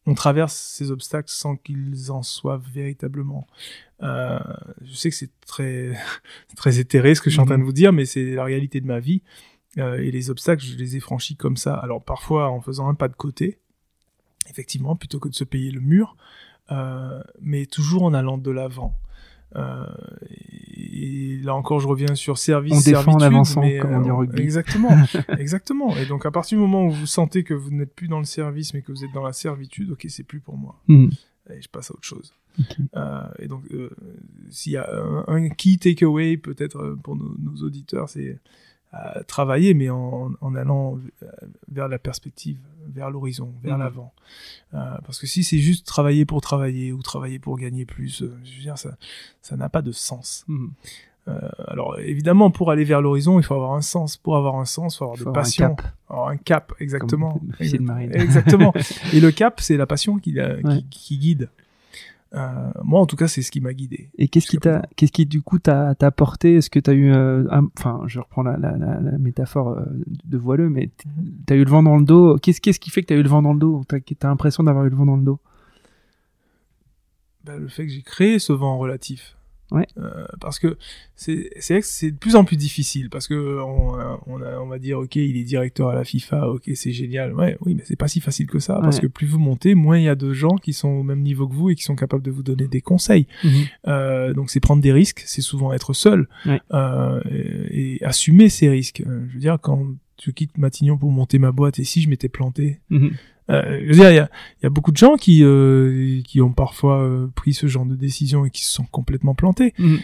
On 0.07 0.15
traverse 0.15 0.55
ces 0.55 0.89
obstacles 0.91 1.29
sans 1.29 1.55
qu'ils 1.55 2.11
en 2.11 2.23
soient 2.23 2.61
véritablement. 2.73 3.47
Euh, 4.01 4.39
je 4.83 4.93
sais 4.95 5.09
que 5.09 5.15
c'est 5.15 5.29
très 5.45 5.95
très 6.55 6.79
éthéré 6.79 7.13
ce 7.13 7.21
que 7.21 7.29
je 7.29 7.35
suis 7.35 7.41
en 7.41 7.45
train 7.45 7.59
de 7.59 7.63
vous 7.63 7.73
dire, 7.73 7.93
mais 7.93 8.05
c'est 8.05 8.31
la 8.31 8.43
réalité 8.43 8.81
de 8.81 8.87
ma 8.87 8.99
vie. 8.99 9.21
Euh, 9.77 9.99
et 9.99 10.11
les 10.11 10.29
obstacles, 10.29 10.63
je 10.63 10.75
les 10.75 10.97
ai 10.97 10.99
franchis 10.99 11.35
comme 11.35 11.57
ça. 11.57 11.75
Alors 11.75 12.03
parfois 12.03 12.49
en 12.49 12.61
faisant 12.61 12.89
un 12.89 12.95
pas 12.95 13.07
de 13.07 13.15
côté, 13.15 13.59
effectivement, 14.49 14.95
plutôt 14.95 15.19
que 15.19 15.29
de 15.29 15.35
se 15.35 15.43
payer 15.43 15.71
le 15.71 15.81
mur, 15.81 16.17
euh, 16.71 17.21
mais 17.41 17.65
toujours 17.65 18.03
en 18.03 18.13
allant 18.13 18.37
de 18.37 18.51
l'avant. 18.51 18.97
Euh, 19.55 19.85
et 20.91 21.37
là 21.43 21.55
encore, 21.55 21.79
je 21.79 21.87
reviens 21.87 22.15
sur 22.15 22.37
service. 22.37 22.73
On 22.73 22.81
défend 22.81 23.13
en 23.13 23.21
avançant, 23.21 23.61
mais, 23.61 23.79
comme 23.79 23.93
on 23.93 24.01
dit 24.01 24.11
en 24.11 24.15
euh, 24.15 24.19
rugby. 24.19 24.41
Exactement, 24.41 24.89
exactement. 25.37 25.95
Et 25.95 26.05
donc, 26.05 26.25
à 26.25 26.31
partir 26.31 26.57
du 26.57 26.61
moment 26.61 26.85
où 26.85 26.91
vous 26.91 27.05
sentez 27.05 27.43
que 27.43 27.53
vous 27.53 27.71
n'êtes 27.71 27.93
plus 27.95 28.07
dans 28.07 28.19
le 28.19 28.25
service, 28.25 28.73
mais 28.73 28.81
que 28.81 28.91
vous 28.91 29.05
êtes 29.05 29.13
dans 29.13 29.23
la 29.23 29.33
servitude, 29.33 29.91
ok, 29.91 30.05
c'est 30.09 30.23
plus 30.23 30.39
pour 30.39 30.57
moi. 30.57 30.81
Et 30.89 31.61
je 31.61 31.69
passe 31.69 31.91
à 31.91 31.93
autre 31.93 32.03
chose. 32.03 32.33
Euh, 32.97 33.21
et 33.39 33.47
donc, 33.47 33.63
euh, 33.71 33.89
s'il 34.49 34.73
y 34.73 34.77
a 34.77 34.87
un, 34.93 35.23
un 35.27 35.49
key 35.49 35.77
takeaway, 35.77 36.37
peut-être 36.37 36.97
pour 37.01 37.15
nos, 37.15 37.35
nos 37.39 37.63
auditeurs, 37.63 38.09
c'est 38.09 38.39
travailler, 39.27 39.73
mais 39.73 39.89
en, 39.89 40.31
en 40.41 40.55
allant 40.55 40.99
euh, 41.23 41.27
vers 41.71 41.87
la 41.87 41.97
perspective, 41.99 42.57
vers 42.87 43.09
l'horizon, 43.09 43.53
vers 43.63 43.75
Mhm. 43.75 43.83
l'avant. 43.83 44.13
Euh, 44.73 44.97
parce 45.05 45.19
que 45.19 45.27
si 45.27 45.43
c'est 45.43 45.59
juste 45.59 45.85
travailler 45.87 46.25
pour 46.25 46.41
travailler 46.41 46.91
ou 46.91 47.01
travailler 47.01 47.39
pour 47.39 47.57
gagner 47.57 47.85
plus, 47.85 48.21
euh, 48.21 48.33
je 48.43 48.55
veux 48.57 48.61
dire, 48.61 48.77
ça, 48.77 48.97
ça 49.41 49.55
n'a 49.55 49.69
pas 49.69 49.81
de 49.81 49.91
sens. 49.91 50.45
Euh, 51.27 51.39
alors 51.67 51.99
évidemment, 51.99 52.49
pour 52.51 52.71
aller 52.71 52.83
vers 52.83 52.99
l'horizon, 53.01 53.39
il 53.39 53.43
faut 53.43 53.53
avoir 53.53 53.73
un 53.73 53.81
sens. 53.81 54.17
Pour 54.17 54.35
avoir 54.37 54.55
un 54.55 54.65
sens, 54.65 54.95
il 54.95 54.97
faut 54.97 55.03
avoir 55.05 55.17
Faut 55.17 55.23
de 55.25 55.29
avoir 55.29 55.39
un 55.39 55.43
passion. 55.43 55.75
cap. 55.75 55.93
Alors 56.09 56.29
un 56.29 56.37
cap, 56.37 56.73
exactement. 56.79 57.33
Comme 57.37 57.47
l'officier 57.49 57.77
de 57.77 57.83
marine. 57.83 58.11
Exactement. 58.15 58.73
Et 59.13 59.19
le 59.19 59.31
cap, 59.31 59.61
c'est 59.61 59.77
la 59.77 59.85
passion 59.85 60.17
qui, 60.17 60.31
la- 60.33 60.55
qui- 60.57 60.63
Ouais. 60.67 60.83
qui 60.89 61.17
guide. 61.17 61.49
Euh, 62.33 62.71
moi, 62.83 63.01
en 63.01 63.05
tout 63.05 63.17
cas, 63.17 63.27
c'est 63.27 63.41
ce 63.41 63.51
qui 63.51 63.59
m'a 63.59 63.73
guidé. 63.73 64.09
Et 64.17 64.29
qu'est-ce 64.29 64.47
qui 64.47 64.57
t'a, 64.57 64.83
qu'est-ce 64.95 65.11
qui 65.11 65.25
du 65.25 65.41
coup 65.41 65.59
t'a, 65.59 65.95
t'a 65.95 66.07
apporté 66.07 66.55
Est-ce 66.55 66.69
que 66.69 66.79
t'as 66.79 66.93
eu, 66.93 67.11
euh, 67.11 67.43
enfin, 67.77 68.01
je 68.07 68.19
reprends 68.21 68.41
la, 68.43 68.55
la, 68.57 68.77
la, 68.77 69.01
la 69.01 69.17
métaphore 69.17 69.69
euh, 69.71 69.83
de 70.23 70.37
voileux, 70.37 70.69
mais 70.69 70.87
t- 70.87 71.09
t'as 71.45 71.55
eu 71.55 71.65
le 71.65 71.69
vent 71.69 71.83
dans 71.83 71.97
le 71.97 72.05
dos? 72.05 72.37
Qu'est-ce, 72.37 72.61
qu'est-ce 72.61 72.79
qui 72.79 72.89
fait 72.89 73.01
que 73.01 73.07
t'as 73.07 73.15
eu 73.15 73.23
le 73.23 73.27
vent 73.29 73.41
dans 73.41 73.51
le 73.53 73.59
dos? 73.59 73.83
T'as, 73.87 73.97
t'as 73.99 74.29
l'impression 74.29 74.63
d'avoir 74.63 74.85
eu 74.85 74.89
le 74.89 74.95
vent 74.95 75.05
dans 75.05 75.17
le 75.17 75.23
dos? 75.23 75.39
Ben, 77.43 77.57
le 77.59 77.67
fait 77.67 77.85
que 77.85 77.91
j'ai 77.91 78.01
créé 78.03 78.39
ce 78.39 78.53
vent 78.53 78.77
relatif. 78.77 79.35
Ouais. 79.71 79.87
Euh, 79.97 80.25
parce 80.41 80.59
que 80.59 80.77
c'est 81.15 81.49
c'est 81.59 82.11
de 82.11 82.17
plus 82.17 82.35
en 82.35 82.43
plus 82.43 82.57
difficile 82.57 83.09
parce 83.09 83.27
que 83.27 83.59
on, 83.61 83.93
on, 84.27 84.41
a- 84.41 84.59
on 84.59 84.67
va 84.67 84.79
dire 84.79 84.99
ok 84.99 85.15
il 85.15 85.37
est 85.37 85.43
directeur 85.45 85.87
à 85.89 85.95
la 85.95 86.03
FIFA 86.03 86.49
ok 86.49 86.69
c'est 86.75 86.91
génial 86.91 87.33
ouais 87.33 87.55
oui 87.61 87.75
mais 87.75 87.83
c'est 87.85 87.95
pas 87.95 88.09
si 88.09 88.19
facile 88.19 88.47
que 88.47 88.59
ça 88.59 88.79
parce 88.81 88.99
que 88.99 89.07
plus 89.07 89.27
vous 89.27 89.39
montez 89.39 89.73
moins 89.73 89.97
il 89.97 90.03
y 90.03 90.09
a 90.09 90.15
de 90.15 90.33
gens 90.33 90.57
qui 90.57 90.73
sont 90.73 90.89
au 90.89 91.03
même 91.03 91.21
niveau 91.21 91.47
que 91.47 91.53
vous 91.53 91.69
et 91.69 91.75
qui 91.75 91.83
sont 91.83 91.95
capables 91.95 92.23
de 92.23 92.31
vous 92.31 92.43
donner 92.43 92.67
des 92.67 92.81
conseils 92.81 93.27
Euh, 93.87 94.33
donc 94.33 94.49
c'est 94.49 94.59
prendre 94.59 94.81
des 94.81 94.91
risques, 94.91 95.23
c'est 95.25 95.41
souvent 95.41 95.71
être 95.73 95.93
seul 95.93 96.27
Ouais. 96.45 96.59
euh, 96.73 97.21
et, 97.31 97.95
et 97.97 98.03
assumer 98.05 98.49
ces 98.49 98.67
risques. 98.69 99.03
Je 99.05 99.33
veux 99.33 99.39
dire, 99.39 99.57
quand 99.61 99.85
je 100.21 100.31
quitte 100.31 100.57
Matignon 100.57 100.97
pour 100.97 101.11
monter 101.11 101.39
ma 101.39 101.51
boîte 101.51 101.79
et 101.79 101.83
si 101.83 102.01
je 102.01 102.09
m'étais 102.09 102.29
planté, 102.29 102.79
Mhm. 102.89 103.11
Euh, 103.51 103.79
je 103.81 103.87
veux 103.87 103.93
dire, 103.93 104.11
il 104.11 104.15
y 104.15 104.19
a, 104.19 104.29
il 104.61 104.63
y 104.63 104.65
a 104.65 104.69
beaucoup 104.69 104.91
de 104.91 104.97
gens 104.97 105.15
qui 105.15 105.43
euh, 105.43 106.21
qui 106.23 106.41
ont 106.41 106.53
parfois 106.53 107.01
euh, 107.01 107.27
pris 107.35 107.53
ce 107.53 107.67
genre 107.67 107.85
de 107.85 107.95
décision 107.95 108.45
et 108.45 108.49
qui 108.49 108.63
se 108.63 108.73
sont 108.73 108.85
complètement 108.85 109.35
plantés. 109.35 109.73
Mhm. 109.77 109.99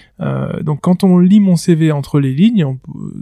Donc 0.64 0.82
quand 0.82 1.03
on 1.03 1.19
lit 1.19 1.40
mon 1.40 1.56
CV 1.56 1.91
entre 1.91 2.19
les 2.19 2.34
lignes, 2.34 2.65
on 2.65 2.80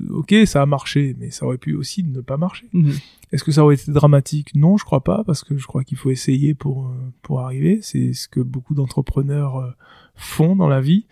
ok, 0.10 0.34
ça 0.46 0.62
a 0.62 0.66
marché, 0.66 1.16
mais 1.20 1.32
ça 1.32 1.46
aurait 1.46 1.58
pu 1.58 1.76
aussi 1.76 2.04
ne 2.04 2.22
pas 2.22 2.38
marcher. 2.38 2.68
Mhm. 2.74 2.94
Est-ce 3.32 3.44
que 3.44 3.52
ça 3.52 3.64
aurait 3.64 3.76
été 3.76 3.92
dramatique? 3.92 4.56
Non, 4.56 4.78
je 4.78 4.86
crois 4.86 5.04
pas, 5.04 5.24
parce 5.26 5.44
que 5.44 5.58
je 5.58 5.68
crois 5.68 5.84
qu'il 5.84 5.98
faut 5.98 6.12
essayer 6.12 6.54
pour 6.54 6.92
pour 7.22 7.42
arriver. 7.42 7.80
C'est 7.82 8.14
ce 8.14 8.28
que 8.28 8.40
beaucoup 8.40 8.74
d'entrepreneurs 8.74 9.76
font 10.16 10.56
dans 10.56 10.70
la 10.70 10.80
vie, 10.80 11.06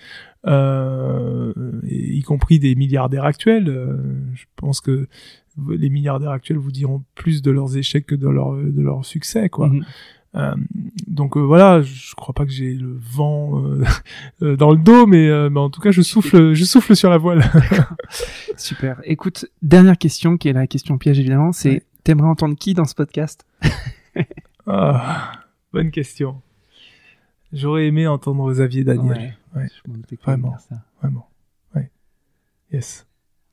euh, 0.47 1.53
y 1.83 2.21
compris 2.21 2.59
des 2.59 2.75
milliardaires 2.75 3.25
actuels. 3.25 3.65
Je 4.33 4.45
pense 4.55 4.81
que 4.81 5.07
les 5.69 5.89
milliardaires 5.89 6.31
actuels 6.31 6.57
vous 6.57 6.71
diront 6.71 7.03
plus 7.15 7.41
de 7.41 7.51
leurs 7.51 7.77
échecs 7.77 8.05
que 8.05 8.15
de 8.15 8.27
leur 8.27 8.53
de 8.55 8.81
leur 8.81 9.05
succès, 9.05 9.49
quoi. 9.49 9.67
Mhm. 9.69 9.85
Euh, 10.35 10.55
donc 11.05 11.37
euh, 11.37 11.41
voilà, 11.41 11.83
je 11.83 12.15
crois 12.15 12.33
pas 12.33 12.43
que 12.45 12.51
j'ai 12.51 12.73
le 12.73 12.97
vent 12.99 13.63
euh, 13.63 13.83
euh, 14.41 14.55
dans 14.55 14.71
le 14.71 14.77
dos, 14.79 15.05
mais, 15.05 15.27
euh, 15.29 15.51
mais 15.51 15.59
en 15.59 15.69
tout 15.69 15.79
cas, 15.79 15.91
je 15.91 16.01
souffle, 16.01 16.53
je 16.53 16.65
souffle 16.65 16.95
sur 16.95 17.11
la 17.11 17.19
voile. 17.19 17.43
Super. 18.57 18.99
Écoute, 19.03 19.45
dernière 19.61 19.97
question 19.97 20.37
qui 20.37 20.49
est 20.49 20.53
la 20.53 20.65
question 20.65 20.97
piège 20.97 21.19
évidemment, 21.19 21.51
c'est 21.51 21.69
Ouais. 21.69 21.83
t'aimerais 22.03 22.29
entendre 22.29 22.55
qui 22.57 22.73
dans 22.73 22.85
ce 22.85 22.95
podcast? 22.95 23.45
Ah, 24.65 25.33
bonne 25.73 25.91
question. 25.91 26.41
J'aurais 27.51 27.85
aimé 27.87 28.07
entendre 28.07 28.49
Xavier 28.49 28.85
Daniel. 28.85 29.35
Ouais. 29.53 29.67
Je 29.85 30.15
Vraiment. 30.23 30.57
ça. 30.57 30.77
Vraiment. 31.01 31.27
Ouais. 31.75 31.91
Yes. 32.71 33.05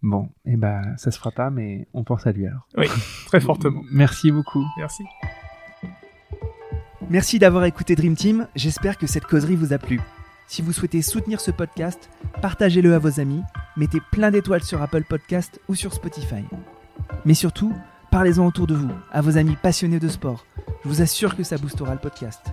Bon, 0.02 0.30
et 0.46 0.56
ben 0.56 0.82
ça 0.96 1.10
se 1.10 1.18
fera 1.18 1.30
pas, 1.30 1.50
mais 1.50 1.86
on 1.92 2.04
pense 2.04 2.26
à 2.26 2.32
lui 2.32 2.46
alors. 2.46 2.66
Très 3.26 3.40
fortement. 3.40 3.82
Merci 3.92 4.30
beaucoup. 4.30 4.64
Merci. 4.78 5.04
Merci 7.08 7.38
d'avoir 7.38 7.64
écouté 7.64 7.96
Dream 7.96 8.14
Team, 8.14 8.46
j'espère 8.54 8.96
que 8.96 9.06
cette 9.06 9.26
causerie 9.26 9.56
vous 9.56 9.72
a 9.72 9.78
plu. 9.78 10.00
Si 10.46 10.62
vous 10.62 10.72
souhaitez 10.72 11.02
soutenir 11.02 11.40
ce 11.40 11.50
podcast, 11.50 12.08
partagez-le 12.40 12.94
à 12.94 12.98
vos 12.98 13.20
amis, 13.20 13.42
mettez 13.76 13.98
plein 14.12 14.30
d'étoiles 14.30 14.62
sur 14.62 14.80
Apple 14.80 15.04
Podcast 15.04 15.60
ou 15.68 15.74
sur 15.74 15.92
Spotify. 15.92 16.44
Mais 17.24 17.34
surtout, 17.34 17.72
parlez-en 18.10 18.46
autour 18.46 18.66
de 18.66 18.74
vous, 18.74 18.90
à 19.12 19.20
vos 19.22 19.38
amis 19.38 19.56
passionnés 19.60 19.98
de 19.98 20.08
sport. 20.08 20.44
Je 20.84 20.88
vous 20.88 21.02
assure 21.02 21.36
que 21.36 21.42
ça 21.42 21.58
boostera 21.58 21.94
le 21.94 22.00
podcast. 22.00 22.52